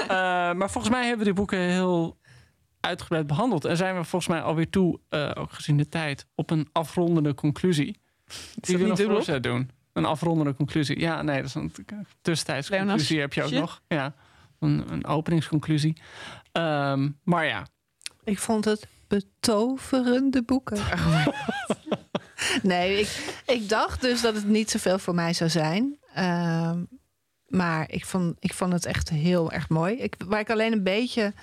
Eh, 0.01 0.07
maar 0.53 0.69
volgens 0.71 0.89
mij 0.93 1.01
hebben 1.01 1.17
we 1.19 1.23
die 1.23 1.33
boeken 1.33 1.59
heel 1.59 2.17
uitgebreid 2.79 3.27
behandeld. 3.27 3.65
En 3.65 3.77
zijn 3.77 3.95
we 3.97 4.03
volgens 4.03 4.31
mij 4.31 4.41
alweer 4.41 4.69
toe, 4.69 4.99
eh, 5.09 5.31
ook 5.33 5.51
gezien 5.51 5.77
de 5.77 5.89
tijd, 5.89 6.25
op 6.35 6.49
een 6.49 6.69
afrondende 6.71 7.33
conclusie. 7.33 7.99
Die 8.53 8.77
we 8.77 8.85
nog 8.87 9.01
voorzet 9.01 9.43
doen. 9.43 9.69
Een 9.97 10.05
afrondende 10.05 10.55
conclusie. 10.55 10.99
Ja, 10.99 11.21
nee, 11.21 11.37
dat 11.37 11.45
is 11.45 11.55
een 11.55 11.71
tussentijds 12.21 12.69
conclusie 12.69 13.19
heb 13.19 13.33
je 13.33 13.43
ook 13.43 13.51
nog. 13.51 13.81
Ja, 13.87 14.13
een, 14.59 14.85
een 14.91 15.05
openingsconclusie. 15.05 16.01
Ehm, 16.51 17.09
maar 17.23 17.45
ja, 17.45 17.67
Ik 18.23 18.39
vond 18.39 18.65
het 18.65 18.87
betoverende 19.07 20.43
boeken. 20.43 20.77
nee, 22.63 22.99
ik, 22.99 23.35
ik 23.45 23.69
dacht 23.69 24.01
dus 24.01 24.21
dat 24.21 24.35
het 24.35 24.47
niet 24.47 24.71
zoveel 24.71 24.99
voor 24.99 25.15
mij 25.15 25.33
zou 25.33 25.49
zijn. 25.49 25.97
Ehm, 26.13 26.83
maar 27.47 27.91
ik 27.91 28.05
vond, 28.05 28.35
ik 28.39 28.53
vond 28.53 28.73
het 28.73 28.85
echt 28.85 29.09
heel 29.09 29.51
erg 29.51 29.69
mooi. 29.69 29.95
Ik, 29.95 30.15
waar 30.25 30.39
ik 30.39 30.49
alleen 30.49 30.71
een 30.71 30.83
beetje 30.83 31.33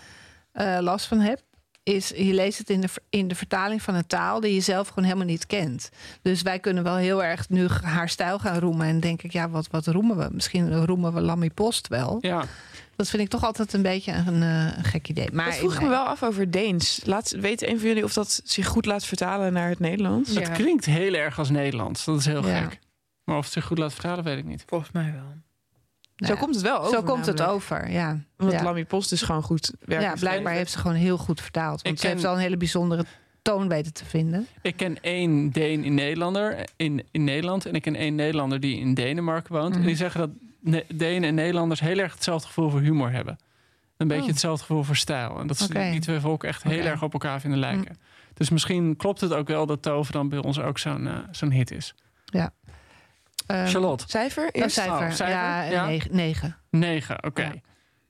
eh, 0.52 0.78
last 0.80 1.06
van 1.06 1.18
heb, 1.18 1.42
is 1.84 2.08
je 2.08 2.34
leest 2.34 2.58
het 2.58 2.70
in 2.70 2.80
de, 2.80 2.88
in 3.10 3.28
de 3.28 3.34
vertaling 3.34 3.82
van 3.82 3.94
een 3.94 4.06
taal 4.06 4.40
die 4.40 4.54
je 4.54 4.60
zelf 4.60 4.88
gewoon 4.88 5.04
helemaal 5.04 5.26
niet 5.26 5.46
kent. 5.46 5.88
Dus 6.22 6.42
wij 6.42 6.58
kunnen 6.58 6.82
wel 6.84 6.96
heel 6.96 7.24
erg 7.24 7.48
nu 7.48 7.68
haar 7.82 8.08
stijl 8.08 8.38
gaan 8.38 8.58
roemen. 8.58 8.86
En 8.86 9.00
denk 9.00 9.22
ik, 9.22 9.32
ja, 9.32 9.48
wat, 9.48 9.66
wat 9.70 9.86
roemen 9.86 10.16
we? 10.16 10.28
Misschien 10.32 10.84
roemen 10.84 11.12
we 11.14 11.20
Lammy 11.20 11.50
Post 11.50 11.88
wel. 11.88 12.18
ja. 12.20 12.44
Dat 12.96 13.08
vind 13.10 13.22
ik 13.22 13.28
toch 13.28 13.44
altijd 13.44 13.72
een 13.72 13.82
beetje 13.82 14.12
een, 14.12 14.42
eh, 14.42 14.76
een 14.76 14.84
gek 14.84 15.08
idee. 15.08 15.28
Maar 15.32 15.44
Dat 15.44 15.54
vroeg 15.56 15.74
ik 15.74 15.80
me 15.80 15.88
wel 15.88 16.04
af 16.04 16.22
over 16.22 16.50
Deens. 16.50 17.00
Laat, 17.04 17.30
weet 17.30 17.62
een 17.62 17.78
van 17.78 17.88
jullie 17.88 18.04
of 18.04 18.12
dat 18.12 18.40
zich 18.44 18.66
goed 18.66 18.86
laat 18.86 19.04
vertalen 19.04 19.52
naar 19.52 19.68
het 19.68 19.78
Nederlands? 19.78 20.32
Ja. 20.32 20.40
het 20.40 20.50
klinkt 20.52 20.84
heel 20.84 21.14
erg 21.14 21.38
als 21.38 21.50
Nederlands. 21.50 22.04
Dat 22.04 22.18
is 22.18 22.24
heel 22.26 22.46
Ja. 22.46 22.60
gek. 22.62 22.78
Maar 23.24 23.36
of 23.36 23.44
het 23.44 23.52
zich 23.52 23.64
goed 23.64 23.78
laat 23.78 23.92
vertalen, 23.92 24.24
weet 24.24 24.38
ik 24.38 24.44
niet. 24.44 24.64
Volgens 24.66 24.90
mij 24.92 25.12
wel. 25.12 25.34
Zo 26.16 26.32
Ja. 26.32 26.38
komt 26.38 26.54
het 26.54 26.64
wel 26.64 26.78
over. 26.78 26.90
Zo 26.90 27.02
komt 27.02 27.26
het 27.26 27.42
over, 27.42 27.90
ja. 27.90 28.18
Omdat 28.38 28.54
ja. 28.54 28.62
Lammy 28.62 28.84
Post 28.84 29.10
dus 29.10 29.22
gewoon 29.22 29.42
goed 29.42 29.72
werk 29.84 30.02
Ja, 30.02 30.14
blijkbaar 30.20 30.52
heeft 30.52 30.70
ze 30.70 30.78
gewoon 30.78 30.96
heel 30.96 31.16
goed 31.18 31.40
vertaald. 31.40 31.82
Want 31.82 31.94
Ik 31.94 32.00
ze 32.00 32.06
heeft 32.06 32.22
wel 32.22 32.32
een 32.32 32.38
hele 32.38 32.56
bijzondere 32.56 33.04
toon 33.42 33.68
weten 33.68 33.92
te 33.92 34.04
vinden. 34.04 34.46
Ik 34.62 34.76
ken 34.76 35.00
één 35.00 35.50
Deen 35.50 35.84
in, 35.84 35.94
Nederlander, 35.94 36.66
in, 36.76 37.04
in 37.10 37.24
Nederland. 37.24 37.66
En 37.66 37.74
ik 37.74 37.82
ken 37.82 37.94
één 37.96 38.14
Nederlander 38.14 38.60
die 38.60 38.78
in 38.80 38.94
Denemarken 38.94 39.54
woont. 39.54 39.74
En 39.74 39.82
die 39.82 39.96
zeggen 39.96 40.20
dat 40.20 40.30
Ne- 40.60 40.84
Denen 40.94 41.28
en 41.28 41.34
Nederlanders 41.34 41.80
heel 41.80 41.98
erg 41.98 42.12
hetzelfde 42.14 42.46
gevoel 42.46 42.70
voor 42.70 42.80
humor 42.80 43.10
hebben. 43.12 43.38
Een 43.96 44.08
beetje 44.08 44.22
Oh. 44.22 44.28
hetzelfde 44.28 44.64
gevoel 44.64 44.82
voor 44.82 44.96
stijl. 44.96 45.38
En 45.40 45.46
dat 45.46 45.58
ze 45.58 45.64
Oké. 45.64 45.90
die 45.90 46.00
twee 46.00 46.20
volken 46.20 46.48
echt 46.48 46.62
heel 46.62 46.84
erg 46.84 47.02
op 47.02 47.12
elkaar 47.12 47.40
vinden 47.40 47.58
lijken. 47.58 47.96
Dus 48.34 48.50
misschien 48.50 48.96
klopt 48.96 49.20
het 49.20 49.32
ook 49.32 49.48
wel 49.48 49.66
dat 49.66 49.82
Tover 49.82 50.12
dan 50.12 50.28
bij 50.28 50.38
ons 50.38 50.60
ook 50.60 50.78
zo'n 50.78 51.06
eh, 51.06 51.18
zo'n 51.30 51.50
hit 51.50 51.70
is. 51.70 51.94
Ehm, 53.46 53.66
Charlotte, 53.66 54.04
Cijfer? 54.08 54.44
Een 54.52 54.62
Eerst? 54.62 54.74
cijfer. 54.74 55.06
Oh, 55.06 55.10
cijfer? 55.12 55.28
Ja, 55.28 55.64
een 55.64 55.70
Ja. 55.70 55.86
negen. 55.86 56.14
negen. 56.16 56.56
negen. 56.70 57.24
Oké. 57.24 57.42
Ja. 57.42 57.52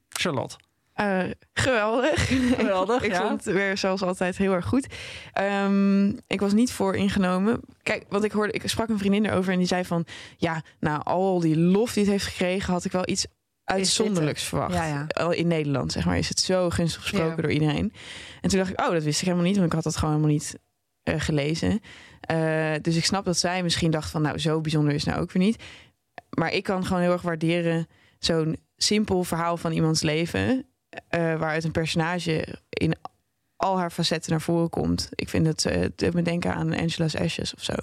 Charlotte. 0.09 0.57
Eh, 0.95 1.23
geweldig. 1.53 2.27
Geweldig, 2.57 3.03
ik 3.05 3.11
ja. 3.13 3.27
vond 3.29 3.45
het 3.45 3.55
weer 3.55 3.79
zoals 3.79 4.03
altijd 4.03 4.37
heel 4.37 4.53
erg 4.53 4.65
goed. 4.67 4.87
Ehm, 5.33 6.07
ik 6.27 6.41
was 6.41 6.53
niet 6.53 6.73
voor 6.73 6.97
ingenomen. 6.97 7.61
Kijk, 7.83 8.05
wat 8.09 8.25
ik 8.25 8.33
hoorde, 8.33 8.53
ik 8.53 8.69
sprak 8.69 8.89
een 8.89 8.99
vriendin 8.99 9.25
erover 9.27 9.53
en 9.53 9.59
die 9.59 9.67
zei 9.67 9.85
van, 9.85 10.07
ja, 10.37 10.63
nou 10.81 11.03
al 11.05 11.41
die 11.41 11.59
lof 11.59 11.93
die 11.93 12.03
het 12.03 12.13
heeft 12.13 12.27
gekregen, 12.27 12.73
had 12.73 12.85
ik 12.85 12.93
wel 12.93 13.09
iets 13.09 13.27
uitzonderlijks 13.65 14.43
verwacht. 14.43 14.75
Ja, 14.75 15.07
In 15.31 15.47
Nederland, 15.47 15.93
zeg 15.93 16.05
maar, 16.05 16.19
is 16.19 16.29
het 16.29 16.41
zo 16.41 16.71
gunstig 16.71 17.01
gesproken 17.03 17.37
Ja. 17.37 17.43
door 17.43 17.51
iedereen. 17.53 17.93
En 18.41 18.49
toen 18.51 18.59
dacht 18.59 18.71
ik, 18.71 18.81
oh, 18.81 18.91
dat 18.93 19.03
wist 19.03 19.19
ik 19.21 19.25
helemaal 19.27 19.47
niet, 19.47 19.57
want 19.57 19.67
ik 19.69 19.73
had 19.75 19.83
dat 19.85 19.97
gewoon 19.97 20.15
helemaal 20.15 20.33
niet 20.35 20.59
eh, 21.03 21.15
gelezen. 21.21 21.81
Eh, 22.27 22.75
dus 22.81 22.97
ik 22.97 23.05
snap 23.05 23.25
dat 23.25 23.39
zij 23.39 23.63
misschien 23.63 23.91
dacht 23.91 24.11
van, 24.11 24.23
nou, 24.23 24.39
zo 24.39 24.61
bijzonder 24.61 24.95
is 24.95 25.05
het 25.05 25.11
nou 25.11 25.23
ook 25.23 25.33
weer 25.33 25.43
niet. 25.43 25.63
Maar 26.31 26.53
ik 26.53 26.63
kan 26.63 26.85
gewoon 26.87 27.03
heel 27.03 27.13
erg 27.13 27.23
waarderen 27.23 27.87
zo'n 28.19 28.57
simpel 28.77 29.25
verhaal 29.25 29.57
van 29.57 29.73
iemands 29.73 30.03
leven, 30.03 30.67
eh, 31.09 31.21
waaruit 31.21 31.65
een 31.65 31.71
personage 31.71 32.59
in 32.69 32.95
al 33.57 33.79
haar 33.79 33.91
facetten 33.91 34.31
naar 34.31 34.41
voren 34.41 34.71
komt. 34.71 35.09
Ik 35.15 35.29
vind 35.29 35.47
het, 35.47 35.65
eh, 35.65 35.81
het 35.81 35.99
doet 35.99 36.15
me 36.15 36.23
denken 36.23 36.55
aan 36.55 36.75
Angela's 36.75 37.17
Ashes 37.17 37.55
of 37.55 37.63
zo. 37.63 37.75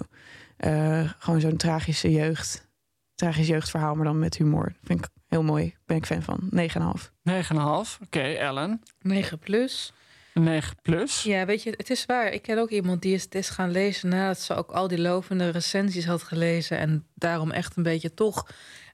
Eh, 0.56 1.10
gewoon 1.18 1.40
zo'n 1.40 1.56
tragische 1.56 2.10
jeugd, 2.10 2.68
tragisch 3.14 3.46
jeugdverhaal, 3.46 3.94
maar 3.94 4.04
dan 4.04 4.18
met 4.18 4.36
humor. 4.36 4.72
Vind 4.82 4.98
ik 4.98 5.08
heel 5.28 5.42
mooi. 5.42 5.74
Ben 5.86 5.96
ik 5.96 6.06
fan 6.06 6.22
van. 6.22 6.38
9,5. 6.50 7.12
9,5. 7.22 7.98
Oké, 8.02 8.20
Ellen. 8.20 8.82
9 9.00 9.38
plus. 9.38 9.92
9 10.34 10.76
plus. 10.82 11.22
Ja, 11.22 11.44
weet 11.44 11.62
je, 11.62 11.74
het 11.76 11.90
is 11.90 12.06
waar. 12.06 12.32
Ik 12.32 12.42
ken 12.42 12.58
ook 12.58 12.70
iemand 12.70 13.02
die 13.02 13.14
is, 13.14 13.22
het 13.22 13.34
is 13.34 13.48
gaan 13.48 13.70
lezen 13.70 14.08
nadat 14.08 14.40
ze 14.40 14.54
ook 14.54 14.70
al 14.70 14.88
die 14.88 15.00
lovende 15.00 15.48
recensies 15.48 16.04
had 16.04 16.22
gelezen. 16.22 16.78
En 16.78 17.06
daarom 17.14 17.50
echt 17.50 17.76
een 17.76 17.82
beetje 17.82 18.14
toch 18.14 18.46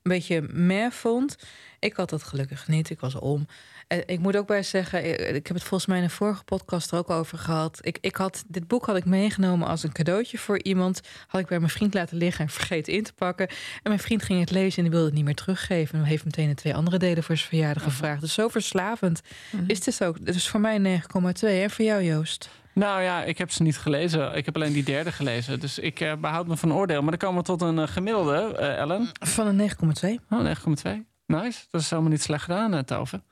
een 0.03 0.11
beetje 0.13 0.43
meh 0.43 0.91
vond. 0.91 1.37
Ik 1.79 1.97
had 1.97 2.11
dat 2.11 2.23
gelukkig 2.23 2.69
niet. 2.69 2.91
Ik 2.91 3.01
was 3.01 3.15
om. 3.15 3.47
En 3.89 4.03
ik 4.07 4.19
moet 4.19 4.37
ook 4.37 4.47
bij 4.47 4.63
zeggen, 4.63 5.05
ik 5.05 5.37
ik 5.39 5.47
heb 5.47 5.57
het 5.57 5.67
volgens 5.67 5.87
mij 5.87 5.99
in 5.99 6.05
een 6.05 6.11
vorige 6.11 6.45
podcast 6.45 6.91
er 6.91 6.99
ook 6.99 7.11
over 7.11 7.39
gehad. 7.39 7.79
Ik, 7.81 7.99
ik 8.01 8.17
had, 8.17 8.45
dit 8.47 8.67
boek 8.67 8.87
had 8.87 8.97
ik 8.97 9.05
meegenomen 9.05 9.69
als 9.69 9.83
een 9.83 9.93
cadeautje 9.93 10.39
voor 10.39 10.63
iemand. 10.63 11.01
Had 11.27 11.41
ik 11.41 11.47
bij 11.47 11.59
mijn 11.59 11.71
vriend 11.71 11.95
laten 11.95 12.17
liggen 12.17 12.45
en 12.45 12.51
vergeten 12.51 12.93
in 12.93 13.03
te 13.03 13.13
pakken. 13.13 13.49
En 13.49 13.57
mijn 13.83 13.99
vriend 13.99 14.23
ging 14.23 14.41
het 14.41 14.51
lezen 14.51 14.77
en 14.77 14.83
die 14.83 14.91
wilde 14.91 15.07
het 15.07 15.15
niet 15.15 15.25
meer 15.25 15.35
teruggeven. 15.35 15.99
En 15.99 16.05
heeft 16.05 16.25
meteen 16.25 16.49
de 16.49 16.55
twee 16.55 16.75
andere 16.75 16.99
delen 16.99 17.23
voor 17.23 17.37
zijn 17.37 17.49
verjaardag 17.49 17.83
gevraagd. 17.83 18.21
Dus 18.21 18.35
zo 18.35 18.49
verslavend 18.49 19.21
is 19.67 19.87
het 19.87 20.05
ook. 20.05 20.27
Dus 20.27 20.49
voor 20.49 20.61
mij 20.61 21.01
9,2. 21.03 21.49
En 21.49 21.71
voor 21.71 21.85
jou, 21.85 22.03
Joost? 22.03 22.49
Nou 22.73 23.03
ja, 23.03 23.25
ik 23.25 23.39
heb 23.39 23.51
ze 23.51 23.63
niet 23.63 23.79
gelezen. 23.79 24.35
Ik 24.35 24.45
heb 24.45 24.55
alleen 24.55 24.73
die 24.73 24.85
derde 24.85 25.13
gelezen. 25.13 25.61
Dus 25.61 25.79
ik 25.79 26.01
eh, 26.01 26.13
behoud 26.15 26.47
me 26.47 26.57
van 26.57 26.73
oordeel. 26.73 27.01
Maar 27.01 27.11
dan 27.11 27.19
komen 27.19 27.39
we 27.39 27.47
tot 27.47 27.63
een 27.63 27.79
eh, 27.79 27.89
gemiddelde, 27.89 28.57
eh, 28.59 28.77
Ellen. 28.77 29.09
Van 29.13 29.47
een 29.47 29.71
9,2. 29.71 30.21
Oh, 30.31 30.45
9,2. 30.45 31.07
Nice. 31.27 31.65
Dat 31.71 31.81
is 31.81 31.91
helemaal 31.91 32.11
niet 32.11 32.23
slecht 32.23 32.43
gedaan, 32.43 32.85
Tove. 32.85 33.23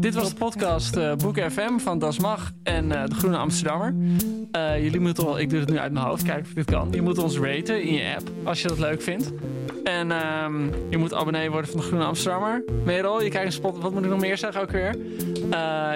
Dit 0.00 0.14
was 0.14 0.28
de 0.28 0.34
podcast 0.34 0.96
eh 0.96 1.14
Boeken 1.14 1.50
FM 1.50 1.78
van 1.78 1.98
Das 1.98 2.18
Mag 2.18 2.52
en 2.62 2.92
eh, 2.92 3.04
de 3.04 3.14
Groene 3.14 3.36
Amsterdammer. 3.36 3.94
Eh, 4.52 4.82
jullie 4.82 5.00
moeten 5.00 5.24
wel, 5.24 5.38
ik 5.38 5.50
doe 5.50 5.60
het 5.60 5.70
nu 5.70 5.78
uit 5.78 5.92
mijn 5.92 6.04
hoofd, 6.04 6.22
kijken 6.22 6.42
of 6.42 6.52
dit 6.52 6.64
kan. 6.64 6.88
Je 6.90 7.02
moet 7.02 7.18
ons 7.18 7.38
raten 7.38 7.82
in 7.82 7.92
je 7.92 8.14
app, 8.16 8.30
als 8.44 8.62
je 8.62 8.68
dat 8.68 8.78
leuk 8.78 9.02
vindt. 9.02 9.32
En 9.84 10.10
ehm, 10.10 10.64
je 10.90 10.98
moet 10.98 11.14
abonnee 11.14 11.50
worden 11.50 11.70
van 11.70 11.80
de 11.80 11.86
Groene 11.86 12.04
Amsterdammer. 12.04 12.64
Merel, 12.84 13.22
je 13.22 13.28
kijkt 13.30 13.46
een 13.46 13.52
spot, 13.52 13.78
wat 13.78 13.92
moet 13.92 14.04
ik 14.04 14.10
nog 14.10 14.20
meer 14.20 14.38
zeggen 14.38 14.60
ook 14.60 14.70
weer? 14.70 14.96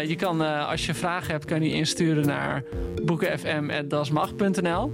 Je 0.09 0.15
kan, 0.17 0.67
als 0.67 0.87
je 0.87 0.95
vragen 0.95 1.31
hebt, 1.31 1.45
kan 1.45 1.63
je 1.63 1.73
insturen 1.73 2.27
naar 2.27 2.65
boekenfm.dasmag.nl. 3.05 4.93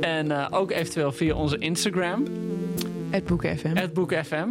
En 0.00 0.50
ook 0.50 0.70
eventueel 0.70 1.12
via 1.12 1.34
onze 1.34 1.58
Instagram, 1.58 2.24
Het 3.10 3.24
Boeken 3.24 3.58
FM. 3.58 3.76
het 3.76 3.92
Boek 3.92 4.14
FM. 4.24 4.48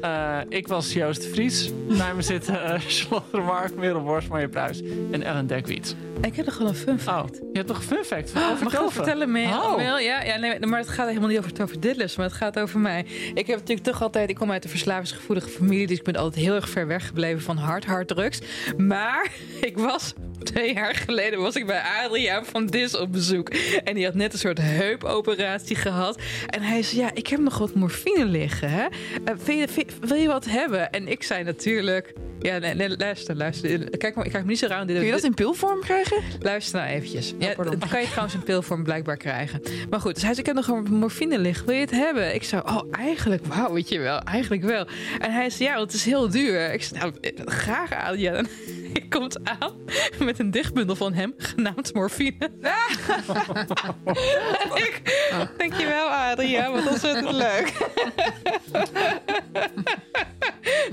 Eh, 0.00 0.38
ik 0.48 0.68
was 0.68 0.92
Joost 0.92 1.22
de 1.22 1.28
Vries. 1.28 1.70
Bij 1.88 2.14
me 2.14 2.22
zitten 2.22 2.54
uh, 2.54 2.74
Charlotte 2.88 3.36
Remark, 3.36 3.74
Merel 3.74 4.02
Borst, 4.02 4.28
Marje 4.28 4.48
Pruis 4.48 4.82
en 5.10 5.22
Ellen 5.22 5.46
Dekwiet. 5.46 5.96
Ik 6.20 6.36
heb 6.36 6.46
nog 6.46 6.58
wel 6.58 6.68
een 6.68 6.74
fun 6.74 7.00
fact. 7.00 7.40
Oh, 7.40 7.48
je 7.52 7.58
hebt 7.58 7.68
nog 7.68 7.76
een 7.76 7.82
fun 7.82 8.04
fact? 8.04 8.32
Oh, 8.36 8.62
Mag 8.62 8.80
ik 8.80 8.90
vertellen, 8.90 9.32
Mel? 9.32 9.74
Oh. 9.74 9.80
Ja, 9.80 9.98
ja 9.98 10.36
nee, 10.36 10.60
maar 10.60 10.78
het 10.78 10.88
gaat 10.88 11.08
helemaal 11.08 11.28
niet 11.28 11.38
over, 11.38 11.52
over 11.62 11.80
Diddlers, 11.80 12.16
maar 12.16 12.26
het 12.26 12.34
gaat 12.34 12.58
over 12.58 12.80
mij. 12.80 13.06
Ik 13.34 13.46
heb 13.46 13.58
natuurlijk 13.58 13.86
toch 13.86 14.02
altijd... 14.02 14.28
Ik 14.30 14.36
kom 14.36 14.50
uit 14.50 14.64
een 14.64 14.70
verslavingsgevoelige 14.70 15.48
familie, 15.48 15.86
dus 15.86 15.98
ik 15.98 16.04
ben 16.04 16.16
altijd 16.16 16.44
heel 16.44 16.54
erg 16.54 16.68
ver 16.68 16.86
weg 16.86 17.06
gebleven 17.06 17.42
van 17.42 17.56
hard, 17.56 17.84
hard 17.84 18.08
drugs. 18.08 18.40
Maar 18.76 19.32
ik 19.60 19.78
was... 19.78 20.14
Twee 20.42 20.74
jaar 20.74 20.94
geleden 20.94 21.40
was 21.40 21.56
ik 21.56 21.66
bij 21.66 21.82
Adriaan 22.04 22.44
van 22.44 22.66
Dis 22.66 22.96
op 22.96 23.12
bezoek. 23.12 23.48
En 23.84 23.94
die 23.94 24.04
had 24.04 24.14
net 24.14 24.32
een 24.32 24.38
soort 24.38 24.60
heupoperatie 24.60 25.76
gehad. 25.76 26.20
En 26.46 26.62
hij 26.62 26.82
zei, 26.82 27.00
ja, 27.00 27.10
ik 27.14 27.26
heb 27.26 27.40
nog 27.40 27.58
wat 27.58 27.74
morfine 27.88 28.24
liggen. 28.24 28.70
Hè? 28.70 28.86
Eh, 29.24 29.34
je- 29.46 29.86
wil 30.00 30.16
je 30.16 30.26
wat 30.26 30.44
hebben? 30.44 30.90
En 30.90 31.08
ik 31.08 31.22
zei 31.22 31.44
natuurlijk... 31.44 32.12
Ja, 32.40 32.58
nee, 32.58 32.74
nee, 32.74 32.96
luister, 32.96 33.36
luister. 33.36 33.90
Kijk 33.98 34.14
maar, 34.14 34.24
ik 34.24 34.30
kijk 34.30 34.44
me 34.44 34.50
niet 34.50 34.58
zo 34.58 34.66
raar. 34.66 34.86
Kun 34.86 35.04
je 35.04 35.10
dat 35.10 35.22
in 35.22 35.34
pilvorm 35.34 35.80
krijgen? 35.80 36.16
Luister 36.40 36.80
nou 36.80 36.90
eventjes. 36.92 37.34
Ja, 37.38 37.54
pardon. 37.54 37.78
dat 37.78 37.88
kan 37.88 38.00
je 38.00 38.06
trouwens 38.06 38.34
in 38.34 38.42
pilvorm 38.42 38.82
blijkbaar 38.84 39.16
krijgen. 39.16 39.62
Maar 39.90 40.00
goed, 40.00 40.14
dus 40.14 40.22
hij 40.22 40.34
zei, 40.34 40.46
ik 40.48 40.54
heb 40.54 40.66
nog 40.66 40.76
een 40.76 40.94
morfine 40.94 41.38
liggen. 41.38 41.66
Wil 41.66 41.74
je 41.74 41.80
het 41.80 41.90
hebben? 41.90 42.34
Ik 42.34 42.42
zei, 42.42 42.62
oh, 42.62 42.80
eigenlijk 42.90 43.46
wauw, 43.46 43.72
weet 43.72 43.88
je 43.88 43.98
wel. 43.98 44.20
Eigenlijk 44.20 44.62
wel. 44.62 44.86
En 45.18 45.32
hij 45.32 45.50
zei, 45.50 45.68
ja, 45.68 45.80
het 45.80 45.92
is 45.92 46.04
heel 46.04 46.28
duur. 46.28 46.72
Ik 46.72 46.82
zei, 46.82 47.00
nou, 47.00 47.12
eh, 47.20 47.30
graag. 47.46 47.90
En 47.90 48.18
hij 48.92 49.06
komt 49.08 49.38
aan 49.44 49.72
met 50.24 50.38
een 50.38 50.50
dichtbundel 50.50 50.96
van 50.96 51.12
hem, 51.12 51.34
genaamd 51.36 51.94
morfine. 51.94 52.34
en 52.60 52.62
ik, 54.74 55.00
dankjewel 55.56 56.08
Adriaan, 56.08 56.72
wat 56.72 56.88
ontzettend 56.88 57.32
leuk. 57.32 57.72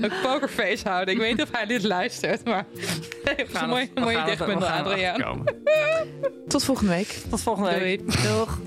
een 0.00 0.12
pokerface 0.22 0.88
houden. 0.88 1.14
Ik 1.14 1.20
weet 1.20 1.36
niet 1.36 1.42
of 1.42 1.48
hij 1.52 1.66
dit 1.66 1.82
luistert, 1.82 2.44
maar 2.44 2.66
het 3.24 3.50
is 3.52 3.60
een 3.60 3.68
mooie 3.94 4.24
dichtbundel, 4.24 4.68
erachter 4.68 4.92
Adriaan. 4.92 5.44
Tot 6.48 6.64
volgende 6.64 6.92
week. 6.92 7.22
Tot 7.30 7.40
volgende 7.40 7.78
week. 7.78 8.12
Doei. 8.12 8.22
Doeg. 8.22 8.58